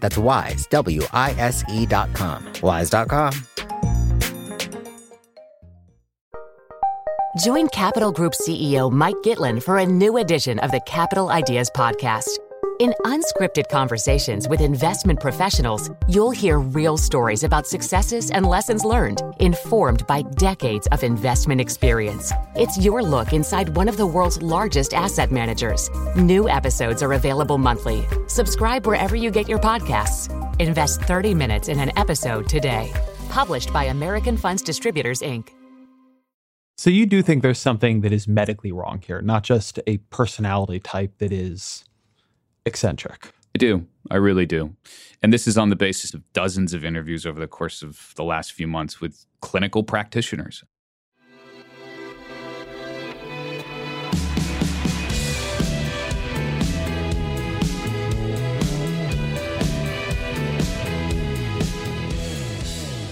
That's 0.00 0.18
wise, 0.18 0.66
W 0.66 1.02
I 1.12 1.32
S 1.38 1.64
E.com. 1.68 2.44
Wise.com. 2.62 3.32
Join 7.38 7.68
Capital 7.68 8.10
Group 8.10 8.32
CEO 8.32 8.90
Mike 8.90 9.16
Gitlin 9.22 9.62
for 9.62 9.78
a 9.78 9.86
new 9.86 10.16
edition 10.16 10.58
of 10.58 10.72
the 10.72 10.80
Capital 10.80 11.28
Ideas 11.30 11.70
Podcast. 11.70 12.38
In 12.78 12.94
unscripted 13.04 13.68
conversations 13.68 14.48
with 14.48 14.60
investment 14.60 15.18
professionals, 15.18 15.90
you'll 16.06 16.30
hear 16.30 16.60
real 16.60 16.96
stories 16.96 17.42
about 17.42 17.66
successes 17.66 18.30
and 18.30 18.46
lessons 18.46 18.84
learned, 18.84 19.20
informed 19.40 20.06
by 20.06 20.22
decades 20.22 20.86
of 20.92 21.02
investment 21.02 21.60
experience. 21.60 22.32
It's 22.54 22.78
your 22.78 23.02
look 23.02 23.32
inside 23.32 23.74
one 23.74 23.88
of 23.88 23.96
the 23.96 24.06
world's 24.06 24.40
largest 24.42 24.94
asset 24.94 25.32
managers. 25.32 25.90
New 26.14 26.48
episodes 26.48 27.02
are 27.02 27.14
available 27.14 27.58
monthly. 27.58 28.06
Subscribe 28.28 28.86
wherever 28.86 29.16
you 29.16 29.32
get 29.32 29.48
your 29.48 29.58
podcasts. 29.58 30.30
Invest 30.60 31.02
30 31.02 31.34
minutes 31.34 31.66
in 31.66 31.80
an 31.80 31.90
episode 31.98 32.48
today. 32.48 32.92
Published 33.28 33.72
by 33.72 33.86
American 33.86 34.36
Funds 34.36 34.62
Distributors, 34.62 35.20
Inc. 35.20 35.48
So 36.76 36.90
you 36.90 37.06
do 37.06 37.22
think 37.22 37.42
there's 37.42 37.58
something 37.58 38.02
that 38.02 38.12
is 38.12 38.28
medically 38.28 38.70
wrong 38.70 39.02
here, 39.04 39.20
not 39.20 39.42
just 39.42 39.80
a 39.88 39.96
personality 40.10 40.78
type 40.78 41.18
that 41.18 41.32
is 41.32 41.84
eccentric. 42.68 43.32
I 43.54 43.58
do. 43.58 43.86
I 44.10 44.16
really 44.16 44.46
do. 44.46 44.76
And 45.22 45.32
this 45.32 45.48
is 45.48 45.58
on 45.58 45.70
the 45.70 45.76
basis 45.76 46.14
of 46.14 46.22
dozens 46.32 46.72
of 46.72 46.84
interviews 46.84 47.26
over 47.26 47.40
the 47.40 47.48
course 47.48 47.82
of 47.82 48.12
the 48.14 48.22
last 48.22 48.52
few 48.52 48.68
months 48.68 49.00
with 49.00 49.26
clinical 49.40 49.82
practitioners. 49.82 50.62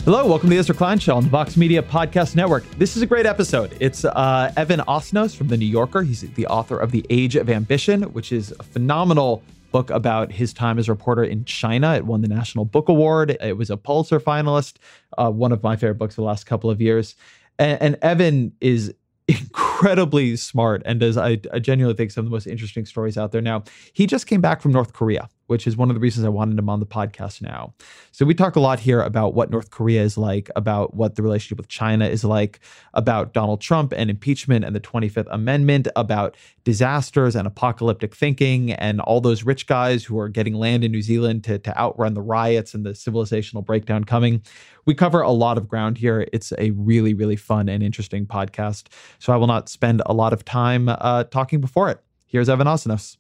Hello, 0.07 0.25
welcome 0.25 0.49
to 0.49 0.55
the 0.55 0.61
Ezra 0.61 0.73
Klein 0.73 1.01
Show 1.01 1.17
on 1.17 1.25
the 1.25 1.31
Vox 1.31 1.57
Media 1.57 1.83
Podcast 1.83 2.37
Network. 2.37 2.63
This 2.79 2.97
is 2.97 3.03
a 3.03 3.07
great 3.07 3.27
episode. 3.27 3.77
It's 3.81 4.05
uh, 4.05 4.53
Evan 4.57 4.79
Osnos 4.83 5.35
from 5.35 5.49
The 5.49 5.57
New 5.57 5.67
Yorker. 5.67 6.03
He's 6.03 6.21
the 6.21 6.47
author 6.47 6.79
of 6.79 6.93
The 6.93 7.05
Age 7.11 7.35
of 7.35 7.51
Ambition, 7.51 8.03
which 8.13 8.31
is 8.31 8.55
a 8.61 8.63
phenomenal 8.63 9.43
book 9.73 9.91
about 9.91 10.31
his 10.31 10.53
time 10.53 10.79
as 10.79 10.87
a 10.87 10.93
reporter 10.93 11.25
in 11.25 11.45
China. 11.45 11.97
It 11.97 12.07
won 12.07 12.21
the 12.21 12.29
National 12.29 12.65
Book 12.65 12.89
Award. 12.89 13.37
It 13.41 13.57
was 13.57 13.69
a 13.69 13.77
Pulitzer 13.77 14.21
finalist, 14.21 14.77
uh, 15.19 15.29
one 15.33 15.51
of 15.51 15.65
my 15.65 15.75
favorite 15.75 15.99
books 15.99 16.13
of 16.13 16.19
the 16.19 16.23
last 16.23 16.47
couple 16.47 16.71
of 16.71 16.81
years. 16.81 17.17
And, 17.59 17.83
and 17.83 17.97
Evan 18.01 18.53
is 18.61 18.95
incredibly 19.27 20.37
smart 20.37 20.83
and 20.85 21.01
does, 21.01 21.17
I, 21.17 21.41
I 21.53 21.59
genuinely 21.59 21.97
think, 21.97 22.13
some 22.13 22.25
of 22.25 22.31
the 22.31 22.35
most 22.35 22.47
interesting 22.47 22.87
stories 22.87 23.19
out 23.19 23.33
there. 23.33 23.43
Now, 23.43 23.65
he 23.93 24.07
just 24.07 24.29
came 24.29 24.41
back 24.41 24.63
from 24.63 24.71
North 24.71 24.93
Korea 24.93 25.29
which 25.47 25.67
is 25.67 25.77
one 25.77 25.91
of 25.91 25.95
the 25.95 26.01
reasons 26.01 26.25
I 26.25 26.29
wanted 26.29 26.59
him 26.59 26.69
on 26.69 26.81
the 26.81 26.87
podcast 26.87 27.43
now. 27.43 27.75
So 28.13 28.25
we 28.25 28.35
talk 28.35 28.57
a 28.57 28.61
lot 28.61 28.81
here 28.81 29.01
about 29.01 29.35
what 29.35 29.51
North 29.51 29.71
Korea 29.71 30.03
is 30.03 30.19
like, 30.19 30.51
about 30.57 30.95
what 30.95 31.15
the 31.15 31.23
relationship 31.23 31.59
with 31.59 31.69
China 31.69 32.07
is 32.07 32.25
like, 32.25 32.61
about 32.95 33.33
Donald 33.33 33.61
Trump 33.61 33.93
and 33.97 34.11
impeachment 34.11 34.65
and 34.65 34.75
the 34.75 34.81
25th 34.81 35.29
Amendment, 35.31 35.89
about 35.97 36.37
disasters 36.65 37.37
and 37.37 37.47
apocalyptic 37.47 38.15
thinking 38.15 38.73
and 38.73 39.01
all 39.01 39.21
those 39.21 39.45
rich 39.45 39.67
guys 39.67 40.05
who 40.05 40.19
are 40.19 40.29
getting 40.29 40.55
land 40.55 40.83
in 40.85 40.93
New 40.93 41.03
Zealand 41.03 41.45
to, 41.45 41.59
to 41.59 41.79
outrun 41.79 42.15
the 42.15 42.23
riots 42.23 42.75
and 42.75 42.85
the 42.85 42.91
civilizational 42.91 43.65
breakdown 43.65 44.05
coming. 44.05 44.43
We 44.85 44.95
cover 44.95 45.21
a 45.21 45.31
lot 45.31 45.59
of 45.59 45.69
ground 45.69 45.99
here. 45.99 46.27
It's 46.33 46.53
a 46.59 46.71
really, 46.71 47.15
really 47.15 47.37
fun 47.37 47.69
and 47.69 47.83
interesting 47.83 48.27
podcast. 48.27 48.87
So 49.19 49.33
I 49.33 49.37
will 49.37 49.47
not 49.47 49.69
spend 49.69 50.03
a 50.07 50.13
lot 50.13 50.33
of 50.33 50.45
time 50.45 50.89
uh, 50.89 51.25
talking 51.25 51.61
before 51.61 51.91
it. 51.91 52.01
Here's 52.27 52.49
Evan 52.49 52.67
Osnos. 52.67 53.17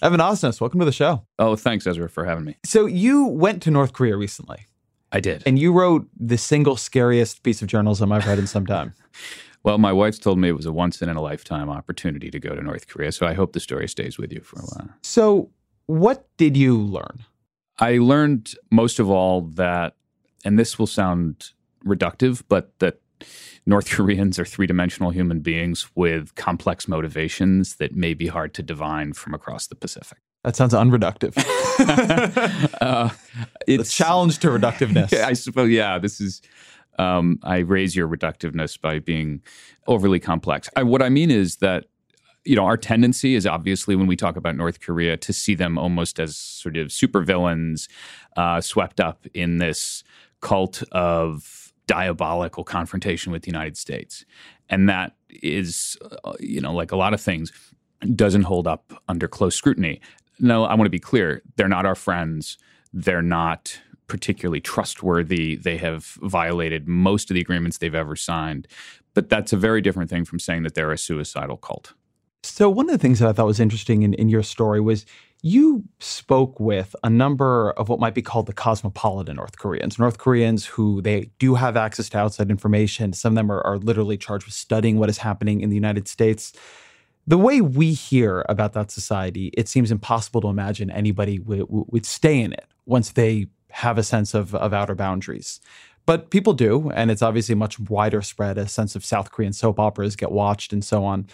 Evan 0.00 0.20
Osnos, 0.20 0.60
welcome 0.60 0.78
to 0.78 0.86
the 0.86 0.92
show. 0.92 1.26
Oh, 1.38 1.56
thanks, 1.56 1.86
Ezra, 1.86 2.08
for 2.08 2.24
having 2.24 2.44
me. 2.44 2.56
So 2.64 2.86
you 2.86 3.26
went 3.26 3.62
to 3.62 3.70
North 3.70 3.92
Korea 3.92 4.16
recently. 4.16 4.66
I 5.10 5.20
did. 5.20 5.42
And 5.44 5.58
you 5.58 5.72
wrote 5.72 6.06
the 6.16 6.38
single 6.38 6.76
scariest 6.76 7.42
piece 7.42 7.62
of 7.62 7.68
journalism 7.68 8.12
I've 8.12 8.26
read 8.26 8.38
in 8.38 8.46
some 8.46 8.66
time. 8.66 8.94
well, 9.64 9.78
my 9.78 9.92
wife's 9.92 10.18
told 10.18 10.38
me 10.38 10.48
it 10.48 10.56
was 10.56 10.66
a 10.66 10.72
once 10.72 11.02
in 11.02 11.08
a 11.08 11.20
lifetime 11.20 11.68
opportunity 11.68 12.30
to 12.30 12.38
go 12.38 12.54
to 12.54 12.62
North 12.62 12.86
Korea. 12.86 13.10
So 13.10 13.26
I 13.26 13.34
hope 13.34 13.54
the 13.54 13.60
story 13.60 13.88
stays 13.88 14.18
with 14.18 14.32
you 14.32 14.40
for 14.40 14.60
a 14.60 14.62
while. 14.62 14.90
So, 15.02 15.50
what 15.86 16.28
did 16.36 16.56
you 16.56 16.78
learn? 16.78 17.24
I 17.78 17.98
learned 17.98 18.54
most 18.70 18.98
of 18.98 19.08
all 19.08 19.40
that, 19.40 19.94
and 20.44 20.58
this 20.58 20.78
will 20.78 20.86
sound 20.86 21.52
reductive, 21.84 22.42
but 22.48 22.78
that 22.80 23.00
North 23.66 23.90
Koreans 23.90 24.38
are 24.38 24.44
three 24.44 24.66
dimensional 24.66 25.10
human 25.10 25.40
beings 25.40 25.88
with 25.94 26.34
complex 26.34 26.88
motivations 26.88 27.76
that 27.76 27.94
may 27.94 28.14
be 28.14 28.26
hard 28.26 28.54
to 28.54 28.62
divine 28.62 29.12
from 29.12 29.34
across 29.34 29.66
the 29.66 29.74
Pacific. 29.74 30.18
That 30.44 30.56
sounds 30.56 30.72
unreductive. 30.72 31.34
uh, 32.80 33.10
it's 33.66 33.90
a 33.90 33.92
challenge 33.92 34.38
to 34.38 34.48
reductiveness. 34.48 35.12
I 35.22 35.32
suppose, 35.32 35.70
yeah, 35.70 35.98
this 35.98 36.20
is. 36.20 36.42
Um, 37.00 37.38
I 37.44 37.58
raise 37.58 37.94
your 37.94 38.08
reductiveness 38.08 38.80
by 38.80 38.98
being 38.98 39.40
overly 39.86 40.18
complex. 40.18 40.68
I, 40.74 40.82
what 40.82 41.00
I 41.00 41.08
mean 41.08 41.30
is 41.30 41.56
that 41.58 41.84
you 42.44 42.56
know, 42.56 42.64
our 42.64 42.78
tendency 42.78 43.34
is 43.34 43.46
obviously 43.46 43.94
when 43.94 44.06
we 44.06 44.16
talk 44.16 44.36
about 44.36 44.56
North 44.56 44.80
Korea 44.80 45.18
to 45.18 45.32
see 45.34 45.54
them 45.54 45.76
almost 45.76 46.18
as 46.18 46.34
sort 46.34 46.76
of 46.76 46.88
supervillains 46.88 47.88
uh, 48.36 48.60
swept 48.60 49.00
up 49.00 49.26
in 49.34 49.58
this 49.58 50.02
cult 50.40 50.82
of 50.92 51.67
diabolical 51.88 52.62
confrontation 52.62 53.32
with 53.32 53.42
the 53.42 53.48
United 53.50 53.76
States. 53.76 54.24
And 54.70 54.88
that 54.88 55.16
is, 55.28 55.98
uh, 56.24 56.34
you 56.38 56.60
know, 56.60 56.72
like 56.72 56.92
a 56.92 56.96
lot 56.96 57.14
of 57.14 57.20
things, 57.20 57.50
doesn't 58.14 58.42
hold 58.42 58.68
up 58.68 59.02
under 59.08 59.26
close 59.26 59.56
scrutiny. 59.56 60.00
No, 60.38 60.64
I 60.64 60.74
want 60.74 60.86
to 60.86 60.90
be 60.90 61.00
clear. 61.00 61.42
They're 61.56 61.66
not 61.66 61.84
our 61.84 61.96
friends. 61.96 62.58
They're 62.92 63.22
not 63.22 63.80
particularly 64.06 64.60
trustworthy. 64.60 65.56
They 65.56 65.78
have 65.78 66.04
violated 66.22 66.86
most 66.86 67.30
of 67.30 67.34
the 67.34 67.40
agreements 67.40 67.78
they've 67.78 67.94
ever 67.94 68.14
signed. 68.14 68.68
But 69.14 69.28
that's 69.28 69.52
a 69.52 69.56
very 69.56 69.80
different 69.80 70.10
thing 70.10 70.24
from 70.24 70.38
saying 70.38 70.62
that 70.62 70.74
they're 70.74 70.92
a 70.92 70.98
suicidal 70.98 71.56
cult. 71.56 71.94
So, 72.44 72.70
one 72.70 72.86
of 72.88 72.92
the 72.92 72.98
things 72.98 73.18
that 73.18 73.28
I 73.28 73.32
thought 73.32 73.46
was 73.46 73.58
interesting 73.58 74.02
in, 74.04 74.14
in 74.14 74.28
your 74.28 74.44
story 74.44 74.80
was 74.80 75.04
you 75.42 75.84
spoke 76.00 76.58
with 76.58 76.96
a 77.04 77.10
number 77.10 77.70
of 77.72 77.88
what 77.88 78.00
might 78.00 78.14
be 78.14 78.22
called 78.22 78.46
the 78.46 78.52
cosmopolitan 78.52 79.36
North 79.36 79.56
Koreans, 79.58 79.98
North 79.98 80.18
Koreans 80.18 80.66
who 80.66 81.00
they 81.00 81.30
do 81.38 81.54
have 81.54 81.76
access 81.76 82.08
to 82.10 82.18
outside 82.18 82.50
information. 82.50 83.12
Some 83.12 83.34
of 83.34 83.36
them 83.36 83.52
are, 83.52 83.64
are 83.64 83.78
literally 83.78 84.16
charged 84.16 84.46
with 84.46 84.54
studying 84.54 84.98
what 84.98 85.08
is 85.08 85.18
happening 85.18 85.60
in 85.60 85.70
the 85.70 85.76
United 85.76 86.08
States. 86.08 86.52
The 87.26 87.38
way 87.38 87.60
we 87.60 87.92
hear 87.92 88.44
about 88.48 88.72
that 88.72 88.90
society, 88.90 89.52
it 89.54 89.68
seems 89.68 89.90
impossible 89.90 90.40
to 90.40 90.48
imagine 90.48 90.90
anybody 90.90 91.38
w- 91.38 91.66
w- 91.66 91.84
would 91.88 92.06
stay 92.06 92.40
in 92.40 92.52
it 92.52 92.66
once 92.86 93.12
they 93.12 93.46
have 93.70 93.98
a 93.98 94.02
sense 94.02 94.34
of, 94.34 94.54
of 94.54 94.72
outer 94.72 94.94
boundaries. 94.94 95.60
But 96.06 96.30
people 96.30 96.54
do, 96.54 96.90
and 96.94 97.10
it's 97.10 97.20
obviously 97.20 97.54
much 97.54 97.78
wider 97.78 98.22
spread. 98.22 98.56
A 98.56 98.66
sense 98.66 98.96
of 98.96 99.04
South 99.04 99.30
Korean 99.30 99.52
soap 99.52 99.78
operas 99.78 100.16
get 100.16 100.32
watched 100.32 100.72
and 100.72 100.82
so 100.82 101.04
on. 101.04 101.26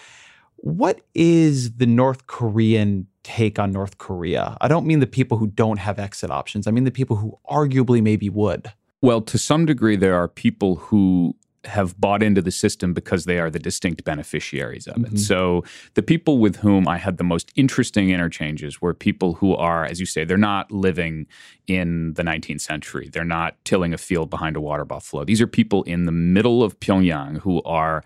What 0.56 1.00
is 1.15 1.76
the 1.76 1.86
North 1.86 2.26
Korean 2.26 3.06
take 3.25 3.59
on 3.59 3.73
North 3.73 3.99
Korea? 3.99 4.57
I 4.61 4.69
don't 4.69 4.87
mean 4.87 5.01
the 5.01 5.07
people 5.07 5.39
who 5.39 5.49
don't 5.49 5.79
have 5.79 5.99
exit 5.99 6.31
options. 6.31 6.66
I 6.66 6.71
mean 6.71 6.84
the 6.84 6.93
people 6.93 7.16
who 7.16 7.39
arguably 7.51 8.01
maybe 8.01 8.28
would. 8.28 8.72
Well, 9.03 9.21
to 9.22 9.37
some 9.37 9.66
degree, 9.66 9.97
there 9.97 10.15
are 10.15 10.28
people 10.28 10.77
who 10.77 11.34
have 11.66 11.98
bought 12.01 12.22
into 12.22 12.43
the 12.43 12.51
system 12.51 12.93
because 12.93 13.25
they 13.25 13.39
are 13.39 13.51
the 13.51 13.59
distinct 13.59 14.04
beneficiaries 14.04 14.87
of 14.87 14.97
it. 14.98 15.07
Mm-hmm. 15.07 15.16
So 15.16 15.65
the 15.95 16.03
people 16.03 16.39
with 16.39 16.57
whom 16.57 16.87
I 16.87 16.98
had 16.98 17.16
the 17.16 17.25
most 17.25 17.53
interesting 17.57 18.10
interchanges 18.10 18.81
were 18.81 18.95
people 18.95 19.34
who 19.34 19.54
are, 19.54 19.84
as 19.84 20.01
you 20.01 20.07
say, 20.07 20.25
they're 20.25 20.37
not 20.37 20.71
living 20.71 21.27
in 21.66 22.15
the 22.15 22.22
19th 22.22 22.60
century. 22.60 23.09
They're 23.13 23.25
not 23.25 23.57
tilling 23.65 23.95
a 23.95 23.98
field 23.98 24.31
behind 24.31 24.57
a 24.57 24.60
water 24.60 24.84
buffalo. 24.84 25.25
These 25.25 25.41
are 25.41 25.47
people 25.47 25.83
in 25.84 26.04
the 26.04 26.13
middle 26.13 26.63
of 26.63 26.78
Pyongyang 26.81 27.39
who 27.39 27.63
are 27.63 28.04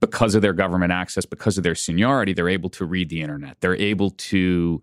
because 0.00 0.34
of 0.34 0.42
their 0.42 0.52
government 0.52 0.92
access, 0.92 1.24
because 1.24 1.56
of 1.58 1.64
their 1.64 1.74
seniority, 1.74 2.32
they're 2.32 2.48
able 2.48 2.70
to 2.70 2.84
read 2.84 3.08
the 3.08 3.22
internet. 3.22 3.60
They're 3.60 3.76
able 3.76 4.10
to 4.10 4.82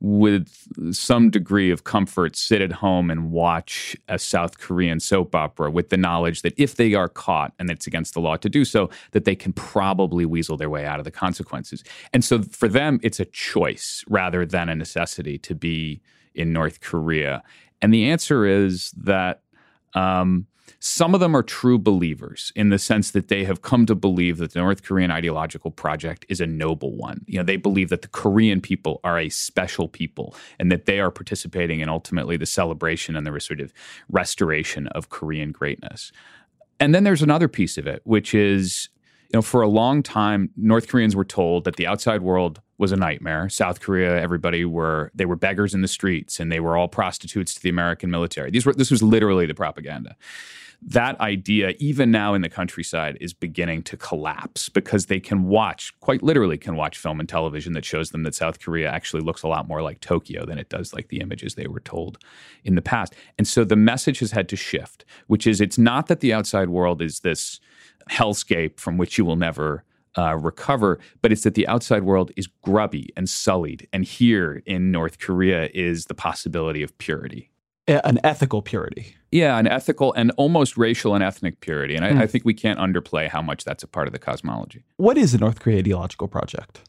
with 0.00 0.68
some 0.94 1.28
degree 1.28 1.70
of 1.70 1.82
comfort, 1.82 2.36
sit 2.36 2.62
at 2.62 2.70
home 2.70 3.10
and 3.10 3.32
watch 3.32 3.96
a 4.06 4.18
South 4.18 4.58
Korean 4.58 5.00
soap 5.00 5.34
opera 5.34 5.70
with 5.70 5.88
the 5.88 5.96
knowledge 5.96 6.42
that 6.42 6.54
if 6.56 6.76
they 6.76 6.94
are 6.94 7.08
caught 7.08 7.52
and 7.58 7.68
it's 7.68 7.86
against 7.86 8.14
the 8.14 8.20
law 8.20 8.36
to 8.36 8.48
do 8.48 8.64
so, 8.64 8.90
that 9.10 9.24
they 9.24 9.34
can 9.34 9.52
probably 9.52 10.24
weasel 10.24 10.56
their 10.56 10.70
way 10.70 10.86
out 10.86 11.00
of 11.00 11.04
the 11.04 11.10
consequences. 11.10 11.82
And 12.12 12.24
so 12.24 12.42
for 12.42 12.68
them, 12.68 13.00
it's 13.02 13.18
a 13.18 13.24
choice 13.24 14.04
rather 14.08 14.46
than 14.46 14.68
a 14.68 14.76
necessity 14.76 15.36
to 15.38 15.54
be 15.54 16.00
in 16.34 16.52
North 16.52 16.80
Korea. 16.80 17.42
And 17.82 17.92
the 17.92 18.08
answer 18.08 18.46
is 18.46 18.92
that. 18.92 19.42
Um, 19.94 20.46
some 20.80 21.14
of 21.14 21.20
them 21.20 21.34
are 21.34 21.42
true 21.42 21.78
believers 21.78 22.52
in 22.54 22.68
the 22.68 22.78
sense 22.78 23.10
that 23.12 23.28
they 23.28 23.44
have 23.44 23.62
come 23.62 23.86
to 23.86 23.94
believe 23.94 24.38
that 24.38 24.52
the 24.52 24.60
North 24.60 24.82
Korean 24.82 25.10
ideological 25.10 25.70
project 25.70 26.24
is 26.28 26.40
a 26.40 26.46
noble 26.46 26.96
one. 26.96 27.24
You 27.26 27.38
know, 27.38 27.44
they 27.44 27.56
believe 27.56 27.88
that 27.90 28.02
the 28.02 28.08
Korean 28.08 28.60
people 28.60 29.00
are 29.04 29.18
a 29.18 29.28
special 29.28 29.88
people 29.88 30.34
and 30.58 30.70
that 30.72 30.86
they 30.86 31.00
are 31.00 31.10
participating 31.10 31.80
in 31.80 31.88
ultimately 31.88 32.36
the 32.36 32.46
celebration 32.46 33.16
and 33.16 33.26
the 33.26 33.40
sort 33.40 33.60
of 33.60 33.72
restoration 34.08 34.86
of 34.88 35.08
Korean 35.08 35.52
greatness. 35.52 36.12
And 36.80 36.94
then 36.94 37.04
there's 37.04 37.22
another 37.22 37.48
piece 37.48 37.76
of 37.76 37.86
it, 37.86 38.00
which 38.04 38.34
is 38.34 38.88
you 39.28 39.36
know, 39.36 39.42
for 39.42 39.60
a 39.60 39.68
long 39.68 40.02
time, 40.02 40.50
North 40.56 40.88
Koreans 40.88 41.14
were 41.14 41.24
told 41.24 41.64
that 41.64 41.76
the 41.76 41.86
outside 41.86 42.22
world 42.22 42.62
was 42.78 42.92
a 42.92 42.96
nightmare. 42.96 43.48
South 43.50 43.80
Korea, 43.80 44.18
everybody 44.18 44.64
were 44.64 45.10
they 45.14 45.26
were 45.26 45.36
beggars 45.36 45.74
in 45.74 45.82
the 45.82 45.88
streets, 45.88 46.40
and 46.40 46.50
they 46.50 46.60
were 46.60 46.76
all 46.76 46.88
prostitutes 46.88 47.54
to 47.54 47.62
the 47.62 47.68
American 47.68 48.10
military. 48.10 48.50
These 48.50 48.64
were 48.64 48.72
this 48.72 48.90
was 48.90 49.02
literally 49.02 49.44
the 49.44 49.54
propaganda. 49.54 50.16
That 50.80 51.20
idea, 51.20 51.74
even 51.80 52.12
now 52.12 52.34
in 52.34 52.42
the 52.42 52.48
countryside, 52.48 53.18
is 53.20 53.34
beginning 53.34 53.82
to 53.82 53.96
collapse 53.96 54.68
because 54.68 55.06
they 55.06 55.18
can 55.18 55.48
watch, 55.48 55.92
quite 55.98 56.22
literally, 56.22 56.56
can 56.56 56.76
watch 56.76 56.96
film 56.96 57.18
and 57.18 57.28
television 57.28 57.72
that 57.72 57.84
shows 57.84 58.10
them 58.10 58.22
that 58.22 58.36
South 58.36 58.60
Korea 58.60 58.88
actually 58.88 59.22
looks 59.22 59.42
a 59.42 59.48
lot 59.48 59.66
more 59.66 59.82
like 59.82 59.98
Tokyo 59.98 60.46
than 60.46 60.56
it 60.56 60.68
does 60.68 60.94
like 60.94 61.08
the 61.08 61.18
images 61.18 61.56
they 61.56 61.66
were 61.66 61.80
told 61.80 62.18
in 62.62 62.76
the 62.76 62.80
past. 62.80 63.12
And 63.36 63.46
so 63.46 63.64
the 63.64 63.74
message 63.74 64.20
has 64.20 64.30
had 64.30 64.48
to 64.50 64.56
shift, 64.56 65.04
which 65.26 65.48
is 65.48 65.60
it's 65.60 65.78
not 65.78 66.06
that 66.06 66.20
the 66.20 66.32
outside 66.32 66.70
world 66.70 67.02
is 67.02 67.20
this 67.20 67.58
hellscape 68.10 68.78
from 68.78 68.98
which 68.98 69.18
you 69.18 69.24
will 69.24 69.36
never 69.36 69.84
uh, 70.16 70.36
recover, 70.36 70.98
but 71.22 71.32
it's 71.32 71.42
that 71.42 71.54
the 71.54 71.66
outside 71.68 72.02
world 72.02 72.32
is 72.36 72.48
grubby 72.62 73.10
and 73.16 73.28
sullied. 73.28 73.86
And 73.92 74.04
here 74.04 74.62
in 74.66 74.90
North 74.90 75.18
Korea 75.18 75.70
is 75.72 76.06
the 76.06 76.14
possibility 76.14 76.82
of 76.82 76.96
purity. 76.98 77.50
An 77.86 78.18
ethical 78.22 78.60
purity. 78.60 79.16
Yeah, 79.32 79.56
an 79.58 79.66
ethical 79.66 80.12
and 80.12 80.30
almost 80.36 80.76
racial 80.76 81.14
and 81.14 81.24
ethnic 81.24 81.60
purity. 81.60 81.94
And 81.96 82.04
I, 82.04 82.10
mm. 82.10 82.20
I 82.20 82.26
think 82.26 82.44
we 82.44 82.52
can't 82.52 82.78
underplay 82.78 83.28
how 83.28 83.40
much 83.40 83.64
that's 83.64 83.82
a 83.82 83.86
part 83.86 84.06
of 84.06 84.12
the 84.12 84.18
cosmology. 84.18 84.84
What 84.96 85.16
is 85.16 85.32
the 85.32 85.38
North 85.38 85.60
Korea 85.60 85.78
ideological 85.78 86.28
project? 86.28 86.82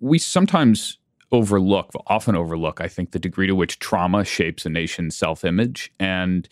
We 0.00 0.18
sometimes 0.18 0.96
overlook, 1.30 1.90
often 2.06 2.36
overlook, 2.36 2.80
I 2.80 2.88
think, 2.88 3.10
the 3.10 3.18
degree 3.18 3.46
to 3.46 3.54
which 3.54 3.80
trauma 3.80 4.24
shapes 4.24 4.64
a 4.64 4.70
nation's 4.70 5.14
self 5.14 5.44
image. 5.44 5.92
And 6.00 6.48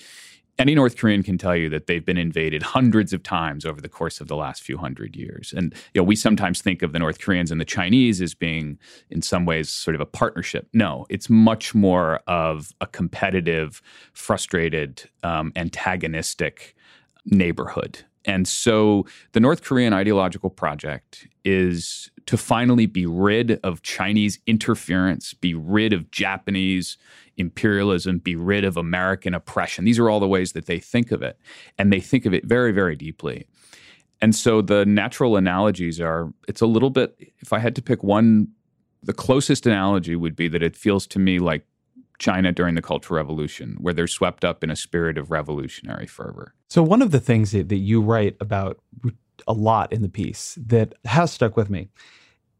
any 0.59 0.75
North 0.75 0.97
Korean 0.97 1.23
can 1.23 1.37
tell 1.37 1.57
you 1.57 1.69
that 1.71 1.87
they've 1.87 2.05
been 2.05 2.17
invaded 2.19 2.63
hundreds 2.63 3.13
of 3.13 3.23
times 3.23 3.67
over 3.67 3.81
the 3.81 3.89
course 3.89 4.21
of 4.21 4.29
the 4.29 4.37
last 4.37 4.63
few 4.63 4.77
hundred 4.77 5.17
years. 5.17 5.53
And 5.57 5.75
you 5.93 6.01
know, 6.01 6.05
we 6.05 6.17
sometimes 6.17 6.63
think 6.63 6.83
of 6.83 6.93
the 6.93 6.99
North 6.99 7.21
Koreans 7.21 7.51
and 7.51 7.61
the 7.61 7.65
Chinese 7.65 8.21
as 8.23 8.35
being, 8.35 8.79
in 9.11 9.23
some 9.23 9.47
ways, 9.47 9.69
sort 9.69 9.95
of 9.95 10.01
a 10.01 10.07
partnership. 10.07 10.69
No, 10.73 11.07
it's 11.09 11.29
much 11.29 11.75
more 11.75 12.21
of 12.27 12.73
a 12.81 12.87
competitive, 12.87 13.83
frustrated, 14.13 15.09
um, 15.23 15.53
antagonistic 15.57 16.77
neighborhood. 17.27 18.01
And 18.25 18.49
so 18.49 19.07
the 19.33 19.41
North 19.41 19.63
Korean 19.63 19.93
ideological 19.93 20.51
project 20.51 21.29
is 21.45 22.11
to 22.27 22.37
finally 22.37 22.87
be 22.87 23.05
rid 23.05 23.61
of 23.63 23.83
Chinese 23.83 24.39
interference, 24.47 25.35
be 25.35 25.53
rid 25.53 25.93
of 25.93 26.11
Japanese 26.11 26.97
imperialism, 27.37 28.19
be 28.19 28.37
rid 28.37 28.65
of 28.65 28.77
American 28.77 29.35
oppression. 29.35 29.85
These 29.85 29.99
are 29.99 30.09
all 30.09 30.21
the 30.21 30.29
ways 30.29 30.53
that 30.53 30.67
they 30.67 30.79
think 30.79 31.11
of 31.11 31.23
it. 31.23 31.39
And 31.79 31.93
they 31.93 32.01
think 32.01 32.27
of 32.27 32.35
it 32.35 32.45
very, 32.45 32.73
very 32.73 32.97
deeply. 32.97 33.47
And 34.21 34.35
so 34.35 34.63
the 34.63 34.87
natural 34.87 35.37
analogies 35.37 36.01
are 36.01 36.33
it's 36.49 36.61
a 36.61 36.67
little 36.67 36.91
bit, 36.91 37.17
if 37.41 37.53
I 37.53 37.59
had 37.59 37.75
to 37.77 37.83
pick 37.83 38.03
one, 38.03 38.49
the 39.03 39.13
closest 39.13 39.67
analogy 39.67 40.17
would 40.17 40.35
be 40.35 40.49
that 40.49 40.63
it 40.63 40.77
feels 40.77 41.07
to 41.09 41.19
me 41.19 41.39
like 41.39 41.67
China 42.19 42.53
during 42.53 42.75
the 42.75 42.83
Cultural 42.83 43.17
Revolution, 43.17 43.77
where 43.81 43.93
they're 43.93 44.07
swept 44.07 44.45
up 44.45 44.63
in 44.63 44.71
a 44.71 44.77
spirit 44.77 45.19
of 45.19 45.31
revolutionary 45.31 46.07
fervor. 46.07 46.55
So, 46.69 46.83
one 46.83 47.03
of 47.03 47.11
the 47.11 47.21
things 47.21 47.51
that, 47.51 47.69
that 47.69 47.77
you 47.77 48.01
write 48.01 48.37
about 48.41 48.79
a 49.47 49.53
lot 49.53 49.93
in 49.93 50.03
the 50.03 50.09
piece 50.09 50.57
that 50.67 50.95
has 51.05 51.33
stuck 51.33 51.57
with 51.57 51.69
me 51.69 51.89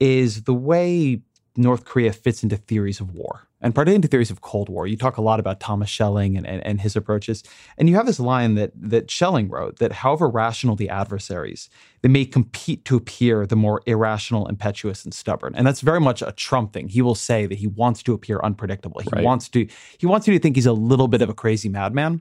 is 0.01 0.43
the 0.43 0.55
way 0.55 1.23
North 1.57 1.85
Korea 1.85 2.13
fits 2.13 2.43
into 2.43 2.57
theories 2.57 3.01
of 3.01 3.15
war 3.15 3.49
and 3.65 3.75
particularly 3.75 3.97
into 3.97 4.09
theories 4.09 4.31
of 4.31 4.43
Cold 4.43 4.69
War. 4.69 4.87
You 4.87 4.99
talk 4.99 5.17
a 5.17 5.23
lot 5.23 5.41
about 5.41 5.59
Thomas 5.59 5.89
Schelling 5.89 6.37
and, 6.37 6.47
and, 6.47 6.65
and, 6.67 6.83
his 6.83 6.97
approaches. 6.97 7.43
And 7.79 7.89
you 7.89 7.95
have 7.97 8.05
this 8.05 8.21
line 8.21 8.57
that 8.57 8.73
that 8.77 9.11
Schelling 9.11 9.49
wrote 9.49 9.79
that 9.79 9.91
however 9.91 10.29
rational 10.29 10.77
the 10.77 10.91
adversaries, 10.91 11.71
they 12.03 12.11
may 12.11 12.27
compete 12.27 12.85
to 12.85 12.97
appear 12.97 13.47
the 13.47 13.57
more 13.57 13.81
irrational, 13.87 14.47
impetuous, 14.49 15.03
and 15.03 15.15
stubborn. 15.15 15.55
And 15.55 15.67
that's 15.67 15.81
very 15.81 16.01
much 16.01 16.21
a 16.21 16.33
Trump 16.33 16.75
thing. 16.75 16.89
He 16.89 17.01
will 17.01 17.15
say 17.15 17.47
that 17.47 17.57
he 17.57 17.67
wants 17.67 18.03
to 18.03 18.13
appear 18.13 18.39
unpredictable. 18.45 19.01
He 19.01 19.09
right. 19.11 19.25
wants 19.25 19.49
to 19.49 19.67
he 19.97 20.07
wants 20.07 20.29
you 20.29 20.35
to 20.35 20.41
think 20.41 20.57
he's 20.57 20.67
a 20.67 20.75
little 20.75 21.09
bit 21.09 21.23
of 21.23 21.31
a 21.31 21.35
crazy 21.35 21.71
madman. 21.71 22.21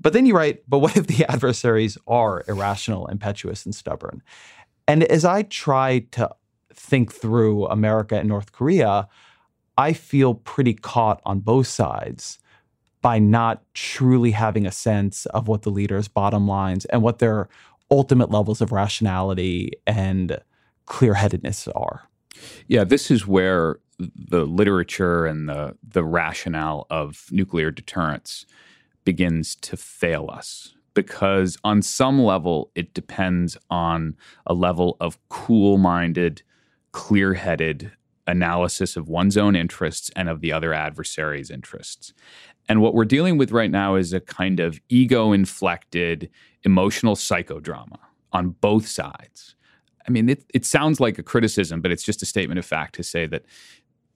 But 0.00 0.14
then 0.14 0.26
you 0.26 0.34
write, 0.34 0.68
but 0.68 0.80
what 0.80 0.96
if 0.96 1.06
the 1.06 1.30
adversaries 1.30 1.96
are 2.08 2.42
irrational, 2.48 3.06
impetuous, 3.06 3.64
and 3.64 3.74
stubborn? 3.74 4.20
And 4.88 5.04
as 5.04 5.24
I 5.24 5.42
try 5.42 6.00
to 6.12 6.34
think 6.76 7.12
through 7.12 7.66
America 7.66 8.18
and 8.18 8.28
North 8.28 8.52
Korea, 8.52 9.08
I 9.78 9.92
feel 9.92 10.34
pretty 10.34 10.74
caught 10.74 11.20
on 11.24 11.40
both 11.40 11.66
sides 11.66 12.38
by 13.02 13.18
not 13.18 13.62
truly 13.74 14.30
having 14.30 14.66
a 14.66 14.72
sense 14.72 15.26
of 15.26 15.48
what 15.48 15.62
the 15.62 15.70
leaders' 15.70 16.08
bottom 16.08 16.48
lines 16.48 16.84
and 16.86 17.02
what 17.02 17.18
their 17.18 17.48
ultimate 17.90 18.30
levels 18.30 18.60
of 18.60 18.72
rationality 18.72 19.72
and 19.86 20.38
clear 20.86 21.14
headedness 21.14 21.68
are. 21.68 22.08
Yeah, 22.66 22.84
this 22.84 23.10
is 23.10 23.26
where 23.26 23.78
the 23.98 24.44
literature 24.44 25.24
and 25.24 25.48
the 25.48 25.76
the 25.82 26.04
rationale 26.04 26.86
of 26.90 27.26
nuclear 27.30 27.70
deterrence 27.70 28.44
begins 29.04 29.54
to 29.56 29.76
fail 29.76 30.28
us 30.30 30.74
because 30.92 31.56
on 31.64 31.80
some 31.80 32.20
level 32.20 32.70
it 32.74 32.92
depends 32.92 33.56
on 33.70 34.16
a 34.46 34.52
level 34.52 34.96
of 35.00 35.18
cool-minded, 36.96 37.34
clear-headed 37.36 37.92
analysis 38.26 38.96
of 38.96 39.08
one's 39.08 39.36
own 39.36 39.54
interests 39.54 40.10
and 40.16 40.28
of 40.28 40.40
the 40.40 40.52
other 40.52 40.72
adversary's 40.72 41.50
interests. 41.50 42.12
And 42.68 42.80
what 42.80 42.94
we're 42.94 43.04
dealing 43.04 43.38
with 43.38 43.52
right 43.52 43.70
now 43.70 43.94
is 43.94 44.12
a 44.12 44.20
kind 44.20 44.58
of 44.58 44.80
ego 44.88 45.32
inflected 45.32 46.28
emotional 46.64 47.14
psychodrama 47.14 47.98
on 48.32 48.50
both 48.50 48.88
sides. 48.88 49.54
I 50.06 50.10
mean, 50.10 50.28
it, 50.28 50.44
it 50.52 50.64
sounds 50.64 51.00
like 51.00 51.18
a 51.18 51.22
criticism, 51.22 51.80
but 51.80 51.92
it's 51.92 52.02
just 52.02 52.22
a 52.22 52.26
statement 52.26 52.58
of 52.58 52.64
fact 52.64 52.96
to 52.96 53.02
say 53.02 53.26
that 53.26 53.44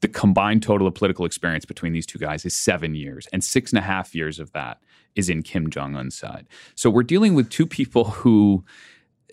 the 0.00 0.08
combined 0.08 0.62
total 0.62 0.86
of 0.86 0.94
political 0.94 1.24
experience 1.24 1.64
between 1.64 1.92
these 1.92 2.06
two 2.06 2.18
guys 2.18 2.44
is 2.44 2.56
seven 2.56 2.94
years, 2.94 3.28
and 3.32 3.44
six 3.44 3.70
and 3.70 3.78
a 3.78 3.82
half 3.82 4.14
years 4.14 4.40
of 4.40 4.52
that 4.52 4.78
is 5.14 5.28
in 5.28 5.42
Kim 5.42 5.70
Jong 5.70 5.94
un's 5.94 6.16
side. 6.16 6.46
So 6.74 6.90
we're 6.90 7.02
dealing 7.02 7.34
with 7.34 7.50
two 7.50 7.66
people 7.66 8.04
who, 8.04 8.64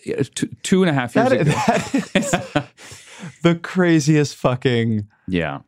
eh, 0.06 0.24
two, 0.34 0.48
two 0.62 0.82
and 0.82 0.90
a 0.90 0.92
half 0.92 1.16
years 1.16 1.30
that, 1.30 1.40
ago. 1.40 1.50
That 1.50 2.10
is, 2.14 2.34
the 3.42 3.54
craziest 3.54 4.36
fucking 4.36 5.08
yeah. 5.26 5.60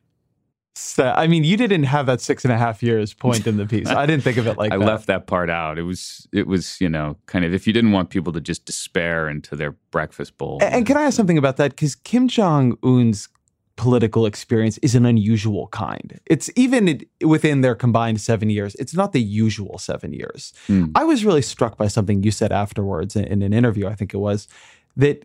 I 0.98 1.26
mean, 1.26 1.44
you 1.44 1.56
didn't 1.56 1.82
have 1.84 2.06
that 2.06 2.20
six 2.20 2.44
and 2.44 2.52
a 2.52 2.56
half 2.56 2.82
years 2.82 3.12
point 3.12 3.46
in 3.46 3.56
the 3.56 3.66
piece. 3.66 3.88
I 3.88 4.06
didn't 4.06 4.24
think 4.24 4.38
of 4.38 4.46
it 4.46 4.56
like 4.56 4.70
that. 4.70 4.76
I 4.76 4.78
that. 4.78 4.86
left 4.86 5.06
that 5.08 5.26
part 5.26 5.50
out. 5.50 5.78
It 5.78 5.82
was, 5.82 6.26
it 6.32 6.46
was, 6.46 6.80
you 6.80 6.88
know, 6.88 7.16
kind 7.26 7.44
of 7.44 7.52
if 7.52 7.66
you 7.66 7.72
didn't 7.72 7.92
want 7.92 8.08
people 8.08 8.32
to 8.32 8.40
just 8.40 8.64
despair 8.64 9.28
into 9.28 9.56
their 9.56 9.72
breakfast 9.90 10.38
bowl. 10.38 10.58
And, 10.62 10.74
and 10.74 10.86
can 10.86 10.96
I 10.96 11.02
ask 11.02 11.16
something 11.16 11.36
about 11.36 11.58
that? 11.58 11.72
Because 11.72 11.94
Kim 11.94 12.28
Jong 12.28 12.78
Un's 12.82 13.28
political 13.76 14.26
experience 14.26 14.78
is 14.78 14.94
an 14.94 15.06
unusual 15.06 15.68
kind. 15.68 16.20
It's 16.26 16.50
even 16.54 17.02
within 17.24 17.62
their 17.62 17.74
combined 17.74 18.20
seven 18.20 18.50
years, 18.50 18.74
it's 18.74 18.94
not 18.94 19.12
the 19.12 19.22
usual 19.22 19.78
seven 19.78 20.12
years. 20.12 20.52
Mm. 20.68 20.92
I 20.94 21.04
was 21.04 21.24
really 21.24 21.42
struck 21.42 21.78
by 21.78 21.88
something 21.88 22.22
you 22.22 22.30
said 22.30 22.52
afterwards 22.52 23.16
in, 23.16 23.24
in 23.24 23.42
an 23.42 23.52
interview, 23.52 23.86
I 23.86 23.94
think 23.94 24.12
it 24.12 24.18
was, 24.18 24.48
that 24.96 25.24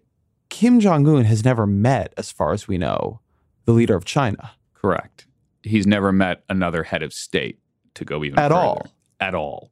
Kim 0.49 0.79
Jong 0.79 1.07
un 1.07 1.25
has 1.25 1.43
never 1.43 1.65
met, 1.65 2.13
as 2.17 2.31
far 2.31 2.53
as 2.53 2.67
we 2.67 2.77
know, 2.77 3.19
the 3.65 3.71
leader 3.71 3.95
of 3.95 4.05
China. 4.05 4.51
Correct. 4.73 5.27
He's 5.63 5.87
never 5.87 6.11
met 6.11 6.43
another 6.49 6.83
head 6.83 7.01
of 7.03 7.13
state 7.13 7.59
to 7.95 8.05
go 8.05 8.23
even 8.23 8.37
at 8.39 8.51
further. 8.51 8.61
all. 8.61 8.87
At 9.19 9.35
all. 9.35 9.71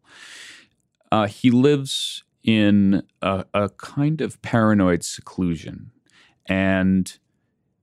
Uh, 1.11 1.27
he 1.27 1.51
lives 1.51 2.23
in 2.43 3.03
a, 3.21 3.45
a 3.53 3.69
kind 3.69 4.21
of 4.21 4.41
paranoid 4.41 5.03
seclusion, 5.03 5.91
and 6.47 7.17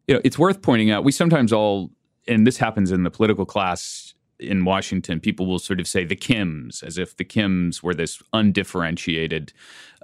you 0.08 0.14
know 0.14 0.20
it's 0.24 0.38
worth 0.38 0.62
pointing 0.62 0.90
out. 0.90 1.04
We 1.04 1.12
sometimes 1.12 1.52
all, 1.52 1.90
and 2.26 2.46
this 2.46 2.56
happens 2.56 2.90
in 2.90 3.04
the 3.04 3.10
political 3.10 3.46
class 3.46 4.14
in 4.40 4.64
Washington, 4.64 5.20
people 5.20 5.46
will 5.46 5.58
sort 5.58 5.80
of 5.80 5.86
say 5.86 6.04
the 6.04 6.16
Kims, 6.16 6.82
as 6.82 6.98
if 6.98 7.16
the 7.16 7.24
Kims 7.24 7.82
were 7.82 7.94
this 7.94 8.22
undifferentiated 8.32 9.52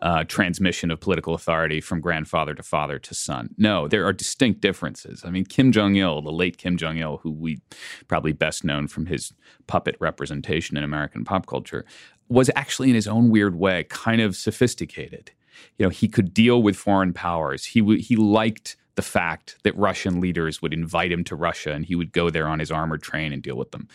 uh, 0.03 0.25
transmission 0.25 0.91
of 0.91 1.01
political 1.01 1.35
authority 1.35 1.81
from 1.81 2.01
grandfather 2.01 2.55
to 2.55 2.63
father 2.63 2.99
to 2.99 3.15
son. 3.15 3.55
No, 3.57 3.89
there 3.89 4.05
are 4.05 4.13
distinct 4.13 4.61
differences. 4.61 5.25
I 5.25 5.31
mean, 5.31 5.47
Kim 5.47 5.73
Jong 5.73 5.97
il, 5.97 6.21
the 6.21 6.31
late 6.31 6.59
Kim 6.59 6.77
Jong 6.77 6.99
il, 6.99 7.17
who 7.19 7.31
we 7.31 7.61
probably 8.07 8.33
best 8.33 8.63
known 8.63 8.89
from 8.89 9.07
his 9.07 9.33
puppet 9.67 9.97
representation 9.99 10.77
in 10.77 10.85
American 10.85 11.25
pop 11.25 11.47
culture, 11.47 11.85
was 12.29 12.51
actually 12.55 12.91
in 12.91 12.95
his 12.95 13.09
own 13.09 13.31
weird 13.31 13.57
way 13.57 13.85
kind 13.85 14.21
of 14.21 14.37
sophisticated. 14.37 15.31
You 15.79 15.87
know, 15.87 15.91
he 15.91 16.09
could 16.09 16.35
deal 16.35 16.63
with 16.63 16.77
foreign 16.77 17.15
powers. 17.15 17.65
He 17.65 17.81
w- 17.81 18.03
he 18.03 18.17
liked 18.17 18.77
the 18.97 19.03
fact 19.03 19.57
that 19.63 19.77
Russian 19.77 20.21
leaders 20.21 20.61
would 20.61 20.75
invite 20.75 21.13
him 21.13 21.23
to 21.25 21.37
Russia 21.37 21.73
and 21.73 21.85
he 21.85 21.95
would 21.95 22.13
go 22.13 22.29
there 22.31 22.49
on 22.49 22.59
his 22.59 22.71
armored 22.71 23.03
train 23.03 23.33
and 23.33 23.43
deal 23.43 23.57
with 23.57 23.71
them. 23.71 23.89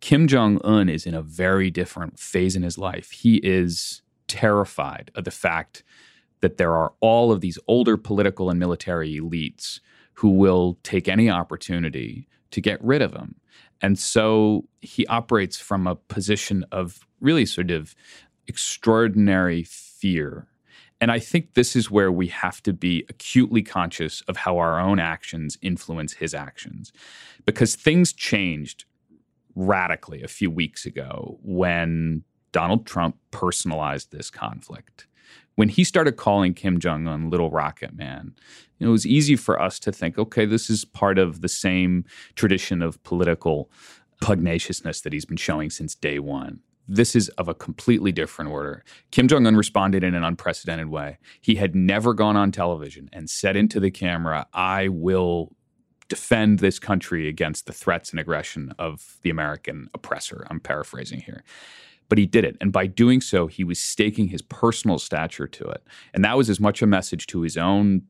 Kim 0.00 0.26
Jong 0.26 0.60
un 0.64 0.88
is 0.88 1.06
in 1.06 1.14
a 1.14 1.22
very 1.22 1.70
different 1.70 2.18
phase 2.18 2.56
in 2.56 2.62
his 2.62 2.76
life. 2.76 3.10
He 3.10 3.36
is 3.36 4.02
terrified 4.26 5.10
of 5.14 5.24
the 5.24 5.30
fact 5.30 5.84
that 6.40 6.56
there 6.56 6.74
are 6.74 6.92
all 7.00 7.32
of 7.32 7.40
these 7.40 7.58
older 7.68 7.96
political 7.96 8.50
and 8.50 8.58
military 8.58 9.18
elites 9.18 9.80
who 10.14 10.30
will 10.30 10.78
take 10.82 11.08
any 11.08 11.30
opportunity 11.30 12.28
to 12.50 12.60
get 12.60 12.82
rid 12.84 13.02
of 13.02 13.14
him. 13.14 13.36
And 13.80 13.98
so 13.98 14.66
he 14.80 15.06
operates 15.06 15.58
from 15.58 15.86
a 15.86 15.96
position 15.96 16.64
of 16.72 17.00
really 17.20 17.46
sort 17.46 17.70
of 17.70 17.94
extraordinary 18.46 19.62
fear 19.62 20.48
and 21.04 21.12
I 21.12 21.18
think 21.18 21.52
this 21.52 21.76
is 21.76 21.90
where 21.90 22.10
we 22.10 22.28
have 22.28 22.62
to 22.62 22.72
be 22.72 23.04
acutely 23.10 23.60
conscious 23.60 24.22
of 24.22 24.38
how 24.38 24.56
our 24.56 24.80
own 24.80 24.98
actions 24.98 25.58
influence 25.60 26.14
his 26.14 26.32
actions. 26.32 26.94
Because 27.44 27.74
things 27.74 28.10
changed 28.10 28.86
radically 29.54 30.22
a 30.22 30.28
few 30.28 30.50
weeks 30.50 30.86
ago 30.86 31.38
when 31.42 32.22
Donald 32.52 32.86
Trump 32.86 33.18
personalized 33.32 34.12
this 34.12 34.30
conflict. 34.30 35.06
When 35.56 35.68
he 35.68 35.84
started 35.84 36.16
calling 36.16 36.54
Kim 36.54 36.80
Jong 36.80 37.06
un 37.06 37.28
Little 37.28 37.50
Rocket 37.50 37.94
Man, 37.94 38.32
it 38.80 38.86
was 38.86 39.06
easy 39.06 39.36
for 39.36 39.60
us 39.60 39.78
to 39.80 39.92
think, 39.92 40.16
okay, 40.16 40.46
this 40.46 40.70
is 40.70 40.86
part 40.86 41.18
of 41.18 41.42
the 41.42 41.50
same 41.50 42.06
tradition 42.34 42.80
of 42.80 43.02
political 43.02 43.70
pugnaciousness 44.22 45.02
that 45.02 45.12
he's 45.12 45.26
been 45.26 45.36
showing 45.36 45.68
since 45.68 45.94
day 45.94 46.18
one. 46.18 46.60
This 46.86 47.16
is 47.16 47.28
of 47.30 47.48
a 47.48 47.54
completely 47.54 48.12
different 48.12 48.50
order. 48.50 48.84
Kim 49.10 49.28
Jong 49.28 49.46
un 49.46 49.56
responded 49.56 50.04
in 50.04 50.14
an 50.14 50.24
unprecedented 50.24 50.88
way. 50.88 51.18
He 51.40 51.54
had 51.54 51.74
never 51.74 52.12
gone 52.12 52.36
on 52.36 52.52
television 52.52 53.08
and 53.12 53.30
said 53.30 53.56
into 53.56 53.80
the 53.80 53.90
camera, 53.90 54.46
I 54.52 54.88
will 54.88 55.54
defend 56.08 56.58
this 56.58 56.78
country 56.78 57.28
against 57.28 57.66
the 57.66 57.72
threats 57.72 58.10
and 58.10 58.20
aggression 58.20 58.74
of 58.78 59.16
the 59.22 59.30
American 59.30 59.88
oppressor. 59.94 60.46
I'm 60.50 60.60
paraphrasing 60.60 61.20
here. 61.20 61.42
But 62.10 62.18
he 62.18 62.26
did 62.26 62.44
it. 62.44 62.58
And 62.60 62.70
by 62.70 62.86
doing 62.86 63.22
so, 63.22 63.46
he 63.46 63.64
was 63.64 63.78
staking 63.78 64.28
his 64.28 64.42
personal 64.42 64.98
stature 64.98 65.48
to 65.48 65.64
it. 65.64 65.82
And 66.12 66.22
that 66.24 66.36
was 66.36 66.50
as 66.50 66.60
much 66.60 66.82
a 66.82 66.86
message 66.86 67.26
to 67.28 67.40
his 67.40 67.56
own 67.56 68.02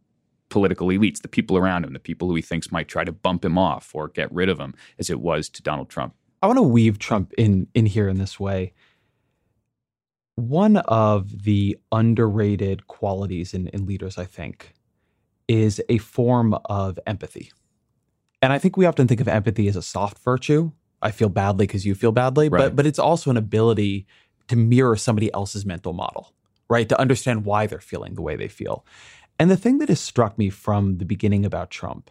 political 0.49 0.89
elites, 0.89 1.23
the 1.23 1.29
people 1.29 1.57
around 1.57 1.85
him, 1.85 1.93
the 1.93 2.01
people 2.01 2.29
who 2.29 2.35
he 2.35 2.43
thinks 2.43 2.73
might 2.73 2.89
try 2.89 3.05
to 3.05 3.13
bump 3.13 3.45
him 3.45 3.57
off 3.57 3.95
or 3.95 4.09
get 4.09 4.33
rid 4.33 4.49
of 4.49 4.59
him, 4.59 4.75
as 4.99 5.11
it 5.11 5.21
was 5.21 5.49
to 5.51 5.63
Donald 5.63 5.89
Trump. 5.89 6.15
I 6.45 6.47
want 6.47 6.59
to 6.59 6.63
weave 6.63 6.99
Trump 6.99 7.33
in 7.39 7.69
in 7.73 7.87
here 7.87 8.07
in 8.07 8.19
this 8.19 8.39
way. 8.39 8.75
One 10.35 10.77
of 10.77 11.45
the 11.45 11.79
underrated 11.91 12.87
qualities 12.87 13.55
in, 13.55 13.69
in 13.69 13.87
leaders, 13.87 14.19
I 14.19 14.27
think, 14.27 14.75
is 15.49 15.81
a 15.89 15.97
form 15.97 16.53
of 16.67 16.99
empathy. 17.07 17.51
And 18.43 18.53
I 18.53 18.59
think 18.59 18.77
we 18.77 18.85
often 18.85 19.09
think 19.09 19.23
of 19.23 19.29
empathy 19.29 19.69
as 19.69 19.77
a 19.77 19.81
soft 19.81 20.19
virtue. 20.19 20.73
I 21.01 21.13
feel 21.13 21.31
badly 21.31 21.67
because 21.67 21.87
you 21.87 21.95
feel 21.95 22.13
badly, 22.13 22.51
right. 22.51 22.59
but 22.59 22.77
but 22.77 22.87
it's 22.87 22.99
also 22.99 23.31
an 23.31 23.39
ability 23.39 24.07
to 24.49 24.57
mirror 24.57 24.97
somebody 24.97 25.33
else's 25.33 25.65
mental 25.65 25.95
model, 25.95 26.35
right? 26.69 26.91
To 26.91 27.01
understand 27.01 27.47
why 27.47 27.67
they're 27.67 27.81
feeling 27.81 28.17
the 28.17 28.23
way 28.23 28.37
they 28.37 28.49
feel. 28.49 28.85
And 29.39 29.51
the 29.51 29.57
thing 29.57 29.79
that 29.79 29.89
has 29.89 29.99
struck 29.99 30.37
me 30.37 30.51
from 30.51 30.99
the 30.99 31.07
beginning 31.07 31.47
about 31.47 31.71
Trump 31.71 32.11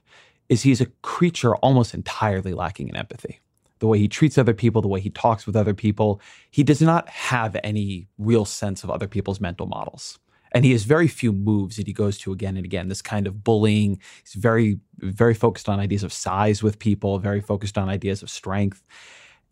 is 0.50 0.64
he's 0.64 0.82
a 0.82 0.88
creature 1.04 1.56
almost 1.58 1.94
entirely 1.94 2.56
lacking 2.56 2.90
in 2.90 2.96
empathy 2.96 3.40
the 3.84 3.88
way 3.88 4.00
he 4.00 4.08
treats 4.08 4.38
other 4.38 4.54
people, 4.54 4.82
the 4.82 4.88
way 4.88 5.02
he 5.02 5.10
talks 5.10 5.46
with 5.46 5.58
other 5.58 5.74
people. 5.74 6.22
He 6.50 6.64
does 6.64 6.82
not 6.82 7.10
have 7.10 7.58
any 7.66 8.08
real 8.18 8.46
sense 8.46 8.82
of 8.82 8.90
other 8.90 9.10
people's 9.10 9.42
mental 9.42 9.66
models. 9.66 10.20
And 10.54 10.64
he 10.64 10.72
has 10.72 10.86
very 10.86 11.10
few 11.10 11.34
moves 11.34 11.76
that 11.76 11.88
he 11.88 11.92
goes 11.92 12.18
to 12.20 12.32
again 12.32 12.56
and 12.56 12.64
again. 12.64 12.88
This 12.88 13.02
kind 13.02 13.28
of 13.28 13.44
bullying. 13.44 14.00
He's 14.24 14.42
very, 14.42 14.80
very 15.00 15.34
focused 15.34 15.68
on 15.68 15.82
ideas 15.82 16.02
of 16.02 16.14
size 16.14 16.64
with 16.64 16.80
people, 16.80 17.20
very 17.20 17.42
focused 17.42 17.78
on 17.78 17.90
ideas 17.90 18.24
of 18.24 18.30
strength. 18.30 18.88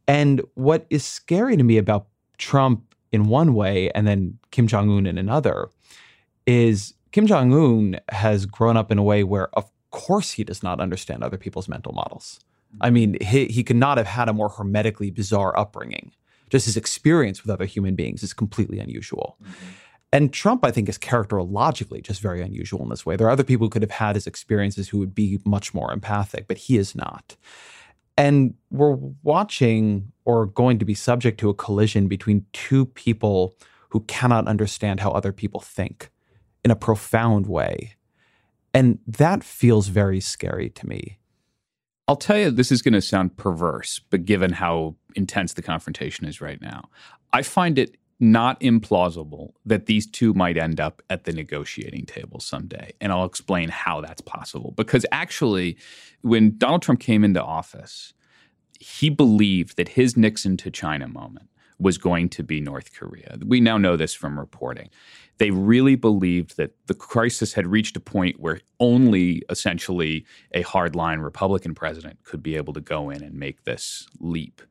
And 0.07 0.41
what 0.53 0.85
is 0.89 1.03
scary 1.03 1.57
to 1.57 1.63
me 1.63 1.77
about 1.77 2.07
Trump 2.38 2.95
in 3.11 3.27
one 3.27 3.53
way 3.53 3.91
and 3.91 4.07
then 4.07 4.39
Kim 4.51 4.65
Jong 4.65 4.89
un 4.89 5.05
in 5.07 5.17
another 5.17 5.67
is 6.45 6.93
Kim 7.11 7.27
Jong 7.27 7.53
un 7.53 8.00
has 8.07 8.45
grown 8.45 8.77
up 8.77 8.93
in 8.93 8.97
a 8.97 9.03
way 9.03 9.25
where, 9.25 9.50
of 9.57 9.69
course, 9.89 10.31
he 10.31 10.45
does 10.45 10.63
not 10.63 10.79
understand 10.79 11.21
other 11.21 11.38
people's 11.38 11.67
mental 11.67 11.91
models. 11.91 12.39
I 12.79 12.89
mean, 12.89 13.17
he, 13.21 13.45
he 13.45 13.63
could 13.63 13.75
not 13.75 13.97
have 13.97 14.07
had 14.07 14.29
a 14.29 14.33
more 14.33 14.49
hermetically 14.49 15.11
bizarre 15.11 15.57
upbringing. 15.57 16.11
Just 16.49 16.65
his 16.65 16.77
experience 16.77 17.43
with 17.43 17.51
other 17.51 17.65
human 17.65 17.95
beings 17.95 18.23
is 18.23 18.33
completely 18.33 18.79
unusual. 18.79 19.37
Mm-hmm. 19.41 19.67
And 20.13 20.33
Trump, 20.33 20.65
I 20.65 20.71
think, 20.71 20.89
is 20.89 20.97
characterologically 20.97 22.03
just 22.03 22.21
very 22.21 22.41
unusual 22.41 22.83
in 22.83 22.89
this 22.89 23.05
way. 23.05 23.15
There 23.15 23.27
are 23.27 23.31
other 23.31 23.45
people 23.45 23.65
who 23.65 23.69
could 23.69 23.81
have 23.81 23.91
had 23.91 24.15
his 24.15 24.27
experiences 24.27 24.89
who 24.89 24.99
would 24.99 25.15
be 25.15 25.39
much 25.45 25.73
more 25.73 25.91
empathic, 25.91 26.47
but 26.47 26.57
he 26.57 26.77
is 26.77 26.95
not. 26.95 27.37
And 28.17 28.55
we're 28.69 28.97
watching 29.23 30.11
or 30.25 30.45
going 30.45 30.79
to 30.79 30.85
be 30.85 30.93
subject 30.93 31.39
to 31.39 31.49
a 31.49 31.53
collision 31.53 32.07
between 32.07 32.45
two 32.51 32.85
people 32.85 33.55
who 33.89 34.01
cannot 34.01 34.47
understand 34.47 34.99
how 34.99 35.11
other 35.11 35.31
people 35.31 35.61
think 35.61 36.09
in 36.65 36.71
a 36.71 36.75
profound 36.75 37.47
way. 37.47 37.95
And 38.73 38.99
that 39.07 39.43
feels 39.43 39.87
very 39.87 40.19
scary 40.19 40.69
to 40.71 40.87
me. 40.87 41.19
I'll 42.11 42.17
tell 42.17 42.37
you, 42.37 42.51
this 42.51 42.73
is 42.73 42.81
going 42.81 42.93
to 42.93 43.01
sound 43.01 43.37
perverse, 43.37 44.01
but 44.09 44.25
given 44.25 44.51
how 44.51 44.97
intense 45.15 45.53
the 45.53 45.61
confrontation 45.61 46.25
is 46.25 46.41
right 46.41 46.61
now, 46.61 46.89
I 47.31 47.41
find 47.41 47.79
it 47.79 47.95
not 48.19 48.59
implausible 48.59 49.53
that 49.65 49.85
these 49.85 50.07
two 50.07 50.33
might 50.33 50.57
end 50.57 50.81
up 50.81 51.01
at 51.09 51.23
the 51.23 51.31
negotiating 51.31 52.05
table 52.05 52.41
someday. 52.41 52.91
And 52.99 53.13
I'll 53.13 53.23
explain 53.23 53.69
how 53.69 54.01
that's 54.01 54.19
possible. 54.19 54.73
Because 54.75 55.05
actually, 55.13 55.77
when 56.19 56.57
Donald 56.57 56.81
Trump 56.81 56.99
came 56.99 57.23
into 57.23 57.41
office, 57.41 58.13
he 58.77 59.09
believed 59.09 59.77
that 59.77 59.87
his 59.87 60.17
Nixon 60.17 60.57
to 60.57 60.69
China 60.69 61.07
moment 61.07 61.47
was 61.81 61.97
going 61.97 62.29
to 62.29 62.43
be 62.43 62.61
North 62.61 62.93
Korea. 62.93 63.38
We 63.45 63.59
now 63.59 63.77
know 63.77 63.97
this 63.97 64.13
from 64.13 64.39
reporting 64.39 64.89
they 65.41 65.50
really 65.50 65.95
believed 65.95 66.55
that 66.57 66.69
the 66.85 66.93
crisis 66.93 67.53
had 67.53 67.65
reached 67.65 67.97
a 67.97 68.00
point 68.00 68.39
where 68.39 68.59
only 68.79 69.41
essentially 69.50 70.23
a 70.53 70.63
hardline 70.63 71.23
Republican 71.23 71.73
president 71.73 72.23
could 72.23 72.43
be 72.43 72.55
able 72.55 72.73
to 72.73 72.79
go 72.79 73.09
in 73.09 73.23
and 73.23 73.33
make 73.33 73.63
this 73.63 74.07
leap. 74.19 74.61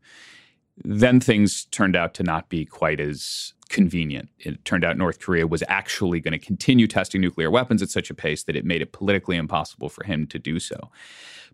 Then 0.85 1.19
things 1.19 1.65
turned 1.73 1.97
out 1.97 2.15
to 2.15 2.23
not 2.23 2.49
be 2.49 2.65
quite 2.65 3.01
as 3.01 3.53
convenient. 3.69 4.29
It 4.39 4.65
turned 4.65 4.85
out 4.85 4.97
North 4.97 5.19
Korea 5.19 5.45
was 5.45 5.65
actually 5.67 6.21
going 6.21 6.39
to 6.39 6.47
continue 6.47 6.87
testing 6.87 7.21
nuclear 7.21 7.51
weapons 7.51 7.83
at 7.83 7.91
such 7.91 8.09
a 8.09 8.15
pace 8.15 8.45
that 8.45 8.55
it 8.55 8.65
made 8.65 8.81
it 8.81 8.93
politically 8.93 9.37
impossible 9.37 9.89
for 9.89 10.05
him 10.05 10.25
to 10.29 10.39
do 10.39 10.61
so. 10.61 10.89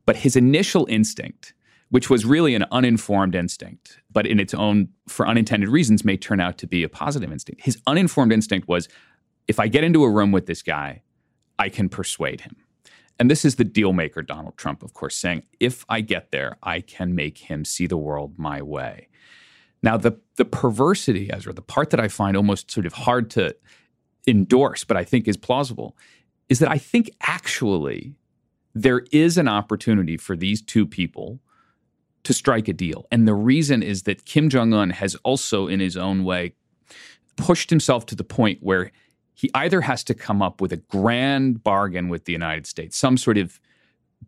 But 0.05 0.17
his 0.17 0.37
initial 0.37 0.87
instinct 0.91 1.55
which 1.91 2.11
was 2.11 2.25
really 2.25 2.55
an 2.55 2.65
uninformed 2.71 3.35
instinct, 3.35 4.01
but 4.11 4.27
in 4.27 4.41
its 4.41 4.55
own, 4.55 4.89
for 5.07 5.27
unintended 5.27 5.69
reasons, 5.69 6.05
may 6.05 6.17
turn 6.17 6.41
out 6.41 6.59
to 6.59 6.67
be 6.67 6.83
a 6.83 6.89
positive 6.89 7.31
instinct. 7.31 7.63
His 7.63 7.81
uninformed 7.87 8.33
instinct 8.33 8.69
was 8.69 8.89
if 9.47 9.61
I 9.61 9.69
get 9.69 9.85
into 9.85 10.03
a 10.03 10.11
room 10.11 10.33
with 10.33 10.47
this 10.47 10.63
guy, 10.63 11.03
I 11.59 11.69
can 11.69 11.89
persuade 11.89 12.43
him. 12.43 12.57
And 13.19 13.31
this 13.31 13.45
is 13.45 13.55
the 13.55 13.65
deal 13.65 13.93
maker, 13.93 14.21
Donald 14.21 14.57
Trump, 14.57 14.83
of 14.83 14.93
course, 14.93 15.17
saying, 15.17 15.45
if 15.59 15.87
I 15.89 16.01
get 16.01 16.33
there, 16.33 16.59
I 16.63 16.81
can 16.81 17.15
make 17.15 17.39
him 17.39 17.65
see 17.65 17.87
the 17.87 17.97
world 17.97 18.35
my 18.37 18.61
way. 18.61 19.09
Now, 19.83 19.97
the, 19.97 20.19
the 20.37 20.45
perversity, 20.45 21.33
Ezra, 21.33 21.53
the 21.53 21.63
part 21.63 21.91
that 21.91 22.01
I 22.01 22.09
find 22.09 22.37
almost 22.37 22.71
sort 22.71 22.85
of 22.85 22.93
hard 22.93 23.31
to 23.31 23.55
endorse, 24.27 24.85
but 24.85 24.97
I 24.97 25.05
think 25.05 25.29
is 25.29 25.37
plausible, 25.37 25.97
is 26.49 26.59
that 26.59 26.71
I 26.71 26.79
think 26.79 27.11
actually 27.23 28.15
there 28.75 29.05
is 29.13 29.39
an 29.39 29.49
opportunity 29.49 30.17
for 30.17 30.37
these 30.37 30.61
two 30.61 30.87
people 30.87 31.41
to 32.27 32.35
strike 32.35 32.67
a 32.67 32.73
deal. 32.73 33.07
And 33.13 33.29
the 33.29 33.35
reason 33.35 33.85
is 33.85 34.03
that 34.03 34.25
Kim 34.25 34.49
Jong 34.49 34.75
un 34.75 34.91
has 34.91 35.15
also, 35.23 35.69
in 35.69 35.79
his 35.79 35.97
own 35.97 36.25
way, 36.25 36.55
pushed 37.37 37.71
himself 37.71 38.05
to 38.07 38.17
the 38.17 38.25
point 38.25 38.59
where 38.63 38.91
he 39.35 39.49
either 39.55 39.81
has 39.83 40.03
to 40.03 40.13
come 40.15 40.43
up 40.43 40.61
with 40.61 40.73
a 40.73 40.77
grand 40.77 41.63
bargain 41.63 42.09
with 42.09 42.25
the 42.25 42.33
United 42.33 42.67
States, 42.67 42.97
some 42.97 43.17
sort 43.17 43.39
of 43.39 43.61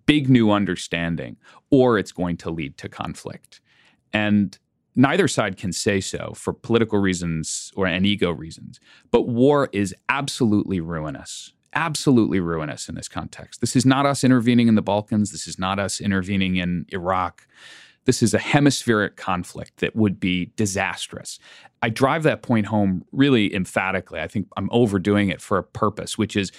big 0.07 0.29
new 0.29 0.53
understanding, 0.53 1.37
or 1.73 1.99
it's 1.99 2.13
going 2.13 2.37
to 2.37 2.51
lead 2.51 2.79
to 2.79 2.89
conflict. 2.89 3.61
And 4.13 4.57
neither 4.95 5.27
side 5.27 5.57
can 5.57 5.73
say 5.73 6.01
so 6.01 6.35
for 6.37 6.53
political 6.53 7.01
reasons 7.01 7.73
or 7.75 7.85
and 7.85 8.07
ego 8.07 8.31
reasons. 8.31 8.79
But 9.11 9.23
war 9.23 9.71
is 9.73 9.93
absolutely 10.09 10.79
ruinous 10.79 11.53
absolutely 11.75 12.41
ruinous 12.41 12.89
in 12.89 12.95
this 12.95 13.09
context. 13.09 13.61
This 13.61 13.77
is 13.77 13.85
not 13.85 14.07
us 14.07 14.25
intervening 14.25 14.69
in 14.69 14.75
the 14.75 14.83
Balkans. 14.83 15.31
This 15.31 15.47
is 15.47 15.59
not 15.59 15.79
us 15.79 16.01
intervening 16.01 16.57
in 16.57 16.87
Iraq. 16.89 17.47
This 18.09 18.23
is 18.23 18.33
a 18.33 18.39
hemispheric 18.39 19.17
conflict 19.17 19.81
that 19.81 19.95
would 19.95 20.19
be 20.19 20.47
disastrous. 20.57 21.39
I 21.83 21.91
drive 21.91 22.23
that 22.23 22.41
point 22.41 22.65
home 22.65 23.05
really 23.13 23.55
emphatically. 23.55 24.19
I 24.19 24.27
think 24.27 24.49
I'm 24.57 24.71
overdoing 24.73 25.29
it 25.29 25.43
for 25.43 25.59
a 25.59 25.63
purpose, 25.63 26.17
which 26.17 26.35
is 26.35 26.51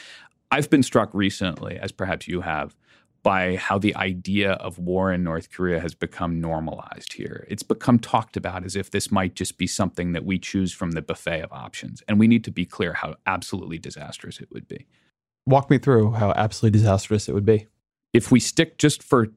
I've 0.52 0.70
been 0.70 0.84
struck 0.84 1.10
recently, 1.12 1.80
as 1.80 1.92
perhaps 1.92 2.28
you 2.28 2.42
have, 2.42 2.76
by 3.24 3.56
how 3.56 3.80
the 3.80 3.96
idea 3.96 4.52
of 4.52 4.78
war 4.78 5.12
in 5.12 5.24
North 5.24 5.50
Korea 5.50 5.80
has 5.80 5.96
become 5.96 6.40
normalized 6.40 7.14
here. 7.14 7.48
It's 7.50 7.64
become 7.64 7.98
talked 7.98 8.38
about 8.38 8.64
as 8.64 8.76
if 8.76 8.92
this 8.92 9.12
might 9.12 9.34
just 9.34 9.58
be 9.58 9.66
something 9.66 10.12
that 10.12 10.26
we 10.26 10.38
choose 10.38 10.72
from 10.72 10.92
the 10.92 11.02
buffet 11.02 11.42
of 11.42 11.52
options. 11.52 12.04
And 12.08 12.20
we 12.20 12.28
need 12.28 12.44
to 12.44 12.52
be 12.52 12.64
clear 12.64 12.94
how 12.94 13.16
absolutely 13.26 13.80
disastrous 13.80 14.40
it 14.40 14.50
would 14.52 14.68
be. 14.68 14.86
Walk 15.48 15.72
me 15.72 15.80
through 15.80 16.12
how 16.12 16.32
absolutely 16.34 16.78
disastrous 16.78 17.28
it 17.28 17.34
would 17.34 17.44
be. 17.44 17.66
If 18.14 18.32
we 18.32 18.40
stick 18.40 18.78
just 18.78 19.02
for 19.02 19.30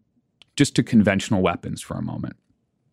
just 0.56 0.74
to 0.76 0.82
conventional 0.82 1.42
weapons 1.42 1.80
for 1.80 1.96
a 1.96 2.02
moment, 2.02 2.36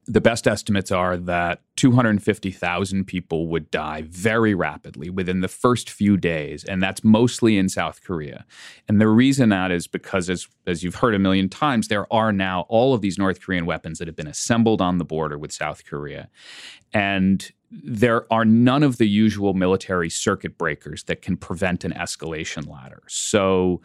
the 0.09 0.21
best 0.21 0.47
estimates 0.47 0.91
are 0.91 1.17
that 1.17 1.61
250,000 1.75 3.05
people 3.05 3.47
would 3.47 3.69
die 3.69 4.01
very 4.07 4.55
rapidly 4.55 5.07
within 5.07 5.41
the 5.41 5.47
first 5.47 5.87
few 5.87 6.17
days, 6.17 6.63
and 6.63 6.81
that's 6.81 7.03
mostly 7.03 7.59
in 7.59 7.69
South 7.69 8.03
Korea. 8.03 8.43
And 8.87 8.99
the 8.99 9.07
reason 9.07 9.49
that 9.49 9.69
is 9.69 9.85
because, 9.85 10.27
as, 10.27 10.47
as 10.65 10.83
you've 10.83 10.95
heard 10.95 11.13
a 11.13 11.19
million 11.19 11.47
times, 11.47 11.89
there 11.89 12.11
are 12.11 12.33
now 12.33 12.65
all 12.69 12.95
of 12.95 13.01
these 13.01 13.19
North 13.19 13.39
Korean 13.39 13.67
weapons 13.67 13.99
that 13.99 14.07
have 14.07 14.15
been 14.15 14.27
assembled 14.27 14.81
on 14.81 14.97
the 14.97 15.05
border 15.05 15.37
with 15.37 15.51
South 15.51 15.85
Korea. 15.85 16.29
And 16.91 17.51
there 17.71 18.25
are 18.33 18.45
none 18.45 18.81
of 18.81 18.97
the 18.97 19.07
usual 19.07 19.53
military 19.53 20.09
circuit 20.09 20.57
breakers 20.57 21.03
that 21.03 21.21
can 21.21 21.37
prevent 21.37 21.83
an 21.83 21.93
escalation 21.93 22.67
ladder. 22.67 23.03
So 23.07 23.81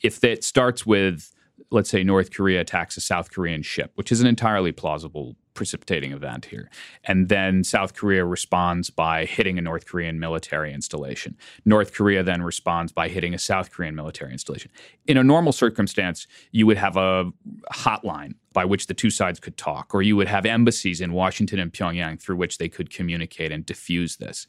if 0.00 0.24
it 0.24 0.42
starts 0.42 0.84
with 0.84 1.32
let's 1.70 1.90
say 1.90 2.02
North 2.02 2.32
Korea 2.32 2.60
attacks 2.60 2.96
a 2.96 3.00
South 3.00 3.30
Korean 3.30 3.62
ship, 3.62 3.92
which 3.94 4.10
is 4.12 4.20
an 4.20 4.26
entirely 4.26 4.72
plausible 4.72 5.36
precipitating 5.58 6.12
event 6.12 6.44
here. 6.44 6.70
And 7.02 7.28
then 7.28 7.64
South 7.64 7.92
Korea 7.92 8.24
responds 8.24 8.90
by 8.90 9.24
hitting 9.24 9.58
a 9.58 9.60
North 9.60 9.86
Korean 9.86 10.20
military 10.20 10.72
installation. 10.72 11.36
North 11.64 11.92
Korea 11.92 12.22
then 12.22 12.42
responds 12.42 12.92
by 12.92 13.08
hitting 13.08 13.34
a 13.34 13.38
South 13.40 13.72
Korean 13.72 13.96
military 13.96 14.30
installation. 14.30 14.70
In 15.08 15.16
a 15.16 15.24
normal 15.24 15.50
circumstance, 15.50 16.28
you 16.52 16.64
would 16.68 16.76
have 16.76 16.96
a 16.96 17.32
hotline 17.72 18.34
by 18.52 18.64
which 18.64 18.86
the 18.86 18.94
two 18.94 19.10
sides 19.10 19.40
could 19.40 19.56
talk, 19.56 19.92
or 19.92 20.00
you 20.00 20.14
would 20.14 20.28
have 20.28 20.46
embassies 20.46 21.00
in 21.00 21.12
Washington 21.12 21.58
and 21.58 21.72
Pyongyang 21.72 22.22
through 22.22 22.36
which 22.36 22.58
they 22.58 22.68
could 22.68 22.90
communicate 22.90 23.50
and 23.50 23.66
diffuse 23.66 24.18
this. 24.18 24.46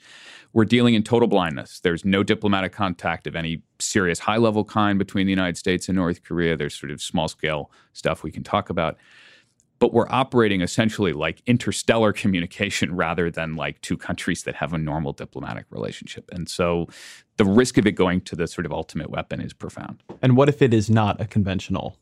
We're 0.54 0.66
dealing 0.66 0.94
in 0.94 1.02
total 1.02 1.28
blindness. 1.28 1.80
There's 1.80 2.06
no 2.06 2.22
diplomatic 2.22 2.72
contact 2.72 3.26
of 3.26 3.36
any 3.36 3.64
serious 3.80 4.20
high 4.20 4.38
level 4.38 4.64
kind 4.64 5.00
between 5.00 5.26
the 5.26 5.32
United 5.32 5.58
States 5.58 5.90
and 5.90 5.96
North 5.96 6.24
Korea. 6.24 6.56
There's 6.56 6.76
sort 6.76 6.92
of 6.92 7.02
small 7.02 7.28
scale 7.28 7.72
stuff 7.94 8.22
we 8.22 8.32
can 8.32 8.44
talk 8.44 8.70
about 8.70 8.96
but 9.80 9.94
we're 9.94 10.10
operating 10.10 10.62
essentially 10.62 11.14
like 11.14 11.42
interstellar 11.46 12.14
communication 12.14 12.96
rather 12.96 13.32
than 13.32 13.56
like 13.56 13.82
two 13.82 13.98
countries 13.98 14.44
that 14.44 14.56
have 14.56 14.74
a 14.74 14.78
normal 14.78 15.14
diplomatic 15.14 15.66
relationship. 15.70 16.30
And 16.32 16.48
so 16.50 16.88
the 17.38 17.46
risk 17.46 17.78
of 17.78 17.88
it 17.88 17.94
going 17.94 18.22
to 18.22 18.36
the 18.36 18.48
sort 18.48 18.66
of 18.66 18.74
ultimate 18.74 19.10
weapon 19.10 19.40
is 19.42 19.54
profound. 19.54 20.04
And 20.22 20.36
what 20.36 20.50
if 20.50 20.62
it 20.62 20.74
is 20.74 20.90
not 20.90 21.20
a 21.22 21.26
conventional 21.26 21.98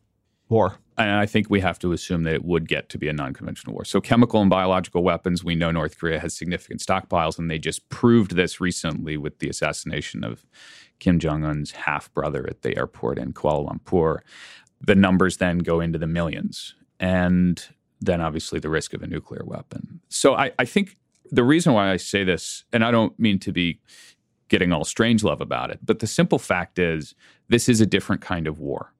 war? 0.49 0.79
And 0.97 1.11
I 1.11 1.27
think 1.27 1.51
we 1.51 1.59
have 1.59 1.77
to 1.79 1.91
assume 1.91 2.23
that 2.23 2.33
it 2.33 2.43
would 2.43 2.67
get 2.67 2.89
to 2.89 2.97
be 2.97 3.07
a 3.07 3.13
non 3.13 3.33
conventional 3.33 3.75
war. 3.75 3.85
So, 3.85 4.01
chemical 4.01 4.41
and 4.41 4.49
biological 4.49 5.03
weapons, 5.03 5.43
we 5.43 5.53
know 5.53 5.69
North 5.69 5.99
Korea 5.99 6.19
has 6.19 6.35
significant 6.35 6.79
stockpiles, 6.79 7.37
and 7.37 7.51
they 7.51 7.59
just 7.59 7.87
proved 7.89 8.35
this 8.35 8.59
recently 8.59 9.15
with 9.15 9.37
the 9.37 9.47
assassination 9.47 10.23
of 10.23 10.43
Kim 10.97 11.19
Jong 11.19 11.43
un's 11.43 11.71
half 11.71 12.11
brother 12.15 12.47
at 12.49 12.63
the 12.63 12.75
airport 12.75 13.19
in 13.19 13.33
Kuala 13.33 13.69
Lumpur. 13.69 14.21
The 14.81 14.95
numbers 14.95 15.37
then 15.37 15.59
go 15.59 15.79
into 15.79 15.99
the 15.99 16.07
millions 16.07 16.73
and 16.99 17.63
then 17.99 18.21
obviously 18.21 18.59
the 18.59 18.69
risk 18.69 18.93
of 18.93 19.01
a 19.01 19.07
nuclear 19.07 19.43
weapon. 19.45 20.01
So 20.09 20.35
I, 20.35 20.51
I 20.59 20.65
think 20.65 20.97
the 21.31 21.43
reason 21.43 21.73
why 21.73 21.91
I 21.91 21.97
say 21.97 22.23
this, 22.23 22.63
and 22.71 22.83
I 22.83 22.91
don't 22.91 23.17
mean 23.19 23.39
to 23.39 23.51
be 23.51 23.79
getting 24.49 24.71
all 24.71 24.83
Strangelove 24.83 25.39
about 25.39 25.71
it, 25.71 25.79
but 25.83 25.99
the 25.99 26.07
simple 26.07 26.39
fact 26.39 26.79
is 26.79 27.15
this 27.49 27.67
is 27.67 27.81
a 27.81 27.85
different 27.85 28.21
kind 28.21 28.47
of 28.47 28.59
war. 28.59 28.93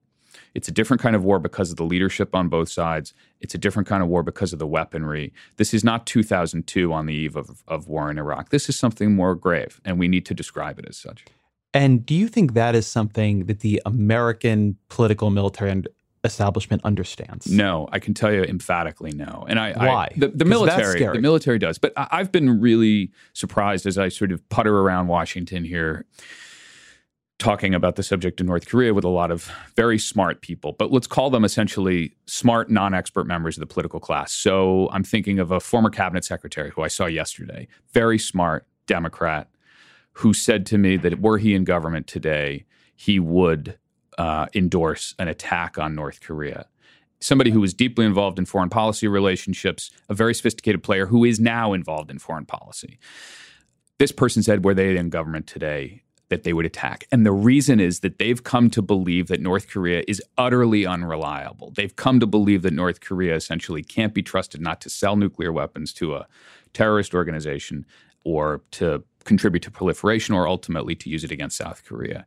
It's 0.54 0.68
a 0.68 0.72
different 0.72 1.02
kind 1.02 1.16
of 1.16 1.24
war 1.24 1.40
because 1.40 1.70
of 1.70 1.78
the 1.78 1.84
leadership 1.84 2.34
on 2.34 2.50
both 2.50 2.70
sides. 2.70 3.14
It's 3.42 3.54
a 3.54 3.60
different 3.60 3.88
kind 3.88 4.02
of 4.02 4.10
war 4.10 4.24
because 4.24 4.54
of 4.54 4.60
the 4.60 4.68
weaponry. 4.68 5.32
This 5.58 5.74
is 5.74 5.84
not 5.84 6.08
2002 6.08 6.92
on 6.92 7.06
the 7.06 7.14
eve 7.14 7.36
of, 7.36 7.64
of 7.68 7.88
war 7.88 8.10
in 8.10 8.18
Iraq. 8.18 8.50
This 8.50 8.68
is 8.68 8.78
something 8.78 9.16
more 9.16 9.36
grave, 9.36 9.80
and 9.86 10.00
we 10.00 10.08
need 10.08 10.26
to 10.26 10.34
describe 10.34 10.80
it 10.80 10.86
as 10.90 10.98
such. 10.98 11.26
And 11.74 12.06
do 12.06 12.16
you 12.16 12.28
think 12.28 12.54
that 12.54 12.74
is 12.74 12.88
something 12.88 13.46
that 13.46 13.60
the 13.60 13.82
American 13.86 14.78
political 14.90 15.30
military 15.30 15.84
establishment 16.28 16.84
understands? 16.86 17.48
No, 17.48 17.90
I 17.92 18.00
can 18.00 18.14
tell 18.14 18.32
you 18.32 18.44
emphatically 18.44 19.12
no. 19.12 19.46
And 19.50 19.60
I 19.60 19.72
why 19.72 19.88
I, 19.88 20.10
the, 20.16 20.28
the 20.28 20.46
military 20.46 21.04
the 21.04 21.20
military 21.20 21.58
does, 21.58 21.80
but 21.80 21.94
I, 21.98 22.08
I've 22.12 22.32
been 22.32 22.62
really 22.62 23.12
surprised 23.34 23.88
as 23.88 23.98
I 23.98 24.10
sort 24.10 24.32
of 24.32 24.48
putter 24.50 24.80
around 24.80 25.08
Washington 25.08 25.64
here 25.64 26.06
talking 27.40 27.76
about 27.76 27.96
the 27.96 28.04
subject 28.04 28.40
of 28.40 28.48
North 28.48 28.68
Korea 28.68 28.94
with 28.94 29.04
a 29.04 29.10
lot 29.10 29.30
of 29.30 29.52
very 29.76 30.00
smart 30.00 30.42
people, 30.42 30.74
but 30.74 30.92
let's 30.92 31.08
call 31.08 31.30
them 31.30 31.46
essentially 31.46 32.14
smart, 32.26 32.70
non 32.70 32.94
expert 32.94 33.26
members 33.26 33.58
of 33.58 33.60
the 33.60 33.68
political 33.68 34.00
class. 34.00 34.32
So 34.32 34.90
I'm 34.92 35.04
thinking 35.04 35.40
of 35.40 35.52
a 35.52 35.60
former 35.60 35.90
cabinet 35.90 36.26
secretary 36.26 36.72
who 36.72 36.82
I 36.82 36.88
saw 36.88 37.06
yesterday, 37.06 37.68
very 37.94 38.18
smart 38.18 38.66
Democrat, 38.88 39.50
who 40.14 40.34
said 40.34 40.66
to 40.68 40.78
me 40.78 40.98
that 40.98 41.22
were 41.22 41.38
he 41.38 41.54
in 41.54 41.64
government 41.64 42.08
today, 42.08 42.66
he 42.96 43.20
would 43.20 43.78
uh, 44.18 44.48
endorse 44.54 45.14
an 45.20 45.28
attack 45.28 45.78
on 45.78 45.96
North 45.96 46.22
Korea. 46.22 46.68
Somebody 47.20 47.52
who 47.52 47.62
was 47.62 47.74
deeply 47.74 48.06
involved 48.06 48.38
in 48.38 48.46
foreign 48.46 48.70
policy 48.70 49.08
relationships, 49.08 49.92
a 50.10 50.14
very 50.14 50.36
sophisticated 50.36 50.84
player 50.84 51.08
who 51.08 51.26
is 51.26 51.40
now 51.40 51.74
involved 51.74 52.12
in 52.12 52.20
foreign 52.20 52.46
policy. 52.46 53.00
This 53.98 54.12
person 54.12 54.44
said, 54.44 54.64
were 54.64 54.76
they 54.76 54.96
in 54.96 55.10
government 55.10 55.48
today, 55.48 56.04
that 56.30 56.44
they 56.44 56.54
would 56.54 56.66
attack. 56.66 57.08
And 57.12 57.26
the 57.26 57.32
reason 57.32 57.80
is 57.80 58.02
that 58.02 58.20
they've 58.20 58.44
come 58.44 58.70
to 58.72 58.82
believe 58.82 59.28
that 59.28 59.42
North 59.42 59.70
Korea 59.70 60.04
is 60.08 60.22
utterly 60.38 60.86
unreliable. 60.86 61.72
They've 61.72 61.96
come 61.96 62.20
to 62.20 62.28
believe 62.28 62.64
that 62.64 62.74
North 62.74 63.00
Korea 63.00 63.36
essentially 63.36 63.82
can't 63.82 64.14
be 64.14 64.22
trusted 64.22 64.62
not 64.62 64.82
to 64.82 64.90
sell 64.90 65.16
nuclear 65.16 65.54
weapons 65.54 65.94
to 65.94 66.16
a 66.16 66.28
terrorist 66.74 67.14
organization 67.16 67.86
or 68.24 68.62
to 68.72 69.04
contribute 69.24 69.62
to 69.62 69.72
proliferation 69.72 70.36
or 70.36 70.48
ultimately 70.48 70.96
to 70.96 71.10
use 71.10 71.24
it 71.24 71.32
against 71.32 71.58
South 71.58 71.86
Korea. 71.86 72.26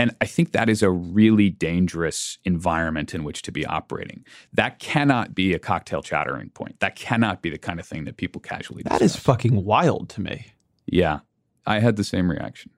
And 0.00 0.16
I 0.22 0.24
think 0.24 0.52
that 0.52 0.70
is 0.70 0.82
a 0.82 0.88
really 0.88 1.50
dangerous 1.50 2.38
environment 2.46 3.14
in 3.14 3.22
which 3.22 3.42
to 3.42 3.52
be 3.52 3.66
operating. 3.66 4.24
That 4.50 4.78
cannot 4.78 5.34
be 5.34 5.52
a 5.52 5.58
cocktail 5.58 6.00
chattering 6.00 6.48
point. 6.48 6.80
That 6.80 6.96
cannot 6.96 7.42
be 7.42 7.50
the 7.50 7.58
kind 7.58 7.78
of 7.78 7.84
thing 7.86 8.06
that 8.06 8.16
people 8.16 8.40
casually 8.40 8.82
That 8.84 9.00
discuss. 9.00 9.16
is 9.16 9.22
fucking 9.22 9.62
wild 9.62 10.08
to 10.10 10.22
me. 10.22 10.54
Yeah. 10.86 11.18
I 11.66 11.80
had 11.80 11.96
the 11.96 12.04
same 12.04 12.30
reaction. 12.30 12.70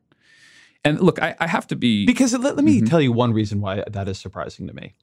And 0.85 1.01
look, 1.01 1.23
I, 1.23 1.37
I 1.39 1.47
have 1.47 1.69
to 1.69 1.77
be. 1.77 2.07
Because 2.07 2.33
let, 2.33 2.57
let 2.57 2.65
me 2.65 2.79
mm-hmm. 2.79 2.87
tell 2.87 3.01
you 3.01 3.13
one 3.13 3.33
reason 3.33 3.61
why 3.61 3.85
that 3.87 4.09
is 4.09 4.19
surprising 4.19 4.67
to 4.67 4.75
me. 4.75 4.95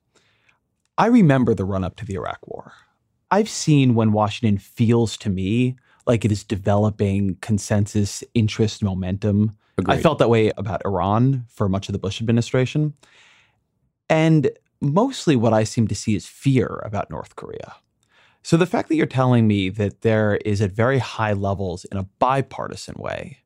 I 0.97 1.05
remember 1.05 1.55
the 1.55 1.63
run 1.63 1.86
up 1.86 1.95
to 1.95 2.05
the 2.05 2.15
Iraq 2.15 2.45
War. 2.45 2.73
I've 3.32 3.47
seen 3.47 3.95
when 3.95 4.12
Washington 4.12 4.58
feels 4.58 5.15
to 5.19 5.29
me 5.29 5.77
like 6.05 6.25
it 6.25 6.34
is 6.34 6.43
developing 6.43 7.38
consensus, 7.39 8.25
interest, 8.34 8.84
momentum 8.84 9.55
Agreed. 9.79 9.99
I 9.99 10.01
felt 10.01 10.19
that 10.19 10.29
way 10.29 10.51
about 10.57 10.81
Iran 10.85 11.45
for 11.49 11.67
much 11.67 11.89
of 11.89 11.93
the 11.93 11.99
Bush 11.99 12.21
administration. 12.21 12.93
And 14.09 14.51
mostly 14.81 15.35
what 15.35 15.53
I 15.53 15.63
seem 15.63 15.87
to 15.87 15.95
see 15.95 16.15
is 16.15 16.25
fear 16.25 16.81
about 16.85 17.09
North 17.09 17.35
Korea. 17.35 17.75
So 18.41 18.57
the 18.57 18.65
fact 18.65 18.89
that 18.89 18.95
you're 18.95 19.05
telling 19.05 19.47
me 19.47 19.69
that 19.69 20.01
there 20.01 20.37
is 20.45 20.61
at 20.61 20.71
very 20.71 20.99
high 20.99 21.33
levels 21.33 21.85
in 21.85 21.97
a 21.97 22.03
bipartisan 22.19 22.95
way 22.97 23.39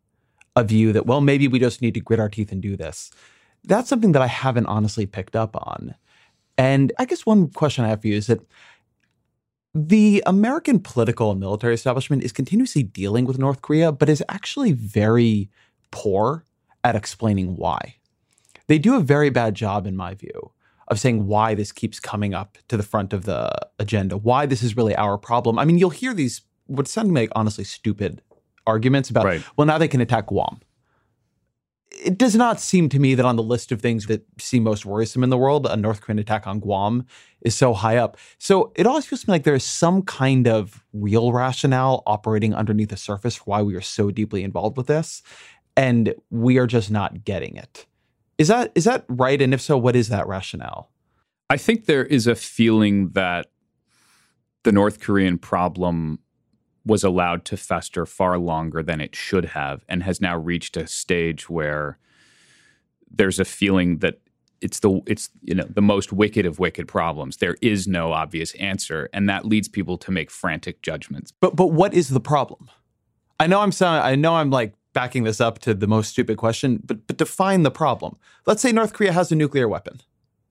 a 0.55 0.63
view 0.63 0.93
that, 0.93 1.05
well, 1.05 1.21
maybe 1.21 1.47
we 1.47 1.59
just 1.59 1.81
need 1.81 1.95
to 1.95 1.99
grit 1.99 2.19
our 2.19 2.29
teeth 2.29 2.51
and 2.51 2.61
do 2.61 2.77
this, 2.77 3.11
that's 3.63 3.89
something 3.89 4.11
that 4.11 4.21
I 4.21 4.27
haven't 4.27 4.67
honestly 4.67 5.05
picked 5.05 5.35
up 5.35 5.55
on. 5.55 5.95
And 6.57 6.91
I 6.99 7.05
guess 7.05 7.25
one 7.25 7.49
question 7.49 7.83
I 7.83 7.89
have 7.89 8.01
for 8.01 8.07
you 8.07 8.15
is 8.15 8.27
that 8.27 8.41
the 9.73 10.21
American 10.27 10.79
political 10.79 11.31
and 11.31 11.39
military 11.39 11.73
establishment 11.73 12.23
is 12.23 12.31
continuously 12.31 12.83
dealing 12.83 13.25
with 13.25 13.39
North 13.39 13.63
Korea, 13.63 13.91
but 13.91 14.09
is 14.09 14.23
actually 14.29 14.71
very 14.71 15.49
poor 15.93 16.43
at 16.83 16.95
explaining 16.95 17.55
why. 17.55 17.95
They 18.67 18.79
do 18.79 18.95
a 18.95 18.99
very 18.99 19.29
bad 19.29 19.55
job, 19.55 19.85
in 19.87 19.95
my 19.95 20.15
view, 20.15 20.51
of 20.87 20.99
saying 20.99 21.27
why 21.27 21.53
this 21.53 21.71
keeps 21.71 21.99
coming 21.99 22.33
up 22.33 22.57
to 22.67 22.75
the 22.75 22.83
front 22.83 23.13
of 23.13 23.25
the 23.25 23.53
agenda, 23.79 24.17
why 24.17 24.45
this 24.45 24.63
is 24.63 24.75
really 24.75 24.95
our 24.95 25.17
problem. 25.17 25.59
I 25.59 25.65
mean, 25.65 25.77
you'll 25.77 25.91
hear 25.91 26.13
these 26.13 26.41
what 26.65 26.87
sound 26.87 27.13
like 27.13 27.29
honestly 27.35 27.63
stupid 27.63 28.21
arguments 28.65 29.09
about, 29.09 29.25
right. 29.25 29.43
well, 29.55 29.67
now 29.67 29.77
they 29.77 29.87
can 29.87 30.01
attack 30.01 30.27
Guam. 30.27 30.61
It 31.91 32.17
does 32.17 32.35
not 32.35 32.59
seem 32.59 32.89
to 32.89 32.99
me 32.99 33.13
that 33.13 33.25
on 33.25 33.35
the 33.35 33.43
list 33.43 33.71
of 33.71 33.79
things 33.79 34.07
that 34.07 34.25
seem 34.39 34.63
most 34.63 34.83
worrisome 34.83 35.23
in 35.23 35.29
the 35.29 35.37
world, 35.37 35.67
a 35.67 35.77
North 35.77 36.01
Korean 36.01 36.17
attack 36.17 36.47
on 36.47 36.59
Guam 36.59 37.05
is 37.41 37.53
so 37.53 37.73
high 37.73 37.97
up. 37.97 38.17
So 38.39 38.71
it 38.75 38.87
always 38.87 39.05
feels 39.05 39.21
to 39.21 39.29
me 39.29 39.33
like 39.33 39.43
there 39.43 39.53
is 39.53 39.63
some 39.63 40.01
kind 40.01 40.47
of 40.47 40.83
real 40.91 41.31
rationale 41.31 42.01
operating 42.07 42.55
underneath 42.55 42.89
the 42.89 42.97
surface 42.97 43.35
for 43.35 43.43
why 43.43 43.61
we 43.61 43.75
are 43.75 43.81
so 43.81 44.09
deeply 44.09 44.43
involved 44.43 44.75
with 44.75 44.87
this 44.87 45.21
and 45.75 46.13
we 46.29 46.57
are 46.57 46.67
just 46.67 46.91
not 46.91 47.23
getting 47.23 47.55
it. 47.55 47.85
Is 48.37 48.47
that 48.47 48.71
is 48.75 48.85
that 48.85 49.05
right? 49.07 49.41
And 49.41 49.53
if 49.53 49.61
so, 49.61 49.77
what 49.77 49.95
is 49.95 50.09
that 50.09 50.27
rationale? 50.27 50.89
I 51.49 51.57
think 51.57 51.85
there 51.85 52.05
is 52.05 52.27
a 52.27 52.35
feeling 52.35 53.09
that 53.09 53.47
the 54.63 54.71
North 54.71 54.99
Korean 54.99 55.37
problem 55.37 56.19
was 56.85 57.03
allowed 57.03 57.45
to 57.45 57.57
fester 57.57 58.05
far 58.05 58.37
longer 58.37 58.83
than 58.83 58.99
it 58.99 59.15
should 59.15 59.45
have 59.45 59.85
and 59.87 60.03
has 60.03 60.19
now 60.19 60.37
reached 60.37 60.75
a 60.75 60.87
stage 60.87 61.49
where 61.49 61.97
there's 63.09 63.39
a 63.39 63.45
feeling 63.45 63.99
that 63.99 64.19
it's 64.61 64.79
the 64.79 65.01
it's 65.05 65.29
you 65.41 65.53
know 65.53 65.65
the 65.69 65.81
most 65.81 66.13
wicked 66.13 66.45
of 66.45 66.57
wicked 66.57 66.87
problems. 66.87 67.37
There 67.37 67.57
is 67.61 67.87
no 67.87 68.13
obvious 68.13 68.53
answer, 68.55 69.09
and 69.13 69.29
that 69.29 69.45
leads 69.45 69.67
people 69.67 69.97
to 69.99 70.11
make 70.11 70.31
frantic 70.31 70.81
judgments. 70.81 71.31
But 71.39 71.55
but 71.55 71.67
what 71.67 71.93
is 71.93 72.09
the 72.09 72.21
problem? 72.21 72.69
I 73.39 73.47
know 73.47 73.59
I'm 73.59 73.73
sound, 73.73 74.03
I 74.03 74.15
know 74.15 74.35
I'm 74.35 74.49
like 74.49 74.73
backing 74.93 75.23
this 75.23 75.41
up 75.41 75.59
to 75.59 75.73
the 75.73 75.87
most 75.87 76.09
stupid 76.09 76.37
question, 76.37 76.79
but 76.83 77.05
but 77.07 77.17
define 77.17 77.63
the 77.63 77.71
problem. 77.71 78.17
Let's 78.45 78.61
say 78.61 78.71
North 78.71 78.93
Korea 78.93 79.11
has 79.11 79.31
a 79.31 79.35
nuclear 79.35 79.67
weapon. 79.67 80.01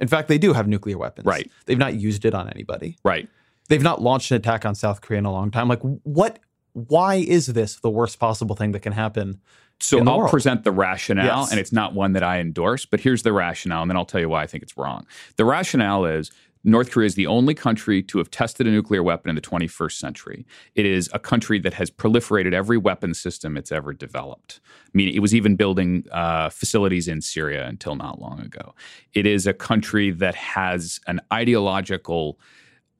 In 0.00 0.08
fact, 0.08 0.28
they 0.28 0.38
do 0.38 0.52
have 0.52 0.66
nuclear 0.66 0.98
weapons. 0.98 1.26
Right. 1.26 1.50
They've 1.66 1.78
not 1.78 1.94
used 1.94 2.24
it 2.24 2.34
on 2.34 2.48
anybody. 2.48 2.98
Right. 3.04 3.28
They've 3.68 3.82
not 3.82 4.02
launched 4.02 4.30
an 4.32 4.36
attack 4.38 4.66
on 4.66 4.74
South 4.74 5.00
Korea 5.00 5.18
in 5.20 5.24
a 5.26 5.32
long 5.32 5.50
time. 5.50 5.68
Like 5.68 5.80
what 6.02 6.40
why 6.74 7.16
is 7.16 7.46
this 7.48 7.76
the 7.76 7.90
worst 7.90 8.18
possible 8.18 8.56
thing 8.56 8.72
that 8.72 8.80
can 8.80 8.92
happen? 8.92 9.40
So 9.80 9.98
I'll 9.98 10.18
world? 10.18 10.30
present 10.30 10.62
the 10.64 10.70
rationale, 10.72 11.40
Yes. 11.40 11.50
and 11.50 11.58
it's 11.60 11.72
not 11.72 11.92
one 11.92 12.12
that 12.12 12.22
I 12.22 12.38
endorse, 12.38 12.84
but 12.86 13.00
here's 13.00 13.22
the 13.24 13.32
rationale, 13.32 13.82
and 13.82 13.90
then 13.90 13.96
I'll 13.96 14.04
tell 14.06 14.20
you 14.20 14.28
why 14.28 14.42
I 14.42 14.46
think 14.46 14.62
it's 14.62 14.76
wrong. 14.76 15.04
The 15.36 15.44
rationale 15.44 16.04
is 16.04 16.30
North 16.64 16.90
Korea 16.92 17.06
is 17.06 17.16
the 17.16 17.26
only 17.26 17.54
country 17.54 18.02
to 18.04 18.18
have 18.18 18.30
tested 18.30 18.66
a 18.66 18.70
nuclear 18.70 19.02
weapon 19.02 19.28
in 19.28 19.34
the 19.34 19.40
21st 19.40 19.92
century. 19.92 20.46
It 20.74 20.86
is 20.86 21.10
a 21.12 21.18
country 21.18 21.58
that 21.58 21.74
has 21.74 21.90
proliferated 21.90 22.52
every 22.52 22.78
weapon 22.78 23.14
system 23.14 23.56
it's 23.56 23.72
ever 23.72 23.92
developed. 23.92 24.60
Meaning, 24.92 25.14
it 25.14 25.20
was 25.20 25.34
even 25.34 25.56
building 25.56 26.04
uh, 26.12 26.50
facilities 26.50 27.08
in 27.08 27.20
Syria 27.20 27.66
until 27.66 27.96
not 27.96 28.20
long 28.20 28.40
ago. 28.40 28.74
It 29.12 29.26
is 29.26 29.46
a 29.46 29.52
country 29.52 30.10
that 30.10 30.36
has 30.36 31.00
an 31.06 31.20
ideological 31.32 32.38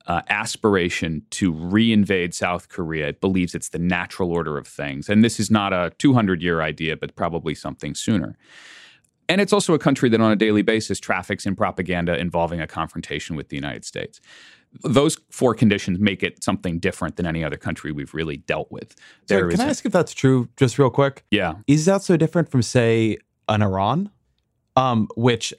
uh, 0.05 0.21
aspiration 0.29 1.23
to 1.29 1.53
reinvade 1.53 2.33
South 2.33 2.67
Korea. 2.67 3.07
It 3.07 3.21
believes 3.21 3.55
it's 3.55 3.69
the 3.69 3.79
natural 3.79 4.31
order 4.31 4.57
of 4.57 4.67
things. 4.67 5.07
And 5.07 5.23
this 5.23 5.39
is 5.39 5.49
not 5.49 5.71
a 5.71 5.93
200 5.97 6.41
year 6.41 6.61
idea, 6.61 6.97
but 6.97 7.15
probably 7.15 7.55
something 7.55 7.95
sooner. 7.95 8.37
And 9.29 9.39
it's 9.39 9.53
also 9.53 9.73
a 9.73 9.79
country 9.79 10.09
that 10.09 10.19
on 10.21 10.31
a 10.31 10.35
daily 10.35 10.61
basis 10.61 10.99
traffics 10.99 11.45
in 11.45 11.55
propaganda 11.55 12.17
involving 12.17 12.61
a 12.61 12.67
confrontation 12.67 13.35
with 13.35 13.49
the 13.49 13.55
United 13.55 13.85
States. 13.85 14.19
Those 14.83 15.17
four 15.29 15.53
conditions 15.53 15.99
make 15.99 16.23
it 16.23 16.43
something 16.43 16.79
different 16.79 17.15
than 17.15 17.25
any 17.25 17.43
other 17.43 17.57
country 17.57 17.91
we've 17.91 18.13
really 18.13 18.37
dealt 18.37 18.71
with. 18.71 18.95
So 19.27 19.35
There 19.35 19.49
can 19.49 19.61
I 19.61 19.65
ask 19.65 19.85
if 19.85 19.91
that's 19.91 20.13
true, 20.13 20.49
just 20.57 20.79
real 20.79 20.89
quick? 20.89 21.23
yeah. 21.31 21.55
Is 21.67 21.85
that 21.85 22.01
so 22.01 22.17
different 22.17 22.49
from, 22.49 22.63
say, 22.63 23.17
an 23.47 23.61
Iran, 23.61 24.09
um, 24.75 25.07
which 25.15 25.53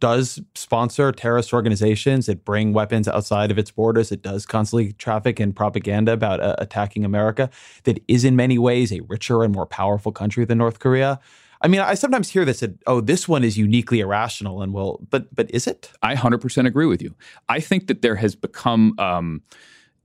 does 0.00 0.40
sponsor 0.54 1.10
terrorist 1.12 1.52
organizations? 1.52 2.28
It 2.28 2.44
bring 2.44 2.72
weapons 2.72 3.08
outside 3.08 3.50
of 3.50 3.58
its 3.58 3.70
borders. 3.70 4.12
It 4.12 4.22
does 4.22 4.46
constantly 4.46 4.92
traffic 4.92 5.40
in 5.40 5.52
propaganda 5.52 6.12
about 6.12 6.40
uh, 6.40 6.54
attacking 6.58 7.04
America. 7.04 7.50
That 7.84 8.02
is 8.06 8.24
in 8.24 8.36
many 8.36 8.58
ways 8.58 8.92
a 8.92 9.00
richer 9.00 9.42
and 9.42 9.54
more 9.54 9.66
powerful 9.66 10.12
country 10.12 10.44
than 10.44 10.58
North 10.58 10.78
Korea. 10.78 11.20
I 11.62 11.68
mean, 11.68 11.80
I 11.80 11.94
sometimes 11.94 12.30
hear 12.30 12.44
this 12.44 12.60
that 12.60 12.78
oh, 12.86 13.00
this 13.00 13.28
one 13.28 13.44
is 13.44 13.56
uniquely 13.56 14.00
irrational, 14.00 14.62
and 14.62 14.72
well, 14.72 15.00
but 15.10 15.34
but 15.34 15.50
is 15.50 15.66
it? 15.66 15.90
I 16.02 16.14
100% 16.14 16.66
agree 16.66 16.86
with 16.86 17.02
you. 17.02 17.14
I 17.48 17.60
think 17.60 17.86
that 17.86 18.02
there 18.02 18.16
has 18.16 18.34
become 18.34 18.94
um, 18.98 19.42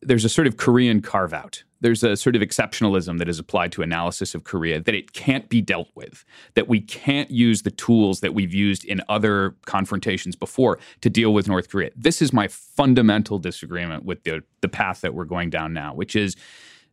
there's 0.01 0.25
a 0.25 0.29
sort 0.29 0.47
of 0.47 0.57
Korean 0.57 1.01
carve 1.01 1.33
out. 1.33 1.63
There's 1.81 2.03
a 2.03 2.15
sort 2.15 2.35
of 2.35 2.43
exceptionalism 2.43 3.17
that 3.17 3.27
is 3.27 3.39
applied 3.39 3.71
to 3.73 3.81
analysis 3.81 4.35
of 4.35 4.43
Korea 4.43 4.79
that 4.79 4.93
it 4.93 5.13
can't 5.13 5.49
be 5.49 5.61
dealt 5.61 5.89
with. 5.95 6.23
That 6.53 6.67
we 6.67 6.79
can't 6.79 7.31
use 7.31 7.63
the 7.63 7.71
tools 7.71 8.19
that 8.19 8.35
we've 8.35 8.53
used 8.53 8.85
in 8.85 9.01
other 9.09 9.55
confrontations 9.65 10.35
before 10.35 10.77
to 11.01 11.09
deal 11.09 11.33
with 11.33 11.47
North 11.47 11.69
Korea. 11.69 11.89
This 11.95 12.21
is 12.21 12.31
my 12.31 12.47
fundamental 12.47 13.39
disagreement 13.39 14.05
with 14.05 14.23
the 14.23 14.43
the 14.61 14.69
path 14.69 15.01
that 15.01 15.13
we're 15.13 15.25
going 15.25 15.49
down 15.49 15.73
now, 15.73 15.93
which 15.93 16.15
is 16.15 16.35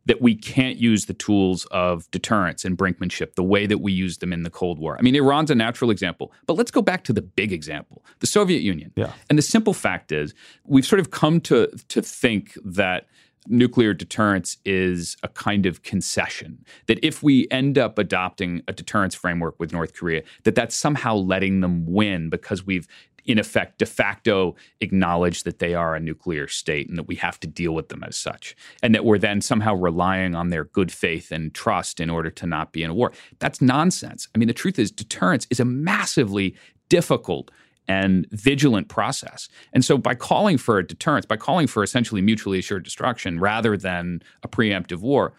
that 0.08 0.22
we 0.22 0.34
can't 0.34 0.78
use 0.78 1.04
the 1.04 1.14
tools 1.14 1.66
of 1.66 2.10
deterrence 2.10 2.64
and 2.64 2.76
brinkmanship 2.76 3.34
the 3.34 3.44
way 3.44 3.66
that 3.66 3.78
we 3.78 3.92
used 3.92 4.20
them 4.20 4.32
in 4.32 4.42
the 4.42 4.50
Cold 4.50 4.78
War. 4.78 4.96
I 4.98 5.02
mean, 5.02 5.14
Iran's 5.14 5.50
a 5.50 5.54
natural 5.54 5.90
example, 5.90 6.32
but 6.46 6.56
let's 6.56 6.70
go 6.70 6.82
back 6.82 7.04
to 7.04 7.12
the 7.12 7.22
big 7.22 7.52
example, 7.52 8.02
the 8.18 8.26
Soviet 8.26 8.62
Union. 8.62 8.90
Yeah. 8.96 9.12
And 9.28 9.38
the 9.38 9.42
simple 9.42 9.74
fact 9.74 10.10
is, 10.10 10.34
we've 10.64 10.86
sort 10.86 10.98
of 10.98 11.10
come 11.10 11.40
to 11.42 11.68
to 11.88 12.02
think 12.02 12.56
that 12.64 13.06
nuclear 13.48 13.94
deterrence 13.94 14.58
is 14.64 15.16
a 15.22 15.28
kind 15.28 15.66
of 15.66 15.82
concession 15.82 16.64
that 16.86 16.98
if 17.02 17.22
we 17.22 17.46
end 17.50 17.78
up 17.78 17.98
adopting 17.98 18.62
a 18.68 18.72
deterrence 18.72 19.14
framework 19.14 19.58
with 19.58 19.72
North 19.72 19.94
Korea 19.94 20.22
that 20.44 20.54
that's 20.54 20.74
somehow 20.74 21.14
letting 21.14 21.60
them 21.60 21.86
win 21.86 22.28
because 22.28 22.66
we've 22.66 22.86
in 23.28 23.38
effect 23.38 23.78
de 23.78 23.86
facto 23.86 24.56
acknowledge 24.80 25.44
that 25.44 25.60
they 25.60 25.74
are 25.74 25.94
a 25.94 26.00
nuclear 26.00 26.48
state 26.48 26.88
and 26.88 26.98
that 26.98 27.06
we 27.06 27.14
have 27.14 27.38
to 27.38 27.46
deal 27.46 27.72
with 27.72 27.88
them 27.90 28.02
as 28.02 28.16
such 28.16 28.56
and 28.82 28.94
that 28.94 29.04
we're 29.04 29.18
then 29.18 29.40
somehow 29.40 29.74
relying 29.74 30.34
on 30.34 30.48
their 30.48 30.64
good 30.64 30.90
faith 30.90 31.30
and 31.30 31.54
trust 31.54 32.00
in 32.00 32.10
order 32.10 32.30
to 32.30 32.46
not 32.46 32.72
be 32.72 32.82
in 32.82 32.90
a 32.90 32.94
war 32.94 33.12
that's 33.38 33.60
nonsense 33.60 34.26
i 34.34 34.38
mean 34.38 34.48
the 34.48 34.54
truth 34.54 34.78
is 34.78 34.90
deterrence 34.90 35.46
is 35.50 35.60
a 35.60 35.64
massively 35.64 36.56
difficult 36.88 37.50
and 37.88 38.26
vigilant 38.30 38.88
process. 38.88 39.48
And 39.72 39.82
so 39.82 39.96
by 39.96 40.14
calling 40.14 40.58
for 40.58 40.78
a 40.78 40.86
deterrence, 40.86 41.24
by 41.24 41.38
calling 41.38 41.66
for 41.66 41.82
essentially 41.82 42.20
mutually 42.20 42.58
assured 42.58 42.82
destruction 42.82 43.40
rather 43.40 43.78
than 43.78 44.20
a 44.42 44.48
preemptive 44.48 45.00
war, 45.00 45.32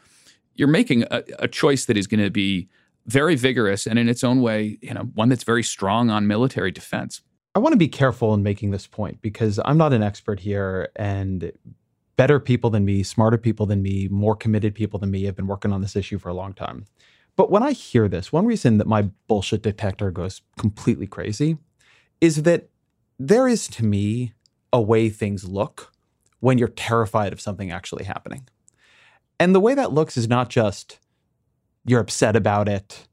you're 0.55 0.67
making 0.67 1.03
a, 1.11 1.23
a 1.37 1.47
choice 1.47 1.85
that 1.85 1.95
is 1.95 2.07
going 2.07 2.23
to 2.23 2.31
be 2.31 2.67
very 3.05 3.35
vigorous 3.35 3.87
and 3.87 3.97
in 3.97 4.09
its 4.09 4.23
own 4.23 4.41
way, 4.41 4.77
you 4.81 4.93
know, 4.93 5.03
one 5.13 5.29
that's 5.29 5.43
very 5.43 5.63
strong 5.63 6.09
on 6.09 6.27
military 6.27 6.71
defense. 6.71 7.21
I 7.55 7.59
want 7.59 7.73
to 7.73 7.77
be 7.77 7.87
careful 7.87 8.33
in 8.33 8.43
making 8.43 8.71
this 8.71 8.87
point 8.87 9.21
because 9.21 9.59
I'm 9.65 9.77
not 9.77 9.93
an 9.93 10.03
expert 10.03 10.39
here, 10.39 10.89
and 10.95 11.51
better 12.15 12.39
people 12.39 12.69
than 12.69 12.85
me, 12.85 13.01
smarter 13.01 13.37
people 13.37 13.65
than 13.65 13.81
me, 13.81 14.07
more 14.09 14.35
committed 14.35 14.75
people 14.75 14.99
than 14.99 15.09
me 15.09 15.23
have 15.23 15.35
been 15.35 15.47
working 15.47 15.71
on 15.71 15.81
this 15.81 15.95
issue 15.95 16.19
for 16.19 16.29
a 16.29 16.33
long 16.33 16.53
time. 16.53 16.85
But 17.35 17.49
when 17.49 17.63
I 17.63 17.71
hear 17.71 18.09
this, 18.09 18.33
one 18.33 18.45
reason 18.45 18.77
that 18.79 18.87
my 18.87 19.03
bullshit 19.27 19.63
detector 19.63 20.11
goes 20.11 20.41
completely 20.57 21.07
crazy 21.07 21.57
is 22.19 22.43
that 22.43 22.67
there 23.17 23.47
is 23.47 23.69
to 23.69 23.85
me 23.85 24.33
a 24.73 24.81
way 24.81 25.09
things 25.09 25.45
look 25.45 25.93
when 26.41 26.57
you're 26.57 26.67
terrified 26.67 27.31
of 27.31 27.39
something 27.39 27.71
actually 27.71 28.03
happening. 28.03 28.47
And 29.39 29.55
the 29.55 29.61
way 29.61 29.73
that 29.73 29.93
looks 29.93 30.17
is 30.17 30.27
not 30.27 30.49
just 30.49 30.99
you're 31.85 32.01
upset 32.01 32.35
about 32.35 32.67
it 32.67 33.07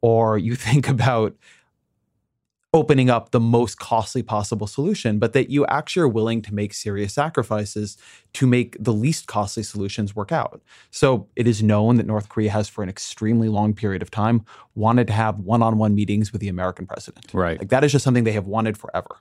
or 0.00 0.36
you 0.36 0.54
think 0.56 0.88
about 0.88 1.36
opening 2.74 3.08
up 3.08 3.30
the 3.30 3.40
most 3.40 3.78
costly 3.78 4.22
possible 4.22 4.66
solution, 4.66 5.18
but 5.18 5.32
that 5.32 5.48
you 5.48 5.64
actually 5.66 6.02
are 6.02 6.08
willing 6.08 6.42
to 6.42 6.54
make 6.54 6.74
serious 6.74 7.14
sacrifices 7.14 7.96
to 8.34 8.46
make 8.46 8.76
the 8.78 8.92
least 8.92 9.26
costly 9.26 9.62
solutions 9.62 10.14
work 10.14 10.30
out. 10.32 10.60
So 10.90 11.28
it 11.34 11.48
is 11.48 11.62
known 11.62 11.96
that 11.96 12.06
North 12.06 12.28
Korea 12.28 12.50
has, 12.50 12.68
for 12.68 12.82
an 12.82 12.90
extremely 12.90 13.48
long 13.48 13.72
period 13.72 14.02
of 14.02 14.10
time, 14.10 14.44
wanted 14.74 15.06
to 15.06 15.14
have 15.14 15.38
one 15.38 15.62
on 15.62 15.78
one 15.78 15.94
meetings 15.94 16.30
with 16.30 16.42
the 16.42 16.48
American 16.48 16.86
president. 16.86 17.32
Right. 17.32 17.58
Like 17.58 17.70
that 17.70 17.84
is 17.84 17.92
just 17.92 18.04
something 18.04 18.24
they 18.24 18.32
have 18.32 18.46
wanted 18.46 18.76
forever. 18.76 19.16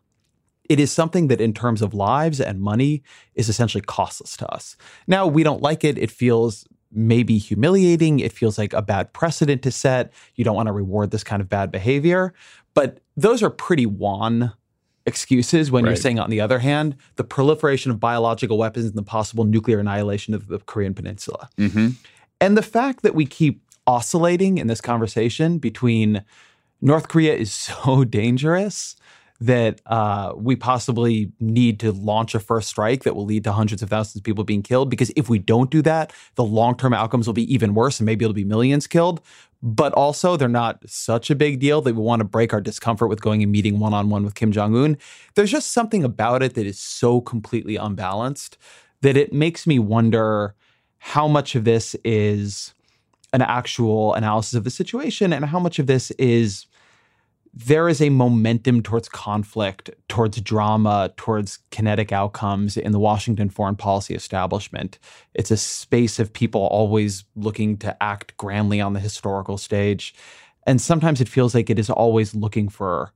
It 0.68 0.82
is 0.82 0.92
something 0.92 1.28
that, 1.28 1.40
in 1.40 1.54
terms 1.54 1.82
of 1.82 1.94
lives 1.94 2.42
and 2.42 2.60
money, 2.60 3.02
is 3.36 3.48
essentially 3.48 3.82
costless 3.82 4.36
to 4.36 4.48
us. 4.54 4.76
Now, 5.08 5.26
we 5.26 5.42
don't 5.42 5.62
like 5.62 5.86
it. 5.86 5.98
It 5.98 6.12
feels 6.12 6.68
maybe 6.92 7.38
humiliating. 7.38 8.20
It 8.20 8.32
feels 8.32 8.58
like 8.58 8.74
a 8.74 8.82
bad 8.82 9.14
precedent 9.14 9.62
to 9.64 9.72
set. 9.72 10.14
You 10.36 10.44
don't 10.44 10.56
want 10.56 10.68
to 10.68 10.74
reward 10.74 11.12
this 11.12 11.24
kind 11.24 11.42
of 11.42 11.50
bad 11.50 11.72
behavior. 11.72 12.34
But 12.74 13.00
those 13.16 13.42
are 13.42 13.50
pretty 13.50 13.86
wan 13.86 14.54
excuses 15.06 15.72
when 15.72 15.86
you're 15.86 15.96
saying, 15.96 16.20
on 16.20 16.30
the 16.30 16.42
other 16.42 16.60
hand, 16.60 16.96
the 17.16 17.24
proliferation 17.24 17.92
of 17.92 18.00
biological 18.00 18.58
weapons 18.58 18.86
and 18.86 18.96
the 18.96 19.04
possible 19.04 19.46
nuclear 19.46 19.80
annihilation 19.80 20.34
of 20.34 20.48
the 20.48 20.60
Korean 20.60 20.94
Peninsula. 20.94 21.50
Mm-hmm. 21.58 21.90
And 22.42 22.58
the 22.58 22.62
fact 22.62 23.04
that 23.04 23.16
we 23.16 23.26
keep 23.26 23.62
oscillating 23.88 24.58
in 24.58 24.68
this 24.68 24.82
conversation 24.82 25.60
between 25.60 26.24
North 26.82 27.08
Korea 27.08 27.34
is 27.34 27.52
so 27.54 28.04
dangerous 28.04 28.96
that 29.40 29.82
uh, 29.86 30.34
we 30.36 30.56
possibly 30.56 31.32
need 31.40 31.80
to 31.80 31.92
launch 31.92 32.34
a 32.34 32.40
first 32.40 32.68
strike 32.70 33.04
that 33.04 33.16
will 33.16 33.26
lead 33.26 33.44
to 33.44 33.52
hundreds 33.52 33.84
of 33.84 33.90
thousands 33.90 34.16
of 34.18 34.24
people 34.24 34.44
being 34.44 34.64
killed. 34.64 34.90
Because 34.90 35.12
if 35.16 35.30
we 35.30 35.38
don't 35.38 35.70
do 35.70 35.82
that, 35.84 36.12
the 36.36 36.44
long 36.44 36.76
term 36.76 36.94
outcomes 36.94 37.28
will 37.28 37.34
be 37.34 37.52
even 37.54 37.74
worse 37.76 38.00
and 38.00 38.06
maybe 38.06 38.26
it'll 38.26 38.34
be 38.34 38.44
millions 38.44 38.88
killed. 38.88 39.22
But 39.62 39.94
also, 39.94 40.38
they're 40.38 40.48
not 40.48 40.88
such 40.88 41.30
a 41.30 41.36
big 41.36 41.60
deal 41.60 41.82
that 41.82 41.96
we 41.96 42.02
want 42.02 42.20
to 42.20 42.26
break 42.26 42.54
our 42.54 42.62
discomfort 42.62 43.10
with 43.10 43.22
going 43.22 43.42
and 43.42 43.52
meeting 43.52 43.80
one 43.80 43.94
on 43.94 44.10
one 44.10 44.24
with 44.24 44.36
Kim 44.36 44.52
Jong 44.52 44.76
un. 44.76 44.98
There's 45.36 45.52
just 45.52 45.72
something 45.72 46.04
about 46.04 46.44
it 46.44 46.54
that 46.54 46.68
is 46.68 46.80
so 46.80 47.22
completely 47.22 47.76
unbalanced 47.76 48.58
that 49.02 49.18
it 49.18 49.34
makes 49.34 49.66
me 49.66 49.80
wonder 49.80 50.54
how 51.00 51.28
much 51.28 51.56
of 51.56 51.64
this 51.64 51.96
is 52.04 52.74
an 53.34 53.42
actual 53.42 54.14
analysis 54.14 54.54
of 54.54 54.64
the 54.64 54.70
situation 54.70 55.34
and 55.34 55.46
how 55.46 55.60
much 55.60 55.80
of 55.80 55.88
this 55.88 56.12
is 56.12 56.66
there 57.66 57.90
is 57.90 58.02
a 58.02 58.10
momentum 58.10 58.84
towards 58.84 59.10
conflict, 59.10 59.90
towards 60.08 60.40
drama, 60.42 61.12
towards 61.18 61.58
kinetic 61.72 62.12
outcomes 62.12 62.78
in 62.78 62.92
the 62.92 63.00
Washington 63.00 63.50
foreign 63.50 63.76
policy 63.76 64.14
establishment. 64.14 65.00
It's 65.34 65.50
a 65.50 65.58
space 65.58 66.20
of 66.20 66.32
people 66.32 66.62
always 66.62 67.24
looking 67.36 67.78
to 67.78 67.98
act 68.02 68.38
grandly 68.38 68.80
on 68.80 68.94
the 68.94 69.00
historical 69.00 69.58
stage. 69.58 70.14
And 70.68 70.80
sometimes 70.80 71.20
it 71.20 71.28
feels 71.28 71.56
like 71.56 71.72
it 71.72 71.80
is 71.80 71.90
always 71.90 72.36
looking 72.36 72.70
for 72.70 73.12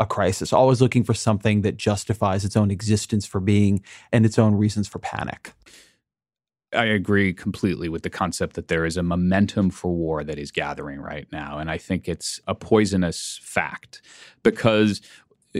a 0.00 0.06
crisis, 0.06 0.52
always 0.52 0.80
looking 0.80 1.04
for 1.04 1.14
something 1.14 1.62
that 1.62 1.76
justifies 1.76 2.44
its 2.44 2.56
own 2.56 2.72
existence 2.72 3.26
for 3.26 3.38
being 3.38 3.84
and 4.10 4.26
its 4.26 4.40
own 4.40 4.56
reasons 4.56 4.88
for 4.88 4.98
panic. 4.98 5.52
I 6.74 6.84
agree 6.86 7.32
completely 7.32 7.88
with 7.88 8.02
the 8.02 8.10
concept 8.10 8.54
that 8.56 8.68
there 8.68 8.84
is 8.84 8.96
a 8.96 9.02
momentum 9.02 9.70
for 9.70 9.92
war 9.92 10.24
that 10.24 10.38
is 10.38 10.50
gathering 10.50 11.00
right 11.00 11.26
now. 11.32 11.58
And 11.58 11.70
I 11.70 11.78
think 11.78 12.08
it's 12.08 12.40
a 12.46 12.54
poisonous 12.54 13.40
fact 13.42 14.02
because 14.42 15.00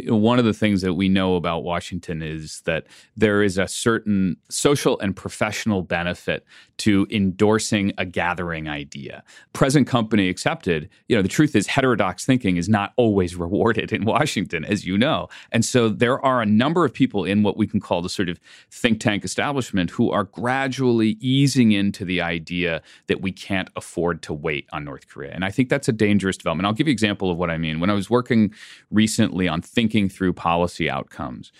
one 0.06 0.38
of 0.38 0.44
the 0.44 0.52
things 0.52 0.82
that 0.82 0.94
we 0.94 1.08
know 1.08 1.36
about 1.36 1.62
Washington 1.62 2.20
is 2.20 2.62
that 2.64 2.86
there 3.16 3.42
is 3.42 3.58
a 3.58 3.68
certain 3.68 4.36
social 4.50 4.98
and 4.98 5.14
professional 5.14 5.82
benefit 5.82 6.44
to 6.78 7.06
endorsing 7.10 7.92
a 7.96 8.04
gathering 8.04 8.68
idea. 8.68 9.22
Present 9.52 9.86
company 9.86 10.28
accepted, 10.28 10.88
you 11.08 11.14
know, 11.14 11.22
the 11.22 11.28
truth 11.28 11.54
is 11.54 11.68
heterodox 11.68 12.26
thinking 12.26 12.56
is 12.56 12.68
not 12.68 12.92
always 12.96 13.36
rewarded 13.44 13.92
in 13.92 14.04
Washington, 14.04 14.64
as 14.64 14.84
you 14.84 14.98
know. 14.98 15.28
And 15.52 15.64
so 15.64 15.88
there 15.88 16.24
are 16.24 16.42
a 16.42 16.46
number 16.46 16.84
of 16.84 16.92
people 16.92 17.24
in 17.24 17.44
what 17.44 17.56
we 17.56 17.66
can 17.66 17.80
call 17.80 18.02
the 18.02 18.08
sort 18.08 18.28
of 18.28 18.40
think 18.70 18.98
tank 18.98 19.24
establishment 19.24 19.90
who 19.90 20.10
are 20.10 20.24
gradually 20.24 21.16
easing 21.20 21.70
into 21.70 22.04
the 22.04 22.20
idea 22.20 22.82
that 23.06 23.20
we 23.20 23.30
can't 23.30 23.70
afford 23.76 24.22
to 24.22 24.34
wait 24.34 24.66
on 24.72 24.84
North 24.84 25.08
Korea. 25.08 25.30
And 25.32 25.44
I 25.44 25.50
think 25.50 25.68
that's 25.68 25.88
a 25.88 25.92
dangerous 25.92 26.36
development. 26.36 26.66
I'll 26.66 26.72
give 26.72 26.88
you 26.88 26.92
an 26.92 26.94
example 26.94 27.30
of 27.30 27.38
what 27.38 27.50
I 27.50 27.58
mean. 27.58 27.78
When 27.78 27.90
I 27.90 27.94
was 27.94 28.10
working 28.10 28.52
recently 28.90 29.46
on 29.46 29.62
thinking 29.84 30.08
through 30.08 30.32
policy 30.32 30.88
outcomes, 30.88 31.52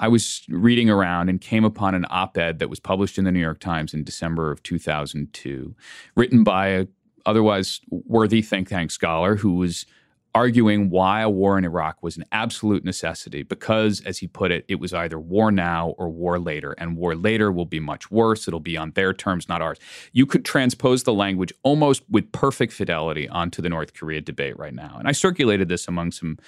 I 0.00 0.08
was 0.08 0.42
reading 0.50 0.90
around 0.90 1.30
and 1.30 1.40
came 1.40 1.64
upon 1.64 1.94
an 1.94 2.04
op 2.10 2.36
ed 2.36 2.58
that 2.58 2.68
was 2.68 2.78
published 2.78 3.16
in 3.16 3.24
the 3.24 3.32
New 3.32 3.40
York 3.40 3.58
Times 3.58 3.94
in 3.94 4.04
December 4.04 4.50
of 4.50 4.62
2002, 4.62 5.74
written 6.14 6.44
by 6.44 6.68
a 6.68 6.86
otherwise 7.24 7.80
worthy 7.90 8.42
think 8.42 8.68
tank 8.68 8.90
scholar 8.90 9.36
who 9.36 9.54
was 9.54 9.86
arguing 10.34 10.90
why 10.90 11.22
a 11.22 11.30
war 11.30 11.58
in 11.58 11.64
Iraq 11.64 12.02
was 12.02 12.16
an 12.16 12.24
absolute 12.32 12.84
necessity 12.84 13.42
because, 13.42 14.00
as 14.02 14.18
he 14.18 14.26
put 14.26 14.50
it, 14.50 14.64
it 14.68 14.76
was 14.76 14.92
either 14.92 15.18
war 15.18 15.50
now 15.50 15.94
or 15.98 16.08
war 16.08 16.38
later. 16.38 16.72
And 16.72 16.96
war 16.96 17.14
later 17.14 17.50
will 17.50 17.64
be 17.64 17.80
much 17.80 18.10
worse. 18.10 18.46
It'll 18.46 18.60
be 18.60 18.76
on 18.76 18.92
their 18.92 19.12
terms, 19.12 19.48
not 19.48 19.62
ours. 19.62 19.78
You 20.12 20.26
could 20.26 20.44
transpose 20.44 21.02
the 21.02 21.14
language 21.14 21.52
almost 21.62 22.02
with 22.10 22.30
perfect 22.32 22.72
fidelity 22.72 23.28
onto 23.28 23.60
the 23.60 23.68
North 23.68 23.94
Korea 23.94 24.20
debate 24.20 24.58
right 24.58 24.74
now. 24.74 24.96
And 24.98 25.08
I 25.08 25.12
circulated 25.12 25.68
this 25.68 25.88
among 25.88 26.12
some 26.12 26.38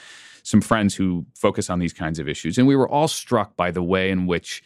some 0.43 0.61
friends 0.61 0.95
who 0.95 1.27
focus 1.35 1.71
on 1.71 1.79
these 1.79 1.93
kinds 1.93 2.19
of 2.19 2.29
issues. 2.29 2.59
And 2.59 2.67
we 2.67 2.77
were 2.77 2.89
all 2.89 3.09
struck 3.09 3.57
by 3.57 3.71
the 3.71 3.83
way 3.83 4.11
in 4.11 4.27
which 4.27 4.63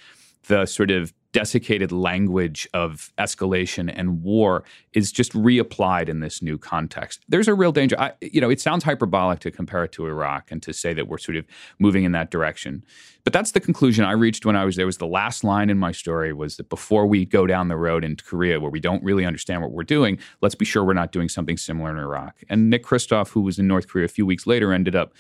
the 0.49 0.67
sort 0.67 0.91
of 0.91 1.13
desiccated 1.37 1.93
language 1.93 2.67
of 2.73 3.13
escalation 3.19 3.93
and 3.95 4.23
war 4.23 4.65
is 4.95 5.13
just 5.13 5.33
reapplied 5.33 6.09
in 6.09 6.21
this 6.21 6.41
new 6.41 6.57
context. 6.57 7.23
There's 7.29 7.47
a 7.47 7.53
real 7.53 7.73
danger. 7.73 7.95
I, 8.01 8.13
you 8.23 8.41
know, 8.41 8.49
it 8.49 8.59
sounds 8.59 8.85
hyperbolic 8.85 9.41
to 9.41 9.51
compare 9.51 9.85
it 9.85 9.93
to 9.93 10.07
Iraq 10.07 10.51
and 10.51 10.63
to 10.63 10.73
say 10.73 10.95
that 10.95 11.09
we're 11.09 11.19
sort 11.19 11.37
of 11.37 11.45
moving 11.79 12.05
in 12.05 12.13
that 12.13 12.31
direction. 12.31 12.83
But 13.23 13.35
that's 13.35 13.51
the 13.51 13.61
conclusion 13.61 14.03
I 14.07 14.13
reached 14.13 14.47
when 14.47 14.57
I 14.57 14.65
was 14.65 14.77
there. 14.77 14.87
Was 14.87 14.97
the 14.97 15.07
last 15.07 15.45
line 15.45 15.69
in 15.69 15.77
my 15.77 15.93
story 15.93 16.33
was 16.33 16.57
that 16.57 16.71
before 16.71 17.07
we 17.07 17.27
go 17.27 17.47
down 17.47 17.69
the 17.69 17.77
road 17.77 18.03
into 18.03 18.25
Korea 18.25 18.59
where 18.59 18.71
we 18.71 18.81
don't 18.81 19.05
really 19.05 19.27
understand 19.27 19.61
what 19.61 19.73
we're 19.73 19.83
doing, 19.83 20.19
let's 20.41 20.55
be 20.55 20.65
sure 20.65 20.85
we're 20.85 20.95
not 20.95 21.13
doing 21.13 21.29
something 21.29 21.59
similar 21.59 21.91
in 21.91 21.99
Iraq. 21.99 22.45
And 22.49 22.71
Nick 22.71 22.83
Kristof, 22.83 23.29
who 23.31 23.43
was 23.43 23.59
in 23.59 23.67
North 23.67 23.89
Korea 23.89 24.07
a 24.07 24.09
few 24.09 24.25
weeks 24.25 24.47
later, 24.47 24.73
ended 24.73 24.97
up 24.97 25.13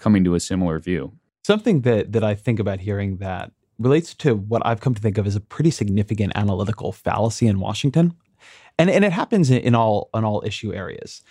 coming 0.00 0.24
to 0.24 0.34
a 0.34 0.40
similar 0.40 0.78
view. 0.78 1.12
Something 1.44 1.82
that 1.82 2.12
that 2.12 2.24
I 2.24 2.34
think 2.34 2.58
about 2.58 2.80
hearing 2.80 3.18
that 3.18 3.52
relates 3.78 4.14
to 4.14 4.34
what 4.34 4.64
I've 4.64 4.80
come 4.80 4.94
to 4.94 5.00
think 5.00 5.18
of 5.18 5.26
as 5.26 5.36
a 5.36 5.40
pretty 5.40 5.70
significant 5.70 6.32
analytical 6.34 6.92
fallacy 6.92 7.46
in 7.46 7.60
Washington. 7.60 8.14
And, 8.78 8.90
and 8.90 9.04
it 9.04 9.12
happens 9.12 9.50
in 9.50 9.74
all 9.74 10.10
in 10.14 10.24
all 10.24 10.42
issue 10.44 10.72
areas. 10.72 11.22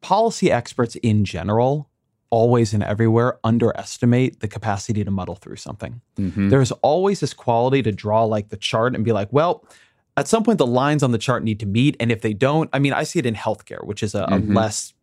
Policy 0.00 0.50
experts 0.50 0.96
in 0.96 1.24
general 1.24 1.90
always 2.30 2.72
and 2.72 2.82
everywhere 2.82 3.38
underestimate 3.42 4.40
the 4.40 4.48
capacity 4.48 5.04
to 5.04 5.10
muddle 5.10 5.34
through 5.34 5.56
something. 5.56 6.00
Mm-hmm. 6.16 6.48
There's 6.48 6.70
always 6.72 7.20
this 7.20 7.34
quality 7.34 7.82
to 7.82 7.92
draw 7.92 8.24
like 8.24 8.48
the 8.48 8.56
chart 8.56 8.94
and 8.94 9.04
be 9.04 9.12
like, 9.12 9.28
well, 9.32 9.64
at 10.16 10.28
some 10.28 10.44
point 10.44 10.58
the 10.58 10.66
lines 10.66 11.02
on 11.02 11.10
the 11.10 11.18
chart 11.18 11.42
need 11.42 11.58
to 11.60 11.66
meet. 11.66 11.96
And 11.98 12.12
if 12.12 12.22
they 12.22 12.32
don't, 12.32 12.70
I 12.72 12.78
mean, 12.78 12.92
I 12.92 13.02
see 13.02 13.18
it 13.18 13.26
in 13.26 13.34
healthcare, 13.34 13.84
which 13.84 14.02
is 14.02 14.14
a, 14.14 14.22
mm-hmm. 14.26 14.52
a 14.52 14.60
less 14.60 14.94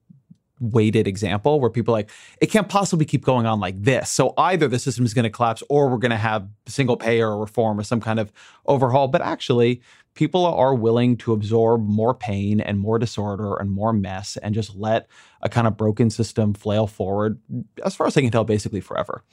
weighted 0.60 1.08
example 1.08 1.60
where 1.60 1.70
people 1.70 1.92
like 1.92 2.10
it 2.42 2.48
can't 2.48 2.70
possibly 2.70 3.06
keep 3.06 3.24
going 3.24 3.46
on 3.46 3.60
like 3.60 3.82
this. 3.82 4.10
So 4.10 4.34
either 4.38 4.68
the 4.68 4.80
system 4.80 5.06
is 5.06 5.14
going 5.14 5.24
to 5.24 5.30
collapse 5.30 5.64
or 5.70 5.90
we're 5.90 5.98
going 5.98 6.12
to 6.12 6.18
have 6.18 6.48
single 6.68 6.98
payer 6.98 7.30
or 7.30 7.40
reform 7.40 7.80
or 7.80 7.84
some 7.84 8.02
kind 8.02 8.20
of 8.20 8.32
overhaul. 8.66 9.08
But 9.08 9.22
actually 9.22 9.82
people 10.18 10.46
are 10.46 10.74
willing 10.74 11.16
to 11.16 11.32
absorb 11.32 11.88
more 11.88 12.14
pain 12.14 12.60
and 12.60 12.80
more 12.80 12.98
disorder 12.98 13.56
and 13.56 13.72
more 13.72 13.94
mess 13.94 14.36
and 14.38 14.56
just 14.56 14.76
let 14.76 15.08
a 15.44 15.50
kind 15.50 15.68
of 15.68 15.78
broken 15.78 16.10
system 16.10 16.54
flail 16.54 16.88
forward 16.88 17.40
as 17.86 17.96
far 17.96 18.08
as 18.08 18.18
i 18.18 18.22
can 18.22 18.32
tell 18.32 18.44
basically 18.44 18.82
forever. 18.82 19.24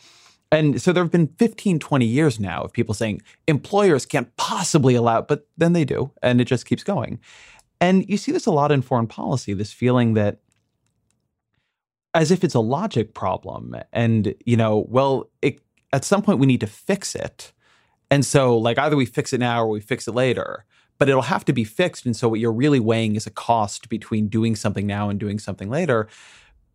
And 0.53 0.81
so 0.81 0.93
there 0.93 1.03
have 1.03 1.11
been 1.11 1.35
15 1.39 1.79
20 1.81 2.07
years 2.07 2.39
now 2.39 2.63
of 2.63 2.73
people 2.73 2.95
saying 2.95 3.23
employers 3.49 4.07
can't 4.07 4.35
possibly 4.37 4.95
allow 4.95 5.23
but 5.23 5.49
then 5.57 5.73
they 5.73 5.85
do 5.85 6.13
and 6.23 6.41
it 6.41 6.45
just 6.45 6.67
keeps 6.67 6.85
going. 6.85 7.19
And 7.81 8.09
you 8.09 8.17
see 8.17 8.31
this 8.31 8.47
a 8.47 8.53
lot 8.53 8.71
in 8.71 8.83
foreign 8.83 9.07
policy 9.07 9.55
this 9.55 9.73
feeling 9.73 10.15
that 10.15 10.39
as 12.15 12.31
if 12.31 12.45
it's 12.45 12.55
a 12.55 12.61
logic 12.61 13.13
problem. 13.13 13.77
And, 13.93 14.35
you 14.47 14.57
know, 14.57 14.87
well, 14.89 15.29
it, 15.43 15.61
at 15.93 16.05
some 16.05 16.23
point 16.23 16.39
we 16.39 16.47
need 16.47 16.61
to 16.61 16.67
fix 16.67 17.15
it. 17.15 17.53
And 18.11 18.25
so, 18.25 18.57
like, 18.57 18.79
either 18.79 18.97
we 18.97 19.07
fix 19.07 19.33
it 19.33 19.41
now 19.41 19.63
or 19.63 19.69
we 19.69 19.81
fix 19.81 20.07
it 20.07 20.13
later, 20.13 20.65
but 20.99 21.09
it'll 21.09 21.23
have 21.23 21.45
to 21.47 21.53
be 21.53 21.65
fixed. 21.65 22.07
And 22.07 22.17
so, 22.17 22.29
what 22.29 22.39
you're 22.39 22.53
really 22.53 22.81
weighing 22.81 23.17
is 23.17 23.27
a 23.27 23.31
cost 23.31 23.89
between 23.89 24.29
doing 24.29 24.55
something 24.55 24.87
now 24.87 25.09
and 25.09 25.19
doing 25.19 25.39
something 25.39 25.69
later. 25.69 26.09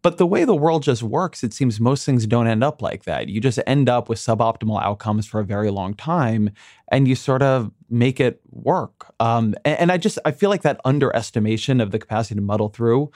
But 0.02 0.18
the 0.18 0.26
way 0.26 0.46
the 0.46 0.56
world 0.56 0.84
just 0.84 1.04
works, 1.04 1.44
it 1.44 1.54
seems 1.54 1.80
most 1.80 2.06
things 2.06 2.26
don't 2.26 2.48
end 2.48 2.64
up 2.64 2.82
like 2.82 3.04
that. 3.04 3.28
You 3.28 3.42
just 3.42 3.60
end 3.68 3.90
up 3.90 4.08
with 4.08 4.18
suboptimal 4.18 4.82
outcomes 4.82 5.26
for 5.26 5.42
a 5.42 5.46
very 5.46 5.70
long 5.72 5.94
time, 5.94 6.52
and 6.90 7.08
you 7.08 7.16
sort 7.16 7.42
of 7.42 7.72
make 7.90 8.20
it 8.20 8.40
work. 8.50 9.14
Um, 9.20 9.56
and, 9.66 9.80
and 9.80 9.92
I 9.92 9.98
just 9.98 10.18
I 10.24 10.32
feel 10.32 10.50
like 10.50 10.62
that 10.62 10.80
underestimation 10.86 11.82
of 11.82 11.92
the 11.92 12.00
capacity 12.00 12.36
to 12.36 12.42
muddle 12.42 12.70
through 12.70 13.12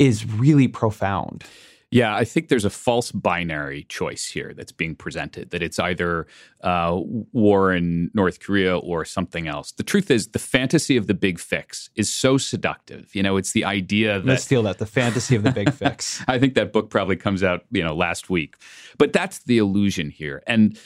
is 0.00 0.26
really 0.26 0.66
profound. 0.66 1.44
Yeah, 1.92 2.14
I 2.14 2.24
think 2.24 2.48
there's 2.48 2.64
a 2.64 2.70
false 2.70 3.10
binary 3.10 3.82
choice 3.88 4.28
here 4.28 4.54
that's 4.54 4.70
being 4.70 4.94
presented 4.94 5.50
that 5.50 5.60
it's 5.60 5.80
either 5.80 6.28
uh, 6.60 7.00
war 7.32 7.74
in 7.74 8.12
North 8.14 8.38
Korea 8.38 8.78
or 8.78 9.04
something 9.04 9.48
else. 9.48 9.72
The 9.72 9.82
truth 9.82 10.08
is, 10.08 10.28
the 10.28 10.38
fantasy 10.38 10.96
of 10.96 11.08
the 11.08 11.14
big 11.14 11.40
fix 11.40 11.90
is 11.96 12.08
so 12.08 12.38
seductive. 12.38 13.12
You 13.12 13.24
know, 13.24 13.36
it's 13.36 13.50
the 13.50 13.64
idea 13.64 14.20
that. 14.20 14.24
Let's 14.26 14.44
steal 14.44 14.62
that. 14.62 14.78
The 14.78 14.86
fantasy 14.86 15.34
of 15.34 15.42
the 15.42 15.50
big 15.50 15.72
fix. 15.82 16.22
I 16.28 16.38
think 16.38 16.54
that 16.54 16.72
book 16.72 16.90
probably 16.90 17.16
comes 17.16 17.42
out, 17.42 17.64
you 17.72 17.82
know, 17.82 17.94
last 17.96 18.30
week. 18.30 18.54
But 18.96 19.12
that's 19.12 19.40
the 19.40 19.58
illusion 19.58 20.10
here. 20.10 20.44
And 20.46 20.78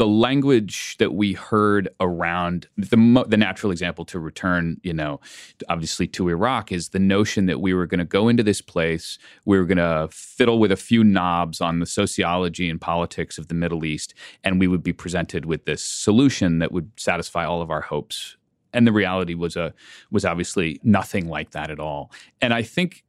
the 0.00 0.06
language 0.06 0.96
that 0.96 1.12
we 1.12 1.34
heard 1.34 1.86
around 2.00 2.66
the 2.78 2.96
the 3.28 3.36
natural 3.36 3.70
example 3.70 4.06
to 4.06 4.18
return, 4.18 4.80
you 4.82 4.94
know, 4.94 5.20
obviously 5.68 6.06
to 6.06 6.30
Iraq 6.30 6.72
is 6.72 6.88
the 6.88 6.98
notion 6.98 7.44
that 7.44 7.60
we 7.60 7.74
were 7.74 7.84
going 7.84 7.98
to 7.98 8.06
go 8.06 8.26
into 8.26 8.42
this 8.42 8.62
place, 8.62 9.18
we 9.44 9.58
were 9.58 9.66
going 9.66 9.76
to 9.76 10.08
fiddle 10.10 10.58
with 10.58 10.72
a 10.72 10.76
few 10.76 11.04
knobs 11.04 11.60
on 11.60 11.80
the 11.80 11.86
sociology 11.86 12.70
and 12.70 12.80
politics 12.80 13.36
of 13.36 13.48
the 13.48 13.54
Middle 13.54 13.84
East, 13.84 14.14
and 14.42 14.58
we 14.58 14.66
would 14.66 14.82
be 14.82 14.94
presented 14.94 15.44
with 15.44 15.66
this 15.66 15.84
solution 15.84 16.60
that 16.60 16.72
would 16.72 16.90
satisfy 16.96 17.44
all 17.44 17.60
of 17.60 17.70
our 17.70 17.82
hopes. 17.82 18.38
And 18.72 18.86
the 18.86 18.92
reality 18.92 19.34
was 19.34 19.54
a 19.54 19.74
was 20.10 20.24
obviously 20.24 20.80
nothing 20.82 21.28
like 21.28 21.50
that 21.50 21.70
at 21.70 21.78
all. 21.78 22.10
And 22.40 22.54
I 22.54 22.62
think 22.62 23.04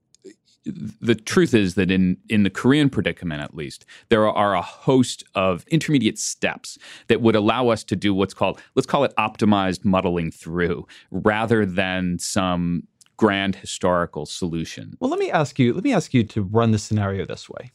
the 0.65 1.15
truth 1.15 1.54
is 1.54 1.76
that 1.76 1.89
in 1.89 2.17
in 2.30 2.43
the 2.43 2.50
Korean 2.50 2.89
predicament, 2.89 3.41
at 3.41 3.56
least, 3.56 3.86
there 4.10 4.28
are 4.28 4.56
a 4.56 4.62
host 4.62 5.24
of 5.34 5.65
intermediate 5.67 6.19
steps 6.19 6.78
that 7.08 7.21
would 7.21 7.36
allow 7.36 7.69
us 7.69 7.84
to 7.86 7.95
do 7.95 8.13
what's 8.13 8.34
called 8.34 8.62
let's 8.76 8.86
call 8.86 9.04
it 9.04 9.13
optimized 9.17 9.84
muddling 9.84 10.32
through, 10.32 10.88
rather 11.10 11.65
than 11.65 12.19
some 12.19 12.88
grand 13.17 13.56
historical 13.56 14.26
solution. 14.26 14.97
Well, 15.00 15.10
let 15.10 15.19
me 15.19 15.32
ask 15.32 15.58
you. 15.58 15.74
Let 15.74 15.84
me 15.84 15.93
ask 15.93 16.13
you 16.13 16.24
to 16.26 16.43
run 16.43 16.71
the 16.71 16.80
scenario 16.80 17.26
this 17.26 17.50
way. 17.50 17.71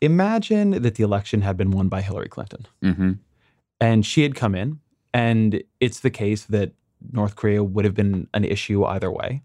Imagine 0.00 0.82
that 0.82 0.94
the 0.94 1.02
election 1.02 1.42
had 1.42 1.56
been 1.56 1.70
won 1.70 1.88
by 1.88 2.00
Hillary 2.00 2.28
Clinton, 2.28 2.66
mm-hmm. 2.82 3.12
and 3.80 4.06
she 4.06 4.22
had 4.22 4.34
come 4.34 4.54
in, 4.54 4.78
and 5.12 5.62
it's 5.80 6.00
the 6.00 6.10
case 6.10 6.44
that 6.44 6.72
North 7.12 7.36
Korea 7.36 7.62
would 7.62 7.84
have 7.84 7.94
been 7.94 8.28
an 8.32 8.44
issue 8.44 8.84
either 8.84 9.10
way 9.10 9.42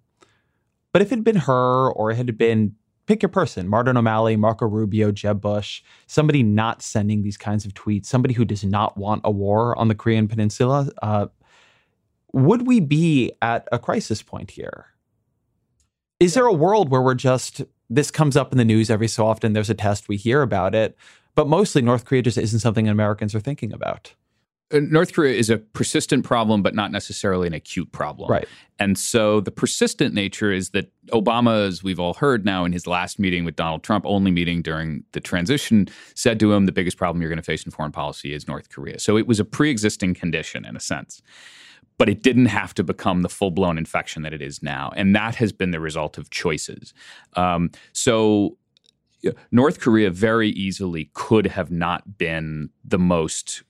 but 0.94 1.02
if 1.02 1.12
it 1.12 1.16
had 1.16 1.24
been 1.26 1.36
her 1.36 1.92
or 1.92 2.12
it 2.12 2.16
had 2.16 2.38
been 2.38 2.76
pick 3.06 3.22
your 3.22 3.30
person, 3.30 3.68
Martin 3.68 3.98
O'Malley, 3.98 4.38
Marco 4.38 4.66
Rubio, 4.66 5.12
Jeb 5.12 5.42
Bush, 5.42 5.84
somebody 6.08 6.42
not 6.42 6.82
sending 6.82 7.22
these 7.22 7.38
kinds 7.38 7.66
of 7.66 7.74
tweets, 7.74 8.06
somebody 8.06 8.34
who 8.34 8.46
does 8.46 8.64
not 8.64 8.98
want 8.98 9.22
a 9.26 9.32
war 9.32 9.78
on 9.78 9.90
the 9.90 9.96
Korean 9.96 10.28
Peninsula, 10.28 10.90
uh, 11.02 11.28
would 12.32 12.66
we 12.66 12.80
be 12.80 13.32
at 13.42 13.68
a 13.72 13.80
crisis 13.80 14.22
point 14.22 14.52
here? 14.52 14.88
Is 16.20 16.34
there 16.34 16.46
a 16.46 16.54
world 16.54 16.90
where 16.90 17.02
we're 17.02 17.14
just, 17.14 17.62
this 17.90 18.10
comes 18.10 18.38
up 18.38 18.52
in 18.52 18.58
the 18.58 18.66
news 18.66 18.90
every 18.90 19.10
so 19.10 19.28
often, 19.28 19.54
there's 19.54 19.70
a 19.70 19.76
test, 19.76 20.08
we 20.08 20.16
hear 20.16 20.42
about 20.42 20.74
it, 20.74 20.96
but 21.36 21.48
mostly 21.48 21.82
North 21.82 22.06
Korea 22.06 22.22
just 22.22 22.38
isn't 22.38 22.60
something 22.60 22.88
Americans 22.88 23.36
are 23.36 23.40
thinking 23.42 23.74
about? 23.74 24.14
Uh, 24.74 24.80
North 24.90 25.14
Korea 25.14 25.38
is 25.38 25.50
a 25.50 25.58
persistent 25.58 26.26
problem, 26.26 26.64
but 26.64 26.74
not 26.74 26.92
necessarily 26.92 27.48
an 27.48 27.54
acute 27.54 27.92
problem. 27.92 28.30
Right. 28.30 28.48
And 28.80 28.98
so 28.98 29.40
the 29.40 29.52
persistent 29.52 30.14
nature 30.14 30.52
is 30.52 30.72
that 30.72 30.92
Obama, 31.08 31.68
as 31.68 31.84
we've 31.84 32.00
all 32.00 32.16
heard 32.16 32.44
now 32.44 32.66
in 32.66 32.74
his 32.74 32.88
last 32.88 33.20
meeting 33.20 33.46
with 33.46 33.56
Donald 33.56 33.84
Trump, 33.84 34.06
only 34.06 34.32
meeting 34.32 34.62
during 34.62 35.04
the 35.12 35.20
transition, 35.20 35.88
said 36.16 36.40
to 36.40 36.52
him, 36.52 36.66
the 36.66 36.72
biggest 36.72 36.98
problem 36.98 37.22
you're 37.22 37.30
going 37.30 37.38
to 37.38 37.44
face 37.44 37.64
in 37.64 37.72
foreign 37.72 37.92
policy 37.92 38.34
is 38.34 38.48
North 38.48 38.70
Korea. 38.70 39.00
So 39.00 39.18
it 39.18 39.28
was 39.28 39.40
a 39.40 39.46
pre 39.46 39.70
existing 39.70 40.16
condition 40.16 40.66
in 40.66 40.76
a 40.76 40.80
sense. 40.80 41.22
but 41.98 42.10
it 42.10 42.24
didn't 42.24 42.48
have 42.48 42.74
to 42.74 42.84
become 42.84 43.22
the 43.22 43.30
full 43.30 43.52
blown 43.52 43.78
infection 43.78 44.24
that 44.24 44.34
it 44.34 44.42
is 44.42 44.64
now. 44.64 44.92
And 44.96 45.16
that 45.16 45.36
has 45.36 45.52
been 45.54 45.72
the 45.72 45.80
result 45.80 46.18
of 46.18 46.30
choices. 46.32 46.94
Um, 47.36 47.70
so, 47.94 48.58
North 49.52 49.80
Korea 49.80 50.10
very 50.10 50.50
easily 50.50 51.10
could 51.14 51.48
have 51.48 51.72
not 51.72 52.18
been 52.18 52.70
the 52.84 53.00
most 53.00 53.64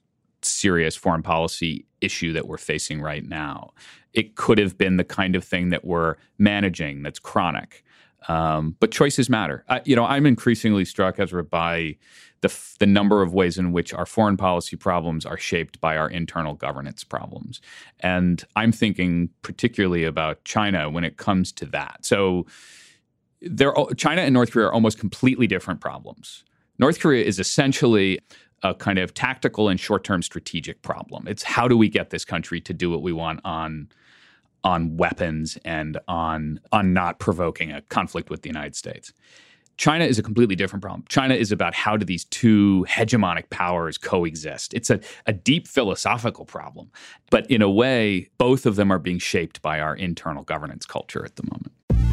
serious 0.49 0.95
foreign 0.95 1.23
policy 1.23 1.86
issue 2.01 2.34
that 2.34 2.47
we're 2.47 2.58
facing 2.58 3.01
right 3.01 3.25
now. 3.25 3.71
It 4.13 4.36
could 4.36 4.60
have 4.60 4.77
been 4.77 4.97
the 4.97 5.03
kind 5.03 5.36
of 5.36 5.43
thing 5.43 5.69
that 5.69 5.86
we're 5.86 6.15
managing 6.38 7.03
that's 7.03 7.19
chronic. 7.19 7.84
Um, 8.27 8.75
but 8.79 8.91
choices 8.91 9.29
matter. 9.29 9.65
I, 9.67 9.82
you 9.86 9.95
know, 9.95 10.06
I'm 10.06 10.25
increasingly 10.25 10.86
struck, 10.86 11.19
Ezra, 11.19 11.43
by 11.43 11.97
the, 12.41 12.53
the 12.79 12.86
number 12.86 13.21
of 13.21 13.34
ways 13.34 13.58
in 13.58 13.71
which 13.71 13.93
our 13.93 14.06
foreign 14.06 14.38
policy 14.38 14.75
problems 14.75 15.25
are 15.25 15.38
shaped 15.38 15.82
by 15.82 15.97
our 15.97 16.10
internal 16.10 16.53
governance 16.53 17.03
problems. 17.03 17.60
And 17.99 18.43
I'm 18.56 18.71
thinking 18.71 19.29
particularly 19.41 20.03
about 20.03 20.43
China 20.45 20.89
when 20.89 21.03
it 21.03 21.17
comes 21.17 21.51
to 21.53 21.65
that. 21.67 22.06
So, 22.06 22.45
China 23.97 24.21
and 24.21 24.34
North 24.34 24.51
Korea 24.51 24.67
are 24.67 24.73
almost 24.73 24.99
completely 24.99 25.47
different 25.47 25.82
problems. 25.82 26.45
North 26.79 26.99
Korea 27.01 27.25
is 27.25 27.39
essentially 27.39 28.19
a 28.63 28.73
kind 28.73 28.97
of 28.97 29.13
tactical 29.13 29.69
and 29.69 29.80
short-term 29.80 30.21
strategic 30.21 30.82
problem. 30.82 31.28
It's 31.28 31.43
how 31.43 31.67
do 31.67 31.78
we 31.78 31.89
get 31.89 32.10
this 32.10 32.26
country 32.26 32.62
to 32.62 32.73
do 32.73 32.89
what 32.89 33.02
we 33.02 33.13
want 33.13 33.41
on 33.43 33.89
on 34.63 34.95
weapons 34.95 35.58
and 35.65 35.99
on 36.08 36.60
on 36.71 36.93
not 36.93 37.19
provoking 37.19 37.71
a 37.71 37.82
conflict 37.82 38.30
with 38.30 38.41
the 38.43 38.49
United 38.49 38.76
States. 38.76 39.13
China 39.78 40.06
is 40.06 40.19
a 40.19 40.23
completely 40.23 40.56
different 40.56 40.82
problem. 40.82 41.04
China 41.10 41.34
is 41.34 41.52
about 41.52 41.73
how 41.73 41.97
do 41.97 42.06
these 42.06 42.26
two 42.26 42.86
hegemonic 42.88 43.49
powers 43.49 43.97
coexist. 43.97 44.73
It's 44.73 44.89
a, 44.89 44.99
a 45.26 45.34
deep 45.34 45.67
philosophical 45.67 46.45
problem. 46.45 46.91
But 47.32 47.49
in 47.49 47.62
a 47.62 47.69
way, 47.69 48.30
both 48.38 48.67
of 48.67 48.76
them 48.76 48.91
are 48.91 48.99
being 48.99 49.17
shaped 49.17 49.62
by 49.63 49.80
our 49.80 49.95
internal 49.95 50.43
governance 50.43 50.86
culture 50.86 51.26
at 51.26 51.38
the 51.38 51.43
moment. 51.43 52.12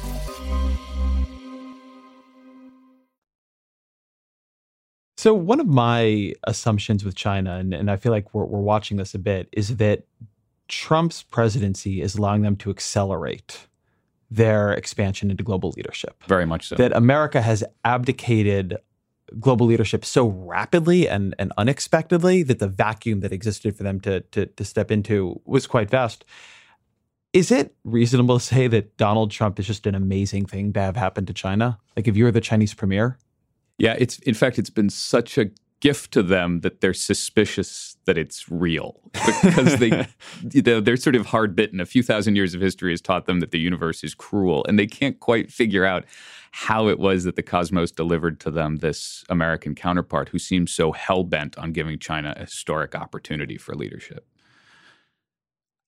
So 5.21 5.35
one 5.35 5.59
of 5.59 5.67
my 5.67 6.33
assumptions 6.45 7.05
with 7.05 7.13
China, 7.13 7.57
and, 7.57 7.75
and 7.75 7.91
I 7.91 7.95
feel 7.95 8.11
like 8.11 8.33
we're, 8.33 8.45
we're 8.45 8.59
watching 8.59 8.97
this 8.97 9.13
a 9.13 9.19
bit, 9.19 9.47
is 9.51 9.75
that 9.75 10.07
Trump's 10.67 11.21
presidency 11.21 12.01
is 12.01 12.15
allowing 12.15 12.41
them 12.41 12.55
to 12.55 12.71
accelerate 12.71 13.67
their 14.31 14.71
expansion 14.71 15.29
into 15.29 15.43
global 15.43 15.75
leadership. 15.77 16.23
Very 16.23 16.47
much 16.47 16.69
so. 16.69 16.75
That 16.75 16.91
America 16.97 17.39
has 17.39 17.63
abdicated 17.85 18.77
global 19.39 19.67
leadership 19.67 20.05
so 20.05 20.25
rapidly 20.25 21.07
and, 21.07 21.35
and 21.37 21.53
unexpectedly 21.55 22.41
that 22.41 22.57
the 22.57 22.67
vacuum 22.67 23.19
that 23.19 23.31
existed 23.31 23.77
for 23.77 23.83
them 23.83 23.99
to, 23.99 24.21
to, 24.21 24.47
to 24.47 24.65
step 24.65 24.89
into 24.89 25.39
was 25.45 25.67
quite 25.67 25.91
vast. 25.91 26.25
Is 27.31 27.51
it 27.51 27.75
reasonable 27.83 28.39
to 28.39 28.43
say 28.43 28.67
that 28.69 28.97
Donald 28.97 29.29
Trump 29.29 29.59
is 29.59 29.67
just 29.67 29.85
an 29.85 29.93
amazing 29.93 30.47
thing 30.47 30.73
to 30.73 30.79
have 30.79 30.95
happened 30.95 31.27
to 31.27 31.33
China? 31.33 31.77
Like 31.95 32.07
if 32.07 32.17
you're 32.17 32.31
the 32.31 32.41
Chinese 32.41 32.73
premier? 32.73 33.19
Yeah, 33.81 33.95
it's 33.97 34.19
in 34.19 34.35
fact 34.35 34.59
it's 34.59 34.69
been 34.69 34.91
such 34.91 35.39
a 35.39 35.49
gift 35.79 36.11
to 36.11 36.21
them 36.21 36.59
that 36.59 36.81
they're 36.81 36.93
suspicious 36.93 37.97
that 38.05 38.15
it's 38.15 38.51
real 38.51 39.01
because 39.11 39.79
they 39.79 40.07
they're 40.79 40.97
sort 40.97 41.15
of 41.15 41.25
hard 41.25 41.55
bitten. 41.55 41.79
A 41.79 41.85
few 41.87 42.03
thousand 42.03 42.35
years 42.35 42.53
of 42.53 42.61
history 42.61 42.91
has 42.91 43.01
taught 43.01 43.25
them 43.25 43.39
that 43.39 43.49
the 43.49 43.57
universe 43.57 44.03
is 44.03 44.13
cruel, 44.13 44.63
and 44.67 44.77
they 44.77 44.85
can't 44.85 45.19
quite 45.19 45.51
figure 45.51 45.83
out 45.83 46.05
how 46.51 46.89
it 46.89 46.99
was 46.99 47.23
that 47.23 47.35
the 47.35 47.41
cosmos 47.41 47.89
delivered 47.89 48.39
to 48.41 48.51
them 48.51 48.77
this 48.77 49.25
American 49.29 49.73
counterpart 49.73 50.29
who 50.29 50.37
seems 50.37 50.71
so 50.71 50.91
hell 50.91 51.23
bent 51.23 51.57
on 51.57 51.71
giving 51.71 51.97
China 51.97 52.35
a 52.37 52.41
historic 52.41 52.93
opportunity 52.93 53.57
for 53.57 53.73
leadership. 53.73 54.27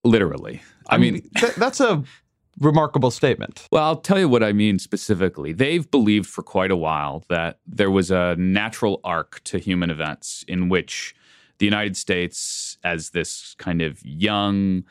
Literally, 0.03 0.63
I, 0.89 0.95
I 0.95 0.97
mean, 0.97 1.13
mean 1.13 1.29
th- 1.35 1.55
that's 1.55 1.79
a 1.79 2.03
remarkable 2.59 3.11
statement. 3.11 3.67
Well, 3.71 3.83
I'll 3.83 3.95
tell 3.95 4.19
you 4.19 4.29
what 4.29 4.43
I 4.43 4.53
mean 4.53 4.79
specifically. 4.79 5.53
They've 5.53 5.89
believed 5.89 6.27
for 6.27 6.43
quite 6.43 6.71
a 6.71 6.75
while 6.75 7.23
that 7.29 7.59
there 7.65 7.91
was 7.91 8.11
a 8.11 8.35
natural 8.37 8.99
arc 9.03 9.43
to 9.45 9.57
human 9.57 9.89
events 9.89 10.45
in 10.47 10.69
which 10.69 11.15
the 11.59 11.65
United 11.65 11.95
States, 11.97 12.77
as 12.83 13.11
this 13.11 13.55
kind 13.57 13.81
of 13.81 14.03
young, 14.05 14.83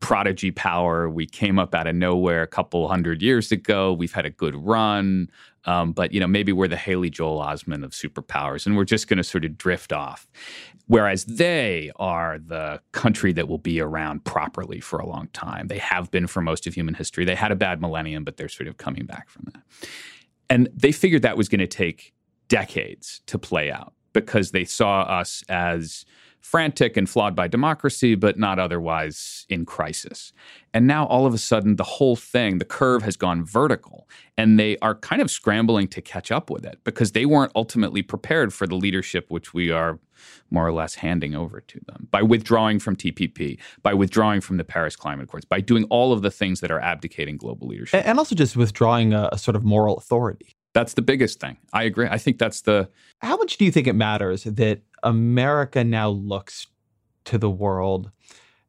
prodigy 0.00 0.50
power. 0.50 1.08
We 1.08 1.26
came 1.26 1.58
up 1.58 1.74
out 1.74 1.86
of 1.86 1.94
nowhere 1.94 2.42
a 2.42 2.46
couple 2.46 2.88
hundred 2.88 3.22
years 3.22 3.52
ago. 3.52 3.92
We've 3.92 4.12
had 4.12 4.26
a 4.26 4.30
good 4.30 4.56
run. 4.56 5.30
Um, 5.66 5.92
but 5.92 6.12
you 6.12 6.20
know, 6.20 6.26
maybe 6.26 6.52
we're 6.52 6.68
the 6.68 6.76
Haley 6.76 7.10
Joel 7.10 7.38
Osment 7.38 7.84
of 7.84 7.90
superpowers, 7.90 8.66
and 8.66 8.76
we're 8.76 8.84
just 8.84 9.08
going 9.08 9.18
to 9.18 9.24
sort 9.24 9.44
of 9.44 9.58
drift 9.58 9.92
off. 9.92 10.26
Whereas 10.86 11.24
they 11.26 11.92
are 11.96 12.38
the 12.38 12.80
country 12.92 13.32
that 13.34 13.46
will 13.46 13.58
be 13.58 13.80
around 13.80 14.24
properly 14.24 14.80
for 14.80 14.98
a 14.98 15.06
long 15.06 15.28
time. 15.32 15.68
They 15.68 15.78
have 15.78 16.10
been 16.10 16.26
for 16.26 16.40
most 16.40 16.66
of 16.66 16.74
human 16.74 16.94
history. 16.94 17.24
They 17.24 17.36
had 17.36 17.52
a 17.52 17.56
bad 17.56 17.80
millennium, 17.80 18.24
but 18.24 18.38
they're 18.38 18.48
sort 18.48 18.68
of 18.68 18.78
coming 18.78 19.06
back 19.06 19.28
from 19.28 19.44
that. 19.52 19.62
And 20.48 20.68
they 20.74 20.90
figured 20.92 21.22
that 21.22 21.36
was 21.36 21.48
going 21.48 21.60
to 21.60 21.66
take 21.68 22.12
decades 22.48 23.20
to 23.26 23.38
play 23.38 23.70
out 23.70 23.92
because 24.12 24.50
they 24.50 24.64
saw 24.64 25.02
us 25.02 25.44
as 25.48 26.04
frantic 26.40 26.96
and 26.96 27.08
flawed 27.08 27.36
by 27.36 27.46
democracy, 27.46 28.14
but 28.14 28.38
not 28.38 28.58
otherwise 28.58 29.46
in 29.48 29.64
crisis. 29.64 30.32
And 30.72 30.86
now 30.86 31.06
all 31.06 31.26
of 31.26 31.34
a 31.34 31.38
sudden, 31.38 31.76
the 31.76 31.84
whole 31.84 32.16
thing, 32.16 32.58
the 32.58 32.64
curve 32.64 33.02
has 33.02 33.16
gone 33.16 33.44
vertical, 33.44 34.08
and 34.36 34.58
they 34.58 34.76
are 34.78 34.94
kind 34.94 35.20
of 35.20 35.30
scrambling 35.30 35.88
to 35.88 36.00
catch 36.00 36.30
up 36.30 36.50
with 36.50 36.64
it 36.64 36.78
because 36.84 37.12
they 37.12 37.26
weren't 37.26 37.52
ultimately 37.54 38.02
prepared 38.02 38.52
for 38.54 38.66
the 38.66 38.76
leadership 38.76 39.26
which 39.28 39.52
we 39.52 39.70
are 39.70 39.98
more 40.50 40.66
or 40.66 40.72
less 40.72 40.96
handing 40.96 41.34
over 41.34 41.60
to 41.60 41.80
them 41.86 42.08
by 42.10 42.22
withdrawing 42.22 42.78
from 42.78 42.96
TPP, 42.96 43.58
by 43.82 43.94
withdrawing 43.94 44.40
from 44.40 44.56
the 44.56 44.64
Paris 44.64 44.96
Climate 44.96 45.24
Accords, 45.24 45.44
by 45.44 45.60
doing 45.60 45.84
all 45.84 46.12
of 46.12 46.22
the 46.22 46.30
things 46.30 46.60
that 46.60 46.70
are 46.70 46.80
abdicating 46.80 47.36
global 47.36 47.68
leadership. 47.68 48.02
And 48.04 48.18
also 48.18 48.34
just 48.34 48.56
withdrawing 48.56 49.12
a, 49.12 49.28
a 49.32 49.38
sort 49.38 49.56
of 49.56 49.64
moral 49.64 49.96
authority. 49.96 50.56
That's 50.72 50.94
the 50.94 51.02
biggest 51.02 51.40
thing. 51.40 51.56
I 51.72 51.82
agree. 51.82 52.06
I 52.08 52.18
think 52.18 52.38
that's 52.38 52.62
the. 52.62 52.88
How 53.18 53.36
much 53.36 53.56
do 53.56 53.64
you 53.64 53.72
think 53.72 53.86
it 53.86 53.94
matters 53.94 54.44
that 54.44 54.82
America 55.02 55.82
now 55.82 56.10
looks 56.10 56.66
to 57.24 57.38
the 57.38 57.50
world 57.50 58.10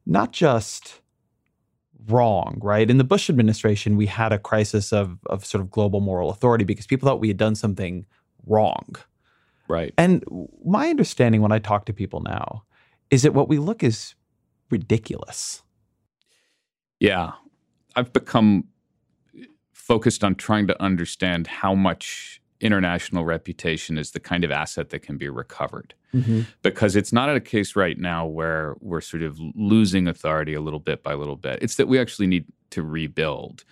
not 0.04 0.32
just 0.32 1.00
wrong, 2.08 2.58
right? 2.62 2.90
In 2.90 2.98
the 2.98 3.04
Bush 3.04 3.30
administration, 3.30 3.96
we 3.96 4.06
had 4.06 4.32
a 4.32 4.38
crisis 4.38 4.92
of, 4.92 5.18
of 5.26 5.44
sort 5.44 5.62
of 5.62 5.70
global 5.70 6.00
moral 6.00 6.30
authority 6.30 6.64
because 6.64 6.86
people 6.86 7.08
thought 7.08 7.20
we 7.20 7.28
had 7.28 7.36
done 7.36 7.54
something 7.54 8.04
wrong. 8.46 8.96
Right. 9.68 9.94
And 9.96 10.24
my 10.64 10.88
understanding 10.88 11.40
when 11.40 11.52
I 11.52 11.58
talk 11.58 11.86
to 11.86 11.92
people 11.92 12.20
now 12.20 12.64
is 13.10 13.22
that 13.22 13.34
what 13.34 13.48
we 13.48 13.58
look 13.58 13.82
is 13.82 14.14
ridiculous. 14.70 15.62
Yeah. 16.98 17.32
I've 17.94 18.12
become 18.12 18.64
focused 19.82 20.22
on 20.22 20.36
trying 20.36 20.68
to 20.68 20.80
understand 20.80 21.48
how 21.48 21.74
much 21.74 22.40
international 22.60 23.24
reputation 23.24 23.98
is 23.98 24.12
the 24.12 24.20
kind 24.20 24.44
of 24.44 24.50
asset 24.52 24.90
that 24.90 25.00
can 25.00 25.18
be 25.18 25.28
recovered. 25.28 25.92
Mm-hmm. 26.14 26.42
Because 26.62 26.94
it's 26.94 27.12
not 27.12 27.34
a 27.34 27.40
case 27.40 27.74
right 27.74 27.98
now 27.98 28.24
where 28.24 28.76
we're 28.80 29.00
sort 29.00 29.24
of 29.24 29.40
losing 29.56 30.06
authority 30.06 30.54
a 30.54 30.60
little 30.60 30.78
bit 30.78 31.02
by 31.02 31.14
little 31.14 31.36
bit. 31.36 31.58
It's 31.60 31.74
that 31.76 31.88
we 31.88 31.98
actually 31.98 32.28
need 32.28 32.44
to 32.70 32.84
rebuild. 32.84 33.64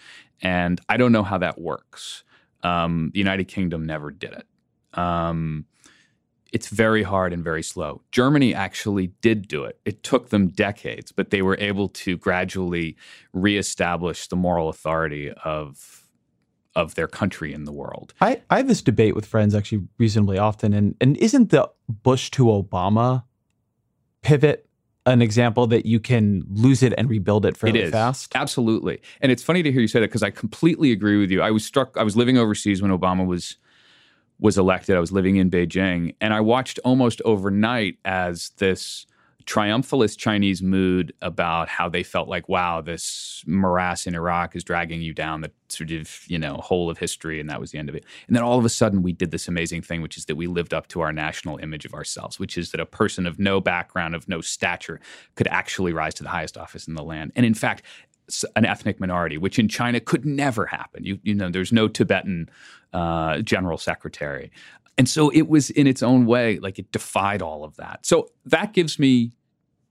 And 0.42 0.80
I 0.88 0.96
don't 0.96 1.12
know 1.12 1.22
how 1.22 1.38
that 1.38 1.60
works. 1.60 2.24
Um, 2.64 3.12
the 3.14 3.20
United 3.20 3.44
Kingdom 3.44 3.86
never 3.86 4.10
did 4.10 4.32
it. 4.32 4.98
Um, 4.98 5.66
it's 6.52 6.68
very 6.68 7.04
hard 7.04 7.32
and 7.32 7.44
very 7.44 7.62
slow. 7.62 8.02
Germany 8.10 8.52
actually 8.52 9.12
did 9.20 9.46
do 9.46 9.62
it. 9.62 9.78
It 9.84 10.02
took 10.02 10.30
them 10.30 10.48
decades, 10.48 11.12
but 11.12 11.30
they 11.30 11.42
were 11.42 11.56
able 11.60 11.88
to 11.88 12.16
gradually 12.16 12.96
reestablish 13.32 14.26
the 14.26 14.34
moral 14.34 14.68
authority 14.68 15.30
of 15.44 15.99
of 16.76 16.94
their 16.94 17.08
country 17.08 17.52
in 17.52 17.64
the 17.64 17.72
world. 17.72 18.14
I, 18.20 18.42
I 18.48 18.58
have 18.58 18.68
this 18.68 18.82
debate 18.82 19.14
with 19.14 19.26
friends 19.26 19.54
actually 19.54 19.86
reasonably 19.98 20.38
often, 20.38 20.72
and 20.72 20.94
and 21.00 21.16
isn't 21.16 21.50
the 21.50 21.70
Bush 21.88 22.30
to 22.32 22.44
Obama 22.44 23.24
pivot 24.22 24.66
an 25.06 25.22
example 25.22 25.66
that 25.66 25.86
you 25.86 25.98
can 25.98 26.44
lose 26.50 26.82
it 26.82 26.92
and 26.98 27.08
rebuild 27.08 27.46
it 27.46 27.56
fairly 27.56 27.80
it 27.80 27.84
is. 27.86 27.90
fast? 27.90 28.32
Absolutely. 28.34 29.00
And 29.20 29.32
it's 29.32 29.42
funny 29.42 29.62
to 29.62 29.72
hear 29.72 29.80
you 29.80 29.88
say 29.88 30.00
that 30.00 30.08
because 30.08 30.22
I 30.22 30.30
completely 30.30 30.92
agree 30.92 31.18
with 31.18 31.30
you. 31.30 31.40
I 31.42 31.50
was 31.50 31.64
struck. 31.64 31.96
I 31.96 32.02
was 32.02 32.16
living 32.16 32.38
overseas 32.38 32.82
when 32.82 32.90
Obama 32.90 33.26
was 33.26 33.56
was 34.38 34.56
elected. 34.56 34.96
I 34.96 35.00
was 35.00 35.12
living 35.12 35.36
in 35.36 35.50
Beijing, 35.50 36.14
and 36.20 36.32
I 36.32 36.40
watched 36.40 36.78
almost 36.84 37.20
overnight 37.24 37.98
as 38.04 38.50
this 38.58 39.06
triumphalist 39.50 40.16
Chinese 40.16 40.62
mood 40.62 41.12
about 41.22 41.68
how 41.68 41.88
they 41.88 42.04
felt 42.04 42.28
like, 42.28 42.48
wow, 42.48 42.80
this 42.80 43.42
morass 43.48 44.06
in 44.06 44.14
Iraq 44.14 44.54
is 44.54 44.62
dragging 44.62 45.02
you 45.02 45.12
down 45.12 45.40
the 45.40 45.50
sort 45.68 45.90
of, 45.90 46.20
you 46.28 46.38
know, 46.38 46.54
whole 46.54 46.88
of 46.88 46.98
history, 46.98 47.40
and 47.40 47.50
that 47.50 47.58
was 47.58 47.72
the 47.72 47.78
end 47.78 47.88
of 47.88 47.96
it. 47.96 48.04
And 48.28 48.36
then 48.36 48.44
all 48.44 48.60
of 48.60 48.64
a 48.64 48.68
sudden 48.68 49.02
we 49.02 49.12
did 49.12 49.32
this 49.32 49.48
amazing 49.48 49.82
thing, 49.82 50.02
which 50.02 50.16
is 50.16 50.26
that 50.26 50.36
we 50.36 50.46
lived 50.46 50.72
up 50.72 50.86
to 50.88 51.00
our 51.00 51.12
national 51.12 51.58
image 51.58 51.84
of 51.84 51.94
ourselves, 51.94 52.38
which 52.38 52.56
is 52.56 52.70
that 52.70 52.80
a 52.80 52.86
person 52.86 53.26
of 53.26 53.40
no 53.40 53.60
background, 53.60 54.14
of 54.14 54.28
no 54.28 54.40
stature, 54.40 55.00
could 55.34 55.48
actually 55.48 55.92
rise 55.92 56.14
to 56.14 56.22
the 56.22 56.28
highest 56.28 56.56
office 56.56 56.86
in 56.86 56.94
the 56.94 57.02
land. 57.02 57.32
And 57.34 57.44
in 57.44 57.54
fact, 57.54 57.82
an 58.54 58.64
ethnic 58.64 59.00
minority, 59.00 59.36
which 59.36 59.58
in 59.58 59.66
China 59.66 59.98
could 59.98 60.24
never 60.24 60.66
happen. 60.66 61.02
You, 61.02 61.18
you 61.24 61.34
know, 61.34 61.50
there's 61.50 61.72
no 61.72 61.88
Tibetan 61.88 62.48
uh, 62.92 63.40
general 63.40 63.78
secretary. 63.78 64.52
And 64.96 65.08
so 65.08 65.30
it 65.30 65.48
was 65.48 65.70
in 65.70 65.88
its 65.88 66.04
own 66.04 66.26
way, 66.26 66.60
like 66.60 66.78
it 66.78 66.92
defied 66.92 67.42
all 67.42 67.64
of 67.64 67.74
that. 67.76 68.06
So 68.06 68.28
that 68.44 68.72
gives 68.74 68.98
me 68.98 69.32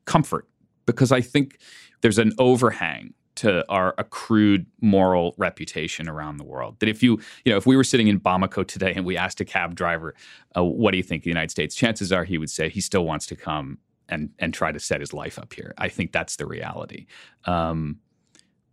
comfort 0.09 0.47
because 0.87 1.11
I 1.11 1.21
think 1.21 1.59
there's 2.01 2.17
an 2.17 2.33
overhang 2.39 3.13
to 3.35 3.63
our 3.69 3.93
accrued 3.97 4.65
moral 4.81 5.35
reputation 5.37 6.09
around 6.09 6.37
the 6.37 6.43
world. 6.43 6.77
That 6.79 6.89
if 6.89 7.03
you, 7.03 7.19
you 7.45 7.51
know, 7.51 7.57
if 7.57 7.67
we 7.67 7.77
were 7.77 7.83
sitting 7.83 8.07
in 8.07 8.19
Bamako 8.19 8.67
today 8.67 8.93
and 8.95 9.05
we 9.05 9.15
asked 9.15 9.39
a 9.39 9.45
cab 9.45 9.75
driver, 9.75 10.15
uh, 10.57 10.63
"What 10.63 10.91
do 10.91 10.97
you 10.97 11.03
think 11.03 11.21
of 11.21 11.23
the 11.25 11.29
United 11.29 11.51
States?" 11.51 11.75
Chances 11.75 12.11
are 12.11 12.25
he 12.25 12.37
would 12.39 12.49
say 12.49 12.69
he 12.69 12.81
still 12.81 13.05
wants 13.05 13.27
to 13.27 13.35
come 13.35 13.77
and 14.09 14.31
and 14.39 14.51
try 14.51 14.71
to 14.71 14.79
set 14.79 14.99
his 14.99 15.13
life 15.13 15.37
up 15.37 15.53
here. 15.53 15.73
I 15.77 15.89
think 15.89 16.11
that's 16.11 16.35
the 16.37 16.47
reality. 16.47 17.05
Um, 17.45 17.99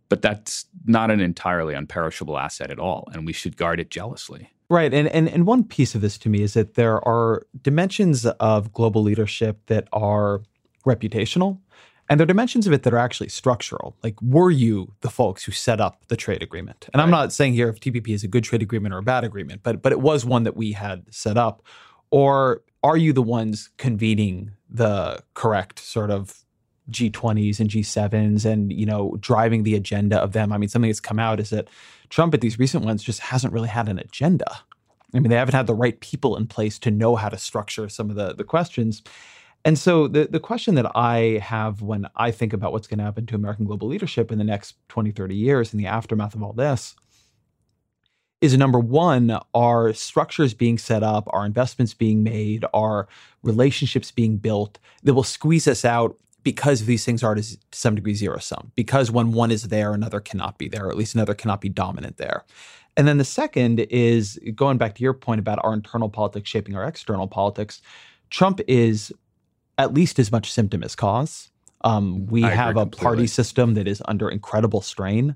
but 0.09 0.21
that's 0.21 0.65
not 0.85 1.11
an 1.11 1.19
entirely 1.19 1.75
unperishable 1.75 2.37
asset 2.37 2.71
at 2.71 2.79
all, 2.79 3.07
and 3.13 3.27
we 3.27 3.33
should 3.33 3.57
guard 3.57 3.79
it 3.79 3.91
jealously. 3.91 4.49
Right. 4.69 4.93
And, 4.93 5.07
and 5.07 5.29
and 5.29 5.45
one 5.45 5.63
piece 5.63 5.95
of 5.95 6.01
this 6.01 6.17
to 6.17 6.29
me 6.29 6.41
is 6.41 6.53
that 6.55 6.73
there 6.73 6.99
are 7.07 7.45
dimensions 7.61 8.25
of 8.25 8.73
global 8.73 9.01
leadership 9.01 9.65
that 9.67 9.87
are 9.93 10.41
reputational. 10.87 11.59
And 12.09 12.19
there 12.19 12.23
are 12.23 12.27
dimensions 12.27 12.65
of 12.67 12.73
it 12.73 12.83
that 12.83 12.93
are 12.93 12.97
actually 12.97 13.29
structural. 13.29 13.97
Like, 14.01 14.15
were 14.21 14.49
you 14.49 14.93
the 15.01 15.09
folks 15.09 15.43
who 15.43 15.51
set 15.51 15.81
up 15.81 16.07
the 16.07 16.15
trade 16.15 16.41
agreement? 16.41 16.87
And 16.93 16.99
right. 16.99 17.03
I'm 17.03 17.11
not 17.11 17.33
saying 17.33 17.53
here 17.53 17.67
if 17.69 17.79
TPP 17.79 18.09
is 18.09 18.23
a 18.23 18.27
good 18.29 18.45
trade 18.45 18.61
agreement 18.61 18.93
or 18.93 18.99
a 18.99 19.03
bad 19.03 19.23
agreement, 19.23 19.61
but 19.63 19.81
but 19.81 19.91
it 19.91 19.99
was 19.99 20.25
one 20.25 20.43
that 20.43 20.55
we 20.55 20.71
had 20.71 21.03
set 21.13 21.37
up. 21.37 21.63
Or 22.09 22.63
are 22.83 22.95
you 22.95 23.11
the 23.11 23.21
ones 23.21 23.69
convening 23.77 24.51
the 24.69 25.21
correct 25.33 25.79
sort 25.79 26.09
of 26.09 26.43
G20s 26.89 27.59
and 27.59 27.69
G7s 27.69 28.45
and 28.45 28.71
you 28.71 28.85
know 28.85 29.17
driving 29.19 29.63
the 29.63 29.75
agenda 29.75 30.17
of 30.17 30.31
them? 30.31 30.53
I 30.53 30.57
mean, 30.57 30.69
something 30.69 30.89
that's 30.89 31.01
come 31.01 31.19
out 31.19 31.41
is 31.41 31.49
that 31.49 31.67
Trump 32.09 32.33
at 32.33 32.39
these 32.39 32.57
recent 32.57 32.85
ones 32.85 33.03
just 33.03 33.19
hasn't 33.19 33.51
really 33.51 33.67
had 33.67 33.89
an 33.89 33.99
agenda. 33.99 34.49
I 35.13 35.19
mean, 35.19 35.29
they 35.29 35.35
haven't 35.35 35.55
had 35.55 35.67
the 35.67 35.73
right 35.73 35.99
people 35.99 36.37
in 36.37 36.47
place 36.47 36.79
to 36.79 36.91
know 36.91 37.15
how 37.15 37.27
to 37.27 37.37
structure 37.37 37.89
some 37.89 38.09
of 38.09 38.15
the 38.15 38.33
the 38.33 38.45
questions. 38.45 39.03
And 39.67 39.77
so 39.77 40.07
the, 40.07 40.29
the 40.31 40.39
question 40.39 40.75
that 40.75 40.89
I 40.95 41.41
have 41.43 41.81
when 41.81 42.07
I 42.15 42.31
think 42.31 42.53
about 42.53 42.71
what's 42.71 42.87
going 42.87 42.99
to 42.99 43.03
happen 43.03 43.25
to 43.25 43.35
American 43.35 43.65
global 43.65 43.89
leadership 43.89 44.31
in 44.31 44.37
the 44.37 44.45
next 44.45 44.75
20, 44.87 45.11
30 45.11 45.35
years 45.35 45.73
in 45.73 45.77
the 45.77 45.87
aftermath 45.87 46.35
of 46.35 46.41
all 46.41 46.53
this 46.53 46.95
is 48.39 48.55
number 48.55 48.79
one, 48.79 49.37
are 49.53 49.91
structures 49.91 50.53
being 50.53 50.77
set 50.77 51.03
up, 51.03 51.27
are 51.31 51.45
investments 51.45 51.93
being 51.93 52.23
made, 52.23 52.63
are 52.73 53.09
relationships 53.43 54.09
being 54.09 54.37
built 54.37 54.79
that 55.03 55.13
will 55.13 55.21
squeeze 55.21 55.67
us 55.67 55.83
out 55.83 56.15
because 56.43 56.85
these 56.85 57.03
things 57.03 57.21
are 57.21 57.35
to 57.35 57.43
some 57.73 57.95
degree 57.95 58.13
zero 58.13 58.39
sum. 58.39 58.71
Because 58.73 59.11
when 59.11 59.33
one 59.33 59.51
is 59.51 59.63
there, 59.63 59.91
another 59.91 60.21
cannot 60.21 60.57
be 60.57 60.69
there, 60.69 60.85
or 60.85 60.91
at 60.91 60.97
least 60.97 61.13
another 61.13 61.33
cannot 61.33 61.59
be 61.59 61.67
dominant 61.67 62.15
there. 62.15 62.45
And 62.95 63.05
then 63.05 63.17
the 63.17 63.25
second 63.25 63.81
is 63.89 64.39
going 64.55 64.77
back 64.77 64.95
to 64.95 65.03
your 65.03 65.13
point 65.13 65.39
about 65.39 65.59
our 65.61 65.73
internal 65.73 66.07
politics 66.07 66.49
shaping 66.49 66.73
our 66.77 66.85
external 66.85 67.27
politics. 67.27 67.81
Trump 68.29 68.61
is 68.65 69.11
at 69.77 69.93
least 69.93 70.19
as 70.19 70.31
much 70.31 70.51
symptom 70.51 70.83
as 70.83 70.95
cause. 70.95 71.51
Um, 71.81 72.25
we 72.25 72.43
I 72.43 72.49
have 72.49 72.75
a 72.75 72.81
completely. 72.81 73.03
party 73.03 73.27
system 73.27 73.75
that 73.75 73.87
is 73.87 74.01
under 74.07 74.29
incredible 74.29 74.81
strain 74.81 75.35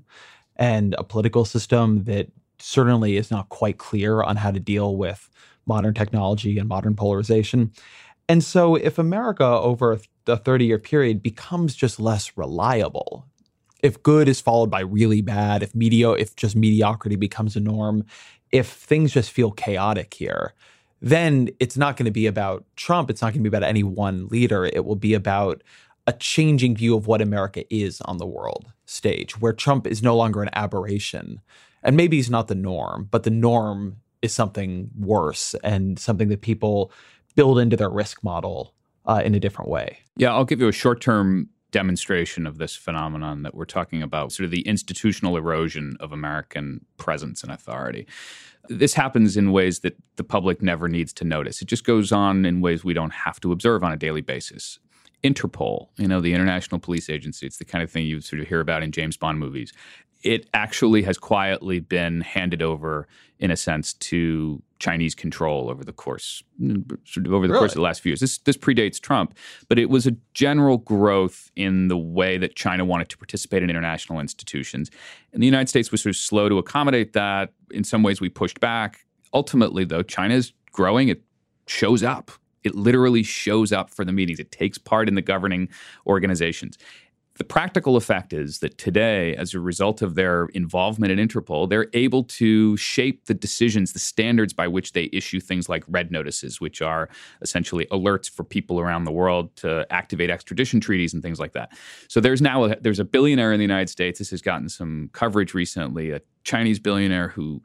and 0.56 0.94
a 0.98 1.04
political 1.04 1.44
system 1.44 2.04
that 2.04 2.28
certainly 2.58 3.16
is 3.16 3.30
not 3.30 3.48
quite 3.48 3.78
clear 3.78 4.22
on 4.22 4.36
how 4.36 4.50
to 4.50 4.60
deal 4.60 4.96
with 4.96 5.30
modern 5.66 5.94
technology 5.94 6.58
and 6.58 6.68
modern 6.68 6.94
polarization. 6.94 7.72
And 8.28 8.42
so, 8.42 8.76
if 8.76 8.98
America 8.98 9.44
over 9.44 9.98
a 10.26 10.36
30 10.36 10.64
year 10.64 10.78
period 10.78 11.22
becomes 11.22 11.74
just 11.74 12.00
less 12.00 12.36
reliable, 12.36 13.26
if 13.82 14.02
good 14.02 14.28
is 14.28 14.40
followed 14.40 14.70
by 14.70 14.80
really 14.80 15.22
bad, 15.22 15.62
if 15.62 15.74
medio, 15.74 16.12
if 16.12 16.36
just 16.36 16.54
mediocrity 16.54 17.16
becomes 17.16 17.56
a 17.56 17.60
norm, 17.60 18.04
if 18.52 18.68
things 18.68 19.12
just 19.12 19.30
feel 19.30 19.50
chaotic 19.50 20.14
here, 20.14 20.54
then 21.02 21.50
it's 21.58 21.76
not 21.76 21.96
going 21.96 22.06
to 22.06 22.12
be 22.12 22.26
about 22.26 22.64
Trump. 22.76 23.10
It's 23.10 23.20
not 23.20 23.32
going 23.32 23.42
to 23.42 23.50
be 23.50 23.54
about 23.54 23.68
any 23.68 23.82
one 23.82 24.28
leader. 24.28 24.64
It 24.64 24.84
will 24.84 24.96
be 24.96 25.14
about 25.14 25.62
a 26.06 26.12
changing 26.12 26.76
view 26.76 26.96
of 26.96 27.08
what 27.08 27.20
America 27.20 27.64
is 27.74 28.00
on 28.02 28.18
the 28.18 28.26
world 28.26 28.72
stage, 28.86 29.40
where 29.40 29.52
Trump 29.52 29.86
is 29.86 30.02
no 30.02 30.16
longer 30.16 30.42
an 30.42 30.50
aberration. 30.52 31.40
And 31.82 31.96
maybe 31.96 32.16
he's 32.16 32.30
not 32.30 32.46
the 32.46 32.54
norm, 32.54 33.08
but 33.10 33.24
the 33.24 33.30
norm 33.30 33.96
is 34.22 34.32
something 34.32 34.90
worse 34.96 35.54
and 35.64 35.98
something 35.98 36.28
that 36.28 36.40
people 36.40 36.92
build 37.34 37.58
into 37.58 37.76
their 37.76 37.90
risk 37.90 38.22
model 38.22 38.72
uh, 39.06 39.22
in 39.24 39.34
a 39.34 39.40
different 39.40 39.70
way. 39.70 39.98
Yeah, 40.16 40.32
I'll 40.32 40.44
give 40.44 40.60
you 40.60 40.68
a 40.68 40.72
short 40.72 41.00
term 41.00 41.48
demonstration 41.72 42.46
of 42.46 42.58
this 42.58 42.76
phenomenon 42.76 43.42
that 43.42 43.54
we're 43.54 43.64
talking 43.64 44.02
about, 44.02 44.30
sort 44.30 44.44
of 44.44 44.50
the 44.50 44.60
institutional 44.60 45.36
erosion 45.36 45.96
of 45.98 46.12
American 46.12 46.84
presence 46.98 47.42
and 47.42 47.50
authority. 47.50 48.06
This 48.68 48.94
happens 48.94 49.36
in 49.36 49.50
ways 49.50 49.80
that 49.80 49.96
the 50.16 50.24
public 50.24 50.62
never 50.62 50.88
needs 50.88 51.12
to 51.14 51.24
notice. 51.24 51.60
It 51.60 51.66
just 51.66 51.84
goes 51.84 52.12
on 52.12 52.44
in 52.44 52.60
ways 52.60 52.84
we 52.84 52.94
don't 52.94 53.12
have 53.12 53.40
to 53.40 53.50
observe 53.50 53.82
on 53.82 53.92
a 53.92 53.96
daily 53.96 54.20
basis. 54.20 54.78
Interpol, 55.24 55.88
you 55.96 56.06
know, 56.06 56.20
the 56.20 56.34
International 56.34 56.78
Police 56.78 57.10
Agency, 57.10 57.46
it's 57.46 57.56
the 57.56 57.64
kind 57.64 57.82
of 57.82 57.90
thing 57.90 58.06
you 58.06 58.20
sort 58.20 58.40
of 58.40 58.48
hear 58.48 58.60
about 58.60 58.82
in 58.82 58.92
James 58.92 59.16
Bond 59.16 59.38
movies 59.38 59.72
it 60.22 60.48
actually 60.54 61.02
has 61.02 61.18
quietly 61.18 61.80
been 61.80 62.20
handed 62.20 62.62
over, 62.62 63.08
in 63.38 63.50
a 63.50 63.56
sense, 63.56 63.92
to 63.94 64.62
Chinese 64.78 65.14
control 65.14 65.70
over 65.70 65.84
the 65.84 65.92
course 65.92 66.42
over 66.60 66.76
the 67.16 67.22
really? 67.28 67.48
course 67.50 67.72
of 67.72 67.76
the 67.76 67.82
last 67.82 68.00
few 68.00 68.10
years. 68.10 68.20
This 68.20 68.38
this 68.38 68.56
predates 68.56 69.00
Trump, 69.00 69.36
but 69.68 69.78
it 69.78 69.88
was 69.90 70.06
a 70.06 70.16
general 70.34 70.78
growth 70.78 71.50
in 71.54 71.88
the 71.88 71.96
way 71.96 72.38
that 72.38 72.56
China 72.56 72.84
wanted 72.84 73.08
to 73.10 73.18
participate 73.18 73.62
in 73.62 73.70
international 73.70 74.18
institutions, 74.18 74.90
and 75.32 75.42
the 75.42 75.46
United 75.46 75.68
States 75.68 75.90
was 75.92 76.02
sort 76.02 76.14
of 76.14 76.16
slow 76.16 76.48
to 76.48 76.58
accommodate 76.58 77.12
that. 77.12 77.52
In 77.70 77.84
some 77.84 78.02
ways, 78.02 78.20
we 78.20 78.28
pushed 78.28 78.60
back. 78.60 79.00
Ultimately, 79.32 79.84
though, 79.84 80.02
China 80.02 80.34
is 80.34 80.52
growing. 80.72 81.08
It 81.08 81.22
shows 81.66 82.02
up. 82.02 82.30
It 82.64 82.74
literally 82.74 83.22
shows 83.22 83.72
up 83.72 83.90
for 83.90 84.04
the 84.04 84.12
meetings. 84.12 84.38
It 84.38 84.52
takes 84.52 84.78
part 84.78 85.08
in 85.08 85.14
the 85.14 85.22
governing 85.22 85.68
organizations. 86.06 86.78
The 87.38 87.44
practical 87.44 87.96
effect 87.96 88.34
is 88.34 88.58
that 88.58 88.76
today, 88.76 89.34
as 89.36 89.54
a 89.54 89.60
result 89.60 90.02
of 90.02 90.14
their 90.16 90.46
involvement 90.52 91.18
in 91.18 91.28
Interpol, 91.28 91.68
they're 91.68 91.88
able 91.94 92.24
to 92.24 92.76
shape 92.76 93.24
the 93.24 93.34
decisions, 93.34 93.94
the 93.94 93.98
standards 93.98 94.52
by 94.52 94.68
which 94.68 94.92
they 94.92 95.08
issue 95.14 95.40
things 95.40 95.66
like 95.68 95.82
red 95.88 96.10
notices, 96.10 96.60
which 96.60 96.82
are 96.82 97.08
essentially 97.40 97.86
alerts 97.86 98.30
for 98.30 98.44
people 98.44 98.80
around 98.80 99.04
the 99.04 99.12
world 99.12 99.54
to 99.56 99.86
activate 99.90 100.28
extradition 100.28 100.78
treaties 100.78 101.14
and 101.14 101.22
things 101.22 101.40
like 101.40 101.52
that. 101.52 101.72
So 102.08 102.20
there's 102.20 102.42
now 102.42 102.64
a, 102.64 102.76
there's 102.80 103.00
a 103.00 103.04
billionaire 103.04 103.52
in 103.52 103.58
the 103.58 103.64
United 103.64 103.88
States. 103.88 104.18
This 104.18 104.30
has 104.30 104.42
gotten 104.42 104.68
some 104.68 105.08
coverage 105.14 105.54
recently, 105.54 106.10
a 106.10 106.20
Chinese 106.44 106.78
billionaire 106.78 107.28
who 107.28 107.62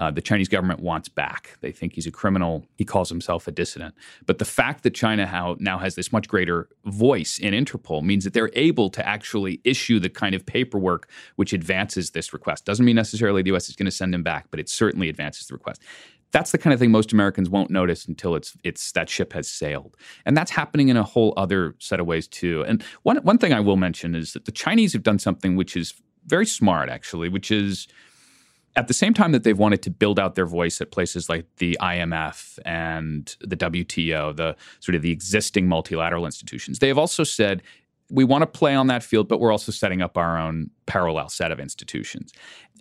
uh, 0.00 0.10
the 0.10 0.22
Chinese 0.22 0.48
government 0.48 0.80
wants 0.80 1.10
back. 1.10 1.58
They 1.60 1.72
think 1.72 1.92
he's 1.92 2.06
a 2.06 2.10
criminal. 2.10 2.64
He 2.78 2.86
calls 2.86 3.10
himself 3.10 3.46
a 3.46 3.52
dissident. 3.52 3.94
But 4.24 4.38
the 4.38 4.46
fact 4.46 4.82
that 4.84 4.94
China 4.94 5.54
now 5.60 5.76
has 5.76 5.94
this 5.94 6.10
much 6.10 6.26
greater 6.26 6.70
voice 6.86 7.38
in 7.38 7.52
Interpol 7.52 8.02
means 8.02 8.24
that 8.24 8.32
they're 8.32 8.50
able 8.54 8.88
to 8.88 9.06
actually 9.06 9.60
issue 9.62 10.00
the 10.00 10.08
kind 10.08 10.34
of 10.34 10.46
paperwork 10.46 11.10
which 11.36 11.52
advances 11.52 12.12
this 12.12 12.32
request. 12.32 12.64
Doesn't 12.64 12.86
mean 12.86 12.96
necessarily 12.96 13.42
the 13.42 13.48
U.S. 13.48 13.68
is 13.68 13.76
going 13.76 13.84
to 13.84 13.92
send 13.92 14.14
him 14.14 14.22
back, 14.22 14.46
but 14.50 14.58
it 14.58 14.70
certainly 14.70 15.10
advances 15.10 15.48
the 15.48 15.54
request. 15.54 15.82
That's 16.32 16.50
the 16.50 16.58
kind 16.58 16.72
of 16.72 16.80
thing 16.80 16.90
most 16.90 17.12
Americans 17.12 17.50
won't 17.50 17.70
notice 17.70 18.06
until 18.06 18.36
it's 18.36 18.56
it's 18.64 18.92
that 18.92 19.10
ship 19.10 19.34
has 19.34 19.48
sailed, 19.48 19.96
and 20.24 20.34
that's 20.34 20.52
happening 20.52 20.88
in 20.88 20.96
a 20.96 21.02
whole 21.02 21.34
other 21.36 21.74
set 21.78 22.00
of 22.00 22.06
ways 22.06 22.26
too. 22.26 22.64
And 22.66 22.82
one 23.02 23.18
one 23.18 23.36
thing 23.36 23.52
I 23.52 23.60
will 23.60 23.76
mention 23.76 24.14
is 24.14 24.32
that 24.32 24.46
the 24.46 24.52
Chinese 24.52 24.94
have 24.94 25.02
done 25.02 25.18
something 25.18 25.56
which 25.56 25.76
is 25.76 25.92
very 26.24 26.46
smart, 26.46 26.88
actually, 26.88 27.28
which 27.28 27.50
is 27.50 27.88
at 28.76 28.88
the 28.88 28.94
same 28.94 29.14
time 29.14 29.32
that 29.32 29.42
they've 29.42 29.58
wanted 29.58 29.82
to 29.82 29.90
build 29.90 30.18
out 30.18 30.34
their 30.34 30.46
voice 30.46 30.80
at 30.80 30.90
places 30.90 31.28
like 31.28 31.44
the 31.56 31.76
IMF 31.80 32.58
and 32.64 33.36
the 33.40 33.56
WTO, 33.56 34.34
the 34.36 34.56
sort 34.78 34.94
of 34.94 35.02
the 35.02 35.10
existing 35.10 35.66
multilateral 35.66 36.24
institutions, 36.24 36.78
they 36.78 36.88
have 36.88 36.98
also 36.98 37.24
said 37.24 37.62
we 38.10 38.24
want 38.24 38.42
to 38.42 38.46
play 38.46 38.74
on 38.74 38.88
that 38.88 39.02
field, 39.02 39.28
but 39.28 39.40
we're 39.40 39.52
also 39.52 39.70
setting 39.70 40.02
up 40.02 40.18
our 40.18 40.36
own 40.36 40.70
parallel 40.86 41.28
set 41.28 41.52
of 41.52 41.60
institutions. 41.60 42.32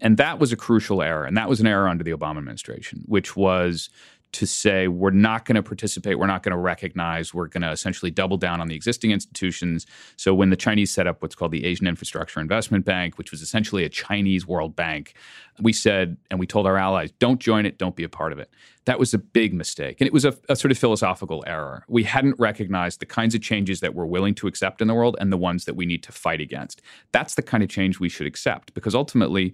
And 0.02 0.18
that 0.18 0.40
was 0.40 0.52
a 0.52 0.56
crucial 0.56 1.02
error. 1.02 1.26
And 1.26 1.38
that 1.38 1.48
was 1.48 1.60
an 1.60 1.68
error 1.68 1.88
under 1.88 2.04
the 2.04 2.12
Obama 2.12 2.40
administration, 2.40 3.04
which 3.06 3.36
was 3.36 3.90
to 4.32 4.46
say 4.46 4.88
we're 4.88 5.10
not 5.10 5.46
going 5.46 5.56
to 5.56 5.64
participate, 5.64 6.20
we're 6.20 6.28
not 6.28 6.44
going 6.44 6.52
to 6.52 6.58
recognize, 6.58 7.34
we're 7.34 7.48
going 7.48 7.64
to 7.64 7.72
essentially 7.72 8.12
double 8.12 8.38
down 8.38 8.62
on 8.62 8.68
the 8.68 8.76
existing 8.76 9.12
institutions. 9.12 9.88
So 10.18 10.34
when 10.34 10.52
the 10.52 10.56
Chinese 10.56 10.92
set 10.92 11.08
up 11.08 11.22
what's 11.22 11.36
called 11.36 11.52
the 11.52 11.66
Asian 11.66 11.88
Infrastructure 11.88 12.40
Investment 12.40 12.86
Bank, 12.86 13.18
which 13.18 13.32
was 13.32 13.42
essentially 13.42 13.84
a 13.84 13.90
Chinese 13.90 14.46
World 14.46 14.76
Bank, 14.76 15.16
we 15.60 15.74
said 15.74 16.18
and 16.30 16.40
we 16.40 16.46
told 16.46 16.68
our 16.68 16.78
allies, 16.78 17.12
don't 17.20 17.40
join 17.40 17.66
it, 17.66 17.78
don't 17.80 17.96
be 17.96 18.04
a 18.04 18.10
part 18.10 18.32
of 18.32 18.40
it. 18.40 18.52
That 18.86 19.00
was 19.00 19.14
a 19.14 19.18
big 19.18 19.54
mistake. 19.54 19.98
And 20.00 20.08
it 20.08 20.14
was 20.14 20.26
a, 20.26 20.36
a 20.48 20.56
sort 20.56 20.72
of 20.72 20.78
philosophical 20.78 21.44
error. 21.48 21.84
We 21.88 22.04
hadn't 22.04 22.36
recognized 22.40 23.00
the 23.00 23.06
kinds 23.06 23.34
of 23.34 23.42
changes 23.42 23.80
that 23.80 23.96
we're 23.96 24.06
willing 24.06 24.36
to 24.36 24.48
accept 24.48 24.82
in 24.82 24.88
the 24.88 24.94
world 24.94 25.18
and 25.20 25.32
the 25.32 25.38
ones 25.38 25.66
that 25.66 25.76
we 25.76 25.86
need 25.86 26.04
to 26.04 26.12
fight 26.12 26.40
against. 26.40 26.82
That's 27.12 27.36
the 27.36 27.42
kind 27.42 27.64
of 27.64 27.70
change 27.70 28.00
we 28.00 28.10
should 28.10 28.28
accept 28.28 28.74
because 28.74 28.94
ultimately, 28.94 29.54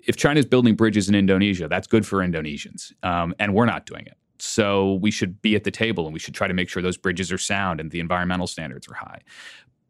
if 0.00 0.16
China's 0.16 0.46
building 0.46 0.74
bridges 0.74 1.08
in 1.08 1.14
Indonesia, 1.14 1.68
that's 1.68 1.86
good 1.86 2.06
for 2.06 2.18
Indonesians, 2.18 2.92
um, 3.02 3.34
and 3.38 3.54
we're 3.54 3.66
not 3.66 3.86
doing 3.86 4.06
it. 4.06 4.16
So 4.38 4.94
we 4.94 5.10
should 5.10 5.40
be 5.40 5.56
at 5.56 5.64
the 5.64 5.70
table, 5.70 6.04
and 6.04 6.12
we 6.12 6.18
should 6.18 6.34
try 6.34 6.46
to 6.46 6.54
make 6.54 6.68
sure 6.68 6.82
those 6.82 6.98
bridges 6.98 7.32
are 7.32 7.38
sound 7.38 7.80
and 7.80 7.90
the 7.90 8.00
environmental 8.00 8.46
standards 8.46 8.86
are 8.88 8.94
high. 8.94 9.20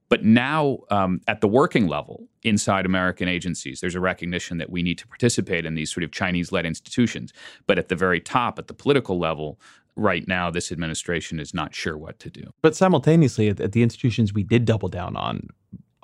But 0.09 0.25
now, 0.25 0.79
um, 0.91 1.21
at 1.27 1.41
the 1.41 1.49
working 1.49 1.89
level 1.89 2.29
inside 2.45 2.87
American 2.87 3.29
agencies, 3.29 3.81
there's 3.81 3.97
a 3.97 4.01
recognition 4.01 4.59
that 4.59 4.71
we 4.71 4.83
need 4.83 4.99
to 4.99 5.07
participate 5.09 5.67
in 5.67 5.75
these 5.75 5.93
sort 5.93 6.05
of 6.05 6.13
Chinese 6.13 6.53
led 6.53 6.65
institutions. 6.65 7.33
But 7.67 7.79
at 7.79 7.89
the 7.89 7.97
very 7.97 8.21
top, 8.21 8.59
at 8.59 8.69
the 8.69 8.75
political 8.75 9.19
level, 9.19 9.59
right 9.97 10.27
now, 10.29 10.51
this 10.51 10.71
administration 10.71 11.41
is 11.41 11.53
not 11.53 11.75
sure 11.75 11.99
what 11.99 12.21
to 12.21 12.31
do. 12.31 12.53
But 12.63 12.77
simultaneously, 12.77 13.49
at 13.49 13.73
the 13.73 13.83
institutions 13.83 14.33
we 14.33 14.45
did 14.45 14.65
double 14.65 14.89
down 14.89 15.17
on, 15.17 15.49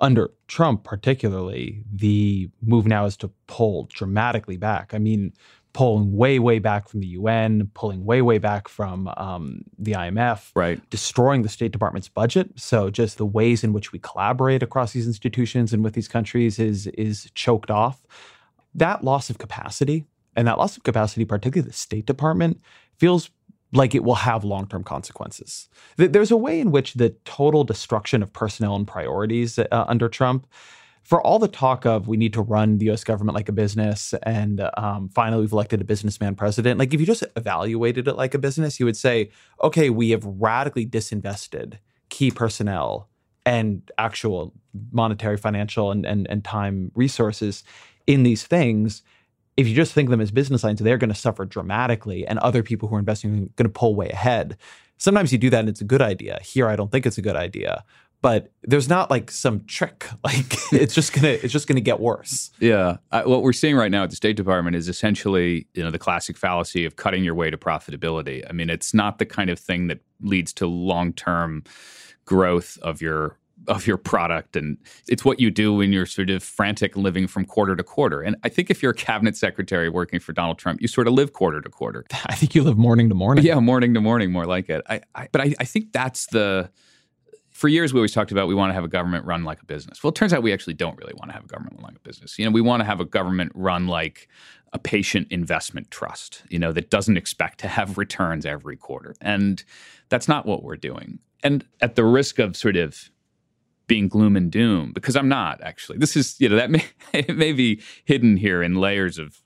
under 0.02 0.32
Trump, 0.48 0.84
particularly, 0.84 1.84
the 1.90 2.50
move 2.60 2.86
now 2.86 3.06
is 3.06 3.16
to 3.18 3.28
pull 3.46 3.88
dramatically 3.92 4.56
back. 4.56 4.92
I 4.92 4.98
mean, 4.98 5.32
pulling 5.72 6.14
way, 6.14 6.38
way 6.38 6.58
back 6.58 6.88
from 6.88 7.00
the 7.00 7.06
UN, 7.06 7.70
pulling 7.74 8.04
way, 8.04 8.20
way 8.20 8.38
back 8.38 8.68
from 8.68 9.08
um, 9.16 9.62
the 9.78 9.92
IMF, 9.92 10.50
right? 10.54 10.78
Destroying 10.90 11.42
the 11.42 11.48
State 11.48 11.72
Department's 11.72 12.08
budget. 12.08 12.50
So 12.56 12.90
just 12.90 13.16
the 13.16 13.24
ways 13.24 13.64
in 13.64 13.72
which 13.72 13.92
we 13.92 13.98
collaborate 14.00 14.62
across 14.62 14.92
these 14.92 15.06
institutions 15.06 15.72
and 15.72 15.82
with 15.82 15.94
these 15.94 16.08
countries 16.08 16.58
is 16.58 16.88
is 16.88 17.30
choked 17.34 17.70
off. 17.70 18.04
That 18.74 19.04
loss 19.04 19.30
of 19.30 19.38
capacity 19.38 20.04
and 20.36 20.46
that 20.48 20.58
loss 20.58 20.76
of 20.76 20.82
capacity, 20.82 21.24
particularly 21.24 21.68
the 21.68 21.76
State 21.76 22.06
Department, 22.06 22.60
feels 22.98 23.30
like 23.72 23.94
it 23.94 24.04
will 24.04 24.16
have 24.16 24.44
long 24.44 24.66
term 24.66 24.84
consequences. 24.84 25.68
There's 25.96 26.30
a 26.30 26.36
way 26.36 26.60
in 26.60 26.70
which 26.70 26.94
the 26.94 27.10
total 27.24 27.64
destruction 27.64 28.22
of 28.22 28.32
personnel 28.32 28.76
and 28.76 28.86
priorities 28.86 29.58
uh, 29.58 29.66
under 29.88 30.08
Trump, 30.08 30.46
for 31.02 31.20
all 31.20 31.38
the 31.38 31.48
talk 31.48 31.84
of 31.84 32.06
we 32.06 32.16
need 32.16 32.32
to 32.32 32.42
run 32.42 32.78
the 32.78 32.90
US 32.90 33.02
government 33.02 33.34
like 33.34 33.48
a 33.48 33.52
business 33.52 34.14
and 34.22 34.68
um, 34.76 35.08
finally 35.08 35.42
we've 35.42 35.52
elected 35.52 35.80
a 35.80 35.84
businessman 35.84 36.34
president, 36.34 36.78
like 36.78 36.94
if 36.94 37.00
you 37.00 37.06
just 37.06 37.24
evaluated 37.36 38.06
it 38.06 38.14
like 38.14 38.34
a 38.34 38.38
business, 38.38 38.78
you 38.78 38.86
would 38.86 38.96
say, 38.96 39.30
okay, 39.62 39.90
we 39.90 40.10
have 40.10 40.24
radically 40.24 40.86
disinvested 40.86 41.78
key 42.08 42.30
personnel 42.30 43.08
and 43.44 43.90
actual 43.98 44.52
monetary, 44.92 45.36
financial, 45.36 45.90
and, 45.90 46.06
and, 46.06 46.28
and 46.30 46.44
time 46.44 46.92
resources 46.94 47.64
in 48.06 48.22
these 48.22 48.44
things 48.44 49.02
if 49.56 49.68
you 49.68 49.74
just 49.74 49.92
think 49.92 50.08
of 50.08 50.10
them 50.10 50.20
as 50.20 50.30
business 50.30 50.64
lines, 50.64 50.80
they're 50.80 50.98
going 50.98 51.10
to 51.10 51.14
suffer 51.14 51.44
dramatically, 51.44 52.26
and 52.26 52.38
other 52.38 52.62
people 52.62 52.88
who 52.88 52.96
are 52.96 53.00
investing 53.00 53.30
are 53.30 53.36
going 53.56 53.64
to 53.64 53.68
pull 53.68 53.94
way 53.94 54.08
ahead. 54.08 54.56
Sometimes 54.96 55.32
you 55.32 55.38
do 55.38 55.50
that 55.50 55.60
and 55.60 55.68
it's 55.68 55.80
a 55.80 55.84
good 55.84 56.02
idea. 56.02 56.38
Here, 56.42 56.68
I 56.68 56.76
don't 56.76 56.90
think 56.90 57.06
it's 57.06 57.18
a 57.18 57.22
good 57.22 57.36
idea. 57.36 57.84
But 58.20 58.52
there's 58.62 58.88
not 58.88 59.10
like 59.10 59.32
some 59.32 59.64
trick. 59.64 60.06
Like 60.24 60.54
it's 60.72 60.94
just 60.94 61.12
gonna 61.12 61.28
it's 61.28 61.52
just 61.52 61.66
gonna 61.66 61.80
get 61.80 61.98
worse. 61.98 62.52
Yeah, 62.60 62.98
uh, 63.10 63.24
what 63.24 63.42
we're 63.42 63.52
seeing 63.52 63.74
right 63.74 63.90
now 63.90 64.04
at 64.04 64.10
the 64.10 64.16
State 64.16 64.36
Department 64.36 64.76
is 64.76 64.88
essentially 64.88 65.66
you 65.74 65.82
know 65.82 65.90
the 65.90 65.98
classic 65.98 66.38
fallacy 66.38 66.84
of 66.84 66.94
cutting 66.94 67.24
your 67.24 67.34
way 67.34 67.50
to 67.50 67.58
profitability. 67.58 68.44
I 68.48 68.52
mean, 68.52 68.70
it's 68.70 68.94
not 68.94 69.18
the 69.18 69.26
kind 69.26 69.50
of 69.50 69.58
thing 69.58 69.88
that 69.88 69.98
leads 70.20 70.52
to 70.54 70.68
long 70.68 71.12
term 71.12 71.64
growth 72.24 72.78
of 72.82 73.02
your 73.02 73.36
of 73.68 73.86
your 73.86 73.96
product 73.96 74.56
and 74.56 74.76
it's 75.08 75.24
what 75.24 75.40
you 75.40 75.50
do 75.50 75.74
when 75.74 75.92
you're 75.92 76.06
sort 76.06 76.30
of 76.30 76.42
frantic 76.42 76.96
living 76.96 77.26
from 77.26 77.44
quarter 77.44 77.76
to 77.76 77.82
quarter. 77.82 78.20
And 78.20 78.36
i 78.42 78.48
think 78.48 78.70
if 78.70 78.82
you're 78.82 78.92
a 78.92 78.94
cabinet 78.94 79.36
secretary 79.36 79.88
working 79.88 80.20
for 80.20 80.32
donald 80.32 80.58
trump 80.58 80.80
you 80.80 80.88
sort 80.88 81.06
of 81.06 81.14
live 81.14 81.32
quarter 81.32 81.60
to 81.60 81.68
quarter. 81.68 82.04
I 82.26 82.34
think 82.34 82.54
you 82.54 82.62
live 82.62 82.78
morning 82.78 83.08
to 83.08 83.14
morning. 83.14 83.44
Yeah 83.44 83.60
morning 83.60 83.94
to 83.94 84.00
morning 84.00 84.32
more 84.32 84.46
like 84.46 84.68
it. 84.68 84.82
I, 84.88 85.00
I, 85.14 85.28
but 85.30 85.40
I, 85.40 85.54
I 85.60 85.64
think 85.64 85.92
that's 85.92 86.26
the 86.26 86.70
for 87.50 87.68
years 87.68 87.92
we 87.92 88.00
always 88.00 88.12
talked 88.12 88.32
about 88.32 88.48
we 88.48 88.54
want 88.54 88.70
to 88.70 88.74
have 88.74 88.84
a 88.84 88.88
government 88.88 89.24
run 89.24 89.44
like 89.44 89.60
a 89.62 89.64
business. 89.64 90.02
Well 90.02 90.10
it 90.10 90.16
turns 90.16 90.32
out 90.32 90.42
we 90.42 90.52
actually 90.52 90.74
don't 90.74 90.96
really 90.98 91.14
want 91.14 91.30
to 91.30 91.34
have 91.34 91.44
a 91.44 91.48
government 91.48 91.76
run 91.76 91.84
like 91.84 91.96
a 91.96 92.00
business. 92.00 92.38
You 92.38 92.44
know 92.44 92.50
we 92.50 92.60
want 92.60 92.80
to 92.80 92.84
have 92.84 93.00
a 93.00 93.04
government 93.04 93.52
run 93.54 93.86
like 93.86 94.28
a 94.74 94.78
patient 94.78 95.28
investment 95.30 95.90
trust 95.90 96.42
you 96.48 96.58
know 96.58 96.72
that 96.72 96.88
doesn't 96.90 97.16
expect 97.16 97.60
to 97.60 97.68
have 97.68 97.98
returns 97.98 98.44
every 98.46 98.76
quarter. 98.76 99.14
And 99.20 99.62
that's 100.08 100.28
not 100.28 100.46
what 100.46 100.62
we're 100.62 100.76
doing. 100.76 101.20
And 101.42 101.64
at 101.80 101.96
the 101.96 102.04
risk 102.04 102.38
of 102.38 102.56
sort 102.56 102.76
of 102.76 103.10
being 103.86 104.08
gloom 104.08 104.36
and 104.36 104.50
doom 104.50 104.92
because 104.92 105.16
I'm 105.16 105.28
not 105.28 105.60
actually. 105.62 105.98
This 105.98 106.16
is 106.16 106.40
you 106.40 106.48
know 106.48 106.56
that 106.56 106.70
may 106.70 106.84
it 107.12 107.36
may 107.36 107.52
be 107.52 107.80
hidden 108.04 108.36
here 108.36 108.62
in 108.62 108.76
layers 108.76 109.18
of 109.18 109.42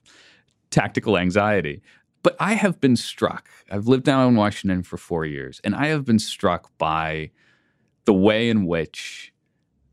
tactical 0.69 1.17
anxiety. 1.17 1.81
But 2.23 2.35
I 2.39 2.53
have 2.53 2.81
been 2.81 2.95
struck. 2.95 3.47
I've 3.71 3.87
lived 3.87 4.03
down 4.03 4.27
in 4.27 4.35
Washington 4.35 4.83
for 4.83 4.97
four 4.97 5.25
years, 5.25 5.61
and 5.63 5.75
I 5.75 5.87
have 5.87 6.03
been 6.03 6.19
struck 6.19 6.75
by 6.77 7.31
the 8.05 8.13
way 8.13 8.49
in 8.49 8.65
which 8.65 9.33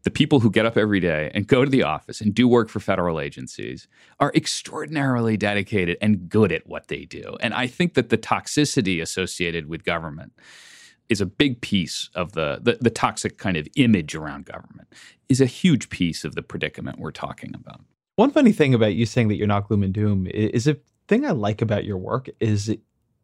the 0.05 0.11
people 0.11 0.41
who 0.41 0.51
get 0.51 0.67
up 0.67 0.77
every 0.77 1.01
day 1.01 1.31
and 1.35 1.47
go 1.47 1.65
to 1.65 1.71
the 1.71 1.83
office 1.83 2.21
and 2.21 2.35
do 2.35 2.47
work 2.47 2.69
for 2.69 2.79
federal 2.79 3.19
agencies 3.19 3.89
are 4.21 4.31
extraordinarily 4.35 5.37
dedicated 5.37 5.97
and 6.01 6.29
good 6.29 6.53
at 6.53 6.67
what 6.67 6.89
they 6.89 7.07
do. 7.07 7.37
And 7.41 7.55
I 7.55 7.67
think 7.67 7.95
that 7.95 8.11
the 8.11 8.19
toxicity 8.19 9.01
associated 9.01 9.67
with 9.67 9.83
government 9.83 10.33
is 11.09 11.21
a 11.21 11.27
big 11.27 11.61
piece 11.61 12.11
of 12.15 12.33
the, 12.33 12.59
the, 12.63 12.79
the 12.81 12.91
toxic 12.91 13.39
kind 13.39 13.57
of 13.57 13.69
image 13.77 14.15
around 14.15 14.47
government 14.47 14.89
is 15.29 15.41
a 15.41 15.47
huge 15.47 15.91
piece 15.91 16.25
of 16.25 16.35
the 16.35 16.43
predicament 16.43 16.99
we're 16.99 17.11
talking 17.11 17.55
about. 17.55 17.81
One 18.17 18.31
funny 18.31 18.53
thing 18.53 18.75
about 18.75 18.95
you 18.95 19.07
saying 19.07 19.29
that 19.29 19.37
you're 19.37 19.47
not 19.47 19.69
gloom 19.69 19.83
and 19.83 19.93
doom 19.93 20.27
is 20.27 20.67
a 20.67 20.77
thing 21.09 21.27
I 21.27 21.31
like 21.31 21.61
about 21.61 21.85
your 21.85 21.99
work 21.99 22.29
is 22.41 22.75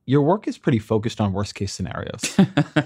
your 0.06 0.22
work 0.22 0.48
is 0.48 0.58
pretty 0.58 0.80
focused 0.80 1.20
on 1.20 1.32
worst 1.32 1.54
case 1.54 1.72
scenarios 1.72 2.36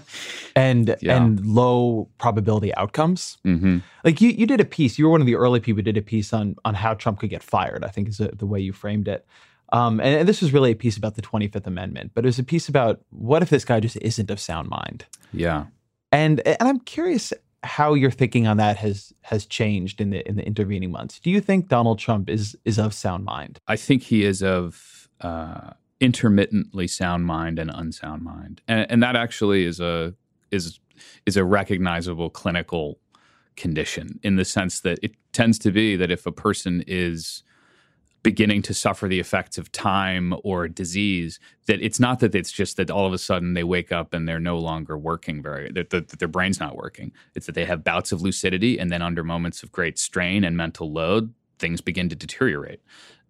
and 0.57 0.95
yeah. 1.01 1.17
and 1.17 1.45
low 1.47 2.09
probability 2.19 2.75
outcomes. 2.75 3.39
Mm-hmm. 3.47 3.79
Like 4.05 4.21
you 4.21 4.29
you 4.31 4.47
did 4.47 4.61
a 4.61 4.65
piece. 4.65 4.99
You 4.99 5.07
were 5.07 5.11
one 5.11 5.23
of 5.23 5.27
the 5.27 5.37
early 5.37 5.61
people 5.61 5.79
who 5.79 5.85
did 5.85 5.97
a 5.97 6.03
piece 6.03 6.35
on 6.35 6.57
on 6.67 6.75
how 6.75 6.93
Trump 6.93 7.21
could 7.21 7.31
get 7.31 7.43
fired. 7.43 7.85
I 7.85 7.89
think 7.89 8.09
is 8.09 8.19
the 8.19 8.47
way 8.47 8.61
you 8.61 8.73
framed 8.75 9.09
it. 9.09 9.27
Um, 9.73 10.01
and, 10.01 10.21
and, 10.21 10.29
this 10.29 10.41
was 10.41 10.53
really 10.53 10.73
a 10.73 10.77
piece 10.77 10.97
about 10.97 11.15
the 11.15 11.23
25th 11.23 11.67
Amendment, 11.67 12.13
but 12.15 12.25
it 12.25 12.29
was 12.29 12.39
a 12.39 12.45
piece 12.45 12.69
about 12.69 13.01
what 13.11 13.43
if 13.43 13.51
this 13.51 13.65
guy 13.65 13.81
just 13.81 13.97
isn't 14.03 14.31
of 14.31 14.39
sound 14.39 14.69
mind? 14.69 15.07
Yeah. 15.33 15.67
And 16.13 16.41
and 16.47 16.69
I'm 16.69 16.81
curious 16.81 17.33
how 17.65 17.95
your 17.95 18.11
thinking 18.11 18.47
on 18.47 18.59
that 18.59 18.77
has 18.77 19.13
has 19.23 19.47
changed 19.47 20.01
in 20.01 20.11
the 20.11 20.27
in 20.29 20.37
the 20.37 20.47
intervening 20.47 20.93
months. 20.93 21.19
Do 21.19 21.31
you 21.31 21.41
think 21.41 21.69
Donald 21.69 21.99
Trump 21.99 22.31
is 22.31 22.57
is 22.65 22.79
of 22.79 22.95
sound 22.95 23.25
mind? 23.25 23.59
I 23.67 23.77
think 23.77 24.03
he 24.03 24.25
is 24.25 24.43
of 24.43 25.09
uh, 25.21 25.71
intermittently 26.01 26.87
sound 26.87 27.27
mind 27.27 27.59
and 27.59 27.71
unsound 27.75 28.23
mind, 28.23 28.61
and, 28.69 28.87
and 28.91 29.03
that 29.03 29.17
actually 29.17 29.65
is 29.65 29.81
a 29.81 30.15
is 30.51 30.79
is 31.27 31.37
a 31.37 31.45
recognizable 31.45 32.31
clinical 32.31 32.99
condition 33.57 34.21
in 34.23 34.37
the 34.37 34.45
sense 34.45 34.81
that 34.81 34.99
it 35.03 35.15
tends 35.33 35.59
to 35.61 35.71
be 35.71 35.97
that 35.97 36.11
if 36.11 36.27
a 36.27 36.33
person 36.33 36.85
is 36.87 37.43
beginning 38.25 38.63
to 38.63 38.75
suffer 38.75 39.07
the 39.07 39.21
effects 39.21 39.57
of 39.57 39.71
time 39.71 40.35
or 40.43 40.67
disease 40.67 41.39
that 41.67 41.81
it's 41.81 42.01
not 42.01 42.19
that 42.19 42.35
it's 42.35 42.51
just 42.51 42.77
that 42.77 42.91
all 42.91 43.07
of 43.07 43.13
a 43.13 43.19
sudden 43.19 43.55
they 43.55 43.63
wake 43.63 43.93
up 43.93 44.13
and 44.13 44.27
they're 44.27 44.41
no 44.41 44.59
longer 44.59 44.99
working 44.99 45.41
very 45.41 45.71
that, 45.71 45.91
that, 45.91 46.09
that 46.09 46.19
their 46.19 46.27
brain's 46.27 46.59
not 46.59 46.75
working 46.75 47.13
it's 47.37 47.47
that 47.47 47.55
they 47.55 47.65
have 47.65 47.85
bouts 47.85 48.11
of 48.11 48.23
lucidity 48.23 48.79
and 48.79 48.91
then 48.91 49.03
under 49.03 49.23
moments 49.23 49.63
of 49.63 49.71
great 49.71 49.99
strain 49.99 50.43
and 50.43 50.57
mental 50.57 50.91
load 50.91 51.33
things 51.59 51.81
begin 51.81 52.09
to 52.09 52.17
deteriorate 52.17 52.81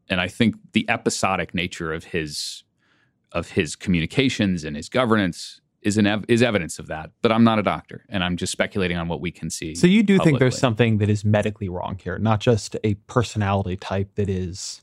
and 0.08 0.20
I 0.20 0.28
think 0.28 0.56
the 0.72 0.88
episodic 0.88 1.54
nature 1.54 1.92
of 1.92 2.04
his 2.04 2.64
of 3.32 3.50
his 3.50 3.74
communications 3.74 4.64
and 4.64 4.76
his 4.76 4.88
governance 4.88 5.60
is 5.82 5.98
an 5.98 6.06
ev- 6.06 6.24
is 6.28 6.42
evidence 6.42 6.78
of 6.78 6.86
that. 6.86 7.10
But 7.20 7.32
I'm 7.32 7.44
not 7.44 7.58
a 7.58 7.62
doctor, 7.62 8.04
and 8.08 8.24
I'm 8.24 8.36
just 8.36 8.52
speculating 8.52 8.96
on 8.96 9.08
what 9.08 9.20
we 9.20 9.30
can 9.30 9.50
see. 9.50 9.74
So 9.74 9.86
you 9.86 10.02
do 10.02 10.18
think 10.18 10.38
there's 10.38 10.58
something 10.58 10.98
that 10.98 11.10
is 11.10 11.24
medically 11.24 11.68
wrong 11.68 12.00
here, 12.02 12.18
not 12.18 12.40
just 12.40 12.76
a 12.84 12.94
personality 13.06 13.76
type 13.76 14.14
that 14.14 14.28
is 14.28 14.80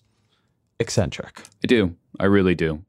eccentric. 0.82 1.42
I 1.64 1.68
do. 1.68 1.96
I 2.20 2.26
really 2.26 2.56
do. 2.56 2.84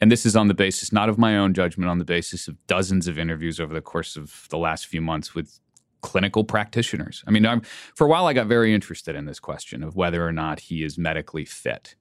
And 0.00 0.10
this 0.10 0.24
is 0.24 0.34
on 0.34 0.48
the 0.48 0.54
basis 0.54 0.92
not 0.92 1.08
of 1.08 1.18
my 1.18 1.36
own 1.36 1.54
judgment, 1.54 1.90
on 1.90 1.98
the 1.98 2.04
basis 2.04 2.48
of 2.48 2.56
dozens 2.66 3.06
of 3.06 3.18
interviews 3.18 3.60
over 3.60 3.74
the 3.74 3.80
course 3.80 4.16
of 4.16 4.46
the 4.50 4.58
last 4.58 4.86
few 4.86 5.00
months 5.00 5.34
with 5.34 5.60
clinical 6.00 6.44
practitioners. 6.44 7.22
I 7.26 7.30
mean, 7.30 7.46
I'm, 7.46 7.60
for 7.94 8.06
a 8.06 8.10
while, 8.10 8.26
I 8.26 8.32
got 8.32 8.46
very 8.46 8.74
interested 8.74 9.14
in 9.14 9.26
this 9.26 9.38
question 9.38 9.84
of 9.84 9.94
whether 9.94 10.26
or 10.26 10.32
not 10.32 10.60
he 10.60 10.82
is 10.82 10.98
medically 10.98 11.44
fit. 11.44 11.94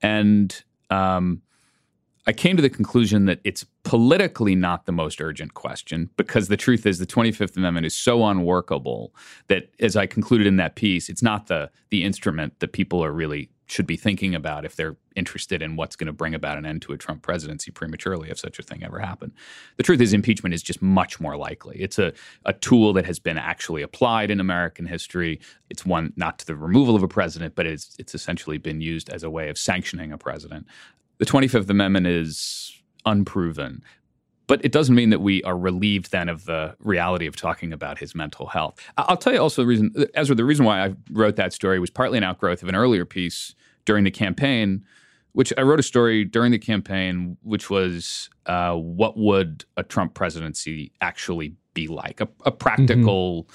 And 0.00 0.64
um, 0.88 1.42
I 2.28 2.32
came 2.32 2.56
to 2.56 2.62
the 2.62 2.70
conclusion 2.70 3.26
that 3.26 3.40
it's 3.44 3.64
politically 3.84 4.56
not 4.56 4.86
the 4.86 4.92
most 4.92 5.20
urgent 5.20 5.54
question 5.54 6.10
because 6.16 6.48
the 6.48 6.56
truth 6.56 6.84
is 6.84 6.98
the 6.98 7.06
25th 7.06 7.56
Amendment 7.56 7.86
is 7.86 7.94
so 7.94 8.26
unworkable 8.26 9.14
that, 9.46 9.70
as 9.78 9.94
I 9.94 10.06
concluded 10.06 10.46
in 10.48 10.56
that 10.56 10.74
piece, 10.74 11.08
it's 11.08 11.22
not 11.22 11.46
the 11.46 11.70
the 11.90 12.02
instrument 12.02 12.58
that 12.58 12.72
people 12.72 13.04
are 13.04 13.12
really 13.12 13.50
should 13.68 13.86
be 13.86 13.96
thinking 13.96 14.34
about 14.34 14.64
if 14.64 14.76
they're 14.76 14.96
interested 15.16 15.60
in 15.60 15.76
what's 15.76 15.96
going 15.96 16.06
to 16.06 16.12
bring 16.12 16.34
about 16.34 16.56
an 16.56 16.64
end 16.64 16.82
to 16.82 16.92
a 16.92 16.96
Trump 16.96 17.22
presidency 17.22 17.70
prematurely, 17.70 18.30
if 18.30 18.38
such 18.38 18.58
a 18.58 18.62
thing 18.62 18.84
ever 18.84 19.00
happened. 19.00 19.32
The 19.76 19.82
truth 19.82 20.00
is, 20.00 20.12
impeachment 20.12 20.54
is 20.54 20.62
just 20.62 20.80
much 20.80 21.18
more 21.18 21.36
likely. 21.36 21.76
It's 21.80 21.98
a, 21.98 22.12
a 22.44 22.52
tool 22.52 22.92
that 22.92 23.06
has 23.06 23.18
been 23.18 23.38
actually 23.38 23.82
applied 23.82 24.30
in 24.30 24.38
American 24.38 24.86
history. 24.86 25.40
It's 25.68 25.84
one 25.84 26.12
not 26.16 26.38
to 26.40 26.46
the 26.46 26.54
removal 26.54 26.94
of 26.94 27.02
a 27.02 27.08
president, 27.08 27.54
but 27.54 27.66
it's 27.66 27.96
it's 27.98 28.14
essentially 28.14 28.58
been 28.58 28.80
used 28.80 29.08
as 29.10 29.22
a 29.22 29.30
way 29.30 29.48
of 29.48 29.58
sanctioning 29.58 30.12
a 30.12 30.18
president. 30.18 30.66
The 31.18 31.26
25th 31.26 31.70
Amendment 31.70 32.06
is 32.06 32.80
unproven. 33.04 33.82
But 34.46 34.64
it 34.64 34.70
doesn't 34.70 34.94
mean 34.94 35.10
that 35.10 35.20
we 35.20 35.42
are 35.42 35.58
relieved 35.58 36.12
then 36.12 36.28
of 36.28 36.44
the 36.44 36.76
reality 36.78 37.26
of 37.26 37.34
talking 37.34 37.72
about 37.72 37.98
his 37.98 38.14
mental 38.14 38.46
health. 38.46 38.80
I'll 38.96 39.16
tell 39.16 39.32
you 39.32 39.40
also 39.40 39.62
the 39.62 39.66
reason, 39.66 39.92
Ezra, 40.14 40.36
the 40.36 40.44
reason 40.44 40.64
why 40.64 40.84
I 40.84 40.94
wrote 41.10 41.36
that 41.36 41.52
story 41.52 41.80
was 41.80 41.90
partly 41.90 42.16
an 42.18 42.24
outgrowth 42.24 42.62
of 42.62 42.68
an 42.68 42.76
earlier 42.76 43.04
piece 43.04 43.54
during 43.86 44.04
the 44.04 44.10
campaign, 44.10 44.84
which 45.32 45.52
I 45.58 45.62
wrote 45.62 45.80
a 45.80 45.82
story 45.82 46.24
during 46.24 46.52
the 46.52 46.58
campaign, 46.58 47.36
which 47.42 47.70
was 47.70 48.30
uh, 48.46 48.74
what 48.74 49.16
would 49.16 49.64
a 49.76 49.82
Trump 49.82 50.14
presidency 50.14 50.92
actually 51.00 51.54
be 51.74 51.88
like? 51.88 52.20
A, 52.20 52.28
a 52.44 52.52
practical, 52.52 53.48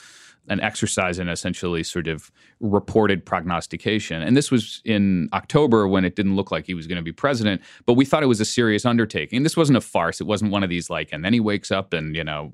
an 0.50 0.60
exercise 0.60 1.20
in 1.20 1.30
essentially 1.30 1.84
sort 1.84 2.08
of 2.08 2.32
reported 2.60 3.26
prognostication. 3.26 4.22
And 4.22 4.36
this 4.36 4.50
was 4.50 4.82
in 4.84 5.30
October 5.34 5.88
when 5.88 6.04
it 6.04 6.16
didn't 6.16 6.36
look 6.36 6.52
like 6.52 6.66
he 6.66 6.74
was 6.74 6.88
going 6.88 6.98
to 6.98 7.04
be 7.04 7.12
president, 7.12 7.62
but 7.86 7.94
we 7.94 8.06
thought 8.06 8.24
it 8.24 8.28
was 8.28 8.42
a 8.42 8.46
serious 8.46 8.86
undertaking. 8.86 9.44
This 9.44 9.56
wasn't 9.56 9.78
a 9.78 9.82
farce. 9.82 10.20
It 10.20 10.28
wasn't 10.28 10.52
one 10.52 10.64
of 10.64 10.70
these 10.70 10.89
like, 10.89 11.10
and 11.12 11.24
then 11.24 11.34
he 11.34 11.39
wakes 11.39 11.72
up 11.72 11.94
and, 11.94 12.16
you 12.16 12.24
know, 12.24 12.54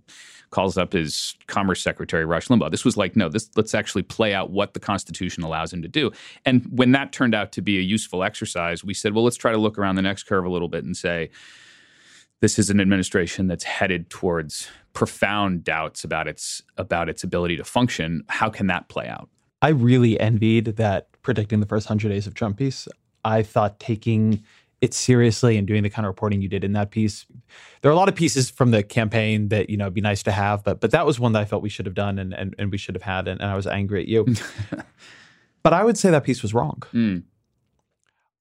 calls 0.49 0.77
up 0.77 0.93
his 0.93 1.35
Commerce 1.47 1.81
Secretary 1.81 2.25
Rush 2.25 2.47
Limbaugh. 2.47 2.71
This 2.71 2.85
was 2.85 2.97
like, 2.97 3.15
no, 3.15 3.29
this 3.29 3.49
let's 3.55 3.73
actually 3.73 4.03
play 4.03 4.33
out 4.33 4.49
what 4.51 4.73
the 4.73 4.79
Constitution 4.79 5.43
allows 5.43 5.73
him 5.73 5.81
to 5.81 5.87
do. 5.87 6.11
And 6.45 6.65
when 6.71 6.91
that 6.91 7.11
turned 7.11 7.35
out 7.35 7.51
to 7.53 7.61
be 7.61 7.77
a 7.77 7.81
useful 7.81 8.23
exercise, 8.23 8.83
we 8.83 8.93
said, 8.93 9.13
well, 9.13 9.23
let's 9.23 9.37
try 9.37 9.51
to 9.51 9.57
look 9.57 9.77
around 9.77 9.95
the 9.95 10.01
next 10.01 10.23
curve 10.23 10.45
a 10.45 10.49
little 10.49 10.69
bit 10.69 10.83
and 10.83 10.95
say, 10.95 11.29
this 12.39 12.59
is 12.59 12.69
an 12.69 12.79
administration 12.79 13.47
that's 13.47 13.63
headed 13.63 14.09
towards 14.09 14.67
profound 14.93 15.63
doubts 15.63 16.03
about 16.03 16.27
its 16.27 16.61
about 16.77 17.09
its 17.09 17.23
ability 17.23 17.57
to 17.57 17.63
function. 17.63 18.23
How 18.29 18.49
can 18.49 18.67
that 18.67 18.89
play 18.89 19.07
out? 19.07 19.29
I 19.61 19.69
really 19.69 20.19
envied 20.19 20.77
that 20.77 21.09
predicting 21.23 21.59
the 21.59 21.65
first 21.65 21.89
100 21.89 22.09
days 22.09 22.27
of 22.27 22.33
Trump 22.33 22.57
piece. 22.57 22.87
I 23.25 23.43
thought 23.43 23.79
taking 23.79 24.43
it 24.79 24.93
seriously 24.93 25.57
and 25.57 25.67
doing 25.67 25.81
the 25.81 25.89
kind 25.89 26.05
of 26.05 26.09
reporting 26.09 26.41
you 26.41 26.47
did 26.47 26.63
in 26.63 26.73
that 26.73 26.91
piece. 26.91 27.25
There 27.81 27.89
are 27.89 27.93
a 27.93 27.97
lot 27.97 28.09
of 28.09 28.15
pieces 28.15 28.51
from 28.51 28.69
the 28.69 28.83
campaign 28.83 29.49
that, 29.49 29.71
you 29.71 29.77
know, 29.77 29.85
it'd 29.85 29.95
be 29.95 30.01
nice 30.01 30.21
to 30.23 30.31
have, 30.31 30.63
but 30.63 30.79
but 30.79 30.91
that 30.91 31.05
was 31.05 31.19
one 31.19 31.31
that 31.31 31.41
I 31.41 31.45
felt 31.45 31.63
we 31.63 31.69
should 31.69 31.87
have 31.87 31.95
done 31.95 32.19
and 32.19 32.33
and, 32.33 32.55
and 32.59 32.71
we 32.71 32.77
should 32.77 32.95
have 32.95 33.01
had 33.01 33.27
and, 33.27 33.41
and 33.41 33.49
I 33.49 33.55
was 33.55 33.65
angry 33.65 34.01
at 34.01 34.07
you. 34.07 34.25
but 35.63 35.73
I 35.73 35.83
would 35.83 35.97
say 35.97 36.11
that 36.11 36.23
piece 36.23 36.43
was 36.43 36.53
wrong. 36.53 36.83
Mm. 36.93 37.23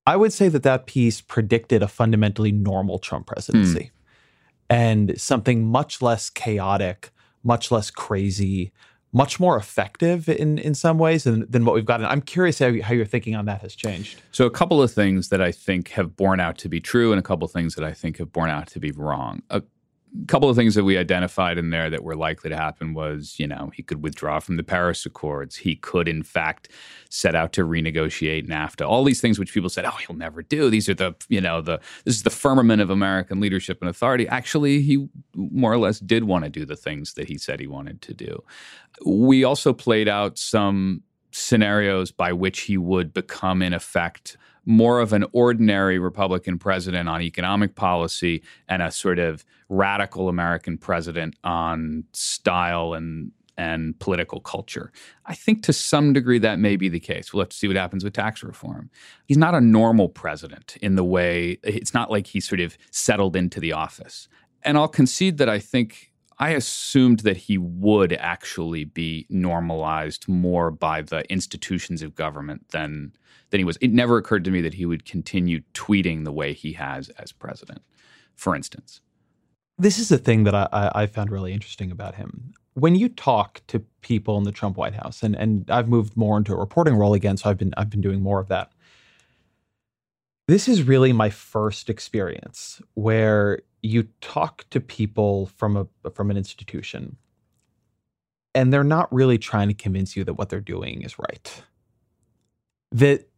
I 0.07 0.15
would 0.15 0.31
say 0.31 0.47
that 0.47 0.63
that 0.63 0.87
piece 0.87 1.19
predicted 1.19 1.83
a 1.83 1.87
fundamentally 1.87 2.53
normal 2.53 2.97
Trump 2.97 3.27
presidency 3.27 3.91
hmm. 3.91 4.73
and 4.73 5.19
something 5.19 5.65
much 5.65 6.01
less 6.01 6.29
chaotic, 6.29 7.11
much 7.43 7.71
less 7.71 7.91
crazy, 7.91 8.71
much 9.11 9.37
more 9.37 9.57
effective 9.57 10.29
in 10.29 10.59
in 10.59 10.73
some 10.75 10.97
ways 10.97 11.25
than, 11.25 11.45
than 11.49 11.65
what 11.65 11.75
we've 11.75 11.85
gotten. 11.85 12.05
I'm 12.05 12.21
curious 12.21 12.59
how, 12.59 12.73
how 12.81 12.93
your 12.93 13.05
thinking 13.05 13.35
on 13.35 13.45
that 13.45 13.61
has 13.61 13.75
changed. 13.75 14.21
So 14.31 14.45
a 14.45 14.51
couple 14.51 14.81
of 14.81 14.91
things 14.91 15.27
that 15.27 15.41
I 15.41 15.51
think 15.51 15.89
have 15.89 16.15
borne 16.15 16.39
out 16.39 16.57
to 16.59 16.69
be 16.69 16.79
true, 16.79 17.11
and 17.11 17.19
a 17.19 17.23
couple 17.23 17.45
of 17.45 17.51
things 17.51 17.75
that 17.75 17.83
I 17.83 17.91
think 17.91 18.17
have 18.19 18.31
borne 18.31 18.49
out 18.49 18.67
to 18.67 18.79
be 18.79 18.91
wrong. 18.91 19.41
A 19.49 19.61
couple 20.27 20.49
of 20.49 20.55
things 20.55 20.75
that 20.75 20.83
we 20.83 20.97
identified 20.97 21.57
in 21.57 21.69
there 21.69 21.89
that 21.89 22.03
were 22.03 22.15
likely 22.15 22.49
to 22.49 22.55
happen 22.55 22.93
was, 22.93 23.35
you 23.37 23.47
know, 23.47 23.71
he 23.73 23.83
could 23.83 24.01
withdraw 24.01 24.39
from 24.39 24.57
the 24.57 24.63
Paris 24.63 25.05
Accords. 25.05 25.57
He 25.57 25.75
could, 25.75 26.07
in 26.07 26.23
fact, 26.23 26.69
set 27.09 27.35
out 27.35 27.53
to 27.53 27.63
renegotiate 27.63 28.47
NAFTA. 28.47 28.87
All 28.87 29.03
these 29.03 29.21
things 29.21 29.37
which 29.37 29.53
people 29.53 29.69
said, 29.69 29.85
oh, 29.85 29.97
he'll 30.05 30.15
never 30.15 30.41
do. 30.41 30.69
These 30.69 30.89
are 30.89 30.93
the, 30.93 31.15
you 31.29 31.41
know, 31.41 31.61
the 31.61 31.79
this 32.05 32.15
is 32.15 32.23
the 32.23 32.29
firmament 32.29 32.81
of 32.81 32.89
American 32.89 33.39
leadership 33.39 33.79
and 33.81 33.89
authority. 33.89 34.27
Actually, 34.27 34.81
he 34.81 35.07
more 35.35 35.71
or 35.71 35.77
less 35.77 35.99
did 35.99 36.23
want 36.23 36.43
to 36.45 36.49
do 36.49 36.65
the 36.65 36.75
things 36.75 37.13
that 37.13 37.27
he 37.27 37.37
said 37.37 37.59
he 37.59 37.67
wanted 37.67 38.01
to 38.03 38.13
do. 38.13 38.43
We 39.05 39.43
also 39.43 39.73
played 39.73 40.07
out 40.07 40.37
some 40.37 41.03
scenarios 41.31 42.11
by 42.11 42.33
which 42.33 42.61
he 42.61 42.77
would 42.77 43.13
become, 43.13 43.61
in 43.61 43.73
effect, 43.73 44.37
more 44.67 44.99
of 44.99 45.13
an 45.13 45.25
ordinary 45.31 45.97
Republican 45.97 46.59
president 46.59 47.07
on 47.07 47.21
economic 47.21 47.75
policy 47.75 48.43
and 48.67 48.81
a 48.81 48.91
sort 48.91 49.17
of 49.17 49.45
radical 49.69 50.27
American 50.27 50.77
president 50.77 51.35
on 51.43 52.03
style 52.13 52.93
and 52.93 53.31
and 53.59 53.97
political 53.99 54.39
culture. 54.39 54.91
I 55.25 55.33
think 55.33 55.63
to 55.63 55.73
some 55.73 56.13
degree 56.13 56.37
that 56.39 56.59
may 56.59 56.75
be 56.75 56.89
the 56.89 56.99
case. 56.99 57.33
We'll 57.33 57.41
have 57.41 57.49
to 57.49 57.57
see 57.57 57.67
what 57.67 57.75
happens 57.75 58.03
with 58.03 58.13
tax 58.13 58.43
reform. 58.43 58.91
He's 59.25 59.37
not 59.37 59.55
a 59.55 59.61
normal 59.61 60.09
president 60.09 60.77
in 60.79 60.95
the 60.95 61.03
way 61.03 61.57
it's 61.63 61.93
not 61.93 62.11
like 62.11 62.27
he 62.27 62.39
sort 62.39 62.61
of 62.61 62.77
settled 62.91 63.35
into 63.35 63.59
the 63.59 63.73
office. 63.73 64.27
And 64.61 64.77
I'll 64.77 64.87
concede 64.87 65.39
that 65.39 65.49
I 65.49 65.57
think 65.57 66.11
I 66.39 66.49
assumed 66.51 67.19
that 67.19 67.37
he 67.37 67.57
would 67.57 68.13
actually 68.13 68.83
be 68.83 69.25
normalized 69.29 70.27
more 70.27 70.69
by 70.69 71.01
the 71.01 71.29
institutions 71.31 72.01
of 72.01 72.15
government 72.15 72.69
than 72.69 73.13
than 73.49 73.59
he 73.59 73.63
was. 73.63 73.77
It 73.77 73.91
never 73.93 74.17
occurred 74.17 74.43
to 74.45 74.51
me 74.51 74.61
that 74.61 74.75
he 74.75 74.85
would 74.85 75.05
continue 75.05 75.61
tweeting 75.73 76.25
the 76.25 76.31
way 76.31 76.53
he 76.53 76.73
has 76.73 77.09
as 77.09 77.31
president, 77.31 77.81
for 78.35 78.55
instance. 78.55 79.01
This 79.77 79.99
is 79.99 80.11
a 80.11 80.17
thing 80.17 80.43
that 80.43 80.55
I, 80.55 80.67
I, 80.71 81.03
I 81.03 81.05
found 81.07 81.31
really 81.31 81.53
interesting 81.53 81.91
about 81.91 82.15
him. 82.15 82.53
When 82.73 82.95
you 82.95 83.09
talk 83.09 83.61
to 83.67 83.79
people 84.01 84.37
in 84.37 84.43
the 84.43 84.51
Trump 84.51 84.77
White 84.77 84.95
House, 84.95 85.23
and, 85.23 85.35
and 85.35 85.69
I've 85.69 85.87
moved 85.87 86.17
more 86.17 86.37
into 86.37 86.53
a 86.53 86.57
reporting 86.57 86.95
role 86.95 87.13
again, 87.13 87.37
so 87.37 87.49
I've 87.49 87.57
been 87.57 87.73
I've 87.77 87.89
been 87.89 88.01
doing 88.01 88.21
more 88.21 88.39
of 88.39 88.47
that. 88.49 88.71
This 90.47 90.67
is 90.67 90.83
really 90.83 91.11
my 91.13 91.29
first 91.29 91.89
experience 91.89 92.81
where 92.93 93.59
you 93.81 94.07
talk 94.21 94.65
to 94.69 94.79
people 94.79 95.47
from 95.57 95.77
a 95.77 96.09
from 96.11 96.31
an 96.31 96.37
institution 96.37 97.17
and 98.57 98.73
they're 98.73 98.83
not 98.83 99.13
really 99.13 99.37
trying 99.37 99.67
to 99.67 99.75
convince 99.75 100.15
you 100.15 100.23
that 100.23 100.33
what 100.33 100.49
they're 100.49 100.59
doing 100.59 101.03
is 101.03 101.19
right. 101.19 101.61
That 102.91 103.29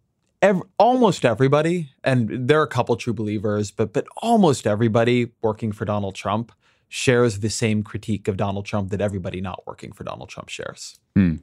ev- 0.41 0.63
almost 0.77 1.25
everybody, 1.25 1.89
and 2.05 2.47
there 2.47 2.61
are 2.61 2.63
a 2.63 2.69
couple 2.69 2.95
true 2.95 3.13
believers, 3.13 3.69
but 3.69 3.91
but 3.91 4.07
almost 4.21 4.65
everybody 4.65 5.31
working 5.41 5.73
for 5.73 5.83
Donald 5.83 6.15
Trump 6.15 6.53
shares 6.87 7.39
the 7.39 7.49
same 7.49 7.83
critique 7.83 8.29
of 8.29 8.37
Donald 8.37 8.65
Trump 8.65 8.91
that 8.91 9.01
everybody 9.01 9.41
not 9.41 9.67
working 9.67 9.91
for 9.91 10.05
Donald 10.05 10.29
Trump 10.29 10.47
shares. 10.47 10.99
Hmm. 11.15 11.35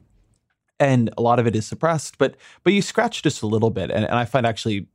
And 0.79 1.11
a 1.15 1.21
lot 1.21 1.37
of 1.37 1.45
it 1.45 1.55
is 1.55 1.67
suppressed, 1.67 2.17
but 2.17 2.35
but 2.63 2.73
you 2.73 2.81
scratch 2.81 3.21
just 3.21 3.43
a 3.43 3.47
little 3.47 3.69
bit, 3.69 3.91
and, 3.91 4.05
and 4.05 4.15
I 4.15 4.25
find 4.25 4.47
actually 4.47 4.87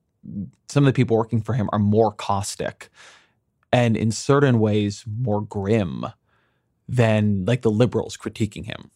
some 0.69 0.83
of 0.83 0.87
the 0.87 0.93
people 0.93 1.17
working 1.17 1.41
for 1.41 1.53
him 1.53 1.71
are 1.73 1.79
more 1.79 2.11
caustic 2.11 2.89
and 3.73 3.97
in 3.97 4.11
certain 4.11 4.59
ways 4.59 5.05
more 5.07 5.41
grim 5.41 6.07
than 6.89 7.45
like 7.47 7.63
the 7.63 7.71
liberals 7.71 8.17
critiquing 8.17 8.67
him. 8.67 8.91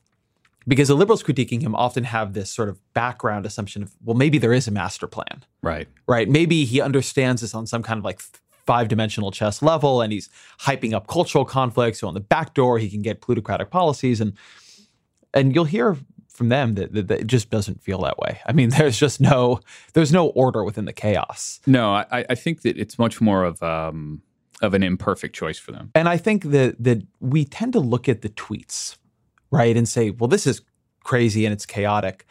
Because 0.69 0.89
the 0.89 0.95
liberals 0.97 1.23
critiquing 1.23 1.63
him 1.63 1.77
often 1.77 2.03
have 2.05 2.33
this 2.33 2.51
sort 2.51 2.69
of 2.69 2.79
background 2.93 3.47
assumption 3.47 3.85
of, 3.85 3.93
well, 4.05 4.17
maybe 4.17 4.37
there 4.39 4.53
is 4.53 4.67
a 4.67 4.73
master 4.73 5.07
plan, 5.07 5.45
Right. 5.63 5.87
right? 6.09 6.29
Maybe 6.29 6.65
he 6.65 6.81
understands 6.81 7.41
this 7.43 7.55
on 7.55 7.67
some 7.67 7.85
kind 7.85 7.99
of 7.99 8.05
like 8.05 8.21
five 8.67 8.89
dimensional 8.89 9.31
chess 9.31 9.63
level 9.63 10.03
and 10.03 10.13
he's 10.13 10.29
hyping 10.63 10.93
up 10.93 11.07
cultural 11.07 11.45
conflicts. 11.45 12.01
So 12.01 12.09
on 12.09 12.15
the 12.15 12.21
back 12.21 12.53
door, 12.53 12.79
he 12.81 12.91
can 12.91 13.01
get 13.01 13.21
plutocratic 13.21 13.71
policies. 13.71 14.21
And 14.21 14.33
and 15.33 15.55
you'll 15.55 15.67
hear 15.67 15.97
from 16.29 16.49
them 16.49 16.75
that, 16.75 16.93
that, 16.95 17.09
that 17.09 17.21
it 17.21 17.27
just 17.29 17.49
doesn't 17.51 17.81
feel 17.83 18.01
that 18.03 18.19
way. 18.19 18.41
I 18.47 18.53
mean, 18.53 18.71
there's 18.77 18.99
just 18.99 19.21
no 19.21 19.61
there's 19.93 20.13
no 20.13 20.29
order 20.31 20.65
within 20.65 20.85
the 20.85 20.93
chaos. 20.93 21.61
No, 21.67 21.93
I, 21.95 22.25
I 22.29 22.35
think 22.35 22.63
that 22.63 22.77
it's 22.77 22.99
much 22.99 23.21
more 23.21 23.45
of 23.45 23.63
um, 23.63 24.21
of 24.63 24.75
an 24.75 24.83
imperfect 24.83 25.35
choice 25.35 25.59
for 25.59 25.73
them. 25.73 25.91
And 25.95 26.09
I 26.09 26.17
think 26.17 26.45
that 26.45 26.83
that 26.83 27.07
we 27.21 27.45
tend 27.45 27.73
to 27.75 27.81
look 27.81 28.09
at 28.09 28.23
the 28.23 28.29
tweets, 28.31 28.97
right, 29.51 29.77
and 29.77 29.89
say, 29.89 30.11
well, 30.11 30.29
this 30.29 30.47
is 30.47 30.63
crazy 31.05 31.45
and 31.45 31.53
it's 31.53 31.67
chaotic. 31.67 32.27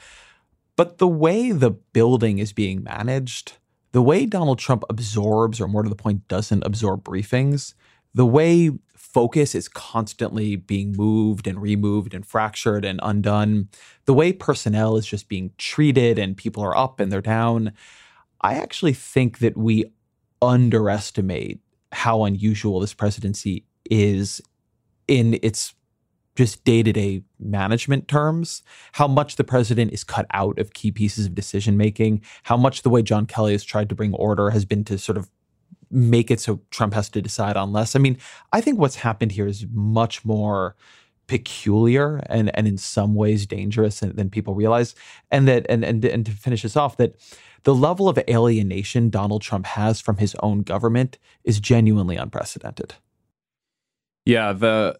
But 0.75 0.97
the 0.97 1.07
way 1.07 1.51
the 1.51 1.71
building 1.71 2.39
is 2.39 2.51
being 2.51 2.83
managed, 2.83 3.53
the 3.93 4.01
way 4.01 4.25
Donald 4.25 4.59
Trump 4.59 4.83
absorbs, 4.89 5.61
or 5.61 5.67
more 5.67 5.83
to 5.83 5.89
the 5.89 5.95
point, 5.95 6.27
doesn't 6.27 6.65
absorb 6.65 7.03
briefings, 7.03 7.73
the 8.13 8.25
way 8.25 8.71
focus 8.95 9.55
is 9.55 9.69
constantly 9.69 10.57
being 10.57 10.91
moved 10.91 11.47
and 11.47 11.61
removed 11.61 12.13
and 12.13 12.25
fractured 12.25 12.83
and 12.83 12.99
undone, 13.03 13.69
the 14.03 14.13
way 14.13 14.33
personnel 14.33 14.97
is 14.97 15.05
just 15.05 15.29
being 15.29 15.51
treated 15.57 16.19
and 16.19 16.35
people 16.35 16.61
are 16.61 16.75
up 16.75 16.99
and 16.99 17.11
they're 17.11 17.21
down, 17.21 17.71
I 18.41 18.55
actually 18.55 18.93
think 18.93 19.39
that 19.39 19.55
we 19.55 19.85
underestimate 20.41 21.61
how 21.95 22.25
unusual 22.25 22.81
this 22.81 22.93
presidency 22.93 23.65
is 23.89 24.41
in 25.07 25.39
its 25.41 25.73
just 26.35 26.63
day 26.65 26.83
to 26.83 26.91
day 26.91 27.23
management 27.39 28.09
terms, 28.09 28.61
how 28.91 29.07
much 29.07 29.37
the 29.37 29.43
president 29.43 29.93
is 29.93 30.03
cut 30.03 30.25
out 30.31 30.59
of 30.59 30.73
key 30.73 30.91
pieces 30.91 31.25
of 31.25 31.33
decision 31.33 31.77
making, 31.77 32.21
how 32.43 32.57
much 32.57 32.81
the 32.81 32.89
way 32.89 33.01
John 33.01 33.25
Kelly 33.25 33.53
has 33.53 33.63
tried 33.63 33.87
to 33.89 33.95
bring 33.95 34.13
order 34.13 34.49
has 34.49 34.65
been 34.65 34.83
to 34.85 34.97
sort 34.97 35.17
of 35.17 35.29
make 35.89 36.29
it 36.29 36.41
so 36.41 36.59
Trump 36.71 36.93
has 36.93 37.09
to 37.09 37.21
decide 37.21 37.55
on 37.55 37.71
less. 37.71 37.95
I 37.95 37.99
mean, 37.99 38.17
I 38.51 38.59
think 38.59 38.77
what's 38.77 38.97
happened 38.97 39.31
here 39.31 39.47
is 39.47 39.65
much 39.71 40.25
more 40.25 40.75
peculiar 41.27 42.21
and 42.27 42.55
and 42.55 42.67
in 42.67 42.77
some 42.77 43.15
ways 43.15 43.45
dangerous 43.45 43.99
than 44.01 44.29
people 44.29 44.53
realize 44.53 44.93
and 45.31 45.47
that 45.47 45.65
and 45.69 45.83
and 45.83 46.05
and 46.05 46.25
to 46.25 46.31
finish 46.31 46.61
this 46.61 46.77
off 46.77 46.97
that 46.97 47.15
the 47.63 47.73
level 47.73 48.07
of 48.07 48.19
alienation 48.29 49.09
Donald 49.09 49.41
Trump 49.41 49.65
has 49.65 49.99
from 49.99 50.17
his 50.17 50.35
own 50.43 50.61
government 50.61 51.17
is 51.43 51.59
genuinely 51.59 52.15
unprecedented. 52.15 52.93
Yeah, 54.23 54.53
the 54.53 54.99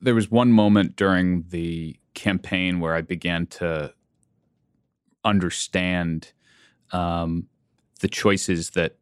there 0.00 0.14
was 0.14 0.30
one 0.30 0.52
moment 0.52 0.96
during 0.96 1.44
the 1.48 1.96
campaign 2.14 2.78
where 2.78 2.94
I 2.94 3.00
began 3.00 3.46
to 3.46 3.92
understand 5.24 6.32
um, 6.92 7.48
the 8.00 8.08
choices 8.08 8.70
that 8.70 8.96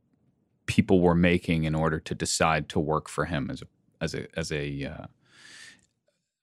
people 0.66 1.00
were 1.00 1.14
making 1.14 1.64
in 1.64 1.74
order 1.74 1.98
to 2.00 2.14
decide 2.14 2.68
to 2.70 2.80
work 2.80 3.08
for 3.08 3.26
him 3.26 3.50
as 3.50 3.62
a 3.62 3.66
as 4.00 4.14
a 4.14 4.38
as 4.38 4.52
a 4.52 4.84
uh, 4.86 5.06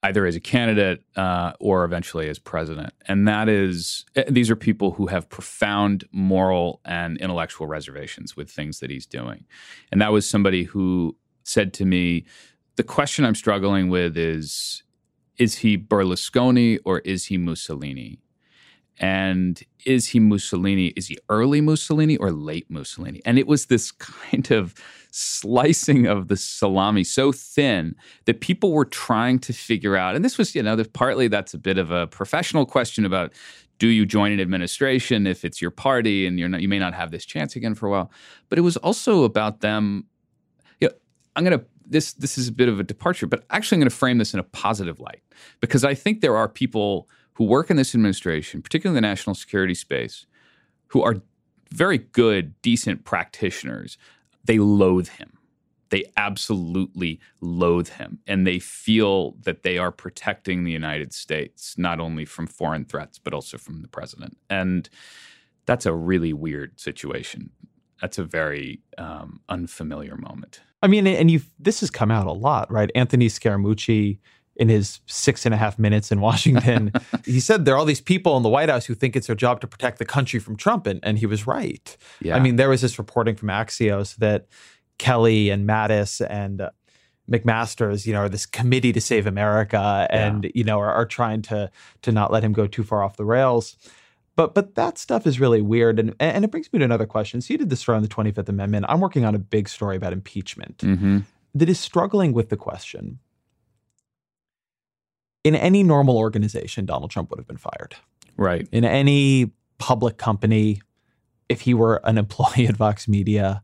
either 0.02 0.24
as 0.24 0.34
a 0.34 0.40
candidate 0.40 1.02
uh, 1.16 1.52
or 1.60 1.84
eventually 1.84 2.28
as 2.28 2.38
president. 2.38 2.92
And 3.06 3.28
that 3.28 3.48
is 3.48 4.04
eh, 4.16 4.24
these 4.28 4.50
are 4.50 4.56
people 4.56 4.92
who 4.92 5.06
have 5.08 5.28
profound 5.28 6.04
moral 6.12 6.80
and 6.84 7.18
intellectual 7.18 7.66
reservations 7.66 8.36
with 8.36 8.50
things 8.50 8.80
that 8.80 8.90
he's 8.90 9.06
doing. 9.06 9.44
And 9.92 10.00
that 10.00 10.12
was 10.12 10.28
somebody 10.28 10.64
who 10.64 11.16
said 11.44 11.72
to 11.74 11.84
me, 11.84 12.24
the 12.76 12.82
question 12.82 13.24
I'm 13.24 13.34
struggling 13.34 13.88
with 13.88 14.16
is 14.16 14.82
is 15.36 15.56
he 15.58 15.78
Berlusconi 15.78 16.78
or 16.84 16.98
is 17.00 17.26
he 17.26 17.38
Mussolini? 17.38 18.20
And 18.98 19.62
is 19.86 20.08
he 20.08 20.20
Mussolini? 20.20 20.88
Is 20.88 21.06
he 21.06 21.16
early 21.30 21.62
Mussolini 21.62 22.18
or 22.18 22.30
late 22.30 22.70
Mussolini? 22.70 23.22
And 23.24 23.38
it 23.38 23.46
was 23.46 23.66
this 23.66 23.90
kind 23.90 24.50
of 24.50 24.74
slicing 25.10 26.06
of 26.06 26.28
the 26.28 26.36
salami 26.36 27.04
so 27.04 27.32
thin 27.32 27.94
that 28.26 28.40
people 28.40 28.72
were 28.72 28.84
trying 28.84 29.38
to 29.40 29.52
figure 29.52 29.96
out. 29.96 30.14
And 30.14 30.24
this 30.24 30.38
was, 30.38 30.54
you 30.54 30.62
know, 30.62 30.82
partly 30.92 31.28
that's 31.28 31.54
a 31.54 31.58
bit 31.58 31.78
of 31.78 31.90
a 31.90 32.06
professional 32.06 32.66
question 32.66 33.04
about 33.04 33.32
do 33.78 33.88
you 33.88 34.04
join 34.04 34.30
an 34.30 34.40
administration 34.40 35.26
if 35.26 35.44
it's 35.44 35.60
your 35.60 35.70
party 35.70 36.26
and 36.26 36.38
you're 36.38 36.48
not, 36.48 36.60
you 36.60 36.68
may 36.68 36.78
not 36.78 36.94
have 36.94 37.10
this 37.10 37.24
chance 37.24 37.56
again 37.56 37.74
for 37.74 37.86
a 37.86 37.90
while. 37.90 38.10
But 38.48 38.58
it 38.58 38.62
was 38.62 38.76
also 38.76 39.24
about 39.24 39.60
them. 39.60 40.04
You 40.80 40.88
know, 40.88 40.94
I'm 41.34 41.44
going 41.44 41.58
to 41.58 41.64
this 41.86 42.12
this 42.12 42.38
is 42.38 42.48
a 42.48 42.52
bit 42.52 42.68
of 42.68 42.78
a 42.78 42.84
departure, 42.84 43.26
but 43.26 43.44
actually 43.50 43.76
I'm 43.76 43.80
going 43.80 43.90
to 43.90 43.96
frame 43.96 44.18
this 44.18 44.32
in 44.32 44.38
a 44.38 44.44
positive 44.44 45.00
light 45.00 45.22
because 45.60 45.84
I 45.84 45.94
think 45.94 46.20
there 46.20 46.36
are 46.36 46.48
people 46.48 47.08
who 47.34 47.44
work 47.44 47.70
in 47.70 47.76
this 47.76 47.94
administration, 47.94 48.62
particularly 48.62 48.96
in 48.96 49.02
the 49.02 49.08
national 49.08 49.34
security 49.34 49.74
space, 49.74 50.26
who 50.88 51.02
are 51.02 51.16
very 51.70 51.98
good, 51.98 52.60
decent 52.62 53.04
practitioners. 53.04 53.98
They 54.44 54.58
loathe 54.58 55.08
him. 55.08 55.38
They 55.90 56.04
absolutely 56.16 57.20
loathe 57.40 57.88
him. 57.88 58.20
And 58.26 58.46
they 58.46 58.58
feel 58.58 59.32
that 59.42 59.62
they 59.64 59.76
are 59.76 59.90
protecting 59.90 60.64
the 60.64 60.70
United 60.70 61.12
States, 61.12 61.76
not 61.76 62.00
only 62.00 62.24
from 62.24 62.46
foreign 62.46 62.84
threats, 62.84 63.18
but 63.18 63.34
also 63.34 63.58
from 63.58 63.82
the 63.82 63.88
president. 63.88 64.36
And 64.48 64.88
that's 65.66 65.86
a 65.86 65.94
really 65.94 66.32
weird 66.32 66.80
situation. 66.80 67.50
That's 68.00 68.18
a 68.18 68.24
very 68.24 68.80
um, 68.98 69.40
unfamiliar 69.48 70.16
moment. 70.16 70.60
I 70.82 70.86
mean, 70.86 71.06
and 71.06 71.30
you 71.30 71.42
this 71.58 71.80
has 71.80 71.90
come 71.90 72.10
out 72.10 72.26
a 72.26 72.32
lot, 72.32 72.70
right? 72.72 72.90
Anthony 72.94 73.28
Scaramucci 73.28 74.18
in 74.60 74.68
his 74.68 75.00
six 75.06 75.46
and 75.46 75.54
a 75.54 75.56
half 75.56 75.78
minutes 75.78 76.12
in 76.12 76.20
Washington, 76.20 76.92
he 77.24 77.40
said 77.40 77.64
there 77.64 77.74
are 77.74 77.78
all 77.78 77.86
these 77.86 78.00
people 78.00 78.36
in 78.36 78.42
the 78.42 78.48
White 78.50 78.68
House 78.68 78.84
who 78.84 78.94
think 78.94 79.16
it's 79.16 79.26
their 79.26 79.34
job 79.34 79.62
to 79.62 79.66
protect 79.66 79.98
the 79.98 80.04
country 80.04 80.38
from 80.38 80.54
Trump, 80.54 80.86
and, 80.86 81.00
and 81.02 81.18
he 81.18 81.24
was 81.24 81.46
right. 81.46 81.96
Yeah. 82.20 82.36
I 82.36 82.40
mean, 82.40 82.56
there 82.56 82.68
was 82.68 82.82
this 82.82 82.98
reporting 82.98 83.36
from 83.36 83.48
Axios 83.48 84.16
that 84.16 84.46
Kelly 84.98 85.48
and 85.48 85.66
Mattis 85.66 86.24
and 86.28 86.60
uh, 86.60 86.70
McMaster's, 87.30 88.06
you 88.06 88.12
know, 88.12 88.20
are 88.20 88.28
this 88.28 88.44
committee 88.44 88.92
to 88.92 89.00
save 89.00 89.26
America, 89.26 90.06
and 90.10 90.44
yeah. 90.44 90.50
you 90.54 90.64
know, 90.64 90.78
are, 90.78 90.92
are 90.92 91.06
trying 91.06 91.40
to 91.42 91.70
to 92.02 92.12
not 92.12 92.30
let 92.30 92.44
him 92.44 92.52
go 92.52 92.66
too 92.66 92.84
far 92.84 93.02
off 93.02 93.16
the 93.16 93.24
rails. 93.24 93.76
But 94.36 94.54
but 94.54 94.74
that 94.74 94.98
stuff 94.98 95.26
is 95.26 95.40
really 95.40 95.62
weird, 95.62 95.98
and 95.98 96.14
and 96.20 96.44
it 96.44 96.50
brings 96.50 96.70
me 96.70 96.80
to 96.80 96.84
another 96.84 97.06
question. 97.06 97.40
So 97.40 97.54
you 97.54 97.58
did 97.58 97.70
this 97.70 97.80
story 97.80 97.96
on 97.96 98.02
the 98.02 98.08
Twenty 98.08 98.30
Fifth 98.30 98.50
Amendment. 98.50 98.84
I'm 98.90 99.00
working 99.00 99.24
on 99.24 99.34
a 99.34 99.38
big 99.38 99.70
story 99.70 99.96
about 99.96 100.12
impeachment 100.12 100.78
mm-hmm. 100.78 101.20
that 101.54 101.70
is 101.70 101.80
struggling 101.80 102.34
with 102.34 102.50
the 102.50 102.58
question. 102.58 103.20
In 105.42 105.54
any 105.54 105.82
normal 105.82 106.18
organization, 106.18 106.86
Donald 106.86 107.10
Trump 107.10 107.30
would 107.30 107.38
have 107.38 107.46
been 107.46 107.56
fired. 107.56 107.96
Right. 108.36 108.68
In 108.72 108.84
any 108.84 109.52
public 109.78 110.18
company, 110.18 110.82
if 111.48 111.62
he 111.62 111.74
were 111.74 112.00
an 112.04 112.18
employee 112.24 112.66
at 112.66 112.76
Vox 112.76 113.08
Media, 113.08 113.62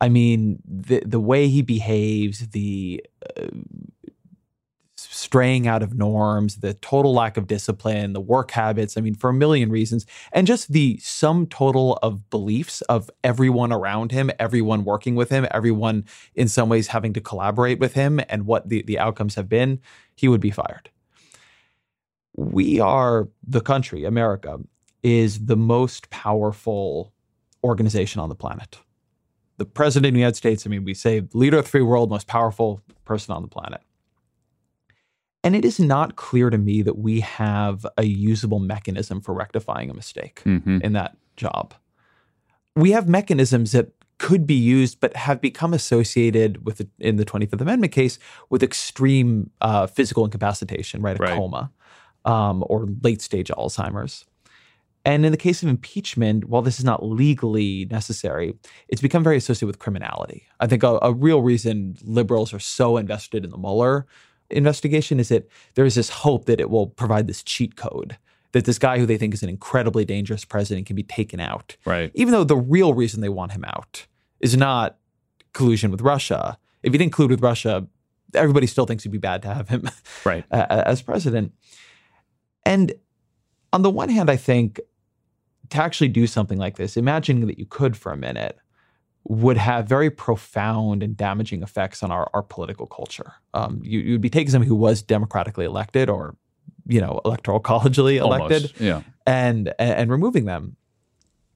I 0.00 0.08
mean, 0.08 0.58
the 0.66 1.02
the 1.04 1.20
way 1.20 1.48
he 1.48 1.62
behaves, 1.62 2.48
the 2.48 3.04
uh, 3.38 3.46
straying 4.96 5.66
out 5.66 5.82
of 5.82 5.94
norms, 5.94 6.56
the 6.56 6.74
total 6.74 7.14
lack 7.14 7.36
of 7.36 7.46
discipline, 7.46 8.12
the 8.12 8.20
work 8.20 8.50
habits. 8.50 8.96
I 8.96 9.00
mean, 9.00 9.14
for 9.14 9.30
a 9.30 9.32
million 9.32 9.70
reasons. 9.70 10.06
And 10.32 10.46
just 10.46 10.72
the 10.72 10.98
sum 10.98 11.46
total 11.46 11.98
of 12.02 12.28
beliefs 12.30 12.82
of 12.82 13.10
everyone 13.22 13.72
around 13.72 14.12
him, 14.12 14.30
everyone 14.38 14.84
working 14.84 15.14
with 15.14 15.30
him, 15.30 15.46
everyone 15.50 16.04
in 16.34 16.48
some 16.48 16.68
ways 16.68 16.88
having 16.88 17.12
to 17.14 17.20
collaborate 17.20 17.78
with 17.78 17.94
him 17.94 18.20
and 18.28 18.46
what 18.46 18.68
the, 18.68 18.82
the 18.82 18.98
outcomes 18.98 19.34
have 19.36 19.48
been, 19.48 19.80
he 20.14 20.28
would 20.28 20.40
be 20.40 20.50
fired. 20.50 20.90
We 22.36 22.80
are 22.80 23.28
the 23.46 23.60
country, 23.60 24.04
America, 24.04 24.58
is 25.02 25.46
the 25.46 25.56
most 25.56 26.10
powerful 26.10 27.12
organization 27.62 28.20
on 28.20 28.28
the 28.28 28.34
planet. 28.34 28.78
The 29.56 29.64
president 29.64 30.10
of 30.10 30.14
the 30.14 30.20
United 30.20 30.36
States, 30.36 30.66
I 30.66 30.70
mean, 30.70 30.84
we 30.84 30.94
say 30.94 31.22
leader 31.32 31.58
of 31.58 31.64
the 31.64 31.70
free 31.70 31.82
world, 31.82 32.10
most 32.10 32.26
powerful 32.26 32.80
person 33.04 33.34
on 33.34 33.42
the 33.42 33.48
planet. 33.48 33.82
And 35.44 35.54
it 35.54 35.64
is 35.64 35.78
not 35.78 36.16
clear 36.16 36.48
to 36.50 36.58
me 36.58 36.82
that 36.82 36.96
we 36.96 37.20
have 37.20 37.86
a 37.98 38.04
usable 38.04 38.58
mechanism 38.58 39.20
for 39.20 39.34
rectifying 39.34 39.90
a 39.90 39.94
mistake 39.94 40.42
mm-hmm. 40.44 40.78
in 40.82 40.94
that 40.94 41.16
job. 41.36 41.74
We 42.74 42.92
have 42.92 43.08
mechanisms 43.08 43.72
that 43.72 43.92
could 44.18 44.46
be 44.46 44.54
used, 44.54 45.00
but 45.00 45.14
have 45.16 45.40
become 45.40 45.74
associated 45.74 46.64
with, 46.64 46.88
in 46.98 47.16
the 47.16 47.26
25th 47.26 47.60
Amendment 47.60 47.92
case, 47.92 48.18
with 48.48 48.62
extreme 48.62 49.50
uh, 49.60 49.86
physical 49.86 50.24
incapacitation, 50.24 51.02
right? 51.02 51.18
A 51.20 51.22
right. 51.22 51.36
coma 51.36 51.70
um, 52.24 52.64
or 52.68 52.86
late 53.02 53.22
stage 53.22 53.48
Alzheimer's. 53.48 54.24
And 55.06 55.26
in 55.26 55.32
the 55.32 55.38
case 55.38 55.62
of 55.62 55.68
impeachment, 55.68 56.46
while 56.46 56.62
this 56.62 56.78
is 56.78 56.84
not 56.84 57.04
legally 57.04 57.86
necessary, 57.90 58.54
it's 58.88 59.02
become 59.02 59.22
very 59.22 59.36
associated 59.36 59.66
with 59.66 59.78
criminality. 59.78 60.46
I 60.60 60.66
think 60.66 60.82
a, 60.82 60.98
a 61.02 61.12
real 61.12 61.42
reason 61.42 61.96
liberals 62.02 62.54
are 62.54 62.58
so 62.58 62.96
invested 62.96 63.44
in 63.44 63.50
the 63.50 63.58
Mueller 63.58 64.06
investigation 64.50 65.20
is 65.20 65.28
that 65.28 65.48
there 65.74 65.84
is 65.84 65.94
this 65.94 66.08
hope 66.08 66.46
that 66.46 66.60
it 66.60 66.70
will 66.70 66.86
provide 66.86 67.26
this 67.26 67.42
cheat 67.42 67.76
code 67.76 68.16
that 68.52 68.66
this 68.66 68.78
guy 68.78 68.98
who 68.98 69.06
they 69.06 69.18
think 69.18 69.34
is 69.34 69.42
an 69.42 69.48
incredibly 69.48 70.04
dangerous 70.04 70.44
president 70.44 70.86
can 70.86 70.94
be 70.94 71.02
taken 71.02 71.40
out. 71.40 71.76
Right. 71.84 72.12
Even 72.14 72.32
though 72.32 72.44
the 72.44 72.56
real 72.56 72.94
reason 72.94 73.20
they 73.20 73.28
want 73.28 73.50
him 73.50 73.64
out 73.64 74.06
is 74.38 74.56
not 74.56 74.96
collusion 75.52 75.90
with 75.90 76.00
Russia. 76.00 76.56
If 76.84 76.92
he 76.92 76.98
didn't 76.98 77.12
collude 77.12 77.30
with 77.30 77.42
Russia, 77.42 77.88
everybody 78.32 78.68
still 78.68 78.86
thinks 78.86 79.02
it'd 79.02 79.10
be 79.10 79.18
bad 79.18 79.42
to 79.42 79.52
have 79.52 79.68
him 79.68 79.90
right. 80.24 80.44
as 80.52 81.02
president. 81.02 81.52
And 82.64 82.92
on 83.72 83.82
the 83.82 83.90
one 83.90 84.08
hand, 84.08 84.30
I 84.30 84.36
think 84.36 84.80
to 85.70 85.82
actually 85.82 86.08
do 86.08 86.26
something 86.26 86.58
like 86.58 86.76
this, 86.76 86.96
imagining 86.96 87.46
that 87.46 87.58
you 87.58 87.66
could 87.66 87.96
for 87.96 88.12
a 88.12 88.16
minute, 88.16 88.58
would 89.26 89.56
have 89.56 89.86
very 89.86 90.10
profound 90.10 91.02
and 91.02 91.16
damaging 91.16 91.62
effects 91.62 92.02
on 92.02 92.10
our, 92.10 92.28
our 92.34 92.42
political 92.42 92.86
culture. 92.86 93.32
Um, 93.54 93.80
you, 93.82 94.12
would 94.12 94.20
be 94.20 94.28
taking 94.28 94.50
someone 94.50 94.68
who 94.68 94.74
was 94.74 95.00
democratically 95.00 95.64
elected 95.64 96.10
or, 96.10 96.36
you 96.86 97.00
know, 97.00 97.20
electoral 97.24 97.60
collegially 97.62 98.16
elected, 98.16 98.64
Almost, 98.64 98.80
yeah. 98.80 99.00
and, 99.26 99.72
and 99.78 99.94
and 99.98 100.10
removing 100.10 100.44
them, 100.44 100.76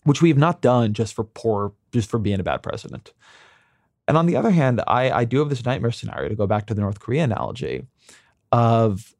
which 0.04 0.22
we 0.22 0.30
have 0.30 0.38
not 0.38 0.62
done 0.62 0.94
just 0.94 1.14
for 1.14 1.24
poor, 1.24 1.74
just 1.92 2.08
for 2.08 2.18
being 2.18 2.40
a 2.40 2.42
bad 2.42 2.62
president. 2.62 3.12
And 4.06 4.16
on 4.16 4.24
the 4.24 4.36
other 4.36 4.50
hand, 4.50 4.80
I, 4.86 5.10
I 5.10 5.24
do 5.26 5.38
have 5.40 5.50
this 5.50 5.66
nightmare 5.66 5.92
scenario 5.92 6.30
to 6.30 6.34
go 6.34 6.46
back 6.46 6.66
to 6.66 6.74
the 6.74 6.80
North 6.80 7.00
Korea 7.00 7.24
analogy 7.24 7.86
of 8.50 9.14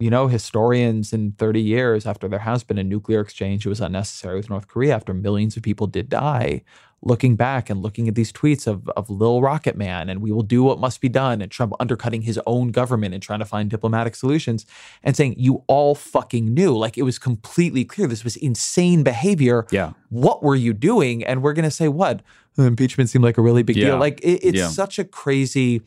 you 0.00 0.10
know, 0.10 0.28
historians 0.28 1.12
in 1.12 1.32
30 1.32 1.60
years 1.60 2.06
after 2.06 2.28
there 2.28 2.38
has 2.38 2.62
been 2.62 2.78
a 2.78 2.84
nuclear 2.84 3.20
exchange, 3.20 3.66
it 3.66 3.68
was 3.68 3.80
unnecessary 3.80 4.36
with 4.36 4.48
North 4.48 4.68
Korea 4.68 4.94
after 4.94 5.12
millions 5.12 5.56
of 5.56 5.64
people 5.64 5.88
did 5.88 6.08
die, 6.08 6.62
looking 7.02 7.34
back 7.34 7.68
and 7.68 7.82
looking 7.82 8.06
at 8.06 8.14
these 8.14 8.32
tweets 8.32 8.68
of, 8.68 8.88
of 8.90 9.10
Lil 9.10 9.40
Rocket 9.42 9.76
Man 9.76 10.08
and 10.08 10.20
we 10.22 10.30
will 10.30 10.42
do 10.42 10.62
what 10.62 10.78
must 10.78 11.00
be 11.00 11.08
done 11.08 11.40
and 11.42 11.50
Trump 11.50 11.72
undercutting 11.80 12.22
his 12.22 12.38
own 12.46 12.68
government 12.70 13.12
and 13.12 13.20
trying 13.22 13.38
to 13.40 13.44
find 13.44 13.70
diplomatic 13.70 14.14
solutions 14.14 14.66
and 15.02 15.16
saying, 15.16 15.34
you 15.36 15.64
all 15.66 15.96
fucking 15.96 16.54
knew. 16.54 16.76
Like 16.76 16.96
it 16.96 17.02
was 17.02 17.18
completely 17.18 17.84
clear 17.84 18.06
this 18.06 18.24
was 18.24 18.36
insane 18.36 19.02
behavior. 19.02 19.66
Yeah. 19.72 19.92
What 20.10 20.44
were 20.44 20.56
you 20.56 20.72
doing? 20.74 21.24
And 21.24 21.42
we're 21.42 21.52
going 21.54 21.64
to 21.64 21.70
say, 21.72 21.88
what? 21.88 22.22
The 22.54 22.64
Impeachment 22.64 23.10
seemed 23.10 23.24
like 23.24 23.38
a 23.38 23.42
really 23.42 23.62
big 23.64 23.76
Yeah. 23.76 23.86
deal. 23.86 23.98
Like 23.98 24.20
it, 24.20 24.40
it's 24.44 24.58
Yeah. 24.58 24.68
such 24.68 24.98
a 25.00 25.04
crazy 25.04 25.82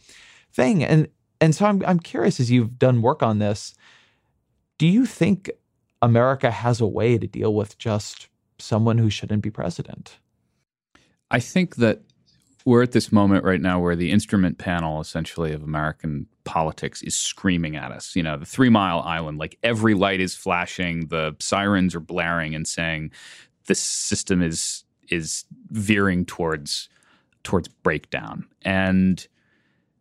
thing. 0.53 0.83
And 0.83 1.07
and 1.39 1.55
so 1.55 1.65
I'm 1.65 1.81
I'm 1.85 1.99
curious 1.99 2.39
as 2.39 2.51
you've 2.51 2.77
done 2.77 3.01
work 3.01 3.21
on 3.23 3.39
this, 3.39 3.73
do 4.81 4.87
you 4.87 5.05
think 5.05 5.51
America 6.01 6.49
has 6.49 6.81
a 6.81 6.87
way 6.87 7.15
to 7.15 7.27
deal 7.27 7.53
with 7.53 7.77
just 7.77 8.29
someone 8.57 8.97
who 8.97 9.11
shouldn't 9.11 9.43
be 9.43 9.51
president? 9.51 10.17
I 11.29 11.39
think 11.39 11.75
that 11.75 12.01
we're 12.65 12.81
at 12.81 12.91
this 12.91 13.11
moment 13.11 13.43
right 13.43 13.61
now 13.61 13.79
where 13.79 13.95
the 13.95 14.09
instrument 14.09 14.57
panel 14.57 14.99
essentially 14.99 15.53
of 15.53 15.61
American 15.61 16.25
politics 16.45 17.03
is 17.03 17.15
screaming 17.15 17.75
at 17.75 17.91
us. 17.91 18.15
You 18.15 18.23
know, 18.23 18.37
the 18.37 18.45
Three 18.47 18.69
Mile 18.69 19.01
Island, 19.01 19.37
like 19.37 19.59
every 19.61 19.93
light 19.93 20.19
is 20.19 20.33
flashing, 20.35 21.09
the 21.09 21.35
sirens 21.39 21.93
are 21.93 21.99
blaring 21.99 22.55
and 22.55 22.67
saying 22.67 23.11
this 23.67 23.79
system 23.79 24.41
is 24.41 24.83
is 25.09 25.45
veering 25.69 26.25
towards 26.25 26.89
towards 27.43 27.67
breakdown. 27.67 28.47
And 28.63 29.27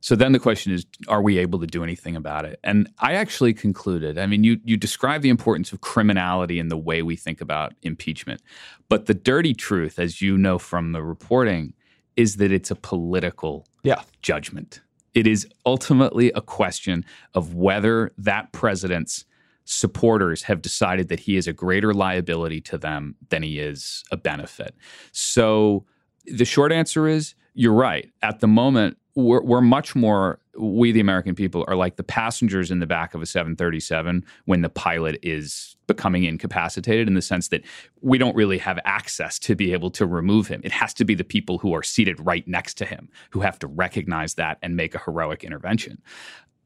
so 0.00 0.16
then 0.16 0.32
the 0.32 0.38
question 0.38 0.72
is, 0.72 0.86
are 1.08 1.22
we 1.22 1.38
able 1.38 1.58
to 1.60 1.66
do 1.66 1.84
anything 1.84 2.16
about 2.16 2.44
it? 2.46 2.58
And 2.64 2.88
I 2.98 3.14
actually 3.14 3.52
concluded, 3.52 4.18
I 4.18 4.26
mean, 4.26 4.44
you 4.44 4.58
you 4.64 4.76
describe 4.76 5.22
the 5.22 5.28
importance 5.28 5.72
of 5.72 5.80
criminality 5.82 6.58
in 6.58 6.68
the 6.68 6.76
way 6.78 7.02
we 7.02 7.16
think 7.16 7.40
about 7.40 7.74
impeachment. 7.82 8.40
But 8.88 9.06
the 9.06 9.14
dirty 9.14 9.54
truth, 9.54 9.98
as 9.98 10.22
you 10.22 10.36
know 10.38 10.58
from 10.58 10.92
the 10.92 11.02
reporting, 11.02 11.74
is 12.16 12.36
that 12.36 12.50
it's 12.50 12.70
a 12.70 12.76
political 12.76 13.66
Yeah. 13.82 14.02
judgment. 14.22 14.80
It 15.14 15.26
is 15.26 15.46
ultimately 15.66 16.30
a 16.32 16.40
question 16.40 17.04
of 17.34 17.54
whether 17.54 18.12
that 18.18 18.52
president's 18.52 19.24
supporters 19.64 20.42
have 20.44 20.62
decided 20.62 21.08
that 21.08 21.20
he 21.20 21.36
is 21.36 21.46
a 21.46 21.52
greater 21.52 21.92
liability 21.94 22.60
to 22.60 22.78
them 22.78 23.14
than 23.28 23.42
he 23.42 23.58
is 23.58 24.02
a 24.10 24.16
benefit. 24.16 24.74
So 25.12 25.84
the 26.26 26.44
short 26.44 26.72
answer 26.72 27.06
is 27.06 27.34
you're 27.54 27.74
right. 27.74 28.10
At 28.22 28.40
the 28.40 28.46
moment, 28.46 28.96
we're, 29.14 29.42
we're 29.42 29.60
much 29.60 29.94
more, 29.94 30.38
we, 30.58 30.92
the 30.92 31.00
American 31.00 31.34
people, 31.34 31.64
are 31.68 31.74
like 31.74 31.96
the 31.96 32.04
passengers 32.04 32.70
in 32.70 32.78
the 32.78 32.86
back 32.86 33.14
of 33.14 33.22
a 33.22 33.26
737 33.26 34.24
when 34.44 34.62
the 34.62 34.68
pilot 34.68 35.18
is 35.22 35.76
becoming 35.86 36.24
incapacitated 36.24 37.08
in 37.08 37.14
the 37.14 37.22
sense 37.22 37.48
that 37.48 37.62
we 38.00 38.16
don't 38.16 38.36
really 38.36 38.58
have 38.58 38.78
access 38.84 39.38
to 39.40 39.56
be 39.56 39.72
able 39.72 39.90
to 39.90 40.06
remove 40.06 40.46
him. 40.46 40.60
It 40.62 40.72
has 40.72 40.94
to 40.94 41.04
be 41.04 41.14
the 41.14 41.24
people 41.24 41.58
who 41.58 41.74
are 41.74 41.82
seated 41.82 42.24
right 42.24 42.46
next 42.46 42.74
to 42.74 42.84
him 42.84 43.08
who 43.30 43.40
have 43.40 43.58
to 43.60 43.66
recognize 43.66 44.34
that 44.34 44.58
and 44.62 44.76
make 44.76 44.94
a 44.94 45.00
heroic 45.00 45.42
intervention. 45.42 46.00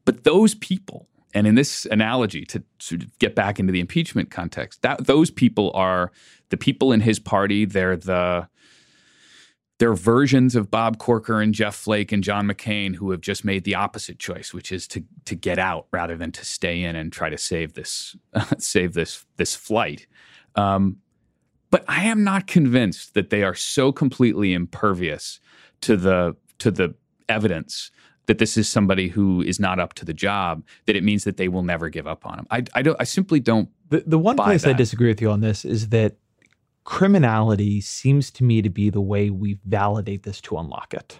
But 0.05 0.23
those 0.23 0.53
people, 0.53 1.07
and 1.33 1.47
in 1.47 1.55
this 1.55 1.85
analogy 1.87 2.45
to 2.45 2.63
of 2.79 3.19
get 3.19 3.33
back 3.33 3.59
into 3.59 3.73
the 3.73 3.79
impeachment 3.79 4.29
context, 4.29 4.83
that 4.83 5.07
those 5.07 5.31
people 5.31 5.71
are 5.73 6.11
the 6.49 6.57
people 6.57 6.91
in 6.91 7.01
his 7.01 7.19
party. 7.19 7.65
They're 7.65 7.97
the 7.97 8.47
they're 9.77 9.93
versions 9.93 10.55
of 10.55 10.71
Bob 10.71 10.97
Corker 10.97 11.41
and 11.41 11.53
Jeff 11.53 11.75
Flake 11.75 12.11
and 12.11 12.23
John 12.23 12.47
McCain 12.47 12.95
who 12.95 13.11
have 13.11 13.21
just 13.21 13.43
made 13.43 13.63
the 13.63 13.75
opposite 13.75 14.19
choice, 14.19 14.53
which 14.53 14.71
is 14.71 14.87
to 14.89 15.03
to 15.25 15.35
get 15.35 15.59
out 15.59 15.87
rather 15.91 16.15
than 16.15 16.31
to 16.33 16.45
stay 16.45 16.83
in 16.83 16.95
and 16.95 17.11
try 17.11 17.29
to 17.29 17.37
save 17.37 17.73
this 17.73 18.15
save 18.57 18.93
this 18.93 19.25
this 19.37 19.55
flight. 19.55 20.07
Um, 20.55 20.97
but 21.71 21.83
I 21.89 22.05
am 22.05 22.23
not 22.23 22.47
convinced 22.47 23.15
that 23.15 23.29
they 23.29 23.43
are 23.43 23.55
so 23.55 23.91
completely 23.91 24.53
impervious 24.53 25.41
to 25.81 25.97
the 25.97 26.35
to 26.59 26.71
the 26.71 26.95
evidence 27.27 27.91
that 28.27 28.37
this 28.37 28.57
is 28.57 28.67
somebody 28.67 29.09
who 29.09 29.41
is 29.41 29.59
not 29.59 29.79
up 29.79 29.93
to 29.93 30.05
the 30.05 30.13
job 30.13 30.63
that 30.85 30.95
it 30.95 31.03
means 31.03 31.25
that 31.25 31.37
they 31.37 31.47
will 31.47 31.61
never 31.63 31.89
give 31.89 32.07
up 32.07 32.25
on 32.25 32.39
him. 32.39 32.47
I, 32.49 32.63
I 32.73 32.81
don't 32.81 32.95
I 32.99 33.03
simply 33.03 33.41
don't 33.41 33.69
The 33.89 34.03
the 34.07 34.19
one 34.19 34.37
place 34.37 34.65
I 34.65 34.73
disagree 34.73 35.09
with 35.09 35.21
you 35.21 35.29
on 35.29 35.41
this 35.41 35.65
is 35.65 35.89
that 35.89 36.15
criminality 36.85 37.81
seems 37.81 38.31
to 38.31 38.43
me 38.43 38.61
to 38.61 38.69
be 38.69 38.89
the 38.89 39.01
way 39.01 39.29
we 39.29 39.59
validate 39.65 40.23
this 40.23 40.39
to 40.41 40.57
unlock 40.57 40.93
it. 40.93 41.19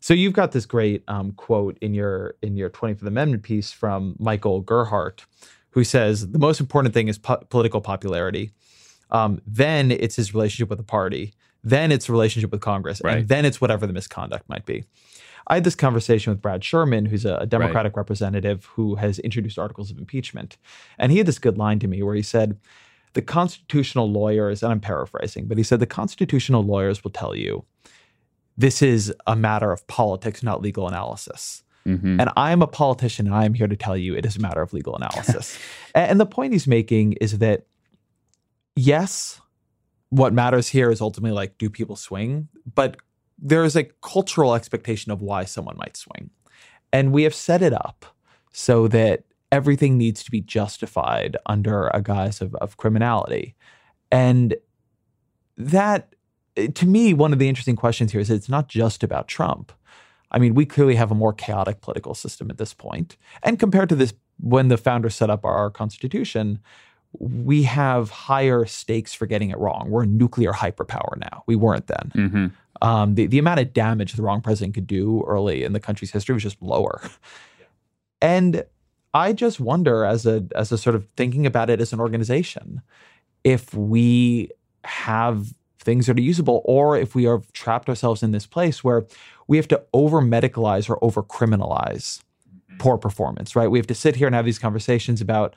So 0.00 0.12
you've 0.12 0.34
got 0.34 0.52
this 0.52 0.66
great 0.66 1.02
um, 1.08 1.32
quote 1.32 1.78
in 1.80 1.94
your 1.94 2.34
in 2.42 2.56
your 2.56 2.68
25th 2.68 3.06
Amendment 3.06 3.42
piece 3.42 3.72
from 3.72 4.16
Michael 4.18 4.60
Gerhardt, 4.60 5.24
who 5.70 5.82
says 5.82 6.30
the 6.30 6.38
most 6.38 6.60
important 6.60 6.92
thing 6.92 7.08
is 7.08 7.16
po- 7.16 7.42
political 7.48 7.80
popularity. 7.80 8.50
Um, 9.10 9.40
then 9.46 9.90
it's 9.90 10.16
his 10.16 10.34
relationship 10.34 10.68
with 10.68 10.78
the 10.78 10.84
party. 10.84 11.32
Then 11.62 11.90
it's 11.90 12.10
relationship 12.10 12.50
with 12.50 12.60
Congress, 12.60 13.00
Right. 13.02 13.18
and 13.18 13.28
then 13.28 13.46
it's 13.46 13.60
whatever 13.60 13.86
the 13.86 13.94
misconduct 13.94 14.46
might 14.50 14.66
be. 14.66 14.84
I 15.46 15.54
had 15.54 15.64
this 15.64 15.74
conversation 15.74 16.32
with 16.32 16.42
Brad 16.42 16.62
Sherman, 16.64 17.06
who's 17.06 17.24
a, 17.24 17.36
a 17.36 17.46
Democratic 17.46 17.96
representative 17.96 18.64
who 18.74 18.96
has 18.96 19.18
introduced 19.20 19.58
articles 19.58 19.90
of 19.90 19.98
impeachment. 19.98 20.56
And 20.98 21.12
he 21.12 21.18
had 21.18 21.26
this 21.26 21.38
good 21.38 21.56
line 21.56 21.78
to 21.80 21.88
me 21.88 22.02
where 22.02 22.14
he 22.14 22.22
said, 22.22 22.58
The 23.14 23.22
constitutional 23.22 24.10
lawyers, 24.10 24.62
and 24.62 24.70
I'm 24.70 24.80
paraphrasing, 24.80 25.46
but 25.46 25.56
he 25.56 25.64
said, 25.64 25.80
The 25.80 25.86
constitutional 25.86 26.62
lawyers 26.62 27.02
will 27.02 27.10
tell 27.10 27.34
you 27.34 27.64
this 28.56 28.82
is 28.82 29.12
a 29.26 29.34
matter 29.34 29.72
of 29.72 29.86
politics, 29.86 30.42
not 30.42 30.62
legal 30.62 30.86
analysis. 30.86 31.62
Mhm. 31.86 32.20
And 32.20 32.30
I'm 32.36 32.62
a 32.62 32.66
politician, 32.66 33.26
and 33.26 33.34
I 33.34 33.44
am 33.44 33.54
here 33.54 33.66
to 33.66 33.76
tell 33.76 33.96
you 33.96 34.14
it 34.14 34.24
is 34.24 34.36
a 34.36 34.40
matter 34.40 34.62
of 34.62 34.72
legal 34.72 34.96
analysis. 34.96 35.58
And 35.94 36.18
the 36.18 36.26
point 36.26 36.52
he's 36.52 36.66
making 36.66 37.12
is 37.14 37.38
that, 37.38 37.66
yes, 38.74 39.40
what 40.10 40.32
matters 40.32 40.68
here 40.68 40.90
is 40.90 41.00
ultimately 41.00 41.34
like, 41.34 41.58
do 41.58 41.70
people 41.70 41.96
swing? 41.96 42.48
But 42.74 42.96
there 43.38 43.64
is 43.64 43.76
a 43.76 43.84
cultural 44.02 44.54
expectation 44.54 45.12
of 45.12 45.20
why 45.20 45.44
someone 45.44 45.76
might 45.76 45.96
swing. 45.96 46.30
And 46.92 47.12
we 47.12 47.24
have 47.24 47.34
set 47.34 47.62
it 47.62 47.72
up 47.72 48.06
so 48.52 48.88
that 48.88 49.24
everything 49.54 49.96
needs 49.96 50.24
to 50.24 50.32
be 50.32 50.40
justified 50.40 51.36
under 51.46 51.86
a 51.94 52.02
guise 52.02 52.40
of, 52.40 52.56
of 52.56 52.76
criminality. 52.76 53.54
And 54.10 54.56
that, 55.56 56.12
eh, 56.56 56.66
to 56.74 56.86
me, 56.86 57.14
one 57.14 57.32
of 57.32 57.38
the 57.38 57.48
interesting 57.48 57.76
questions 57.76 58.10
here 58.10 58.20
is 58.20 58.30
it's 58.30 58.48
not 58.48 58.66
just 58.68 59.04
about 59.04 59.28
Trump. 59.28 59.70
I 60.32 60.40
mean, 60.40 60.54
we 60.54 60.66
clearly 60.66 60.96
have 60.96 61.12
a 61.12 61.14
more 61.14 61.32
chaotic 61.32 61.82
political 61.82 62.14
system 62.14 62.50
at 62.50 62.58
this 62.58 62.74
point. 62.74 63.16
And 63.44 63.60
compared 63.60 63.88
to 63.90 63.94
this, 63.94 64.12
when 64.40 64.66
the 64.66 64.76
founders 64.76 65.14
set 65.14 65.30
up 65.30 65.44
our 65.44 65.70
Constitution, 65.70 66.58
we 67.20 67.62
have 67.62 68.10
higher 68.10 68.66
stakes 68.66 69.14
for 69.14 69.26
getting 69.26 69.50
it 69.50 69.58
wrong. 69.58 69.86
We're 69.88 70.02
a 70.02 70.06
nuclear 70.06 70.50
hyperpower 70.50 71.16
now. 71.16 71.44
We 71.46 71.54
weren't 71.54 71.86
then. 71.86 72.10
Mhm. 72.16 72.52
Um, 72.82 73.14
the, 73.14 73.26
the 73.26 73.38
amount 73.38 73.60
of 73.60 73.72
damage 73.72 74.14
the 74.14 74.22
wrong 74.22 74.40
president 74.40 74.74
could 74.74 74.88
do 74.88 75.22
early 75.28 75.62
in 75.62 75.74
the 75.74 75.78
country's 75.78 76.10
history 76.10 76.34
was 76.34 76.42
just 76.42 76.60
lower. 76.60 77.00
And 78.20 78.64
I 79.14 79.32
just 79.32 79.60
wonder, 79.60 80.04
as 80.04 80.26
a 80.26 80.44
as 80.56 80.72
a 80.72 80.76
sort 80.76 80.96
of 80.96 81.06
thinking 81.16 81.46
about 81.46 81.70
it 81.70 81.80
as 81.80 81.92
an 81.92 82.00
organization, 82.00 82.82
if 83.44 83.72
we 83.72 84.50
have 84.82 85.54
things 85.78 86.06
that 86.06 86.18
are 86.18 86.22
usable, 86.22 86.62
or 86.64 86.96
if 86.96 87.14
we 87.14 87.24
have 87.24 87.52
trapped 87.52 87.88
ourselves 87.88 88.22
in 88.22 88.32
this 88.32 88.46
place 88.46 88.82
where 88.82 89.06
we 89.46 89.56
have 89.56 89.68
to 89.68 89.82
over 89.92 90.20
medicalize 90.20 90.90
or 90.90 91.02
over 91.02 91.22
criminalize 91.22 92.20
mm-hmm. 92.48 92.78
poor 92.78 92.98
performance, 92.98 93.54
right? 93.54 93.70
We 93.70 93.78
have 93.78 93.86
to 93.86 93.94
sit 93.94 94.16
here 94.16 94.26
and 94.26 94.34
have 94.34 94.46
these 94.46 94.58
conversations 94.58 95.20
about 95.20 95.54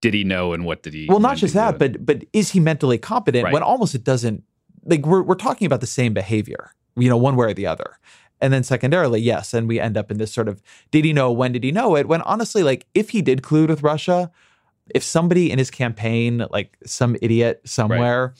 Did 0.00 0.14
he 0.14 0.24
know 0.24 0.54
and 0.54 0.64
what 0.64 0.82
did 0.82 0.94
he 0.94 1.06
well, 1.08 1.20
not 1.20 1.36
just 1.36 1.54
that, 1.54 1.78
but 1.78 2.06
but 2.06 2.24
is 2.32 2.50
he 2.50 2.60
mentally 2.60 2.98
competent? 2.98 3.44
Right. 3.44 3.52
When 3.52 3.62
almost 3.62 3.94
it 3.94 4.02
doesn't. 4.04 4.44
Like 4.86 5.06
we're 5.06 5.22
we're 5.22 5.34
talking 5.34 5.66
about 5.66 5.80
the 5.80 5.86
same 5.86 6.12
behavior, 6.12 6.72
you 6.96 7.08
know, 7.08 7.16
one 7.16 7.36
way 7.36 7.46
or 7.46 7.54
the 7.54 7.66
other. 7.66 7.98
And 8.40 8.52
then 8.52 8.62
secondarily, 8.62 9.20
yes, 9.20 9.54
and 9.54 9.68
we 9.68 9.80
end 9.80 9.96
up 9.96 10.10
in 10.10 10.18
this 10.18 10.32
sort 10.32 10.48
of 10.48 10.62
did 10.90 11.04
he 11.04 11.12
know? 11.12 11.32
When 11.32 11.52
did 11.52 11.64
he 11.64 11.72
know 11.72 11.96
it? 11.96 12.08
When 12.08 12.22
honestly, 12.22 12.62
like 12.62 12.86
if 12.94 13.10
he 13.10 13.22
did 13.22 13.42
collude 13.42 13.68
with 13.68 13.82
Russia, 13.82 14.30
if 14.94 15.02
somebody 15.02 15.50
in 15.50 15.58
his 15.58 15.70
campaign, 15.70 16.44
like 16.50 16.76
some 16.84 17.16
idiot 17.22 17.62
somewhere, 17.64 18.34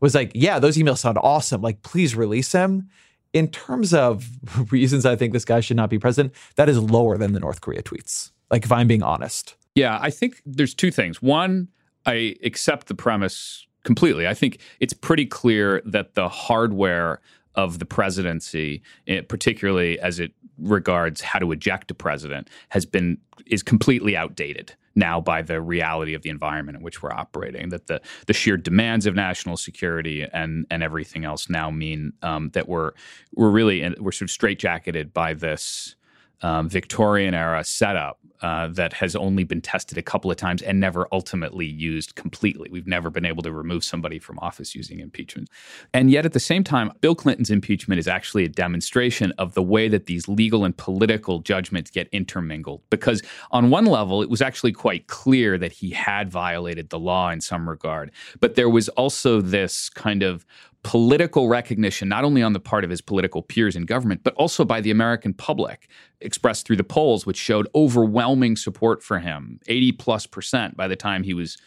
was 0.00 0.14
like, 0.14 0.32
yeah, 0.34 0.58
those 0.58 0.76
emails 0.76 0.98
sound 0.98 1.18
awesome. 1.22 1.62
Like, 1.62 1.82
please 1.82 2.14
release 2.14 2.52
him. 2.52 2.88
In 3.32 3.48
terms 3.48 3.92
of 3.94 4.26
reasons 4.72 5.06
I 5.06 5.16
think 5.16 5.32
this 5.32 5.44
guy 5.44 5.60
should 5.60 5.76
not 5.76 5.90
be 5.90 5.98
president, 5.98 6.34
that 6.56 6.68
is 6.68 6.78
lower 6.78 7.16
than 7.18 7.32
the 7.32 7.40
North 7.40 7.60
Korea 7.60 7.82
tweets. 7.82 8.30
Like, 8.50 8.64
if 8.64 8.72
I'm 8.72 8.86
being 8.86 9.02
honest. 9.02 9.56
Yeah, 9.74 9.98
I 10.00 10.10
think 10.10 10.40
there's 10.46 10.74
two 10.74 10.90
things. 10.90 11.20
One, 11.20 11.68
I 12.06 12.36
accept 12.44 12.86
the 12.86 12.94
premise 12.94 13.66
completely. 13.84 14.26
I 14.26 14.34
think 14.34 14.60
it's 14.80 14.92
pretty 14.92 15.26
clear 15.26 15.82
that 15.84 16.14
the 16.14 16.28
hardware 16.28 17.20
of 17.56 17.78
the 17.78 17.86
presidency, 17.86 18.82
eh, 19.06 19.22
particularly 19.22 19.98
as 20.00 20.20
it 20.20 20.32
regards 20.58 21.20
how 21.20 21.38
to 21.38 21.52
eject 21.52 21.90
a 21.90 21.94
president, 21.94 22.48
has 22.70 22.86
been 22.86 23.18
is 23.46 23.62
completely 23.62 24.16
outdated 24.16 24.74
now 24.94 25.20
by 25.20 25.42
the 25.42 25.60
reality 25.60 26.14
of 26.14 26.22
the 26.22 26.30
environment 26.30 26.78
in 26.78 26.82
which 26.82 27.02
we're 27.02 27.12
operating. 27.12 27.68
That 27.68 27.86
the 27.86 28.00
the 28.26 28.32
sheer 28.32 28.56
demands 28.56 29.06
of 29.06 29.14
national 29.14 29.56
security 29.56 30.26
and 30.32 30.66
and 30.70 30.82
everything 30.82 31.24
else 31.24 31.48
now 31.48 31.70
mean 31.70 32.12
um, 32.22 32.50
that 32.50 32.68
we're 32.68 32.92
we're 33.34 33.50
really 33.50 33.82
in, 33.82 33.94
we're 34.00 34.12
sort 34.12 34.30
of 34.30 34.36
straitjacketed 34.36 35.12
by 35.12 35.34
this 35.34 35.96
um, 36.42 36.68
Victorian 36.68 37.34
era 37.34 37.64
setup 37.64 38.18
uh, 38.42 38.68
that 38.68 38.92
has 38.92 39.16
only 39.16 39.44
been 39.44 39.60
tested 39.60 39.96
a 39.96 40.02
couple 40.02 40.30
of 40.30 40.36
times 40.36 40.62
and 40.62 40.78
never 40.78 41.08
ultimately 41.12 41.66
used 41.66 42.14
completely. 42.14 42.68
We've 42.70 42.86
never 42.86 43.10
been 43.10 43.24
able 43.24 43.42
to 43.42 43.52
remove 43.52 43.82
somebody 43.82 44.18
from 44.18 44.38
office 44.40 44.74
using 44.74 45.00
impeachment. 45.00 45.48
And 45.94 46.10
yet, 46.10 46.26
at 46.26 46.32
the 46.32 46.40
same 46.40 46.62
time, 46.62 46.92
Bill 47.00 47.14
Clinton's 47.14 47.50
impeachment 47.50 47.98
is 47.98 48.06
actually 48.06 48.44
a 48.44 48.48
demonstration 48.48 49.32
of 49.38 49.54
the 49.54 49.62
way 49.62 49.88
that 49.88 50.06
these 50.06 50.28
legal 50.28 50.64
and 50.64 50.76
political 50.76 51.40
judgments 51.40 51.90
get 51.90 52.08
intermingled. 52.12 52.82
Because, 52.90 53.22
on 53.50 53.70
one 53.70 53.86
level, 53.86 54.22
it 54.22 54.28
was 54.28 54.42
actually 54.42 54.72
quite 54.72 55.06
clear 55.06 55.56
that 55.58 55.72
he 55.72 55.90
had 55.90 56.30
violated 56.30 56.90
the 56.90 56.98
law 56.98 57.30
in 57.30 57.40
some 57.40 57.68
regard. 57.68 58.10
But 58.40 58.54
there 58.54 58.68
was 58.68 58.88
also 58.90 59.40
this 59.40 59.88
kind 59.88 60.22
of 60.22 60.44
political 60.86 61.48
recognition, 61.48 62.08
not 62.08 62.22
only 62.22 62.44
on 62.44 62.52
the 62.52 62.60
part 62.60 62.84
of 62.84 62.90
his 62.90 63.00
political 63.00 63.42
peers 63.42 63.74
in 63.74 63.84
government, 63.86 64.22
but 64.22 64.32
also 64.34 64.64
by 64.64 64.80
the 64.80 64.92
American 64.92 65.34
public, 65.34 65.88
expressed 66.20 66.64
through 66.64 66.76
the 66.76 66.84
polls, 66.84 67.26
which 67.26 67.36
showed 67.36 67.66
overwhelming 67.74 68.54
support 68.54 69.02
for 69.02 69.18
him 69.18 69.58
80 69.66 69.92
plus 69.92 70.26
percent 70.26 70.76
by 70.76 70.86
the 70.86 70.94
time 70.94 71.24
he 71.24 71.34
was 71.34 71.58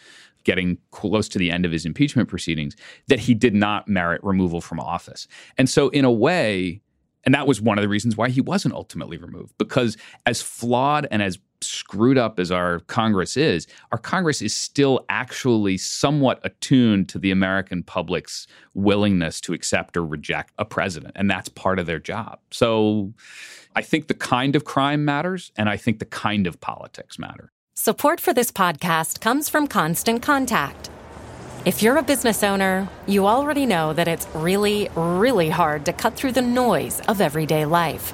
getting 0.46 0.78
close 0.92 1.28
to 1.28 1.38
the 1.38 1.52
end 1.52 1.66
of 1.66 1.72
his 1.74 1.86
impeachment 1.86 2.30
proceedings, 2.30 2.78
that 3.08 3.20
he 3.20 3.34
did 3.34 3.54
not 3.54 3.90
merit 3.90 4.24
removal 4.24 4.62
from 4.62 4.80
office. 4.80 5.28
And 5.58 5.70
so, 5.70 5.90
in 5.90 6.06
a 6.06 6.12
way, 6.12 6.80
and 7.26 7.36
that 7.36 7.46
was 7.46 7.60
one 7.60 7.78
of 7.78 7.82
the 7.82 7.90
reasons 7.90 8.16
why 8.16 8.30
he 8.30 8.40
wasn't 8.40 8.74
ultimately 8.74 9.18
removed, 9.18 9.54
because 9.58 9.98
as 10.26 10.42
flawed 10.42 11.10
and 11.12 11.22
as 11.22 11.38
screwed 11.62 12.18
up 12.18 12.40
as 12.40 12.52
our 12.52 12.80
Congress 12.82 13.38
is, 13.38 13.68
our 13.92 13.98
Congress 13.98 14.42
is 14.42 14.54
still 14.54 15.06
actually 15.10 15.78
somewhat 15.78 16.40
attuned 16.44 17.10
to 17.10 17.20
the 17.20 17.32
American 17.32 17.84
public's 17.84 18.48
willingness 18.74 19.42
to 19.42 19.54
accept 19.54 19.98
or 19.98 20.06
reject 20.06 20.54
a 20.58 20.66
president. 20.66 21.14
And 21.16 21.30
that's 21.30 21.50
part 21.50 21.80
of 21.80 21.86
their 21.86 22.00
job. 22.00 22.40
So 22.52 23.14
I 23.76 23.82
think 23.82 24.08
the 24.08 24.14
kind 24.14 24.56
of 24.56 24.66
crime 24.66 25.06
matters, 25.06 25.52
and 25.58 25.70
I 25.70 25.78
think 25.78 26.00
the 26.00 26.06
kind 26.06 26.48
of 26.48 26.60
politics 26.60 27.20
matter. 27.20 27.52
Support 27.76 28.20
for 28.20 28.34
this 28.34 28.52
podcast 28.52 29.22
comes 29.22 29.48
from 29.48 29.68
Constant 29.68 30.22
Contact. 30.22 30.90
If 31.66 31.84
you're 31.84 31.98
a 31.98 32.04
business 32.04 32.42
owner, 32.42 32.88
you 33.06 33.28
already 33.28 33.66
know 33.66 33.94
that 33.94 34.08
it's 34.08 34.28
really, 34.34 34.90
really 34.96 35.50
hard 35.50 35.86
to 35.86 35.94
cut 35.94 36.16
through 36.16 36.32
the 36.32 36.42
noise 36.42 37.02
of 37.02 37.20
everyday 37.22 37.66
life. 37.66 38.14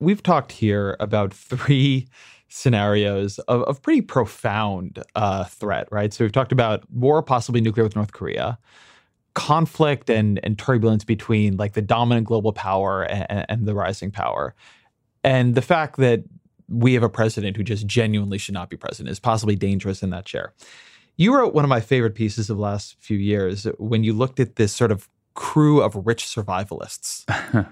we've 0.00 0.22
talked 0.22 0.52
here 0.52 0.96
about 1.00 1.32
three 1.32 2.08
scenarios 2.48 3.38
of, 3.40 3.62
of 3.62 3.82
pretty 3.82 4.00
profound 4.00 5.02
uh, 5.14 5.44
threat, 5.44 5.86
right? 5.90 6.12
So 6.12 6.24
we've 6.24 6.32
talked 6.32 6.52
about 6.52 6.90
war, 6.90 7.22
possibly 7.22 7.60
nuclear 7.60 7.84
with 7.84 7.94
North 7.94 8.12
Korea, 8.12 8.58
conflict 9.34 10.08
and, 10.08 10.40
and 10.42 10.58
turbulence 10.58 11.04
between 11.04 11.56
like 11.56 11.74
the 11.74 11.82
dominant 11.82 12.26
global 12.26 12.52
power 12.52 13.02
and, 13.02 13.46
and 13.48 13.66
the 13.66 13.74
rising 13.74 14.10
power, 14.10 14.54
and 15.22 15.54
the 15.54 15.62
fact 15.62 15.96
that 15.98 16.24
we 16.68 16.94
have 16.94 17.02
a 17.02 17.08
president 17.08 17.56
who 17.56 17.62
just 17.62 17.86
genuinely 17.86 18.38
should 18.38 18.54
not 18.54 18.68
be 18.68 18.76
president 18.76 19.10
is 19.10 19.20
possibly 19.20 19.56
dangerous 19.56 20.02
in 20.02 20.10
that 20.10 20.24
chair. 20.24 20.52
You 21.16 21.34
wrote 21.34 21.54
one 21.54 21.64
of 21.64 21.68
my 21.68 21.80
favorite 21.80 22.14
pieces 22.14 22.48
of 22.50 22.58
last 22.58 22.96
few 23.00 23.18
years 23.18 23.66
when 23.78 24.04
you 24.04 24.12
looked 24.12 24.38
at 24.38 24.56
this 24.56 24.72
sort 24.72 24.92
of 24.92 25.08
crew 25.38 25.80
of 25.80 25.94
rich 26.04 26.24
survivalists 26.24 27.24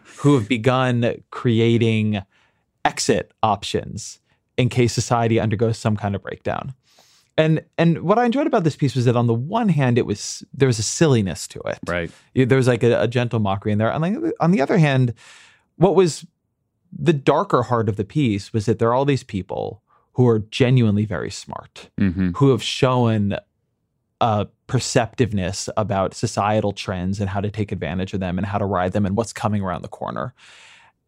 who 0.19 0.37
have 0.37 0.49
begun 0.49 1.17
creating 1.33 2.23
exit 2.85 3.33
options 3.43 4.21
in 4.57 4.69
case 4.69 4.93
society 4.93 5.41
undergoes 5.41 5.77
some 5.77 5.97
kind 5.97 6.15
of 6.15 6.23
breakdown. 6.23 6.73
And 7.37 7.65
and 7.77 8.03
what 8.03 8.21
I 8.21 8.25
enjoyed 8.25 8.47
about 8.47 8.63
this 8.63 8.77
piece 8.77 8.95
was 8.95 9.05
that 9.07 9.17
on 9.17 9.27
the 9.27 9.35
one 9.35 9.69
hand, 9.69 9.99
it 9.99 10.07
was 10.07 10.45
there 10.55 10.69
was 10.69 10.79
a 10.79 10.85
silliness 10.85 11.49
to 11.49 11.61
it. 11.67 11.81
Right. 11.89 12.09
There 12.37 12.57
was 12.57 12.69
like 12.69 12.85
a, 12.85 13.03
a 13.03 13.09
gentle 13.09 13.41
mockery 13.41 13.73
in 13.73 13.79
there. 13.79 13.91
And 13.91 14.01
like, 14.01 14.33
on 14.39 14.53
the 14.53 14.61
other 14.61 14.79
hand, 14.79 15.13
what 15.75 15.97
was 15.97 16.25
the 16.97 17.13
darker 17.13 17.65
heart 17.65 17.89
of 17.89 17.97
the 17.97 18.05
piece 18.05 18.53
was 18.53 18.67
that 18.67 18.79
there 18.79 18.91
are 18.91 18.95
all 18.95 19.05
these 19.05 19.25
people 19.25 19.83
who 20.13 20.29
are 20.29 20.39
genuinely 20.39 21.05
very 21.05 21.33
smart, 21.33 21.91
mm-hmm. 22.01 22.31
who 22.37 22.51
have 22.51 22.63
shown 22.63 23.37
a 24.21 24.47
perceptiveness 24.67 25.69
about 25.77 26.15
societal 26.15 26.73
trends 26.73 27.21
and 27.21 27.29
how 27.29 27.41
to 27.41 27.51
take 27.51 27.73
advantage 27.73 28.15
of 28.15 28.21
them 28.21 28.39
and 28.39 28.47
how 28.47 28.59
to 28.59 28.65
ride 28.65 28.93
them 28.93 29.07
and 29.07 29.17
what's 29.17 29.33
coming 29.33 29.63
around 29.63 29.83
the 29.83 29.89
corner. 29.89 30.35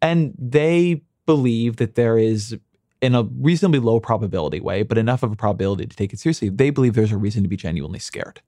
And 0.03 0.35
they 0.39 1.03
believe 1.27 1.77
that 1.77 1.95
there 1.95 2.19
is, 2.19 2.57
in 3.01 3.15
a 3.15 3.23
reasonably 3.23 3.81
low 3.81 4.01
probability 4.01 4.61
way, 4.61 4.83
but 4.83 4.99
enough 4.99 5.23
of 5.23 5.33
a 5.33 5.37
probability 5.37 5.87
to 5.87 5.97
take 5.97 6.13
it 6.13 6.19
seriously, 6.19 6.49
they 6.49 6.71
believe 6.71 6.95
there's 6.95 7.13
a 7.13 7.19
reason 7.19 7.43
to 7.43 7.49
be 7.49 7.57
genuinely 7.57 7.99
scared. 7.99 8.41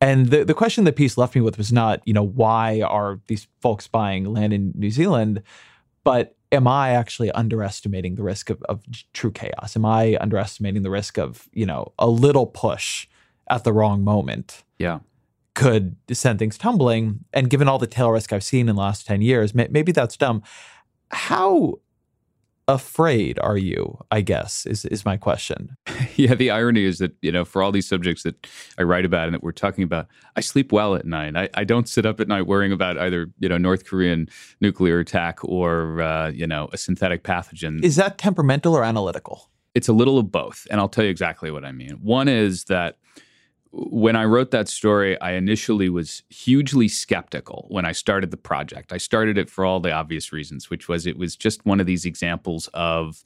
And 0.00 0.26
the, 0.26 0.44
the 0.44 0.54
question 0.54 0.84
the 0.84 0.92
piece 0.92 1.16
left 1.16 1.34
me 1.34 1.40
with 1.40 1.56
was 1.56 1.72
not, 1.72 2.02
you 2.04 2.12
know, 2.12 2.22
why 2.22 2.82
are 2.82 3.18
these 3.28 3.48
folks 3.62 3.88
buying 3.88 4.24
land 4.24 4.52
in 4.52 4.72
New 4.74 4.90
Zealand, 4.90 5.42
but 6.04 6.36
am 6.52 6.68
I 6.68 6.90
actually 6.90 7.32
underestimating 7.32 8.14
the 8.14 8.22
risk 8.22 8.50
of, 8.50 8.62
of 8.64 8.82
true 9.14 9.32
chaos? 9.32 9.74
Am 9.74 9.86
I 9.86 10.18
underestimating 10.20 10.82
the 10.82 10.90
risk 10.90 11.18
of, 11.18 11.48
you 11.52 11.64
know, 11.64 11.92
a 11.98 12.08
little 12.08 12.46
push 12.46 13.08
at 13.48 13.64
the 13.64 13.72
wrong 13.72 14.02
moment. 14.04 14.64
Yeah. 14.78 15.00
Could 15.54 15.96
send 16.12 16.38
things 16.38 16.58
tumbling. 16.58 17.24
And 17.32 17.48
given 17.48 17.68
all 17.68 17.78
the 17.78 17.86
tail 17.86 18.10
risk 18.10 18.32
i've 18.32 18.44
seen 18.44 18.68
in 18.68 18.76
the 18.76 18.82
last 18.82 19.06
10 19.06 19.22
years 19.22 19.54
maybe 19.54 19.92
that's 19.92 20.16
dumb. 20.16 20.42
How 21.10 21.80
afraid 22.68 23.38
are 23.38 23.56
you 23.56 23.96
i 24.10 24.20
guess 24.20 24.66
is 24.66 24.84
is 24.86 25.04
my 25.04 25.16
question. 25.16 25.76
Yeah 26.16 26.34
the 26.34 26.50
irony 26.50 26.84
is 26.84 26.98
that 26.98 27.14
you 27.20 27.30
know 27.30 27.44
for 27.44 27.62
all 27.62 27.70
these 27.70 27.86
subjects 27.86 28.22
that 28.22 28.46
i 28.78 28.82
write 28.82 29.04
about 29.04 29.26
and 29.26 29.34
that 29.34 29.42
we're 29.42 29.52
talking 29.52 29.84
about 29.84 30.06
i 30.34 30.40
sleep 30.40 30.72
well 30.72 30.94
at 30.94 31.04
night. 31.04 31.36
I, 31.36 31.48
I 31.54 31.64
don't 31.64 31.88
sit 31.88 32.06
up 32.06 32.20
at 32.20 32.26
night 32.26 32.46
worrying 32.46 32.72
about 32.72 32.98
either 32.98 33.30
you 33.38 33.48
know 33.48 33.58
north 33.58 33.84
korean 33.84 34.28
nuclear 34.60 34.98
attack 34.98 35.38
or 35.44 36.00
uh, 36.00 36.30
you 36.30 36.46
know 36.46 36.68
a 36.72 36.78
synthetic 36.78 37.22
pathogen. 37.22 37.84
Is 37.84 37.96
that 37.96 38.18
temperamental 38.18 38.74
or 38.74 38.82
analytical? 38.82 39.50
It's 39.74 39.88
a 39.88 39.92
little 39.92 40.18
of 40.18 40.32
both 40.32 40.66
and 40.70 40.80
i'll 40.80 40.88
tell 40.88 41.04
you 41.04 41.10
exactly 41.10 41.50
what 41.50 41.64
i 41.64 41.72
mean. 41.72 41.98
One 42.02 42.28
is 42.28 42.64
that 42.64 42.96
when 43.78 44.16
I 44.16 44.24
wrote 44.24 44.52
that 44.52 44.68
story, 44.68 45.20
I 45.20 45.32
initially 45.32 45.90
was 45.90 46.22
hugely 46.30 46.88
skeptical 46.88 47.66
when 47.68 47.84
I 47.84 47.92
started 47.92 48.30
the 48.30 48.38
project. 48.38 48.90
I 48.90 48.96
started 48.96 49.36
it 49.36 49.50
for 49.50 49.66
all 49.66 49.80
the 49.80 49.92
obvious 49.92 50.32
reasons, 50.32 50.70
which 50.70 50.88
was 50.88 51.06
it 51.06 51.18
was 51.18 51.36
just 51.36 51.66
one 51.66 51.78
of 51.78 51.86
these 51.86 52.06
examples 52.06 52.68
of 52.72 53.22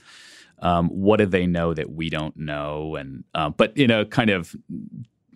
um, 0.59 0.89
what 0.89 1.19
do 1.19 1.27
they 1.27 1.47
know 1.47 1.73
that 1.73 1.93
we 1.93 2.11
don't 2.11 2.37
know, 2.37 2.97
and 2.97 3.25
uh, 3.33 3.51
but 3.51 3.77
in 3.77 3.93
a 3.93 4.05
kind 4.07 4.29
of 4.29 4.57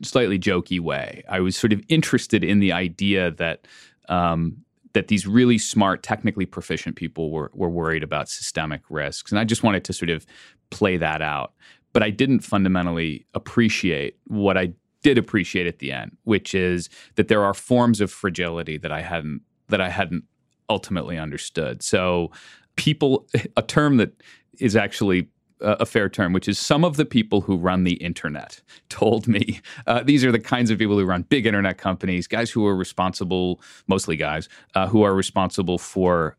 slightly 0.02 0.38
jokey 0.38 0.80
way. 0.80 1.22
I 1.28 1.40
was 1.40 1.56
sort 1.56 1.72
of 1.72 1.80
interested 1.88 2.42
in 2.42 2.58
the 2.58 2.72
idea 2.72 3.30
that 3.32 3.66
um, 4.08 4.56
that 4.94 5.08
these 5.08 5.26
really 5.26 5.58
smart, 5.58 6.02
technically 6.02 6.46
proficient 6.46 6.96
people 6.96 7.30
were 7.30 7.52
were 7.54 7.70
worried 7.70 8.02
about 8.02 8.28
systemic 8.28 8.82
risks, 8.90 9.30
and 9.30 9.38
I 9.38 9.44
just 9.44 9.62
wanted 9.62 9.84
to 9.84 9.92
sort 9.92 10.10
of 10.10 10.26
play 10.70 10.96
that 10.96 11.22
out. 11.22 11.52
But 11.92 12.02
I 12.02 12.10
didn't 12.10 12.40
fundamentally 12.40 13.24
appreciate 13.34 14.18
what 14.26 14.58
I 14.58 14.72
did 15.04 15.18
appreciate 15.18 15.68
at 15.68 15.78
the 15.78 15.92
end, 15.92 16.16
which 16.24 16.54
is 16.54 16.88
that 17.14 17.28
there 17.28 17.44
are 17.44 17.54
forms 17.54 18.00
of 18.00 18.10
fragility 18.10 18.76
that 18.78 18.90
I 18.90 19.02
hadn't 19.02 19.42
that 19.68 19.80
I 19.80 19.90
hadn't 19.90 20.24
ultimately 20.68 21.16
understood. 21.18 21.82
So 21.82 22.32
people 22.74 23.28
a 23.56 23.62
term 23.62 23.98
that 23.98 24.20
is 24.58 24.74
actually 24.74 25.28
a 25.60 25.86
fair 25.86 26.08
term, 26.08 26.32
which 26.32 26.48
is 26.48 26.58
some 26.58 26.84
of 26.84 26.96
the 26.96 27.04
people 27.04 27.40
who 27.40 27.56
run 27.56 27.84
the 27.84 27.94
internet 27.94 28.60
told 28.88 29.28
me 29.28 29.60
uh, 29.86 30.02
these 30.02 30.24
are 30.24 30.32
the 30.32 30.38
kinds 30.38 30.70
of 30.70 30.78
people 30.78 30.98
who 30.98 31.04
run 31.04 31.22
big 31.22 31.46
internet 31.46 31.78
companies, 31.78 32.26
guys 32.26 32.50
who 32.50 32.66
are 32.66 32.74
responsible, 32.74 33.60
mostly 33.86 34.16
guys, 34.16 34.48
uh, 34.74 34.86
who 34.86 35.02
are 35.02 35.14
responsible 35.14 35.78
for 35.78 36.36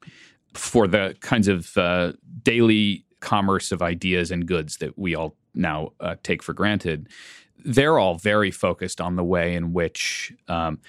for 0.53 0.87
the 0.87 1.15
kinds 1.19 1.47
of 1.47 1.77
uh, 1.77 2.13
daily 2.41 3.05
commerce 3.19 3.71
of 3.71 3.81
ideas 3.81 4.31
and 4.31 4.47
goods 4.47 4.77
that 4.77 4.97
we 4.97 5.15
all 5.15 5.35
now 5.53 5.91
uh, 5.99 6.15
take 6.23 6.43
for 6.43 6.53
granted 6.53 7.07
they're 7.63 7.97
all 7.97 8.15
very 8.15 8.51
focused 8.51 8.99
on 8.99 9.15
the 9.15 9.23
way 9.23 9.55
in 9.55 9.73
which 9.73 10.33
um, 10.47 10.79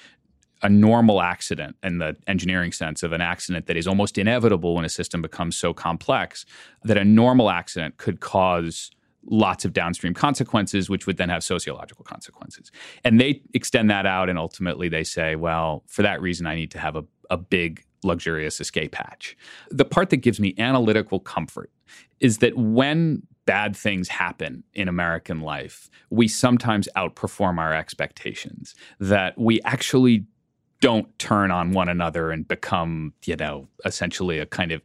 a 0.63 0.69
normal 0.69 1.21
accident 1.21 1.77
in 1.83 1.99
the 1.99 2.17
engineering 2.27 2.73
sense 2.73 3.03
of 3.03 3.13
an 3.13 3.21
accident 3.21 3.67
that 3.67 3.77
is 3.77 3.87
almost 3.87 4.19
inevitable 4.19 4.75
when 4.75 4.85
a 4.85 4.89
system 4.89 5.23
becomes 5.23 5.57
so 5.57 5.73
complex 5.73 6.45
that 6.83 6.97
a 6.97 7.05
normal 7.05 7.51
accident 7.51 7.97
could 7.99 8.21
cause 8.21 8.91
lots 9.29 9.65
of 9.65 9.73
downstream 9.73 10.15
consequences, 10.15 10.89
which 10.89 11.07
would 11.07 11.17
then 11.17 11.29
have 11.29 11.43
sociological 11.43 12.05
consequences. 12.05 12.71
And 13.05 13.21
they 13.21 13.43
extend 13.55 13.91
that 13.91 14.07
out, 14.07 14.29
and 14.29 14.39
ultimately 14.39 14.89
they 14.89 15.05
say, 15.05 15.37
well, 15.37 15.83
for 15.87 16.03
that 16.03 16.21
reason, 16.23 16.47
I 16.47 16.55
need 16.55 16.71
to 16.73 16.79
have 16.79 16.97
a, 16.97 17.05
a 17.29 17.37
big, 17.37 17.85
luxurious 18.05 18.61
escape 18.61 18.95
hatch. 18.95 19.37
The 19.71 19.85
part 19.85 20.11
that 20.11 20.19
gives 20.19 20.39
me 20.39 20.55
analytical 20.59 21.19
comfort 21.21 21.71
is 22.21 22.39
that 22.39 22.57
when 22.57 23.23
bad 23.47 23.77
things 23.77 24.09
happen 24.09 24.65
in 24.75 24.89
American 24.89 25.41
life, 25.41 25.89
we 26.11 26.29
sometimes 26.29 26.89
outperform 26.97 27.59
our 27.59 27.73
expectations, 27.73 28.75
that 29.01 29.39
we 29.39 29.61
actually 29.63 30.27
don't 30.81 31.19
turn 31.19 31.51
on 31.51 31.73
one 31.73 31.89
another 31.89 32.31
and 32.31 32.47
become, 32.47 33.15
you 33.25 33.37
know, 33.37 33.67
essentially 33.85 34.39
a 34.39 34.47
kind 34.47 34.73
of 34.73 34.83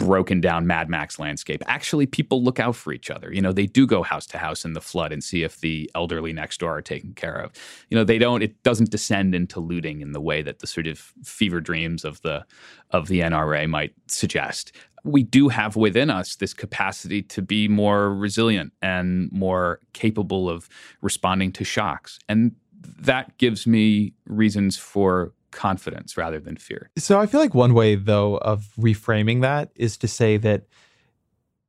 broken 0.00 0.40
down 0.40 0.66
Mad 0.66 0.88
Max 0.88 1.18
landscape. 1.18 1.62
Actually, 1.66 2.06
people 2.06 2.42
look 2.42 2.58
out 2.58 2.74
for 2.74 2.92
each 2.92 3.10
other. 3.10 3.32
You 3.32 3.42
know, 3.42 3.52
they 3.52 3.66
do 3.66 3.86
go 3.86 4.02
house 4.02 4.26
to 4.28 4.38
house 4.38 4.64
in 4.64 4.72
the 4.72 4.80
flood 4.80 5.12
and 5.12 5.22
see 5.22 5.42
if 5.42 5.60
the 5.60 5.90
elderly 5.94 6.32
next 6.32 6.58
door 6.58 6.78
are 6.78 6.82
taken 6.82 7.12
care 7.12 7.36
of. 7.36 7.52
You 7.90 7.98
know, 7.98 8.04
they 8.04 8.18
don't. 8.18 8.42
It 8.42 8.60
doesn't 8.62 8.90
descend 8.90 9.34
into 9.34 9.60
looting 9.60 10.00
in 10.00 10.12
the 10.12 10.20
way 10.20 10.40
that 10.40 10.60
the 10.60 10.66
sort 10.66 10.86
of 10.86 11.12
fever 11.22 11.60
dreams 11.60 12.04
of 12.04 12.20
the 12.22 12.44
of 12.90 13.08
the 13.08 13.20
NRA 13.20 13.68
might 13.68 13.92
suggest. 14.08 14.72
We 15.04 15.22
do 15.22 15.48
have 15.48 15.76
within 15.76 16.10
us 16.10 16.36
this 16.36 16.54
capacity 16.54 17.22
to 17.22 17.42
be 17.42 17.68
more 17.68 18.14
resilient 18.14 18.72
and 18.82 19.30
more 19.32 19.80
capable 19.92 20.48
of 20.48 20.68
responding 21.00 21.52
to 21.52 21.64
shocks, 21.64 22.18
and 22.28 22.52
that 22.98 23.36
gives 23.38 23.66
me 23.66 24.14
reasons 24.26 24.76
for 24.76 25.32
confidence 25.50 26.16
rather 26.16 26.40
than 26.40 26.56
fear. 26.56 26.90
So 26.96 27.18
I 27.18 27.26
feel 27.26 27.40
like 27.40 27.54
one 27.54 27.74
way, 27.74 27.94
though, 27.94 28.36
of 28.38 28.68
reframing 28.78 29.42
that 29.42 29.70
is 29.74 29.96
to 29.98 30.08
say 30.08 30.36
that 30.38 30.64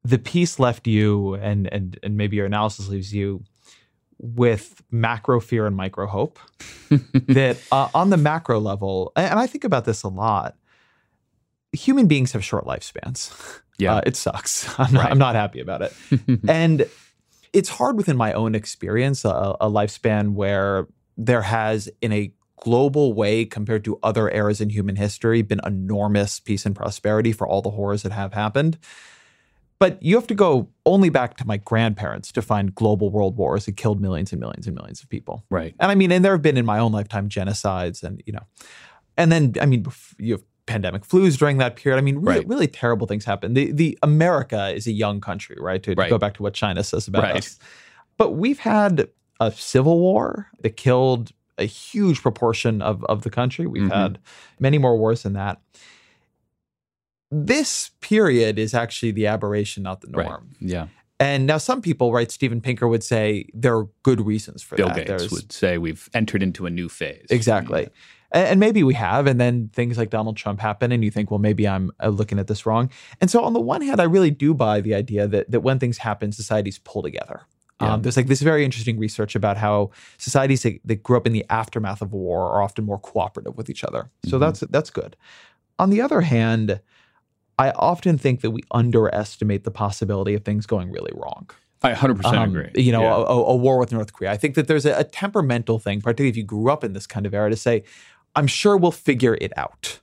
the 0.03 0.17
piece 0.17 0.59
left 0.59 0.87
you, 0.87 1.35
and 1.35 1.71
and 1.71 1.99
and 2.03 2.17
maybe 2.17 2.35
your 2.37 2.45
analysis 2.45 2.87
leaves 2.87 3.13
you 3.13 3.43
with 4.17 4.83
macro 4.91 5.39
fear 5.39 5.65
and 5.65 5.75
micro 5.75 6.07
hope. 6.07 6.39
that 6.89 7.57
uh, 7.71 7.89
on 7.93 8.09
the 8.09 8.17
macro 8.17 8.59
level, 8.59 9.11
and 9.15 9.39
I 9.39 9.47
think 9.47 9.63
about 9.63 9.85
this 9.85 10.03
a 10.03 10.07
lot. 10.07 10.55
Human 11.73 12.07
beings 12.07 12.31
have 12.33 12.43
short 12.43 12.65
lifespans. 12.65 13.33
Yeah, 13.77 13.95
uh, 13.95 14.01
it 14.05 14.15
sucks. 14.15 14.67
I'm 14.79 14.93
not, 14.93 15.03
right. 15.03 15.11
I'm 15.11 15.17
not 15.17 15.35
happy 15.35 15.59
about 15.59 15.81
it, 15.81 15.93
and 16.47 16.85
it's 17.53 17.69
hard 17.69 17.97
within 17.97 18.17
my 18.17 18.33
own 18.33 18.55
experience 18.55 19.25
a, 19.25 19.55
a 19.59 19.69
lifespan 19.69 20.33
where 20.33 20.87
there 21.17 21.41
has 21.41 21.89
in 22.01 22.11
a 22.11 22.31
global 22.61 23.13
way 23.13 23.43
compared 23.43 23.83
to 23.83 23.99
other 24.03 24.29
eras 24.29 24.61
in 24.61 24.69
human 24.69 24.95
history 24.95 25.41
been 25.41 25.59
enormous 25.65 26.39
peace 26.39 26.65
and 26.65 26.75
prosperity 26.75 27.31
for 27.31 27.47
all 27.47 27.61
the 27.61 27.71
horrors 27.71 28.03
that 28.03 28.11
have 28.11 28.33
happened. 28.33 28.77
But 29.79 30.01
you 30.03 30.15
have 30.15 30.27
to 30.27 30.35
go 30.35 30.69
only 30.85 31.09
back 31.09 31.37
to 31.37 31.47
my 31.47 31.57
grandparents 31.57 32.31
to 32.33 32.41
find 32.43 32.73
global 32.75 33.09
world 33.09 33.35
wars 33.35 33.65
that 33.65 33.77
killed 33.77 33.99
millions 33.99 34.31
and 34.31 34.39
millions 34.39 34.67
and 34.67 34.75
millions 34.75 35.01
of 35.01 35.09
people. 35.09 35.43
Right. 35.49 35.73
And 35.79 35.91
I 35.91 35.95
mean, 35.95 36.11
and 36.11 36.23
there 36.23 36.33
have 36.33 36.43
been 36.43 36.55
in 36.55 36.67
my 36.67 36.77
own 36.77 36.91
lifetime 36.91 37.29
genocides 37.29 38.03
and, 38.03 38.21
you 38.27 38.33
know, 38.33 38.43
and 39.17 39.31
then, 39.31 39.55
I 39.59 39.65
mean, 39.65 39.85
you 40.19 40.33
have 40.33 40.43
pandemic 40.71 41.05
flus 41.07 41.37
during 41.37 41.57
that 41.57 41.75
period. 41.75 41.97
I 41.97 42.01
mean, 42.01 42.19
really, 42.19 42.39
right. 42.39 42.47
really 42.47 42.67
terrible 42.67 43.07
things 43.07 43.25
happen. 43.25 43.53
The, 43.53 43.71
the 43.71 43.97
America 44.01 44.69
is 44.69 44.87
a 44.87 44.91
young 44.91 45.21
country, 45.21 45.57
right? 45.59 45.81
To, 45.83 45.93
right. 45.93 46.09
go 46.09 46.17
back 46.17 46.33
to 46.35 46.43
what 46.43 46.53
China 46.53 46.83
says 46.83 47.07
about 47.07 47.23
right. 47.23 47.37
us. 47.37 47.59
But 48.17 48.31
we've 48.31 48.59
had 48.59 49.09
a 49.39 49.51
civil 49.51 49.99
war 49.99 50.47
that 50.61 50.77
killed 50.77 51.31
a 51.57 51.65
huge 51.65 52.21
proportion 52.21 52.81
of, 52.81 53.03
of 53.05 53.23
the 53.23 53.29
country. 53.29 53.67
We've 53.67 53.83
mm-hmm. 53.83 53.91
had 53.91 54.19
many 54.59 54.77
more 54.77 54.97
wars 54.97 55.23
than 55.23 55.33
that. 55.33 55.59
This 57.29 57.91
period 58.01 58.59
is 58.59 58.73
actually 58.73 59.11
the 59.11 59.27
aberration, 59.27 59.83
not 59.83 60.01
the 60.01 60.07
norm. 60.07 60.49
Yeah. 60.59 60.87
And 61.19 61.45
now 61.45 61.59
some 61.59 61.81
people, 61.81 62.11
right, 62.11 62.31
Steven 62.31 62.61
Pinker 62.61 62.87
would 62.87 63.03
say 63.03 63.47
there 63.53 63.77
are 63.77 63.87
good 64.03 64.21
reasons 64.21 64.63
for 64.63 64.75
Bill 64.75 64.87
that. 64.87 64.95
Bill 64.95 65.05
Gates 65.05 65.21
There's, 65.21 65.31
would 65.31 65.51
say 65.51 65.77
we've 65.77 66.09
entered 66.13 66.41
into 66.41 66.65
a 66.65 66.69
new 66.69 66.89
phase. 66.89 67.27
Exactly. 67.29 67.83
Yeah. 67.83 67.89
And 68.33 68.59
maybe 68.59 68.83
we 68.83 68.93
have. 68.93 69.27
And 69.27 69.39
then 69.39 69.69
things 69.73 69.97
like 69.97 70.09
Donald 70.09 70.37
Trump 70.37 70.59
happen, 70.59 70.91
and 70.91 71.03
you 71.03 71.11
think, 71.11 71.31
well, 71.31 71.39
maybe 71.39 71.67
I'm 71.67 71.91
uh, 72.01 72.09
looking 72.09 72.39
at 72.39 72.47
this 72.47 72.65
wrong. 72.65 72.89
And 73.19 73.29
so, 73.29 73.43
on 73.43 73.53
the 73.53 73.59
one 73.59 73.81
hand, 73.81 73.99
I 73.99 74.05
really 74.05 74.31
do 74.31 74.53
buy 74.53 74.81
the 74.81 74.95
idea 74.95 75.27
that, 75.27 75.51
that 75.51 75.61
when 75.61 75.79
things 75.79 75.97
happen, 75.97 76.31
societies 76.31 76.79
pull 76.79 77.01
together. 77.01 77.41
Yeah. 77.81 77.93
Um, 77.93 78.01
there's 78.03 78.15
like 78.15 78.27
this 78.27 78.41
very 78.41 78.63
interesting 78.63 78.99
research 78.99 79.35
about 79.35 79.57
how 79.57 79.89
societies 80.17 80.63
that, 80.63 80.79
that, 80.85 81.03
grew 81.03 81.17
up 81.17 81.25
in 81.25 81.33
the 81.33 81.45
aftermath 81.49 82.01
of 82.01 82.13
war 82.13 82.51
are 82.51 82.61
often 82.61 82.85
more 82.85 82.99
cooperative 82.99 83.57
with 83.57 83.69
each 83.69 83.83
other. 83.83 84.11
So 84.25 84.31
mm-hmm. 84.31 84.39
that's 84.39 84.59
that's 84.61 84.89
good. 84.91 85.15
On 85.79 85.89
the 85.89 85.99
other 85.99 86.21
hand, 86.21 86.79
I 87.57 87.71
often 87.71 88.17
think 88.17 88.41
that 88.41 88.51
we 88.51 88.61
underestimate 88.71 89.63
the 89.63 89.71
possibility 89.71 90.35
of 90.35 90.45
things 90.45 90.65
going 90.67 90.91
really 90.91 91.11
wrong. 91.15 91.49
I 91.83 91.93
100% 91.93 92.23
um, 92.25 92.55
agree. 92.55 92.83
You 92.83 92.91
know, 92.91 93.01
yeah. 93.01 93.15
a, 93.15 93.37
a, 93.37 93.55
war 93.55 93.79
with 93.79 93.91
North 93.91 94.13
Korea. 94.13 94.31
I 94.31 94.37
think 94.37 94.53
that 94.53 94.67
there's 94.67 94.85
a, 94.85 94.99
a 94.99 95.03
temperamental 95.03 95.79
thing, 95.79 96.01
particularly 96.01 96.29
if 96.29 96.37
you 96.37 96.43
grew 96.43 96.71
up 96.71 96.83
in 96.83 96.93
this 96.93 97.07
kind 97.07 97.25
of 97.25 97.33
era, 97.33 97.49
to 97.49 97.55
say, 97.55 97.83
I'm 98.35 98.47
sure 98.47 98.77
we'll 98.77 98.91
figure 98.91 99.37
it 99.39 99.51
out, 99.57 99.99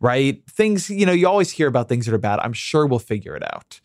right? 0.00 0.42
Things, 0.48 0.90
you 0.90 1.06
know, 1.06 1.12
you 1.12 1.28
always 1.28 1.50
hear 1.50 1.68
about 1.68 1.88
things 1.88 2.06
that 2.06 2.14
are 2.14 2.18
bad. 2.18 2.38
I'm 2.40 2.52
sure 2.52 2.86
we'll 2.86 2.98
figure 2.98 3.36
it 3.36 3.42
out. 3.42 3.80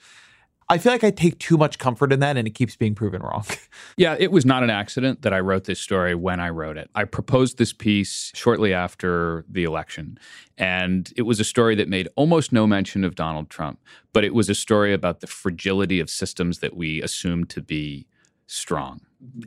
I 0.71 0.77
feel 0.77 0.91
like 0.91 1.03
I 1.03 1.09
take 1.09 1.39
too 1.39 1.57
much 1.57 1.79
comfort 1.79 2.13
in 2.13 2.19
that 2.19 2.37
and 2.37 2.47
it 2.47 2.51
keeps 2.51 2.75
being 2.75 2.93
proven 2.93 3.23
wrong. 3.23 3.43
yeah, 3.97 4.15
it 4.19 4.31
was 4.31 4.45
not 4.45 4.61
an 4.61 4.69
accident 4.69 5.23
that 5.23 5.33
I 5.33 5.39
wrote 5.39 5.63
this 5.63 5.79
story 5.79 6.13
when 6.13 6.39
I 6.39 6.49
wrote 6.49 6.77
it. 6.77 6.91
I 6.93 7.05
proposed 7.05 7.57
this 7.57 7.73
piece 7.73 8.31
shortly 8.35 8.71
after 8.71 9.45
the 9.49 9.63
election. 9.63 10.19
And 10.59 11.11
it 11.17 11.23
was 11.23 11.39
a 11.39 11.43
story 11.43 11.73
that 11.75 11.89
made 11.89 12.07
almost 12.15 12.51
no 12.51 12.67
mention 12.67 13.03
of 13.03 13.15
Donald 13.15 13.49
Trump, 13.49 13.79
but 14.13 14.23
it 14.23 14.35
was 14.35 14.47
a 14.47 14.53
story 14.53 14.93
about 14.93 15.21
the 15.21 15.27
fragility 15.27 15.99
of 15.99 16.07
systems 16.07 16.59
that 16.59 16.75
we 16.75 17.01
assume 17.01 17.45
to 17.45 17.63
be 17.63 18.05
strong. 18.45 19.01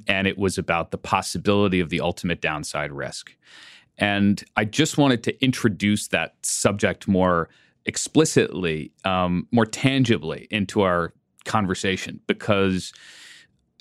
And 0.08 0.26
it 0.26 0.36
was 0.36 0.58
about 0.58 0.90
the 0.90 0.98
possibility 0.98 1.78
of 1.78 1.88
the 1.88 2.00
ultimate 2.00 2.40
downside 2.40 2.90
risk. 2.90 3.36
And 3.98 4.42
I 4.56 4.64
just 4.64 4.98
wanted 4.98 5.22
to 5.24 5.44
introduce 5.44 6.08
that 6.08 6.34
subject 6.42 7.06
more 7.06 7.48
explicitly, 7.84 8.92
um, 9.04 9.46
more 9.50 9.66
tangibly 9.66 10.46
into 10.50 10.82
our 10.82 11.12
conversation 11.44 12.20
because, 12.26 12.92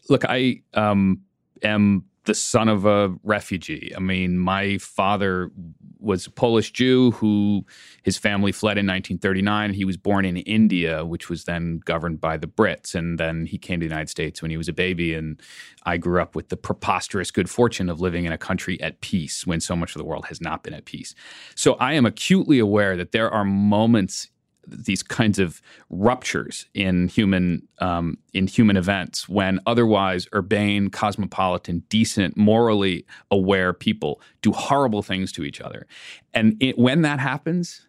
look, 0.10 0.24
I 0.28 0.62
um, 0.74 1.22
am 1.64 2.06
the 2.26 2.36
son 2.36 2.70
of 2.70 2.86
a 2.86 3.16
refugee. 3.24 3.92
I 3.96 4.00
mean, 4.00 4.38
my 4.38 4.78
father 4.78 5.52
was 6.00 6.28
a 6.28 6.32
Polish 6.32 6.72
Jew 6.72 7.12
who 7.12 7.66
his 8.04 8.18
family 8.18 8.52
fled 8.52 8.78
in 8.78 8.86
1939. 8.86 9.74
He 9.74 9.86
was 9.86 9.98
born 9.98 10.26
in 10.26 10.38
India, 10.38 11.06
which 11.06 11.30
was 11.30 11.46
then 11.46 11.80
governed 11.86 12.20
by 12.20 12.38
the 12.38 12.48
Brits. 12.48 12.96
And 12.96 13.20
then 13.20 13.46
he 13.46 13.58
came 13.58 13.80
to 13.80 13.86
the 13.86 13.90
United 13.90 14.10
States 14.10 14.42
when 14.42 14.52
he 14.52 14.58
was 14.58 14.68
a 14.68 14.74
baby. 14.74 15.14
And 15.14 15.40
I 15.84 15.98
grew 15.98 16.22
up 16.22 16.36
with 16.36 16.50
the 16.50 16.58
preposterous 16.58 17.32
good 17.32 17.50
fortune 17.50 17.90
of 17.90 18.02
living 18.02 18.26
in 18.26 18.32
a 18.32 18.38
country 18.38 18.82
at 18.82 19.02
peace 19.02 19.46
when 19.46 19.60
so 19.60 19.76
much 19.76 19.96
of 19.96 20.00
the 20.00 20.06
world 20.06 20.26
has 20.26 20.42
not 20.42 20.64
been 20.64 20.74
at 20.74 20.86
peace. 20.86 21.14
So 21.56 21.74
I 21.76 21.94
am 21.94 22.06
acutely 22.06 22.60
aware 22.60 22.98
that 22.98 23.12
there 23.12 23.30
are 23.30 23.46
moments 23.46 24.31
these 24.68 25.04
kinds 25.04 25.40
of 25.40 25.62
ruptures 25.90 26.68
in 26.74 27.08
human 27.08 27.68
um, 27.80 28.18
in 28.34 28.48
human 28.48 28.78
events 28.78 29.28
when 29.28 29.60
otherwise 29.66 30.28
urbane, 30.34 30.90
cosmopolitan, 30.90 31.84
decent, 31.90 32.38
morally 32.38 33.06
aware 33.30 33.74
people 33.74 34.22
do 34.42 34.52
horrible 34.52 35.02
things 35.02 35.32
to 35.34 35.44
each 35.44 35.62
other, 35.62 35.88
and 36.34 36.56
it, 36.62 36.78
when 36.78 37.02
that 37.02 37.20
happens, 37.20 37.88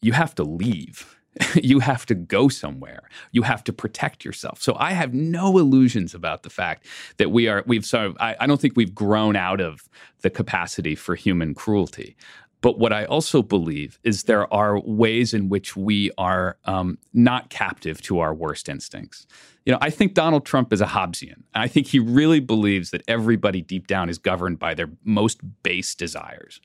you 0.00 0.12
have 0.12 0.34
to 0.36 0.42
leave. 0.42 1.14
you 1.54 1.78
have 1.78 2.04
to 2.06 2.14
go 2.14 2.48
somewhere. 2.48 3.08
You 3.32 3.42
have 3.42 3.62
to 3.64 3.72
protect 3.72 4.24
yourself. 4.24 4.60
So 4.60 4.74
I 4.78 4.92
have 4.92 5.14
no 5.14 5.58
illusions 5.58 6.14
about 6.14 6.42
the 6.42 6.50
fact 6.50 6.86
that 7.18 7.30
we 7.30 7.46
are 7.48 7.62
we've 7.66 7.84
sort 7.84 8.06
of 8.06 8.16
I, 8.18 8.36
I 8.40 8.46
don't 8.46 8.60
think 8.60 8.76
we've 8.76 8.94
grown 8.94 9.36
out 9.36 9.60
of 9.60 9.88
the 10.22 10.30
capacity 10.30 10.94
for 10.94 11.14
human 11.14 11.54
cruelty. 11.54 12.16
But 12.60 12.78
what 12.78 12.92
I 12.92 13.04
also 13.04 13.42
believe 13.42 13.98
is 14.02 14.24
there 14.24 14.52
are 14.52 14.80
ways 14.80 15.32
in 15.32 15.48
which 15.48 15.76
we 15.76 16.10
are 16.18 16.58
um, 16.64 16.98
not 17.12 17.50
captive 17.50 18.02
to 18.02 18.18
our 18.18 18.34
worst 18.34 18.68
instincts. 18.68 19.26
You 19.64 19.72
know, 19.72 19.78
I 19.80 19.90
think 19.90 20.14
Donald 20.14 20.44
Trump 20.44 20.72
is 20.72 20.80
a 20.80 20.86
Hobbesian. 20.86 21.42
I 21.54 21.68
think 21.68 21.86
he 21.86 21.98
really 21.98 22.40
believes 22.40 22.90
that 22.90 23.02
everybody 23.06 23.60
deep 23.60 23.86
down 23.86 24.08
is 24.08 24.18
governed 24.18 24.58
by 24.58 24.74
their 24.74 24.90
most 25.04 25.40
base 25.62 25.94
desires. 25.94 26.60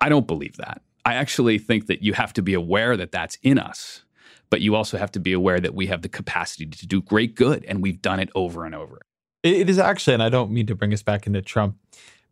I 0.00 0.08
don't 0.08 0.26
believe 0.26 0.56
that. 0.58 0.82
I 1.04 1.14
actually 1.14 1.58
think 1.58 1.86
that 1.86 2.02
you 2.02 2.12
have 2.12 2.32
to 2.34 2.42
be 2.42 2.54
aware 2.54 2.96
that 2.96 3.10
that's 3.10 3.36
in 3.42 3.58
us, 3.58 4.02
but 4.48 4.60
you 4.60 4.74
also 4.74 4.96
have 4.96 5.10
to 5.12 5.20
be 5.20 5.32
aware 5.32 5.60
that 5.60 5.74
we 5.74 5.86
have 5.86 6.02
the 6.02 6.08
capacity 6.08 6.66
to 6.66 6.86
do 6.86 7.02
great 7.02 7.34
good, 7.34 7.64
and 7.64 7.82
we've 7.82 8.00
done 8.00 8.20
it 8.20 8.30
over 8.34 8.64
and 8.64 8.74
over. 8.74 9.00
It 9.42 9.68
is 9.68 9.78
actually, 9.78 10.14
and 10.14 10.22
I 10.22 10.30
don't 10.30 10.50
mean 10.50 10.66
to 10.66 10.74
bring 10.74 10.92
us 10.94 11.02
back 11.02 11.26
into 11.26 11.42
Trump 11.42 11.76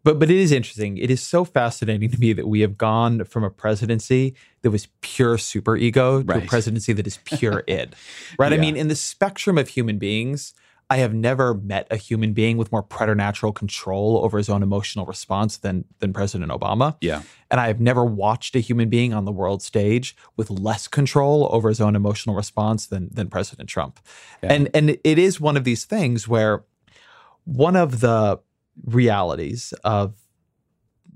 but 0.04 0.18
but 0.18 0.30
it 0.30 0.36
is 0.36 0.52
interesting. 0.52 0.98
It 0.98 1.10
is 1.10 1.22
so 1.22 1.44
fascinating 1.44 2.10
to 2.10 2.18
me 2.18 2.32
that 2.32 2.48
we 2.48 2.60
have 2.60 2.76
gone 2.76 3.24
from 3.24 3.44
a 3.44 3.50
presidency 3.50 4.34
that 4.62 4.70
was 4.70 4.88
pure 5.00 5.38
super 5.38 5.76
ego 5.76 6.22
to 6.22 6.38
a 6.38 6.40
presidency 6.42 6.92
that 6.92 7.06
is 7.06 7.18
pure 7.24 7.64
id. 7.68 7.94
Right? 8.38 8.52
Yeah. 8.52 8.58
I 8.58 8.60
mean, 8.60 8.76
in 8.76 8.88
the 8.88 8.96
spectrum 8.96 9.58
of 9.58 9.68
human 9.68 9.98
beings, 9.98 10.54
I 10.92 10.96
have 10.96 11.14
never 11.14 11.54
met 11.54 11.86
a 11.90 11.96
human 11.96 12.34
being 12.34 12.58
with 12.58 12.70
more 12.70 12.82
preternatural 12.82 13.52
control 13.52 14.20
over 14.22 14.36
his 14.36 14.50
own 14.50 14.62
emotional 14.62 15.06
response 15.06 15.56
than 15.56 15.84
than 16.00 16.12
President 16.12 16.50
Obama. 16.50 16.96
Yeah. 17.00 17.22
And 17.50 17.60
I 17.60 17.68
have 17.68 17.80
never 17.80 18.04
watched 18.04 18.54
a 18.56 18.60
human 18.60 18.90
being 18.90 19.14
on 19.14 19.24
the 19.24 19.32
world 19.32 19.62
stage 19.62 20.14
with 20.36 20.50
less 20.50 20.88
control 20.88 21.48
over 21.50 21.68
his 21.68 21.80
own 21.80 21.96
emotional 21.96 22.36
response 22.36 22.86
than 22.86 23.08
than 23.10 23.28
President 23.28 23.68
Trump. 23.68 24.00
Yeah. 24.42 24.52
And 24.52 24.68
and 24.74 24.90
it 24.90 25.18
is 25.18 25.40
one 25.40 25.56
of 25.56 25.64
these 25.64 25.86
things 25.86 26.28
where 26.28 26.64
one 27.44 27.74
of 27.76 28.00
the 28.00 28.40
realities 28.84 29.72
of 29.84 30.14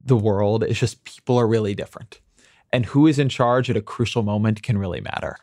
the 0.04 0.16
world. 0.16 0.62
It's 0.62 0.78
just 0.78 1.04
people 1.04 1.38
are 1.38 1.46
really 1.46 1.74
different. 1.74 2.20
And 2.72 2.84
who 2.86 3.06
is 3.06 3.18
in 3.18 3.28
charge 3.28 3.70
at 3.70 3.76
a 3.76 3.82
crucial 3.82 4.22
moment 4.22 4.62
can 4.62 4.78
really 4.78 5.00
matter 5.00 5.36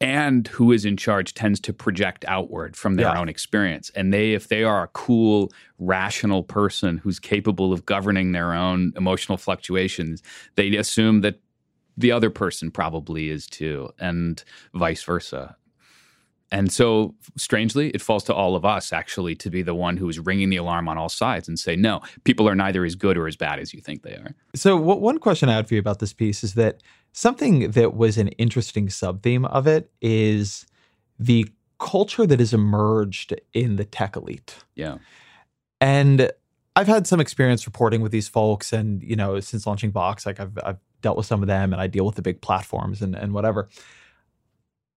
and 0.00 0.48
who 0.48 0.72
is 0.72 0.84
in 0.84 0.96
charge 0.96 1.34
tends 1.34 1.60
to 1.60 1.72
project 1.72 2.24
outward 2.26 2.76
from 2.76 2.96
their 2.96 3.06
Yeah. 3.06 3.20
own 3.20 3.28
experience 3.28 3.90
and 3.90 4.12
they 4.12 4.32
if 4.32 4.48
they 4.48 4.64
are 4.64 4.82
a 4.82 4.88
cool 4.88 5.52
rational 5.78 6.42
person 6.42 6.98
who's 6.98 7.20
capable 7.20 7.72
of 7.72 7.86
governing 7.86 8.32
their 8.32 8.52
own 8.52 8.92
emotional 8.96 9.38
fluctuations 9.38 10.20
they 10.56 10.74
assume 10.76 11.20
that 11.20 11.40
the 11.96 12.10
other 12.10 12.28
person 12.28 12.72
probably 12.72 13.30
is 13.30 13.46
too 13.46 13.88
and 14.00 14.42
vice 14.74 15.04
versa 15.04 15.56
and 16.54 16.72
so 16.72 17.12
strangely 17.36 17.90
it 17.90 18.00
falls 18.00 18.22
to 18.22 18.32
all 18.32 18.54
of 18.54 18.64
us 18.64 18.92
actually 18.92 19.34
to 19.34 19.50
be 19.50 19.60
the 19.60 19.74
one 19.74 19.96
who 19.96 20.08
is 20.08 20.20
ringing 20.20 20.50
the 20.50 20.56
alarm 20.56 20.88
on 20.88 20.96
all 20.96 21.08
sides 21.08 21.48
and 21.48 21.58
say 21.58 21.74
no 21.74 22.00
people 22.22 22.48
are 22.48 22.54
neither 22.54 22.84
as 22.84 22.94
good 22.94 23.18
or 23.18 23.26
as 23.26 23.36
bad 23.36 23.58
as 23.58 23.74
you 23.74 23.80
think 23.80 24.02
they 24.02 24.12
are 24.12 24.34
So, 24.54 24.76
what, 24.76 25.00
one 25.00 25.18
question 25.18 25.48
I 25.48 25.56
had 25.56 25.66
for 25.66 25.74
you 25.74 25.80
about 25.80 25.98
this 25.98 26.12
piece 26.12 26.44
is 26.44 26.54
that 26.54 26.82
something 27.12 27.72
that 27.72 27.94
was 27.94 28.16
an 28.16 28.28
interesting 28.28 28.88
sub 28.88 29.22
theme 29.22 29.44
of 29.46 29.66
it 29.66 29.90
is 30.00 30.64
the 31.18 31.48
culture 31.80 32.26
that 32.26 32.38
has 32.38 32.54
emerged 32.54 33.34
in 33.52 33.76
the 33.76 33.84
tech 33.84 34.16
elite. 34.16 34.64
yeah 34.76 34.98
And 35.80 36.30
I've 36.76 36.86
had 36.86 37.06
some 37.06 37.20
experience 37.20 37.66
reporting 37.66 38.00
with 38.00 38.12
these 38.12 38.28
folks, 38.28 38.72
and 38.72 39.02
you 39.02 39.16
know, 39.16 39.40
since 39.40 39.66
launching 39.66 39.90
Vox, 39.90 40.24
like 40.24 40.40
I've 40.40 40.56
I've 40.64 40.78
dealt 41.02 41.16
with 41.16 41.26
some 41.26 41.42
of 41.42 41.48
them, 41.48 41.72
and 41.72 41.82
I 41.82 41.88
deal 41.88 42.06
with 42.06 42.14
the 42.14 42.22
big 42.22 42.40
platforms 42.40 43.02
and 43.02 43.14
and 43.14 43.32
whatever. 43.32 43.68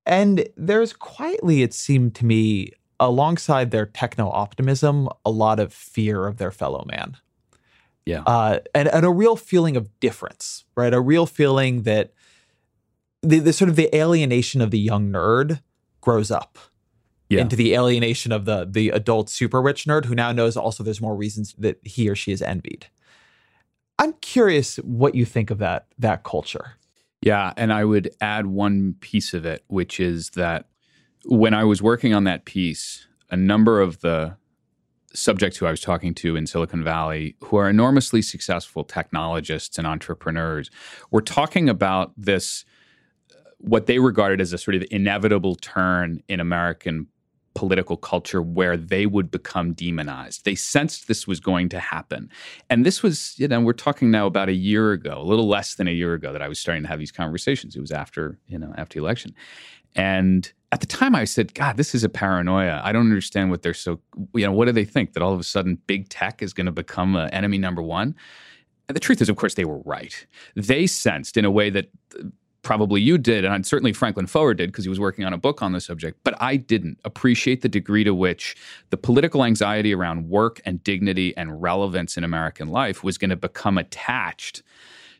And 0.07 0.47
there's 0.55 0.93
quietly, 0.93 1.61
it 1.61 1.73
seemed 1.73 2.15
to 2.15 2.25
me, 2.25 2.71
alongside 2.99 3.69
their 3.69 3.85
techno 3.85 4.29
optimism, 4.31 5.07
a 5.23 5.29
lot 5.29 5.59
of 5.59 5.71
fear 5.71 6.25
of 6.25 6.37
their 6.37 6.49
fellow 6.49 6.83
man. 6.87 7.17
Yeah. 8.05 8.23
Uh, 8.25 8.59
and, 8.73 8.87
and 8.87 9.05
a 9.05 9.11
real 9.11 9.35
feeling 9.35 9.77
of 9.77 9.99
difference, 9.99 10.63
right? 10.75 10.93
A 10.93 11.01
real 11.01 11.25
feeling 11.25 11.83
that 11.83 12.13
the, 13.21 13.39
the 13.39 13.53
sort 13.53 13.69
of 13.69 13.75
the 13.75 13.93
alienation 13.95 14.61
of 14.61 14.71
the 14.71 14.79
young 14.79 15.11
nerd 15.11 15.61
grows 16.01 16.31
up 16.31 16.57
Yeah. 17.29 17.41
into 17.41 17.55
the 17.57 17.73
alienation 17.75 18.31
of 18.31 18.45
the 18.45 18.65
the 18.69 18.89
adult 18.89 19.29
super 19.29 19.61
rich 19.61 19.83
nerd 19.85 20.05
who 20.05 20.15
now 20.15 20.31
knows 20.31 20.55
also 20.55 20.83
there's 20.83 21.01
more 21.01 21.15
reasons 21.15 21.53
that 21.57 21.79
he 21.83 22.07
or 22.07 22.15
she 22.15 22.31
is 22.31 22.41
envied. 22.41 22.87
I'm 23.99 24.13
curious 24.21 24.77
what 24.77 25.15
you 25.15 25.25
think 25.25 25.51
of 25.51 25.57
that 25.57 25.87
that 25.99 26.23
culture. 26.23 26.75
Yeah, 27.21 27.53
and 27.57 27.73
I 27.73 27.83
would 27.83 28.11
add 28.21 28.47
one 28.47 28.95
piece 28.99 29.33
of 29.33 29.45
it, 29.45 29.63
which 29.67 29.99
is 29.99 30.31
that 30.31 30.67
when 31.25 31.53
I 31.53 31.63
was 31.63 31.81
working 31.81 32.13
on 32.13 32.23
that 32.25 32.45
piece, 32.45 33.07
a 33.29 33.35
number 33.35 33.81
of 33.81 34.01
the 34.01 34.37
subjects 35.13 35.57
who 35.57 35.65
I 35.65 35.71
was 35.71 35.81
talking 35.81 36.13
to 36.15 36.35
in 36.35 36.45
Silicon 36.45 36.83
Valley, 36.83 37.35
who 37.43 37.57
are 37.57 37.69
enormously 37.69 38.21
successful 38.21 38.83
technologists 38.83 39.77
and 39.77 39.87
entrepreneurs, 39.87 40.69
were 41.11 41.21
talking 41.21 41.67
about 41.69 42.13
this, 42.15 42.65
uh, 43.31 43.49
what 43.57 43.87
they 43.87 43.99
regarded 43.99 44.39
as 44.39 44.53
a 44.53 44.57
sort 44.57 44.75
of 44.75 44.83
inevitable 44.91 45.55
turn 45.55 46.21
in 46.27 46.39
American 46.39 47.07
political 47.57 47.97
culture 47.97 48.39
where 48.39 48.77
they 48.77 49.07
would 49.07 49.31
become 49.31 49.73
demonized. 49.73 50.45
They 50.45 50.53
sensed 50.53 51.07
this 51.07 51.25
was 51.25 51.39
going 51.39 51.69
to 51.69 51.79
happen. 51.79 52.29
And 52.69 52.85
this 52.85 53.01
was, 53.01 53.33
you 53.37 53.47
know, 53.47 53.59
we're 53.59 53.73
talking 53.73 54.11
now 54.11 54.27
about 54.27 54.47
a 54.47 54.53
year 54.53 54.91
ago, 54.91 55.19
a 55.19 55.23
little 55.23 55.47
less 55.47 55.73
than 55.73 55.87
a 55.87 55.91
year 55.91 56.13
ago 56.13 56.31
that 56.31 56.41
I 56.43 56.47
was 56.47 56.59
starting 56.59 56.83
to 56.83 56.89
have 56.89 56.99
these 56.99 57.11
conversations. 57.11 57.75
It 57.75 57.81
was 57.81 57.91
after, 57.91 58.37
you 58.45 58.59
know, 58.59 58.75
after 58.77 58.99
the 58.99 59.03
election. 59.03 59.33
And 59.95 60.53
at 60.71 60.81
the 60.81 60.85
time 60.85 61.15
I 61.15 61.25
said, 61.25 61.55
God, 61.55 61.77
this 61.77 61.95
is 61.95 62.03
a 62.03 62.09
paranoia. 62.09 62.79
I 62.83 62.91
don't 62.91 63.07
understand 63.07 63.49
what 63.49 63.63
they're 63.63 63.73
so, 63.73 63.99
you 64.35 64.45
know, 64.45 64.51
what 64.51 64.65
do 64.65 64.71
they 64.71 64.85
think? 64.85 65.13
That 65.13 65.23
all 65.23 65.33
of 65.33 65.39
a 65.39 65.43
sudden 65.43 65.79
big 65.87 66.09
tech 66.09 66.43
is 66.43 66.53
going 66.53 66.67
to 66.67 66.71
become 66.71 67.15
uh, 67.15 67.27
enemy 67.31 67.57
number 67.57 67.81
one? 67.81 68.15
And 68.87 68.95
the 68.95 68.99
truth 68.99 69.19
is, 69.19 69.29
of 69.29 69.35
course, 69.35 69.55
they 69.55 69.65
were 69.65 69.79
right. 69.79 70.27
They 70.55 70.85
sensed 70.85 71.37
in 71.37 71.43
a 71.43 71.49
way 71.51 71.71
that 71.71 71.89
probably 72.67 72.99
you 72.99 73.17
did, 73.17 73.45
and 73.45 73.65
certainly 73.65 73.93
Franklin 73.93 74.27
Foer 74.27 74.53
did 74.53 74.73
because 74.73 74.83
he 74.83 74.89
was 74.89 74.99
working 74.99 75.23
on 75.23 75.31
a 75.31 75.37
book 75.37 75.61
on 75.61 75.71
the 75.71 75.79
subject, 75.79 76.19
but 76.25 76.35
I 76.41 76.57
didn't 76.57 76.99
appreciate 77.05 77.61
the 77.61 77.69
degree 77.69 78.03
to 78.03 78.13
which 78.13 78.57
the 78.89 78.97
political 78.97 79.45
anxiety 79.45 79.93
around 79.93 80.27
work 80.27 80.59
and 80.65 80.83
dignity 80.83 81.35
and 81.37 81.61
relevance 81.61 82.17
in 82.17 82.25
American 82.25 82.67
life 82.67 83.05
was 83.05 83.17
going 83.17 83.29
to 83.29 83.37
become 83.37 83.77
attached 83.77 84.63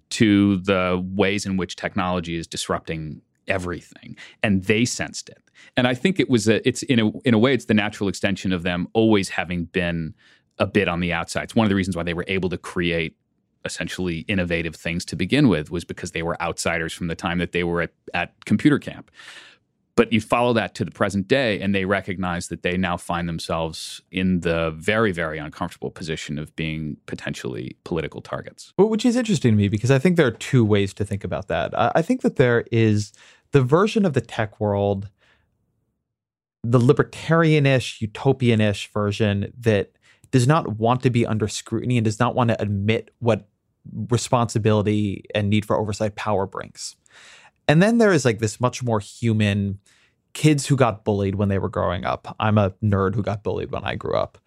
to 0.10 0.58
the 0.58 1.02
ways 1.16 1.46
in 1.46 1.56
which 1.56 1.78
technology 1.78 2.36
is 2.36 2.48
disrupting 2.48 3.22
everything 3.48 4.18
and 4.44 4.66
they 4.66 4.84
sensed 4.84 5.30
it. 5.30 5.42
And 5.78 5.88
i 5.88 5.94
think 5.94 6.20
it 6.20 6.30
was 6.30 6.50
a 6.50 6.68
it's 6.68 6.84
in 6.84 7.00
a 7.00 7.12
in 7.20 7.34
a 7.34 7.40
way 7.40 7.54
it's 7.54 7.66
the 7.66 7.74
natural 7.74 8.10
extension 8.10 8.52
of 8.52 8.64
them 8.64 8.90
always 8.92 9.30
having 9.30 9.66
been 9.66 10.14
a 10.60 10.68
bit 10.68 10.90
on 10.90 11.00
the 11.00 11.14
outside. 11.14 11.44
It's 11.44 11.56
one 11.56 11.66
of 11.66 11.70
the 11.70 11.76
reasons 11.76 11.96
why 11.96 12.04
they 12.04 12.14
were 12.14 12.26
able 12.28 12.50
to 12.50 12.58
create 12.58 13.16
essentially 13.68 14.20
innovative 14.22 14.76
things 14.76 15.06
to 15.06 15.16
begin 15.16 15.48
with 15.48 15.70
was 15.70 15.86
because 15.86 16.12
they 16.12 16.24
were 16.24 16.42
outsiders 16.42 16.94
from 16.94 17.08
the 17.08 17.16
time 17.16 17.38
that 17.38 17.52
they 17.52 17.64
were 17.64 17.84
at, 17.84 17.94
at 18.16 18.34
computer 18.46 18.80
camp 18.80 19.12
but 19.96 20.14
you 20.14 20.22
follow 20.22 20.54
that 20.54 20.76
to 20.76 20.86
the 20.86 20.92
present 20.92 21.28
day 21.28 21.60
and 21.60 21.74
they 21.74 21.84
recognize 21.84 22.50
that 22.50 22.62
they 22.62 22.78
now 22.78 22.96
find 22.98 23.28
themselves 23.28 24.02
in 24.12 24.40
the 24.42 24.72
very 24.72 25.12
very 25.12 25.38
uncomfortable 25.38 25.92
position 25.92 26.40
of 26.40 26.56
being 26.56 26.98
potentially 27.06 27.76
political 27.84 28.22
targets 28.22 28.74
Which 28.78 29.06
is 29.06 29.16
interesting 29.16 29.52
to 29.52 29.58
me 29.58 29.68
because 29.68 29.92
I 29.92 30.00
think 30.00 30.16
there 30.16 30.28
are 30.28 30.32
two 30.32 30.66
ways 30.66 30.94
to 30.96 31.06
think 31.06 31.24
about 31.24 31.48
that. 31.50 31.78
I 31.78 31.92
I 31.96 32.02
think 32.02 32.22
that 32.22 32.38
there 32.38 32.64
is 32.72 33.12
the 33.52 33.62
version 33.62 34.06
of 34.06 34.14
the 34.14 34.22
tech 34.22 34.60
world, 34.60 35.10
the 36.64 36.80
libertarianish, 36.80 38.08
utopianish 38.08 38.92
version 38.92 39.52
that 39.58 39.92
does 40.32 40.48
not 40.48 40.78
want 40.78 41.02
to 41.04 41.10
be 41.10 41.26
under 41.26 41.48
scrutiny 41.48 41.98
and 41.98 42.06
does 42.06 42.20
not 42.20 42.36
want 42.36 42.50
to 42.50 42.62
admit 42.62 43.12
what 43.20 43.48
responsibility 44.10 45.24
and 45.36 45.50
need 45.50 45.66
for 45.66 45.78
oversight 45.78 46.16
power 46.16 46.46
brings. 46.46 46.96
And 47.68 47.82
then 47.82 47.98
there 47.98 48.14
is 48.14 48.26
like 48.26 48.40
this 48.40 48.60
much 48.62 48.84
more 48.84 49.00
human 49.00 49.80
kids 50.34 50.68
who 50.68 50.76
got 50.76 51.04
bullied 51.04 51.36
when 51.36 51.50
they 51.50 51.58
were 51.60 51.70
growing 51.70 52.06
up. 52.06 52.36
I'm 52.40 52.58
a 52.58 52.72
nerd 52.84 53.16
who 53.16 53.24
got 53.24 53.44
bullied 53.44 53.72
when 53.72 53.84
I 53.84 53.96
grew 53.96 54.16
up. 54.16 54.38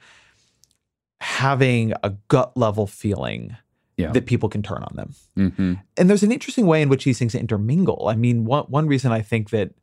Having 1.20 1.92
a 2.02 2.10
gut 2.28 2.56
level 2.56 2.86
feeling 2.86 3.56
Yeah. 3.96 4.12
that 4.12 4.24
people 4.24 4.48
can 4.48 4.62
turn 4.62 4.82
on 4.82 4.96
them. 4.96 5.14
mm-hmm. 5.36 5.74
And 5.98 6.08
there's 6.08 6.22
an 6.22 6.32
interesting 6.32 6.66
way 6.66 6.80
in 6.80 6.88
which 6.88 7.04
these 7.04 7.18
things 7.18 7.34
intermingle. 7.34 8.08
I 8.08 8.14
mean, 8.16 8.44
one 8.46 8.64
one 8.64 8.86
reason 8.86 9.12
I 9.12 9.20
think 9.20 9.50
that 9.50 9.74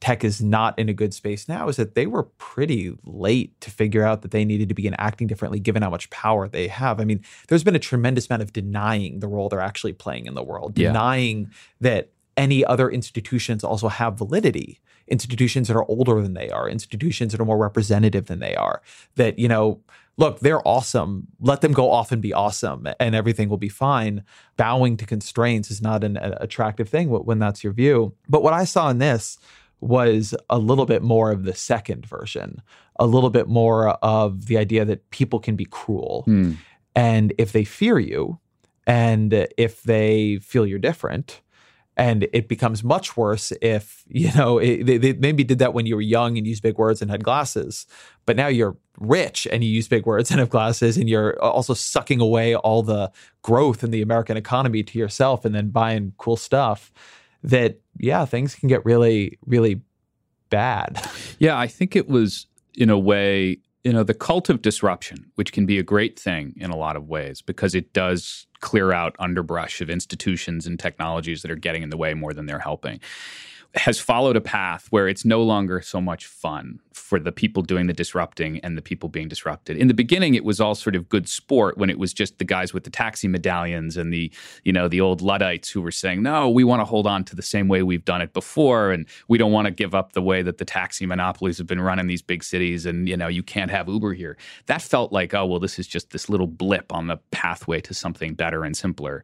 tech 0.00 0.22
is 0.24 0.42
not 0.42 0.78
in 0.78 0.88
a 0.88 0.92
good 0.92 1.14
space 1.14 1.48
now 1.48 1.68
is 1.68 1.76
that 1.76 1.94
they 1.94 2.06
were 2.06 2.24
pretty 2.38 2.94
late 3.04 3.58
to 3.62 3.70
figure 3.70 4.04
out 4.04 4.22
that 4.22 4.30
they 4.30 4.44
needed 4.44 4.68
to 4.68 4.74
begin 4.74 4.94
acting 4.98 5.26
differently 5.26 5.58
given 5.58 5.82
how 5.82 5.90
much 5.90 6.10
power 6.10 6.46
they 6.48 6.68
have. 6.68 7.00
I 7.00 7.04
mean, 7.04 7.22
there's 7.48 7.64
been 7.64 7.74
a 7.74 7.78
tremendous 7.80 8.28
amount 8.28 8.42
of 8.42 8.52
denying 8.52 9.20
the 9.20 9.28
role 9.28 9.48
they're 9.48 9.60
actually 9.60 9.94
playing 9.94 10.26
in 10.26 10.34
the 10.34 10.42
world, 10.42 10.78
Yeah. 10.78 10.88
denying 10.88 11.50
that 11.80 12.10
any 12.36 12.64
other 12.64 12.90
institutions 12.90 13.64
also 13.64 13.88
have 13.88 14.18
validity. 14.18 14.80
Institutions 15.08 15.68
that 15.68 15.76
are 15.76 15.86
older 15.88 16.20
than 16.20 16.34
they 16.34 16.50
are, 16.50 16.68
institutions 16.68 17.32
that 17.32 17.40
are 17.40 17.44
more 17.46 17.56
representative 17.56 18.26
than 18.26 18.40
they 18.40 18.54
are. 18.56 18.82
That, 19.14 19.38
you 19.38 19.48
know, 19.48 19.80
look, 20.18 20.40
they're 20.40 20.66
awesome. 20.66 21.28
Let 21.40 21.60
them 21.62 21.72
go 21.72 21.90
off 21.90 22.10
and 22.12 22.20
be 22.20 22.32
awesome 22.34 22.88
and 23.00 23.14
everything 23.14 23.48
will 23.48 23.56
be 23.56 23.68
fine. 23.68 24.24
Bowing 24.56 24.96
to 24.98 25.06
constraints 25.06 25.70
is 25.70 25.80
not 25.80 26.02
an 26.04 26.16
a- 26.16 26.36
attractive 26.40 26.88
thing 26.88 27.08
when 27.08 27.38
that's 27.38 27.62
your 27.64 27.72
view. 27.72 28.14
But 28.28 28.42
what 28.42 28.52
I 28.52 28.64
saw 28.64 28.90
in 28.90 28.98
this 28.98 29.38
was 29.80 30.34
a 30.50 30.58
little 30.58 30.86
bit 30.86 31.02
more 31.02 31.30
of 31.30 31.44
the 31.44 31.54
second 31.54 32.06
version, 32.06 32.62
a 32.98 33.06
little 33.06 33.30
bit 33.30 33.48
more 33.48 33.90
of 34.02 34.46
the 34.46 34.58
idea 34.58 34.84
that 34.84 35.10
people 35.10 35.38
can 35.38 35.56
be 35.56 35.64
cruel. 35.64 36.22
Hmm. 36.24 36.52
And 36.94 37.34
if 37.38 37.52
they 37.52 37.64
fear 37.64 37.98
you 37.98 38.38
and 38.86 39.46
if 39.58 39.82
they 39.82 40.38
feel 40.38 40.66
you're 40.66 40.78
different, 40.78 41.42
and 41.98 42.28
it 42.32 42.46
becomes 42.46 42.84
much 42.84 43.16
worse 43.16 43.52
if, 43.62 44.04
you 44.08 44.32
know, 44.34 44.58
it, 44.58 44.84
they, 44.84 44.98
they 44.98 45.12
maybe 45.14 45.44
did 45.44 45.58
that 45.58 45.74
when 45.74 45.86
you 45.86 45.94
were 45.94 46.02
young 46.02 46.36
and 46.36 46.46
used 46.46 46.62
big 46.62 46.78
words 46.78 47.00
and 47.00 47.10
had 47.10 47.24
glasses, 47.24 47.86
but 48.26 48.36
now 48.36 48.48
you're 48.48 48.76
rich 48.98 49.46
and 49.50 49.64
you 49.64 49.70
use 49.70 49.88
big 49.88 50.06
words 50.06 50.30
and 50.30 50.40
have 50.40 50.50
glasses 50.50 50.96
and 50.96 51.08
you're 51.08 51.40
also 51.42 51.74
sucking 51.74 52.20
away 52.20 52.54
all 52.54 52.82
the 52.82 53.10
growth 53.42 53.82
in 53.82 53.90
the 53.90 54.02
American 54.02 54.36
economy 54.36 54.82
to 54.82 54.98
yourself 54.98 55.44
and 55.44 55.54
then 55.54 55.68
buying 55.68 56.12
cool 56.18 56.36
stuff 56.36 56.92
that, 57.46 57.80
yeah, 57.98 58.24
things 58.24 58.54
can 58.54 58.68
get 58.68 58.84
really, 58.84 59.38
really 59.46 59.80
bad. 60.50 61.00
Yeah, 61.38 61.58
I 61.58 61.66
think 61.66 61.96
it 61.96 62.08
was 62.08 62.46
in 62.74 62.90
a 62.90 62.98
way, 62.98 63.58
you 63.84 63.92
know, 63.92 64.02
the 64.02 64.14
cult 64.14 64.50
of 64.50 64.62
disruption, 64.62 65.30
which 65.36 65.52
can 65.52 65.64
be 65.64 65.78
a 65.78 65.82
great 65.82 66.18
thing 66.18 66.54
in 66.56 66.70
a 66.70 66.76
lot 66.76 66.96
of 66.96 67.08
ways 67.08 67.42
because 67.42 67.74
it 67.74 67.92
does 67.92 68.46
clear 68.60 68.92
out 68.92 69.16
underbrush 69.18 69.80
of 69.80 69.88
institutions 69.88 70.66
and 70.66 70.78
technologies 70.78 71.42
that 71.42 71.50
are 71.50 71.56
getting 71.56 71.82
in 71.82 71.90
the 71.90 71.96
way 71.96 72.14
more 72.14 72.32
than 72.32 72.46
they're 72.46 72.58
helping. 72.58 73.00
Has 73.76 74.00
followed 74.00 74.36
a 74.36 74.40
path 74.40 74.86
where 74.90 75.06
it's 75.06 75.24
no 75.24 75.42
longer 75.42 75.80
so 75.82 76.00
much 76.00 76.26
fun 76.26 76.80
for 76.92 77.20
the 77.20 77.30
people 77.30 77.62
doing 77.62 77.86
the 77.86 77.92
disrupting 77.92 78.58
and 78.60 78.76
the 78.76 78.82
people 78.82 79.08
being 79.08 79.28
disrupted. 79.28 79.76
In 79.76 79.86
the 79.86 79.94
beginning, 79.94 80.34
it 80.34 80.44
was 80.44 80.60
all 80.60 80.74
sort 80.74 80.96
of 80.96 81.08
good 81.08 81.28
sport 81.28 81.76
when 81.76 81.90
it 81.90 81.98
was 81.98 82.12
just 82.12 82.38
the 82.38 82.44
guys 82.44 82.72
with 82.72 82.84
the 82.84 82.90
taxi 82.90 83.28
medallions 83.28 83.96
and 83.96 84.12
the, 84.12 84.32
you 84.64 84.72
know, 84.72 84.88
the 84.88 85.00
old 85.00 85.20
Luddites 85.20 85.68
who 85.68 85.82
were 85.82 85.90
saying, 85.90 86.22
no, 86.22 86.48
we 86.48 86.64
want 86.64 86.80
to 86.80 86.84
hold 86.84 87.06
on 87.06 87.22
to 87.24 87.36
the 87.36 87.42
same 87.42 87.68
way 87.68 87.82
we've 87.82 88.04
done 88.04 88.22
it 88.22 88.32
before. 88.32 88.90
And 88.90 89.06
we 89.28 89.36
don't 89.38 89.52
want 89.52 89.66
to 89.66 89.70
give 89.70 89.94
up 89.94 90.12
the 90.12 90.22
way 90.22 90.42
that 90.42 90.58
the 90.58 90.64
taxi 90.64 91.04
monopolies 91.04 91.58
have 91.58 91.66
been 91.66 91.80
run 91.80 91.98
in 91.98 92.06
these 92.06 92.22
big 92.22 92.42
cities. 92.42 92.86
And, 92.86 93.08
you 93.08 93.16
know, 93.16 93.28
you 93.28 93.42
can't 93.42 93.70
have 93.70 93.88
Uber 93.88 94.14
here. 94.14 94.36
That 94.66 94.82
felt 94.82 95.12
like, 95.12 95.34
oh, 95.34 95.46
well, 95.46 95.60
this 95.60 95.78
is 95.78 95.86
just 95.86 96.10
this 96.10 96.28
little 96.28 96.46
blip 96.48 96.92
on 96.92 97.08
the 97.08 97.18
pathway 97.30 97.80
to 97.82 97.94
something 97.94 98.34
better 98.34 98.64
and 98.64 98.76
simpler. 98.76 99.22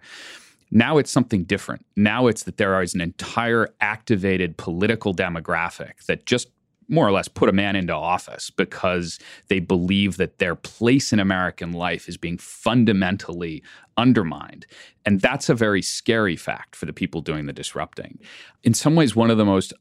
Now 0.74 0.97
it's 0.97 1.11
something 1.11 1.44
different. 1.44 1.85
Now 1.97 2.28
it's 2.28 2.44
that 2.44 2.57
there 2.57 2.81
is 2.81 2.94
an 2.94 3.03
entire 3.03 3.69
activated 3.81 4.57
political 4.57 5.15
demographic 5.15 6.07
that 6.07 6.24
just 6.24 6.49
more 6.89 7.07
or 7.07 7.12
less 7.12 7.28
put 7.28 7.51
a 7.51 7.53
man 7.53 7.77
into 7.77 7.94
office 7.94 8.51
because 8.51 9.19
they 9.49 9.61
believe 9.61 10.16
that 10.16 10.39
their 10.39 10.55
place 10.55 11.12
in 11.12 11.20
American 11.20 11.73
life 11.73 12.09
is 12.09 12.16
being 12.16 12.39
fundamentally 12.39 13.62
undermined. 13.99 14.66
And 15.05 15.20
that's 15.20 15.51
a 15.51 15.55
very 15.55 15.82
scary 15.82 16.36
fact 16.36 16.74
for 16.74 16.86
the 16.86 16.93
people 16.93 17.20
doing 17.20 17.44
the 17.44 17.53
disrupting. 17.53 18.19
In 18.62 18.73
some 18.73 18.94
ways, 18.94 19.15
one 19.15 19.31
of 19.31 19.36
the 19.36 19.44
most 19.44 19.74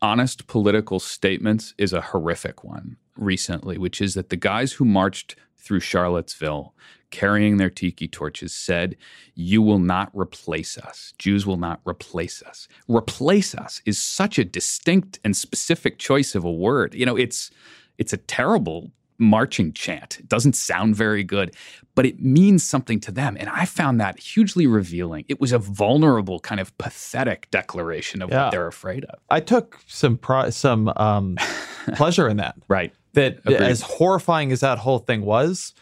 honest 0.00 0.46
political 0.46 0.98
statements 0.98 1.74
is 1.76 1.92
a 1.92 2.00
horrific 2.00 2.64
one 2.64 2.96
recently, 3.16 3.76
which 3.76 4.00
is 4.00 4.14
that 4.14 4.30
the 4.30 4.36
guys 4.36 4.72
who 4.72 4.84
marched 4.84 5.36
through 5.58 5.80
Charlottesville 5.80 6.74
carrying 7.10 7.56
their 7.56 7.70
tiki 7.70 8.08
torches 8.08 8.54
said, 8.54 8.96
You 9.34 9.62
will 9.62 9.78
not 9.78 10.10
replace 10.14 10.76
us. 10.78 11.14
Jews 11.18 11.46
will 11.46 11.56
not 11.56 11.80
replace 11.84 12.42
us. 12.42 12.68
Replace 12.86 13.54
us 13.54 13.80
is 13.86 14.00
such 14.00 14.38
a 14.38 14.44
distinct 14.44 15.18
and 15.24 15.36
specific 15.36 15.98
choice 15.98 16.34
of 16.34 16.44
a 16.44 16.52
word. 16.52 16.94
You 16.94 17.06
know, 17.06 17.16
it's 17.16 17.50
it's 17.96 18.12
a 18.12 18.18
terrible 18.18 18.92
marching 19.18 19.72
chant. 19.72 20.20
It 20.20 20.28
doesn't 20.28 20.54
sound 20.54 20.94
very 20.94 21.24
good, 21.24 21.54
but 21.96 22.06
it 22.06 22.22
means 22.22 22.62
something 22.62 23.00
to 23.00 23.10
them. 23.10 23.36
And 23.38 23.48
I 23.48 23.64
found 23.64 24.00
that 24.00 24.20
hugely 24.20 24.68
revealing. 24.68 25.24
It 25.28 25.40
was 25.40 25.50
a 25.50 25.58
vulnerable, 25.58 26.38
kind 26.38 26.60
of 26.60 26.76
pathetic 26.78 27.50
declaration 27.50 28.22
of 28.22 28.30
yeah. 28.30 28.44
what 28.44 28.50
they're 28.52 28.68
afraid 28.68 29.04
of. 29.06 29.18
I 29.28 29.40
took 29.40 29.80
some 29.88 30.16
pro- 30.16 30.50
some 30.50 30.92
um, 30.96 31.36
pleasure 31.94 32.28
in 32.28 32.36
that. 32.36 32.54
right. 32.68 32.92
That 33.18 33.38
Agreed. 33.38 33.60
as 33.60 33.82
horrifying 33.82 34.52
as 34.52 34.60
that 34.60 34.78
whole 34.78 35.00
thing 35.00 35.22
was, 35.22 35.74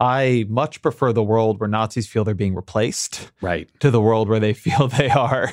I 0.00 0.46
much 0.48 0.82
prefer 0.82 1.12
the 1.12 1.22
world 1.22 1.60
where 1.60 1.68
Nazis 1.68 2.08
feel 2.08 2.24
they're 2.24 2.34
being 2.34 2.56
replaced, 2.56 3.30
right, 3.40 3.70
to 3.80 3.90
the 3.90 4.00
world 4.00 4.28
where 4.28 4.40
they 4.40 4.52
feel 4.64 4.88
they 4.88 5.08
are. 5.08 5.50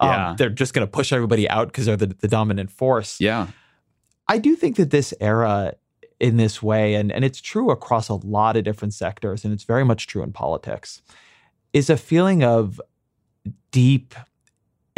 Um, 0.00 0.08
yeah. 0.08 0.34
they're 0.36 0.50
just 0.50 0.74
going 0.74 0.84
to 0.84 0.90
push 0.90 1.12
everybody 1.12 1.48
out 1.48 1.68
because 1.68 1.86
they're 1.86 1.96
the, 1.96 2.08
the 2.08 2.26
dominant 2.26 2.70
force. 2.72 3.20
Yeah, 3.20 3.46
I 4.26 4.38
do 4.38 4.56
think 4.56 4.76
that 4.76 4.90
this 4.90 5.14
era, 5.20 5.74
in 6.18 6.36
this 6.38 6.62
way, 6.62 6.94
and 6.94 7.12
and 7.12 7.24
it's 7.24 7.40
true 7.40 7.70
across 7.70 8.08
a 8.08 8.14
lot 8.14 8.56
of 8.56 8.64
different 8.64 8.94
sectors, 8.94 9.44
and 9.44 9.54
it's 9.54 9.64
very 9.64 9.84
much 9.84 10.08
true 10.08 10.22
in 10.22 10.32
politics, 10.32 11.02
is 11.72 11.88
a 11.88 11.96
feeling 11.96 12.42
of 12.42 12.80
deep 13.70 14.14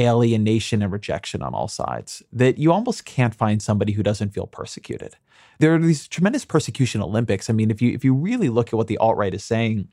alienation 0.01 0.82
and 0.82 0.93
rejection 0.93 1.43
on 1.43 1.55
all 1.55 1.68
sides. 1.68 2.23
That 2.32 2.59
you 2.59 2.73
almost 2.73 3.05
can't 3.05 3.35
find 3.35 3.62
somebody 3.62 3.93
who 3.93 4.02
doesn't 4.02 4.31
feel 4.31 4.47
persecuted 4.47 5.16
there 5.59 5.74
are 5.74 5.78
these 5.78 6.09
tremendous 6.09 6.44
persecution 6.44 7.02
Olympics. 7.02 7.48
I 7.48 7.52
mean, 7.52 7.70
if 7.70 7.81
you 7.81 7.93
if 7.93 8.05
you 8.05 8.14
really 8.14 8.48
look 8.48 8.68
at 8.68 8.74
what 8.74 8.86
the 8.86 8.98
alt 8.98 9.16
right 9.16 9.32
is 9.32 9.44
saying, 9.44 9.89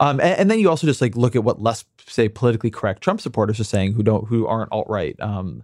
um, 0.00 0.20
and, 0.20 0.40
and, 0.40 0.50
then 0.50 0.58
you 0.58 0.68
also 0.68 0.86
just 0.86 1.00
like 1.00 1.16
look 1.16 1.36
at 1.36 1.44
what 1.44 1.62
less 1.62 1.84
say 2.06 2.28
politically 2.28 2.70
correct 2.70 3.02
Trump 3.02 3.20
supporters 3.20 3.60
are 3.60 3.64
saying 3.64 3.92
who 3.92 4.02
don't 4.02 4.26
who 4.28 4.46
aren't 4.46 4.72
alt 4.72 4.88
right 4.88 5.18
um, 5.20 5.62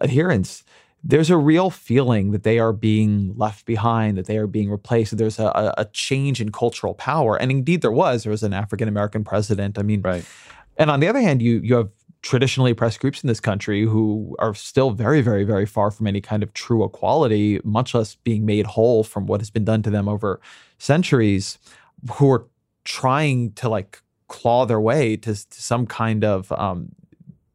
adherents. 0.00 0.64
There's 1.04 1.30
a 1.30 1.36
real 1.36 1.70
feeling 1.70 2.32
that 2.32 2.42
they 2.42 2.58
are 2.58 2.72
being 2.72 3.34
left 3.36 3.64
behind, 3.64 4.16
that 4.18 4.26
they 4.26 4.38
are 4.38 4.48
being 4.48 4.70
replaced. 4.70 5.16
There's 5.16 5.38
a, 5.38 5.72
a 5.78 5.84
change 5.92 6.40
in 6.40 6.50
cultural 6.50 6.94
power, 6.94 7.36
and 7.36 7.50
indeed 7.50 7.82
there 7.82 7.92
was. 7.92 8.24
There 8.24 8.32
was 8.32 8.42
an 8.42 8.52
African 8.52 8.88
American 8.88 9.22
president. 9.22 9.78
I 9.78 9.82
mean, 9.82 10.00
right. 10.00 10.24
And 10.78 10.90
on 10.90 11.00
the 11.00 11.06
other 11.06 11.20
hand, 11.20 11.42
you 11.42 11.60
you 11.62 11.76
have 11.76 11.90
traditionally 12.26 12.72
oppressed 12.72 12.98
groups 12.98 13.22
in 13.22 13.28
this 13.28 13.38
country 13.38 13.82
who 13.82 14.34
are 14.40 14.52
still 14.52 14.90
very, 14.90 15.20
very, 15.20 15.44
very 15.44 15.64
far 15.64 15.92
from 15.92 16.08
any 16.08 16.20
kind 16.20 16.42
of 16.42 16.52
true 16.54 16.84
equality, 16.84 17.60
much 17.62 17.94
less 17.94 18.16
being 18.16 18.44
made 18.44 18.66
whole 18.66 19.04
from 19.04 19.26
what 19.26 19.40
has 19.40 19.48
been 19.48 19.64
done 19.64 19.80
to 19.80 19.90
them 19.90 20.08
over 20.08 20.40
centuries, 20.78 21.56
who 22.14 22.32
are 22.32 22.44
trying 22.82 23.52
to 23.52 23.68
like 23.68 24.02
claw 24.26 24.66
their 24.66 24.80
way 24.80 25.16
to, 25.16 25.34
to 25.34 25.62
some 25.62 25.86
kind 25.86 26.24
of, 26.24 26.50
um, 26.50 26.88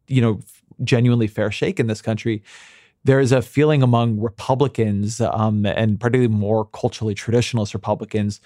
you 0.08 0.22
know, 0.22 0.40
genuinely 0.86 1.28
fair 1.28 1.52
shake 1.52 1.78
in 1.78 1.88
this 1.88 2.02
country. 2.02 2.42
There 3.04 3.20
is 3.20 3.34
a 3.34 3.42
feeling 3.42 3.84
among 3.84 4.22
Republicans, 4.22 5.20
um, 5.20 5.66
and 5.66 6.00
particularly 6.00 6.34
more 6.34 6.64
culturally 6.64 7.14
traditionalist 7.14 7.74
Republicans, 7.74 8.40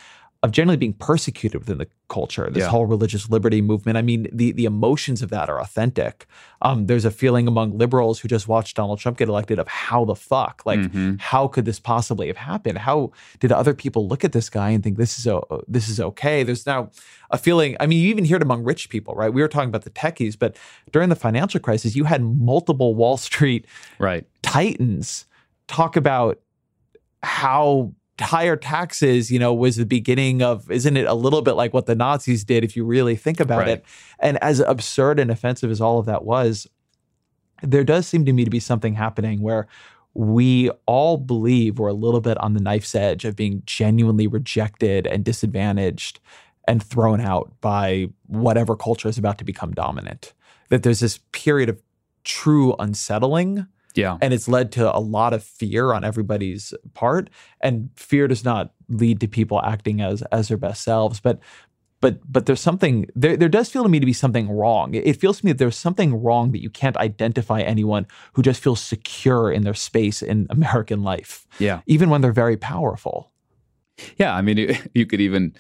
of 0.46 0.52
generally 0.52 0.78
being 0.78 0.94
persecuted 0.94 1.60
within 1.60 1.80
the 1.80 1.88
culture, 2.08 2.48
this 2.52 2.62
yeah. 2.62 2.70
whole 2.70 2.86
religious 2.86 3.32
liberty 3.32 3.64
movement. 3.64 3.98
I 3.98 4.04
mean, 4.04 4.28
the 4.32 4.52
the 4.52 4.66
emotions 4.66 5.24
of 5.24 5.32
that 5.32 5.50
are 5.50 5.60
authentic. 5.60 6.28
Um, 6.62 6.86
there's 6.86 7.04
a 7.04 7.10
feeling 7.10 7.48
among 7.48 7.80
liberals 7.80 8.20
who 8.20 8.28
just 8.28 8.48
watched 8.48 8.78
Donald 8.78 9.00
Trump 9.00 9.18
get 9.18 9.28
elected 9.28 9.58
of 9.58 9.68
how 9.68 10.06
the 10.06 10.16
fuck, 10.16 10.62
like, 10.64 10.80
mm-hmm. 10.80 11.16
how 11.18 11.48
could 11.48 11.66
this 11.66 11.80
possibly 11.80 12.28
have 12.28 12.38
happened? 12.38 12.78
How 12.78 13.12
did 13.40 13.52
other 13.52 13.74
people 13.74 14.08
look 14.08 14.24
at 14.24 14.34
this 14.34 14.48
guy 14.48 14.70
and 14.70 14.84
think 14.84 14.98
this 14.98 15.18
is 15.18 15.26
o- 15.26 15.64
this 15.68 15.90
is 15.90 16.00
okay? 16.00 16.44
There's 16.44 16.68
now 16.68 16.92
a 17.32 17.40
feeling. 17.40 17.76
I 17.80 17.88
mean, 17.88 18.00
you 18.00 18.10
even 18.10 18.24
hear 18.24 18.38
it 18.38 18.44
among 18.44 18.64
rich 18.64 18.90
people, 18.90 19.16
right? 19.16 19.34
We 19.34 19.42
were 19.42 19.48
talking 19.48 19.70
about 19.70 19.84
the 19.84 19.90
techies, 19.90 20.38
but 20.38 20.56
during 20.92 21.10
the 21.10 21.16
financial 21.16 21.60
crisis, 21.60 21.96
you 21.96 22.04
had 22.04 22.22
multiple 22.22 22.94
Wall 22.94 23.18
Street 23.18 23.66
right 23.98 24.26
titans 24.44 25.26
talk 25.68 25.96
about 25.96 26.40
how 27.24 27.92
higher 28.20 28.56
taxes, 28.56 29.30
you 29.32 29.40
know, 29.40 29.54
was 29.54 29.76
the 29.76 29.86
beginning 29.86 30.42
of, 30.42 30.70
isn't 30.72 30.96
it 30.96 31.06
a 31.06 31.14
little 31.14 31.42
bit 31.42 31.54
like 31.54 31.74
what 31.74 31.86
the 31.86 31.96
Nazis 31.96 32.44
did 32.44 32.64
if 32.64 32.76
you 32.76 32.86
really 32.86 33.16
think 33.16 33.40
about 33.40 33.60
right. 33.60 33.70
it? 33.70 33.86
And 34.20 34.42
as 34.42 34.60
absurd 34.60 35.20
and 35.20 35.30
offensive 35.30 35.70
as 35.70 35.82
all 35.82 36.00
of 36.00 36.06
that 36.06 36.24
was, 36.24 36.68
there 37.62 37.84
does 37.84 38.08
seem 38.08 38.26
to 38.26 38.34
me 38.34 38.44
to 38.44 38.50
be 38.50 38.60
something 38.60 38.96
happening 38.96 39.42
where 39.42 39.68
we 40.14 40.70
all 40.86 41.18
believe 41.18 41.78
we're 41.78 41.90
a 41.90 41.94
little 41.94 42.22
bit 42.22 42.38
on 42.38 42.54
the 42.54 42.62
knife's 42.62 42.96
edge 42.96 43.26
of 43.26 43.36
being 43.36 43.62
genuinely 43.66 44.28
rejected 44.28 45.06
and 45.06 45.26
disadvantaged 45.26 46.20
and 46.68 46.82
thrown 46.82 47.20
out 47.20 47.52
by 47.60 48.08
whatever 48.28 48.76
culture 48.76 49.10
is 49.10 49.18
about 49.18 49.38
to 49.38 49.44
become 49.44 49.74
dominant. 49.74 50.34
That 50.70 50.84
there's 50.84 51.02
this 51.02 51.20
period 51.32 51.70
of 51.70 51.82
true 52.24 52.76
unsettling 52.80 53.68
yeah. 53.96 54.18
And 54.22 54.34
it's 54.34 54.48
led 54.48 54.72
to 54.74 54.96
a 54.96 55.00
lot 55.00 55.34
of 55.34 55.44
fear 55.44 55.94
on 55.94 56.04
everybody's 56.04 56.74
part. 56.94 57.30
And 57.62 57.90
fear 57.96 58.28
does 58.28 58.44
not 58.44 58.74
lead 58.90 59.20
to 59.22 59.28
people 59.28 59.62
acting 59.64 60.02
as 60.02 60.22
as 60.32 60.50
their 60.50 60.58
best 60.58 60.84
selves. 60.84 61.20
But 61.20 61.40
but 62.02 62.20
but 62.32 62.46
there's 62.46 62.62
something 62.62 63.08
there 63.16 63.38
there 63.38 63.50
does 63.50 63.70
feel 63.70 63.84
to 63.84 63.90
me 63.90 64.00
to 64.00 64.06
be 64.06 64.14
something 64.14 64.50
wrong. 64.50 64.94
It 64.94 65.20
feels 65.20 65.40
to 65.40 65.46
me 65.46 65.54
that 65.54 65.58
there's 65.58 65.78
something 65.78 66.22
wrong 66.22 66.52
that 66.52 66.62
you 66.62 66.70
can't 66.70 66.98
identify 66.98 67.62
anyone 67.62 68.06
who 68.34 68.42
just 68.42 68.62
feels 68.62 68.82
secure 68.82 69.52
in 69.52 69.64
their 69.64 69.74
space 69.74 70.22
in 70.22 70.48
American 70.50 71.02
life. 71.02 71.48
Yeah. 71.58 71.82
Even 71.88 72.10
when 72.10 72.22
they're 72.22 72.32
very 72.32 72.58
powerful. 72.58 73.32
Yeah, 74.18 74.36
I 74.36 74.42
mean, 74.42 74.78
you 74.94 75.06
could 75.06 75.22
even 75.22 75.56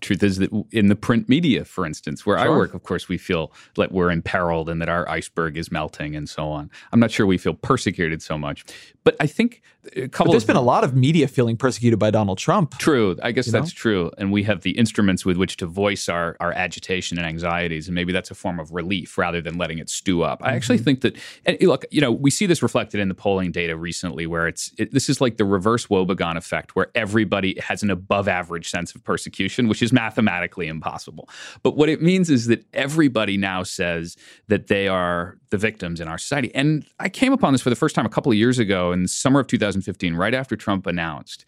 truth 0.00 0.22
is 0.22 0.38
that 0.38 0.50
in 0.72 0.88
the 0.88 0.96
print 0.96 1.28
media, 1.28 1.64
for 1.64 1.86
instance, 1.86 2.24
where 2.24 2.38
sure. 2.38 2.46
I 2.46 2.48
work, 2.48 2.74
of 2.74 2.82
course, 2.82 3.08
we 3.08 3.18
feel 3.18 3.52
that 3.76 3.92
we're 3.92 4.10
imperiled 4.10 4.68
and 4.68 4.80
that 4.80 4.88
our 4.88 5.08
iceberg 5.08 5.56
is 5.56 5.70
melting 5.70 6.16
and 6.16 6.28
so 6.28 6.48
on. 6.48 6.70
I'm 6.92 7.00
not 7.00 7.10
sure 7.10 7.26
we 7.26 7.38
feel 7.38 7.54
persecuted 7.54 8.22
so 8.22 8.38
much, 8.38 8.64
but 9.04 9.16
I 9.18 9.26
think 9.26 9.62
a 9.96 10.08
couple. 10.08 10.26
But 10.26 10.32
there's 10.32 10.44
been 10.44 10.56
a 10.56 10.60
lot 10.60 10.84
of 10.84 10.94
media 10.94 11.26
feeling 11.26 11.56
persecuted 11.56 11.98
by 11.98 12.10
Donald 12.10 12.38
Trump. 12.38 12.76
True, 12.78 13.16
I 13.22 13.32
guess 13.32 13.46
that's 13.46 13.70
know? 13.70 13.76
true, 13.76 14.10
and 14.18 14.30
we 14.30 14.42
have 14.42 14.60
the 14.62 14.72
instruments 14.72 15.24
with 15.24 15.36
which 15.36 15.56
to 15.58 15.66
voice 15.66 16.08
our 16.08 16.36
our 16.38 16.52
agitation 16.52 17.16
and 17.18 17.26
anxieties, 17.26 17.88
and 17.88 17.94
maybe 17.94 18.12
that's 18.12 18.30
a 18.30 18.34
form 18.34 18.60
of 18.60 18.72
relief 18.72 19.16
rather 19.16 19.40
than 19.40 19.56
letting 19.56 19.78
it 19.78 19.88
stew 19.88 20.22
up. 20.22 20.40
Mm-hmm. 20.40 20.48
I 20.48 20.54
actually 20.54 20.78
mm-hmm. 20.78 20.84
think 20.84 21.00
that, 21.00 21.16
and 21.46 21.56
look, 21.62 21.84
you 21.90 22.00
know, 22.00 22.12
we 22.12 22.30
see 22.30 22.46
this 22.46 22.62
reflected 22.62 23.00
in 23.00 23.08
the 23.08 23.14
polling 23.14 23.52
data 23.52 23.76
recently, 23.76 24.26
where 24.26 24.46
it's 24.46 24.72
it, 24.76 24.92
this 24.92 25.08
is 25.08 25.20
like 25.20 25.38
the 25.38 25.46
reverse 25.46 25.86
Wobegon 25.86 26.36
effect, 26.36 26.76
where 26.76 26.90
everybody 26.94 27.58
has 27.60 27.82
an 27.82 27.90
above 27.90 28.28
average 28.28 28.68
sense 28.68 28.94
of 28.94 29.02
persecution, 29.02 29.66
which 29.68 29.82
is 29.82 29.92
mathematically 29.92 30.66
impossible. 30.66 31.28
But 31.62 31.76
what 31.76 31.88
it 31.88 32.02
means 32.02 32.28
is 32.28 32.46
that 32.48 32.64
everybody 32.74 33.38
now 33.38 33.62
says 33.62 34.16
that 34.48 34.66
they 34.66 34.88
are 34.88 35.38
the 35.48 35.58
victims 35.58 36.00
in 36.00 36.08
our 36.08 36.18
society, 36.18 36.54
and 36.54 36.84
I 36.98 37.08
came 37.08 37.32
upon 37.32 37.52
this 37.52 37.62
for 37.62 37.70
the 37.70 37.76
first 37.76 37.94
time 37.94 38.04
a 38.04 38.10
couple 38.10 38.30
of 38.30 38.36
years 38.36 38.58
ago 38.58 38.90
in 38.92 38.99
summer 39.08 39.40
of 39.40 39.46
2015, 39.46 40.14
right 40.14 40.34
after 40.34 40.56
Trump 40.56 40.86
announced, 40.86 41.44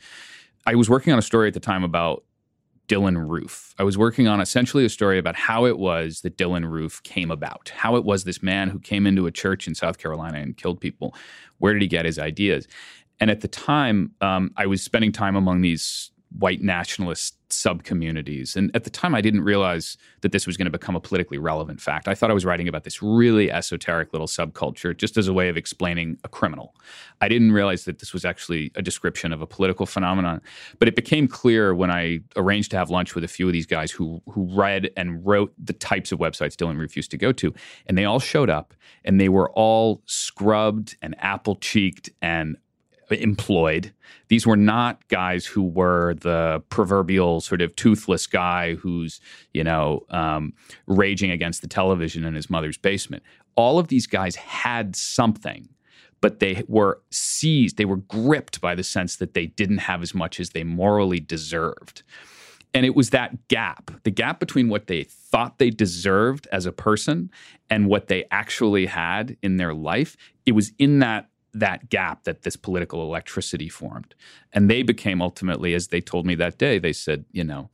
I 0.67 0.75
was 0.75 0.89
working 0.89 1.13
on 1.13 1.19
a 1.19 1.23
story 1.23 1.49
at 1.49 1.55
the 1.55 1.61
time 1.61 1.85
about 1.85 2.25
Dylann 2.89 3.29
Roof. 3.29 3.75
I 3.79 3.85
was 3.85 3.97
working 3.97 4.29
on 4.29 4.41
essentially 4.41 4.85
a 4.85 4.89
story 4.89 5.19
about 5.19 5.37
how 5.37 5.65
it 5.65 5.79
was 5.79 6.21
that 6.23 6.37
Dylann 6.37 6.71
Roof 6.71 7.03
came 7.03 7.31
about, 7.31 7.73
how 7.75 7.97
it 7.97 8.05
was 8.05 8.25
this 8.25 8.43
man 8.43 8.69
who 8.69 8.79
came 8.79 9.07
into 9.07 9.27
a 9.27 9.31
church 9.31 9.67
in 9.67 9.75
South 9.75 9.99
Carolina 9.99 10.39
and 10.39 10.57
killed 10.57 10.81
people. 10.81 11.15
Where 11.59 11.73
did 11.73 11.83
he 11.83 11.89
get 11.89 12.05
his 12.05 12.19
ideas? 12.19 12.67
And 13.21 13.31
at 13.31 13.41
the 13.41 13.49
time, 13.49 14.13
um, 14.21 14.53
I 14.57 14.67
was 14.67 14.83
spending 14.83 15.13
time 15.13 15.37
among 15.37 15.61
these 15.61 16.11
white 16.39 16.63
nationalist 16.63 17.37
sub 17.53 17.83
communities. 17.83 18.57
And 18.57 18.71
at 18.75 18.85
the 18.85 18.91
time, 18.91 19.15
I 19.15 19.21
didn't 19.21 19.43
realize 19.43 19.97
that 20.23 20.33
this 20.33 20.47
was 20.47 20.57
going 20.57 20.67
to 20.67 20.71
become 20.71 20.97
a 20.97 21.01
politically 21.01 21.39
relevant 21.39 21.81
fact. 21.81 22.09
I 22.09 22.15
thought 22.15 22.31
I 22.31 22.35
was 22.35 22.45
writing 22.45 22.69
about 22.69 22.85
this 22.85 23.03
really 23.03 23.51
esoteric 23.51 24.13
little 24.13 24.27
subculture 24.27 24.97
just 24.97 25.17
as 25.17 25.29
a 25.29 25.33
way 25.33 25.49
of 25.49 25.57
explaining 25.57 26.19
a 26.25 26.29
criminal. 26.29 26.75
I 27.21 27.29
didn't 27.29 27.53
realize 27.53 27.85
that 27.85 27.99
this 27.99 28.13
was 28.13 28.25
actually 28.25 28.73
a 28.75 28.83
description 28.83 29.33
of 29.33 29.43
a 29.43 29.47
political 29.47 29.87
phenomenon. 29.87 30.41
But 30.79 30.89
it 30.89 30.97
became 30.97 31.29
clear 31.29 31.75
when 31.75 31.91
I 31.91 32.21
arranged 32.37 32.71
to 32.71 32.79
have 32.79 32.91
lunch 32.91 33.15
with 33.15 33.25
a 33.25 33.29
few 33.29 33.47
of 33.47 33.53
these 33.53 33.67
guys 33.67 33.91
who 33.91 34.23
who 34.31 34.45
read 34.45 34.91
and 34.97 35.25
wrote 35.25 35.53
the 35.63 35.73
types 35.73 36.13
of 36.13 36.19
websites 36.19 36.55
Dylann 36.55 36.79
Roof 36.79 36.97
used 36.97 37.11
to 37.11 37.19
go 37.19 37.33
to, 37.33 37.53
and 37.87 37.99
they 37.99 38.05
all 38.05 38.21
showed 38.21 38.51
up 38.51 38.75
and 39.05 39.21
they 39.21 39.29
were 39.29 39.51
all 39.51 40.03
scrubbed 40.07 40.97
and 41.03 41.15
apple 41.19 41.57
cheeked 41.57 42.11
and 42.21 42.57
employed. 43.21 43.93
These 44.29 44.47
were 44.47 44.57
not 44.57 45.07
guys 45.09 45.45
who 45.45 45.63
were 45.63 46.15
the 46.15 46.63
proverbial 46.69 47.41
sort 47.41 47.61
of 47.61 47.75
toothless 47.77 48.27
guy 48.27 48.75
who's, 48.75 49.21
you 49.53 49.65
know, 49.65 50.05
um, 50.11 50.53
raging 50.87 51.31
against 51.31 51.63
the 51.63 51.69
television 51.69 52.25
in 52.25 52.35
his 52.35 52.49
mother's 52.49 52.79
basement. 52.79 53.23
All 53.55 53.79
of 53.79 53.89
these 53.89 54.07
guys 54.07 54.37
had 54.37 54.97
something, 54.97 55.69
but 56.21 56.41
they 56.41 56.63
were 56.69 57.03
seized, 57.11 57.77
they 57.77 57.85
were 57.85 57.97
gripped 57.97 58.61
by 58.61 58.75
the 58.75 58.85
sense 58.85 59.17
that 59.17 59.35
they 59.35 59.47
didn't 59.47 59.79
have 59.79 60.03
as 60.03 60.15
much 60.15 60.41
as 60.41 60.51
they 60.51 60.65
morally 60.65 61.21
deserved. 61.21 62.03
And 62.75 62.87
it 62.87 62.95
was 62.95 63.11
that 63.11 63.49
gap, 63.49 63.91
the 64.05 64.11
gap 64.11 64.41
between 64.41 64.69
what 64.69 64.87
they 64.87 65.05
thought 65.05 65.59
they 65.59 65.71
deserved 65.71 66.49
as 66.51 66.65
a 66.65 66.73
person 66.73 67.31
and 67.69 67.87
what 67.87 68.07
they 68.07 68.25
actually 68.31 68.87
had 68.87 69.37
in 69.43 69.59
their 69.59 69.75
life. 69.75 70.17
It 70.47 70.53
was 70.53 70.73
in 70.79 71.01
that 71.01 71.29
that 71.55 71.91
gap 71.91 72.25
that 72.25 72.43
this 72.43 72.57
political 72.57 73.03
electricity 73.03 73.69
formed. 73.69 74.15
And 74.53 74.71
they 74.71 74.83
became 74.83 75.21
ultimately, 75.21 75.75
as 75.75 75.89
they 75.89 76.01
told 76.01 76.27
me 76.27 76.35
that 76.37 76.59
day, 76.59 76.79
they 76.79 76.93
said, 76.93 77.25
you 77.33 77.45
know, 77.45 77.71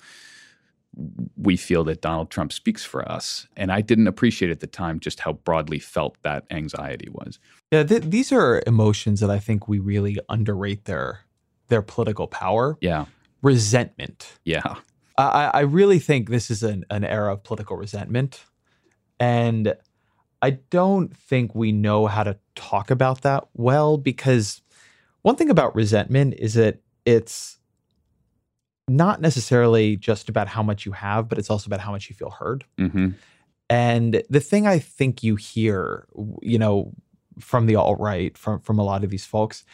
we 1.37 1.57
feel 1.57 1.85
that 1.85 2.01
Donald 2.01 2.31
Trump 2.31 2.53
speaks 2.53 2.85
for 2.85 3.09
us. 3.09 3.47
And 3.57 3.71
I 3.71 3.81
didn't 3.81 4.09
appreciate 4.09 4.51
at 4.51 4.61
the 4.61 4.67
time 4.67 4.99
just 4.99 5.21
how 5.21 5.35
broadly 5.35 5.79
felt 5.79 6.17
that 6.23 6.45
anxiety 6.51 7.09
was. 7.11 7.39
Yeah, 7.71 7.85
th- 7.85 8.03
these 8.03 8.33
are 8.33 8.63
emotions 8.67 9.21
that 9.21 9.31
I 9.31 9.39
think 9.39 9.69
we 9.69 9.79
really 9.79 10.19
underrate 10.29 10.87
their 10.87 11.21
their 11.69 11.83
political 11.83 12.27
power. 12.27 12.79
Yeah. 12.81 13.05
Resentment. 13.43 14.39
Yeah. 14.45 14.77
I, 15.19 15.51
I 15.53 15.61
really 15.61 15.99
think 15.99 16.31
this 16.31 16.51
is 16.51 16.63
an, 16.63 16.85
an 16.91 17.05
era 17.05 17.35
of 17.35 17.45
political 17.45 17.77
resentment. 17.77 18.45
And 19.21 19.75
I 20.41 20.51
don't 20.51 21.17
think 21.17 21.55
we 21.55 21.73
know 21.73 22.07
how 22.07 22.23
to 22.23 22.39
talk 22.55 22.91
about 22.91 23.23
that 23.23 23.45
well 23.55 23.99
because 23.99 24.63
one 25.23 25.37
thing 25.37 25.51
about 25.51 25.75
resentment 25.75 26.35
is 26.39 26.55
that 26.55 26.81
it's 27.05 27.59
not 28.89 29.21
necessarily 29.21 29.97
just 29.97 30.29
about 30.29 30.49
how 30.49 30.63
much 30.63 30.87
you 30.87 30.93
have, 30.93 31.29
but 31.29 31.39
it's 31.39 31.51
also 31.51 31.69
about 31.69 31.81
how 31.81 31.91
much 31.91 32.09
you 32.09 32.15
feel 32.15 32.31
heard. 32.31 32.65
Mm-hmm. 32.79 33.11
And 33.71 34.23
the 34.31 34.41
thing 34.41 34.67
I 34.67 34.79
think 34.79 35.23
you 35.23 35.37
hear, 35.37 36.07
you 36.41 36.59
know, 36.59 36.93
from 37.39 37.67
the 37.67 37.77
alt 37.77 38.01
right, 38.01 38.37
from 38.37 38.61
from 38.61 38.79
a 38.79 38.85
lot 38.85 39.05
of 39.05 39.11
these 39.11 39.27
folks, 39.27 39.65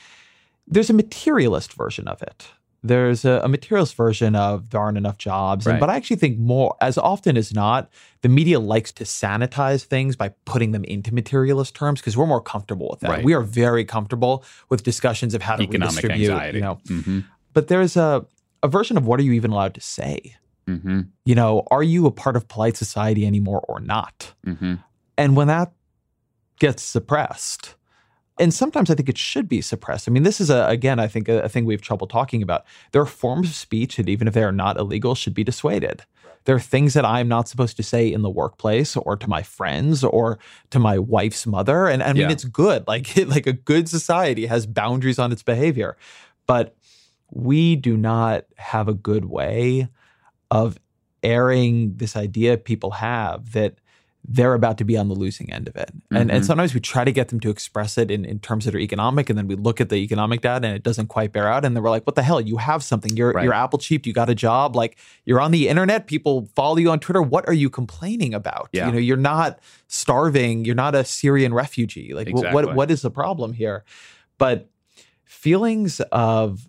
there's 0.66 0.90
a 0.90 0.94
materialist 0.94 1.72
version 1.74 2.08
of 2.08 2.20
it 2.22 2.48
there's 2.86 3.24
a, 3.24 3.40
a 3.42 3.48
materialist 3.48 3.96
version 3.96 4.36
of 4.36 4.68
there 4.70 4.80
aren't 4.80 4.98
enough 4.98 5.16
jobs. 5.16 5.66
And, 5.66 5.80
but 5.80 5.88
I 5.88 5.96
actually 5.96 6.16
think 6.16 6.38
more, 6.38 6.76
as 6.82 6.98
often 6.98 7.36
as 7.38 7.52
not, 7.54 7.90
the 8.20 8.28
media 8.28 8.60
likes 8.60 8.92
to 8.92 9.04
sanitize 9.04 9.84
things 9.84 10.16
by 10.16 10.28
putting 10.44 10.72
them 10.72 10.84
into 10.84 11.12
materialist 11.14 11.74
terms 11.74 12.00
because 12.00 12.14
we're 12.16 12.26
more 12.26 12.42
comfortable 12.42 12.88
with 12.90 13.00
that. 13.00 13.10
Right. 13.10 13.24
We 13.24 13.32
are 13.32 13.40
very 13.40 13.86
comfortable 13.86 14.44
with 14.68 14.82
discussions 14.82 15.32
of 15.34 15.40
how 15.40 15.56
to 15.56 15.62
Economic 15.62 15.96
redistribute. 15.96 16.30
anxiety. 16.30 16.58
You 16.58 16.62
know, 16.64 16.78
Mm-hmm. 16.86 17.20
but 17.54 17.68
there's 17.68 17.96
a 17.96 18.26
a 18.62 18.68
version 18.68 18.96
of 18.96 19.06
what 19.06 19.18
are 19.18 19.22
you 19.22 19.32
even 19.32 19.50
allowed 19.50 19.74
to 19.74 19.80
say? 19.80 20.36
Mm-hmm. 20.66 21.00
You 21.24 21.34
know, 21.34 21.66
are 21.70 21.82
you 21.82 22.06
a 22.06 22.10
part 22.10 22.36
of 22.36 22.48
polite 22.48 22.76
society 22.76 23.26
anymore 23.26 23.60
or 23.68 23.80
not? 23.80 24.32
Mm-hmm. 24.46 24.74
And 25.18 25.36
when 25.36 25.48
that 25.48 25.72
gets 26.58 26.82
suppressed, 26.82 27.74
and 28.38 28.52
sometimes 28.52 28.90
I 28.90 28.94
think 28.94 29.08
it 29.08 29.18
should 29.18 29.48
be 29.48 29.60
suppressed. 29.60 30.08
I 30.08 30.10
mean, 30.12 30.22
this 30.24 30.40
is 30.40 30.50
a 30.50 30.66
again, 30.68 30.98
I 30.98 31.06
think 31.08 31.28
a, 31.28 31.42
a 31.42 31.48
thing 31.48 31.64
we 31.64 31.74
have 31.74 31.80
trouble 31.80 32.06
talking 32.06 32.42
about. 32.42 32.64
There 32.92 33.02
are 33.02 33.06
forms 33.06 33.48
of 33.48 33.54
speech 33.54 33.96
that 33.96 34.08
even 34.08 34.26
if 34.28 34.34
they 34.34 34.42
are 34.42 34.52
not 34.52 34.76
illegal, 34.78 35.14
should 35.14 35.34
be 35.34 35.44
dissuaded. 35.44 36.04
There 36.46 36.54
are 36.54 36.60
things 36.60 36.92
that 36.92 37.06
I'm 37.06 37.26
not 37.26 37.48
supposed 37.48 37.76
to 37.78 37.82
say 37.82 38.12
in 38.12 38.20
the 38.20 38.28
workplace 38.28 38.96
or 38.98 39.16
to 39.16 39.28
my 39.28 39.42
friends 39.42 40.04
or 40.04 40.38
to 40.70 40.78
my 40.78 40.98
wife's 40.98 41.46
mother. 41.46 41.86
And 41.86 42.02
I 42.02 42.12
mean, 42.12 42.22
Yeah. 42.22 42.30
it's 42.32 42.44
good. 42.44 42.84
Like 42.88 43.16
like 43.16 43.46
a 43.46 43.52
good 43.52 43.88
society 43.88 44.46
has 44.46 44.66
boundaries 44.66 45.18
on 45.18 45.32
its 45.32 45.42
behavior. 45.42 45.96
But 46.46 46.76
we 47.30 47.76
do 47.76 47.96
not 47.96 48.44
have 48.56 48.88
a 48.88 48.94
good 48.94 49.24
way 49.24 49.88
of 50.50 50.78
airing 51.22 51.96
this 51.96 52.14
idea 52.16 52.58
people 52.58 52.90
have 52.90 53.52
that 53.52 53.78
they're 54.26 54.54
about 54.54 54.78
to 54.78 54.84
be 54.84 54.96
on 54.96 55.08
the 55.08 55.14
losing 55.14 55.52
end 55.52 55.68
of 55.68 55.76
it. 55.76 55.90
And, 56.10 56.30
and 56.30 56.42
Mhm. 56.42 56.46
sometimes 56.46 56.72
we 56.72 56.80
try 56.80 57.04
to 57.04 57.12
get 57.12 57.28
them 57.28 57.40
to 57.40 57.50
express 57.50 57.98
it 57.98 58.10
in, 58.10 58.24
in 58.24 58.38
terms 58.38 58.64
that 58.64 58.74
are 58.74 58.78
economic, 58.78 59.28
and 59.28 59.36
then 59.38 59.46
we 59.46 59.54
look 59.54 59.82
at 59.82 59.90
the 59.90 59.96
economic 59.96 60.40
data 60.40 60.66
and 60.66 60.74
it 60.74 60.82
doesn't 60.82 61.08
quite 61.08 61.30
bear 61.32 61.46
out. 61.46 61.64
And 61.64 61.76
then 61.76 61.82
we're 61.84 61.90
like, 61.90 62.06
what 62.06 62.14
the 62.16 62.22
hell? 62.22 62.40
You 62.40 62.56
have 62.56 62.82
something. 62.82 63.14
You're, 63.16 63.32
Right. 63.32 63.44
you're 63.44 63.52
Apple 63.52 63.78
cheap. 63.78 64.06
You 64.06 64.14
got 64.14 64.30
a 64.30 64.34
job. 64.34 64.74
Like 64.76 64.96
you're 65.26 65.40
on 65.42 65.50
the 65.50 65.68
internet. 65.68 66.06
People 66.06 66.48
follow 66.56 66.78
you 66.78 66.90
on 66.90 67.00
Twitter. 67.00 67.20
What 67.20 67.46
are 67.48 67.52
you 67.52 67.68
complaining 67.68 68.32
about? 68.32 68.70
Yeah. 68.72 68.86
You 68.86 68.92
know, 68.92 68.98
you're 68.98 69.18
not 69.18 69.58
starving. 69.88 70.64
You're 70.64 70.74
not 70.74 70.94
a 70.94 71.04
Syrian 71.04 71.52
refugee. 71.52 72.14
Like 72.14 72.28
wh- 72.28 72.32
what, 72.34 72.44
Exactly. 72.46 72.74
what 72.74 72.90
is 72.90 73.02
the 73.02 73.10
problem 73.10 73.52
here? 73.52 73.84
But 74.38 74.70
feelings 75.24 76.00
of 76.12 76.68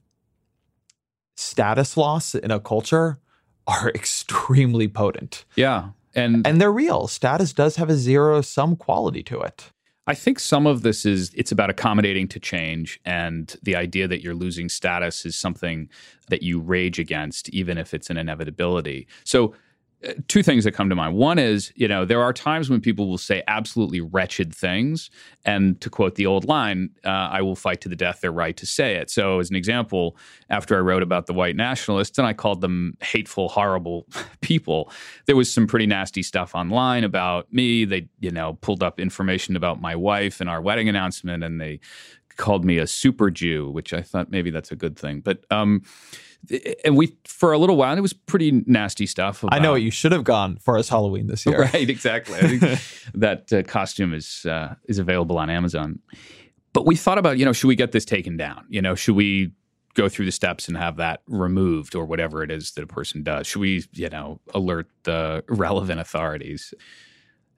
status 1.36 1.96
loss 1.98 2.36
in 2.36 2.52
a 2.52 2.60
culture 2.60 3.20
are 3.68 3.90
extremely 3.96 4.88
potent 4.88 5.46
Yeah. 5.56 5.90
And 6.16 6.46
and 6.48 6.62
they're 6.62 6.72
real. 6.72 7.08
Status 7.08 7.54
does 7.54 7.76
have 7.76 7.90
a 7.90 7.96
zero 7.96 8.42
sum 8.42 8.76
quality 8.76 9.24
to 9.24 9.42
it. 9.42 9.72
I 10.08 10.14
think 10.14 10.40
some 10.40 10.68
of 10.68 10.84
this 10.84 11.06
is 11.06 11.32
it's 11.34 11.52
about 11.52 11.70
accommodating 11.70 12.28
to 12.30 12.40
change 12.40 13.00
and 13.06 13.56
the 13.64 13.76
idea 13.76 14.08
that 14.08 14.22
you're 14.22 14.36
losing 14.36 14.70
status 14.70 15.26
is 15.26 15.36
something 15.36 15.90
that 16.30 16.44
you 16.44 16.60
rage 16.60 17.00
against 17.00 17.50
even 17.50 17.80
if 17.80 17.94
it's 17.94 18.12
an 18.12 18.18
inevitability. 18.18 19.08
So 19.24 19.56
two 20.28 20.44
things 20.44 20.64
that 20.64 20.74
come 20.74 20.90
to 20.90 20.96
mind. 20.96 21.16
One 21.16 21.40
is, 21.40 21.72
you 21.76 21.88
know, 21.88 22.06
there 22.06 22.22
are 22.22 22.34
times 22.34 22.70
when 22.70 22.82
people 22.82 23.10
will 23.10 23.18
say 23.18 23.44
absolutely 23.48 24.02
wretched 24.02 24.54
things 24.54 25.10
and 25.46 25.80
to 25.82 25.90
quote 25.90 26.16
the 26.16 26.26
old 26.26 26.46
line, 26.46 26.90
uh, 27.04 27.10
I 27.10 27.42
will 27.42 27.56
fight 27.56 27.82
to 27.82 27.90
the 27.90 27.96
death 27.96 28.22
their 28.22 28.32
right 28.32 28.56
to 28.58 28.66
say 28.66 28.96
it. 28.96 29.10
So 29.10 29.40
as 29.40 29.50
an 29.50 29.56
example, 29.56 30.18
after 30.50 30.76
I 30.76 30.80
wrote 30.80 31.04
about 31.04 31.26
the 31.26 31.34
white 31.34 31.56
nationalists 31.56 32.18
and 32.18 32.28
I 32.28 32.34
called 32.34 32.62
them 32.62 32.98
hateful, 33.02 33.50
horrible 33.50 34.06
people, 34.42 34.92
there 35.26 35.36
was 35.36 35.52
some 35.52 35.68
pretty 35.68 35.88
nasty 35.88 36.24
stuff 36.24 36.54
online 36.56 37.04
about 37.04 37.52
me. 37.52 37.86
They, 37.86 38.08
you 38.20 38.32
know, 38.32 38.54
pulled 38.62 38.84
up 38.84 39.00
information 39.00 39.56
about 39.56 39.82
my 39.82 39.96
wife 39.96 40.40
and 40.40 40.50
our 40.50 40.62
wedding 40.62 40.90
announcement, 40.90 41.44
and 41.44 41.60
they 41.60 41.80
called 42.38 42.66
me 42.66 42.78
a 42.78 42.88
super 42.88 43.32
Jew, 43.32 43.70
which 43.70 43.94
I 43.94 44.02
thought 44.02 44.30
maybe 44.30 44.50
that's 44.50 44.72
a 44.72 44.76
good 44.76 44.98
thing. 44.98 45.22
But 45.22 45.46
um, 45.52 45.84
and 46.84 46.96
we 46.96 47.16
for 47.26 47.52
a 47.52 47.58
little 47.58 47.76
while 47.76 47.98
it 47.98 48.02
was 48.02 48.14
pretty 48.14 48.64
nasty 48.66 49.06
stuff. 49.06 49.44
I 49.50 49.60
know 49.60 49.72
what 49.72 49.82
you 49.82 49.92
should 49.92 50.12
have 50.12 50.24
gone 50.24 50.58
for 50.58 50.78
as 50.78 50.90
Halloween 50.90 51.28
this 51.28 51.46
year. 51.46 51.62
Right, 51.62 51.90
exactly. 51.90 52.36
I 52.36 52.58
think 52.58 52.80
that 53.14 53.54
uh, 53.54 53.64
costume 53.64 54.14
is 54.14 54.46
uh, 54.46 54.76
is 54.86 55.00
available 55.00 55.38
on 55.38 55.50
Amazon. 55.50 56.00
But 56.74 56.86
we 56.86 56.98
thought 56.98 57.18
about, 57.18 57.38
you 57.38 57.46
know, 57.46 57.54
should 57.54 57.70
we 57.70 57.76
get 57.76 57.94
this 57.94 58.04
taken 58.04 58.36
down? 58.36 58.66
You 58.68 58.82
know, 58.82 58.96
should 58.96 59.16
we 59.16 59.54
go 59.94 60.10
through 60.10 60.26
the 60.26 60.32
steps 60.32 60.68
and 60.68 60.76
have 60.76 60.98
that 60.98 61.22
removed 61.26 61.96
or 61.96 62.06
whatever 62.06 62.44
it 62.44 62.52
is 62.52 62.72
that 62.72 62.84
a 62.84 62.88
person 62.88 63.24
does? 63.24 63.48
Should 63.48 63.62
we, 63.62 63.86
you 63.94 64.10
know, 64.10 64.42
alert 64.54 64.90
the 65.04 65.44
relevant 65.48 66.02
authorities? 66.02 66.74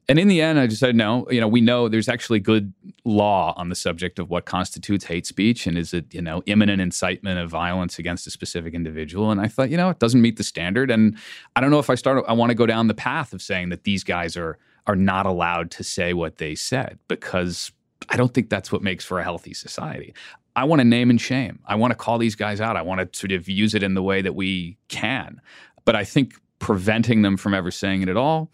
And 0.09 0.17
in 0.17 0.29
the 0.29 0.41
end, 0.41 0.57
I 0.57 0.67
decided 0.67 0.95
no. 0.95 1.29
You 1.29 1.41
know, 1.41 1.49
we 1.49 1.59
know 1.59 1.89
there's 1.89 2.07
actually 2.07 2.39
good 2.39 2.73
law 3.03 3.53
on 3.57 3.67
the 3.67 3.75
subject 3.75 4.19
of 4.19 4.29
what 4.29 4.45
constitutes 4.45 5.03
hate 5.03 5.25
speech 5.25 5.67
and 5.67 5.77
is 5.77 5.93
it, 5.93 6.13
you 6.13 6.21
know, 6.21 6.43
imminent 6.45 6.81
incitement 6.81 7.39
of 7.39 7.49
violence 7.49 7.99
against 7.99 8.25
a 8.25 8.31
specific 8.31 8.73
individual. 8.73 9.31
And 9.31 9.41
I 9.41 9.47
thought, 9.47 9.69
you 9.69 9.75
know, 9.75 9.89
it 9.89 9.99
doesn't 9.99 10.21
meet 10.21 10.38
the 10.38 10.45
standard. 10.45 10.89
And 10.89 11.17
I 11.57 11.61
don't 11.61 11.71
know 11.71 11.79
if 11.79 11.89
I 11.89 11.95
start. 11.95 12.23
I 12.27 12.34
want 12.34 12.51
to 12.51 12.55
go 12.55 12.65
down 12.65 12.88
the 12.88 12.93
path 12.93 13.34
of 13.34 13.41
saying 13.41 13.69
that 13.69 13.84
these 13.84 14.03
guys 14.03 14.38
are 14.38 14.57
are 14.88 14.95
not 14.95 15.25
allowed 15.25 15.69
to 15.69 15.84
say 15.84 16.13
what 16.13 16.38
they 16.38 16.55
said 16.55 16.97
because 17.09 17.73
I 18.09 18.15
don't 18.15 18.34
think 18.34 18.49
that's 18.49 18.71
what 18.71 18.81
makes 18.81 19.03
for 19.03 19.19
a 19.19 19.23
healthy 19.23 19.53
society. 19.53 20.13
I 20.55 20.63
want 20.63 20.79
to 20.79 20.85
name 20.85 21.09
and 21.09 21.19
shame. 21.19 21.59
I 21.65 21.75
want 21.75 21.91
to 21.91 21.95
call 21.95 22.17
these 22.17 22.35
guys 22.35 22.61
out. 22.61 22.77
I 22.77 22.81
want 22.81 23.01
to 23.01 23.19
sort 23.19 23.34
of 23.34 23.49
use 23.49 23.75
it 23.75 23.84
in 23.84 23.93
the 23.93 24.01
way 24.01 24.21
that 24.21 24.34
we 24.34 24.77
can. 24.88 25.41
But 25.84 25.95
I 25.95 26.03
think 26.03 26.35
preventing 26.59 27.21
them 27.21 27.38
from 27.38 27.53
ever 27.53 27.69
saying 27.69 28.01
it 28.01 28.09
at 28.09 28.17
all. 28.17 28.49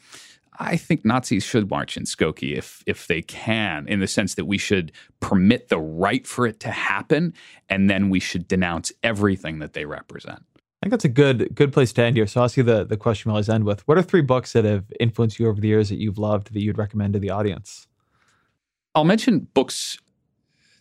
I 0.59 0.77
think 0.77 1.03
Nazis 1.03 1.43
should 1.43 1.69
march 1.69 1.97
in 1.97 2.03
Skokie 2.03 2.55
if 2.55 2.83
if 2.85 3.07
they 3.07 3.21
can, 3.21 3.87
in 3.87 3.99
the 3.99 4.07
sense 4.07 4.35
that 4.35 4.45
we 4.45 4.57
should 4.57 4.91
permit 5.19 5.69
the 5.69 5.79
right 5.79 6.25
for 6.27 6.45
it 6.45 6.59
to 6.61 6.69
happen, 6.69 7.33
and 7.69 7.89
then 7.89 8.09
we 8.09 8.19
should 8.19 8.47
denounce 8.47 8.91
everything 9.01 9.59
that 9.59 9.73
they 9.73 9.85
represent. 9.85 10.43
I 10.57 10.85
think 10.85 10.91
that's 10.91 11.05
a 11.05 11.09
good 11.09 11.55
good 11.55 11.71
place 11.71 11.93
to 11.93 12.03
end 12.03 12.17
here. 12.17 12.27
So 12.27 12.41
I'll 12.41 12.45
ask 12.45 12.57
you 12.57 12.63
the, 12.63 12.83
the 12.83 12.97
question 12.97 13.29
we 13.29 13.33
always 13.33 13.49
end 13.49 13.63
with. 13.63 13.87
What 13.87 13.97
are 13.97 14.01
three 14.01 14.21
books 14.21 14.53
that 14.53 14.65
have 14.65 14.85
influenced 14.99 15.39
you 15.39 15.47
over 15.47 15.61
the 15.61 15.67
years 15.69 15.89
that 15.89 15.97
you've 15.97 16.17
loved 16.17 16.53
that 16.53 16.61
you'd 16.61 16.77
recommend 16.77 17.13
to 17.13 17.19
the 17.19 17.29
audience? 17.29 17.87
I'll 18.93 19.05
mention 19.05 19.47
books 19.53 19.97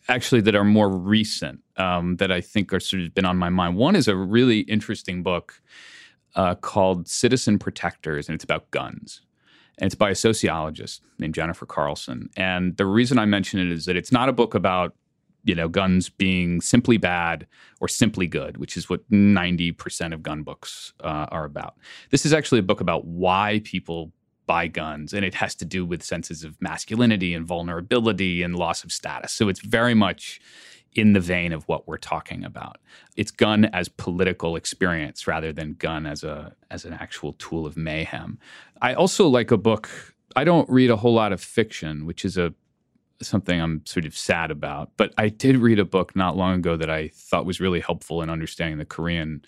actually 0.08 0.40
that 0.42 0.54
are 0.54 0.64
more 0.64 0.88
recent 0.88 1.60
um, 1.76 2.16
that 2.16 2.32
I 2.32 2.40
think 2.40 2.72
are 2.72 2.80
sort 2.80 3.02
of 3.02 3.14
been 3.14 3.24
on 3.24 3.36
my 3.36 3.48
mind. 3.48 3.76
One 3.76 3.96
is 3.96 4.08
a 4.08 4.16
really 4.16 4.60
interesting 4.60 5.22
book 5.22 5.62
uh, 6.34 6.56
called 6.56 7.08
Citizen 7.08 7.58
Protectors, 7.58 8.28
and 8.28 8.34
it's 8.34 8.44
about 8.44 8.70
guns. 8.70 9.20
And 9.78 9.86
it's 9.86 9.94
by 9.94 10.10
a 10.10 10.14
sociologist 10.14 11.02
named 11.18 11.34
Jennifer 11.34 11.66
Carlson. 11.66 12.28
And 12.36 12.76
the 12.76 12.86
reason 12.86 13.18
I 13.18 13.24
mention 13.24 13.58
it 13.58 13.70
is 13.70 13.86
that 13.86 13.96
it's 13.96 14.12
not 14.12 14.28
a 14.28 14.32
book 14.32 14.54
about 14.54 14.94
you 15.44 15.54
know 15.54 15.68
guns 15.68 16.08
being 16.08 16.60
simply 16.60 16.96
bad 16.96 17.46
or 17.80 17.88
simply 17.88 18.26
good, 18.26 18.58
which 18.58 18.76
is 18.76 18.88
what 18.88 19.08
90% 19.10 20.14
of 20.14 20.22
gun 20.22 20.42
books 20.42 20.92
uh, 21.00 21.26
are 21.30 21.44
about. 21.44 21.74
This 22.10 22.24
is 22.24 22.32
actually 22.32 22.60
a 22.60 22.64
book 22.64 22.80
about 22.80 23.04
why 23.06 23.60
people 23.64 24.12
buy 24.46 24.66
guns, 24.66 25.12
and 25.12 25.24
it 25.24 25.34
has 25.34 25.54
to 25.56 25.64
do 25.64 25.84
with 25.84 26.02
senses 26.02 26.44
of 26.44 26.60
masculinity 26.60 27.34
and 27.34 27.46
vulnerability 27.46 28.42
and 28.42 28.56
loss 28.56 28.84
of 28.84 28.92
status. 28.92 29.32
So 29.32 29.48
it's 29.48 29.60
very 29.60 29.94
much 29.94 30.40
in 30.94 31.12
the 31.12 31.20
vein 31.20 31.52
of 31.52 31.66
what 31.68 31.88
we're 31.88 31.96
talking 31.96 32.44
about. 32.44 32.78
It's 33.16 33.30
gun 33.30 33.66
as 33.66 33.88
political 33.88 34.56
experience 34.56 35.26
rather 35.26 35.52
than 35.52 35.74
gun 35.74 36.06
as 36.06 36.22
a 36.22 36.54
as 36.70 36.84
an 36.84 36.92
actual 36.92 37.32
tool 37.34 37.66
of 37.66 37.76
mayhem. 37.76 38.38
I 38.80 38.94
also 38.94 39.26
like 39.26 39.50
a 39.50 39.56
book. 39.56 39.88
I 40.36 40.44
don't 40.44 40.68
read 40.68 40.90
a 40.90 40.96
whole 40.96 41.14
lot 41.14 41.32
of 41.32 41.40
fiction, 41.40 42.06
which 42.06 42.24
is 42.24 42.36
a 42.36 42.54
something 43.20 43.60
I'm 43.60 43.82
sort 43.86 44.04
of 44.04 44.16
sad 44.16 44.50
about. 44.50 44.90
But 44.96 45.14
I 45.16 45.28
did 45.28 45.56
read 45.56 45.78
a 45.78 45.84
book 45.84 46.16
not 46.16 46.36
long 46.36 46.56
ago 46.56 46.76
that 46.76 46.90
I 46.90 47.08
thought 47.08 47.46
was 47.46 47.60
really 47.60 47.80
helpful 47.80 48.22
in 48.22 48.30
understanding 48.30 48.78
the 48.78 48.84
Korean 48.84 49.44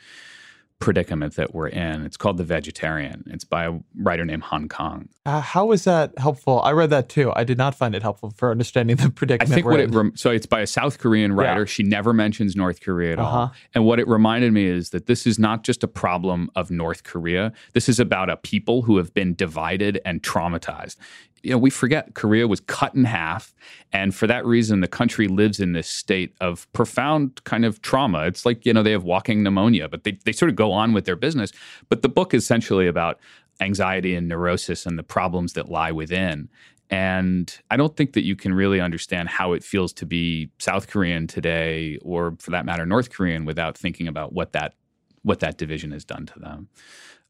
predicament 0.78 1.36
that 1.36 1.54
we're 1.54 1.68
in. 1.68 2.04
It's 2.04 2.16
called 2.16 2.36
The 2.36 2.44
Vegetarian. 2.44 3.24
It's 3.28 3.44
by 3.44 3.64
a 3.64 3.78
writer 3.96 4.24
named 4.24 4.42
Han 4.44 4.68
Kang. 4.68 5.08
Uh, 5.24 5.40
how 5.40 5.72
is 5.72 5.84
that 5.84 6.12
helpful? 6.18 6.60
I 6.62 6.72
read 6.72 6.90
that 6.90 7.08
too. 7.08 7.32
I 7.34 7.44
did 7.44 7.56
not 7.56 7.74
find 7.74 7.94
it 7.94 8.02
helpful 8.02 8.30
for 8.36 8.50
understanding 8.50 8.96
the 8.96 9.10
predicament. 9.10 9.50
I 9.50 9.54
think 9.54 9.66
what 9.66 9.80
in. 9.80 9.90
it 9.90 9.96
rem- 9.96 10.16
so 10.16 10.30
it's 10.30 10.46
by 10.46 10.60
a 10.60 10.66
South 10.66 10.98
Korean 10.98 11.32
writer. 11.32 11.60
Yeah. 11.60 11.66
She 11.66 11.82
never 11.82 12.12
mentions 12.12 12.54
North 12.54 12.80
Korea 12.80 13.14
at 13.14 13.18
uh-huh. 13.18 13.38
all. 13.38 13.52
And 13.74 13.86
what 13.86 13.98
it 13.98 14.06
reminded 14.06 14.52
me 14.52 14.66
is 14.66 14.90
that 14.90 15.06
this 15.06 15.26
is 15.26 15.38
not 15.38 15.64
just 15.64 15.82
a 15.82 15.88
problem 15.88 16.50
of 16.54 16.70
North 16.70 17.04
Korea. 17.04 17.52
This 17.72 17.88
is 17.88 17.98
about 17.98 18.28
a 18.28 18.36
people 18.36 18.82
who 18.82 18.98
have 18.98 19.14
been 19.14 19.34
divided 19.34 20.00
and 20.04 20.22
traumatized 20.22 20.96
you 21.44 21.50
know, 21.50 21.58
we 21.58 21.70
forget 21.70 22.14
Korea 22.14 22.48
was 22.48 22.60
cut 22.60 22.94
in 22.94 23.04
half. 23.04 23.54
And 23.92 24.14
for 24.14 24.26
that 24.26 24.46
reason, 24.46 24.80
the 24.80 24.88
country 24.88 25.28
lives 25.28 25.60
in 25.60 25.72
this 25.72 25.88
state 25.88 26.34
of 26.40 26.70
profound 26.72 27.44
kind 27.44 27.64
of 27.64 27.82
trauma. 27.82 28.26
It's 28.26 28.46
like, 28.46 28.64
you 28.64 28.72
know, 28.72 28.82
they 28.82 28.92
have 28.92 29.04
walking 29.04 29.42
pneumonia, 29.42 29.88
but 29.88 30.04
they, 30.04 30.18
they 30.24 30.32
sort 30.32 30.48
of 30.48 30.56
go 30.56 30.72
on 30.72 30.92
with 30.92 31.04
their 31.04 31.16
business. 31.16 31.52
But 31.88 32.02
the 32.02 32.08
book 32.08 32.32
is 32.32 32.42
essentially 32.42 32.86
about 32.86 33.20
anxiety 33.60 34.14
and 34.14 34.28
neurosis 34.28 34.86
and 34.86 34.98
the 34.98 35.02
problems 35.02 35.52
that 35.52 35.68
lie 35.68 35.92
within. 35.92 36.48
And 36.90 37.56
I 37.70 37.76
don't 37.76 37.96
think 37.96 38.12
that 38.12 38.24
you 38.24 38.36
can 38.36 38.54
really 38.54 38.80
understand 38.80 39.28
how 39.28 39.52
it 39.52 39.64
feels 39.64 39.92
to 39.94 40.06
be 40.06 40.50
South 40.58 40.88
Korean 40.88 41.26
today, 41.26 41.98
or 42.02 42.36
for 42.38 42.50
that 42.50 42.66
matter, 42.66 42.84
North 42.84 43.10
Korean, 43.10 43.44
without 43.44 43.76
thinking 43.76 44.06
about 44.06 44.32
what 44.32 44.52
that 44.52 44.74
what 45.22 45.40
that 45.40 45.56
division 45.56 45.90
has 45.92 46.04
done 46.04 46.26
to 46.26 46.38
them. 46.38 46.68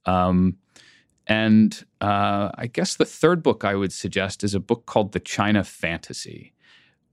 Um, 0.07 0.57
and 1.27 1.85
uh, 2.01 2.51
I 2.55 2.67
guess 2.67 2.97
the 2.97 3.05
third 3.05 3.43
book 3.43 3.65
I 3.65 3.75
would 3.75 3.93
suggest 3.93 4.45
is 4.45 4.55
a 4.55 4.61
book 4.61 4.87
called 4.87 5.13
The 5.13 5.21
China 5.21 5.65
Fantasy, 5.65 6.53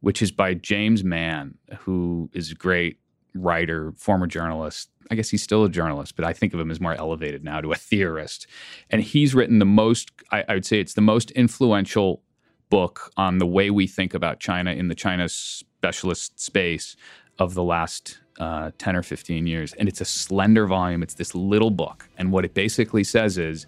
which 0.02 0.22
is 0.22 0.32
by 0.32 0.54
James 0.54 1.04
Mann, 1.04 1.58
who 1.80 2.30
is 2.34 2.52
a 2.52 2.56
great 2.56 3.00
writer, 3.34 3.94
former 3.96 4.28
journalist. 4.28 4.90
I 5.10 5.16
guess 5.16 5.30
he's 5.30 5.44
still 5.44 5.64
a 5.64 5.70
journalist, 5.70 6.16
but 6.16 6.26
I 6.26 6.34
think 6.34 6.54
of 6.54 6.60
him 6.60 6.72
as 6.72 6.82
more 6.82 6.96
elevated 6.96 7.44
now 7.44 7.62
to 7.62 7.72
a 7.72 7.76
theorist. 7.76 8.48
And 8.90 9.02
he's 9.02 9.34
written 9.34 9.60
the 9.60 9.66
most, 9.66 10.12
I, 10.32 10.44
I 10.48 10.54
would 10.56 10.66
say 10.66 10.80
it's 10.80 10.94
the 10.94 11.02
most 11.02 11.32
influential 11.32 12.22
book 12.70 13.12
on 13.18 13.38
the 13.38 13.46
way 13.46 13.70
we 13.70 13.88
think 13.88 14.14
about 14.14 14.40
China 14.40 14.72
in 14.72 14.88
the 14.88 14.96
China 14.96 15.30
specialist 15.30 16.40
space 16.40 16.96
of 17.40 17.54
the 17.54 17.64
last 17.64 18.20
uh, 18.40 18.72
10 18.78 18.96
or 18.96 19.04
15 19.04 19.46
years. 19.48 19.74
And 19.74 19.88
it's 19.88 20.02
a 20.02 20.06
slender 20.06 20.66
volume, 20.66 21.04
it's 21.04 21.16
this 21.16 21.36
little 21.36 21.70
book. 21.70 22.10
And 22.18 22.32
what 22.32 22.46
it 22.46 22.54
basically 22.54 23.04
says 23.04 23.38
is 23.38 23.66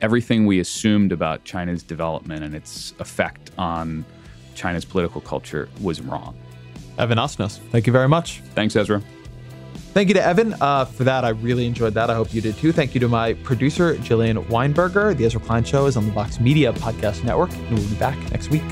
everything 0.00 0.46
we 0.46 0.60
assumed 0.60 1.12
about 1.12 1.44
China's 1.44 1.82
development 1.82 2.44
and 2.44 2.54
its 2.54 2.94
effect 2.98 3.50
on 3.58 4.04
China's 4.54 4.84
political 4.84 5.20
culture 5.20 5.68
was 5.80 6.00
wrong. 6.00 6.36
Evan 6.98 7.18
Osnos, 7.18 7.58
thank 7.70 7.86
you 7.86 7.92
very 7.92 8.08
much. 8.08 8.40
Thanks, 8.54 8.74
Ezra. 8.74 9.02
Thank 9.92 10.08
you 10.08 10.14
to 10.14 10.22
Evan 10.22 10.54
uh, 10.60 10.84
for 10.84 11.04
that. 11.04 11.24
I 11.24 11.30
really 11.30 11.66
enjoyed 11.66 11.94
that. 11.94 12.10
I 12.10 12.14
hope 12.14 12.34
you 12.34 12.42
did 12.42 12.56
too. 12.56 12.72
Thank 12.72 12.94
you 12.94 13.00
to 13.00 13.08
my 13.08 13.32
producer, 13.32 13.94
Jillian 13.96 14.44
Weinberger. 14.46 15.16
The 15.16 15.24
Ezra 15.24 15.40
Klein 15.40 15.64
Show 15.64 15.86
is 15.86 15.96
on 15.96 16.06
the 16.06 16.12
Vox 16.12 16.38
Media 16.38 16.72
Podcast 16.72 17.24
Network, 17.24 17.50
and 17.54 17.78
we'll 17.78 17.88
be 17.88 17.94
back 17.96 18.18
next 18.30 18.50
week. 18.50 18.62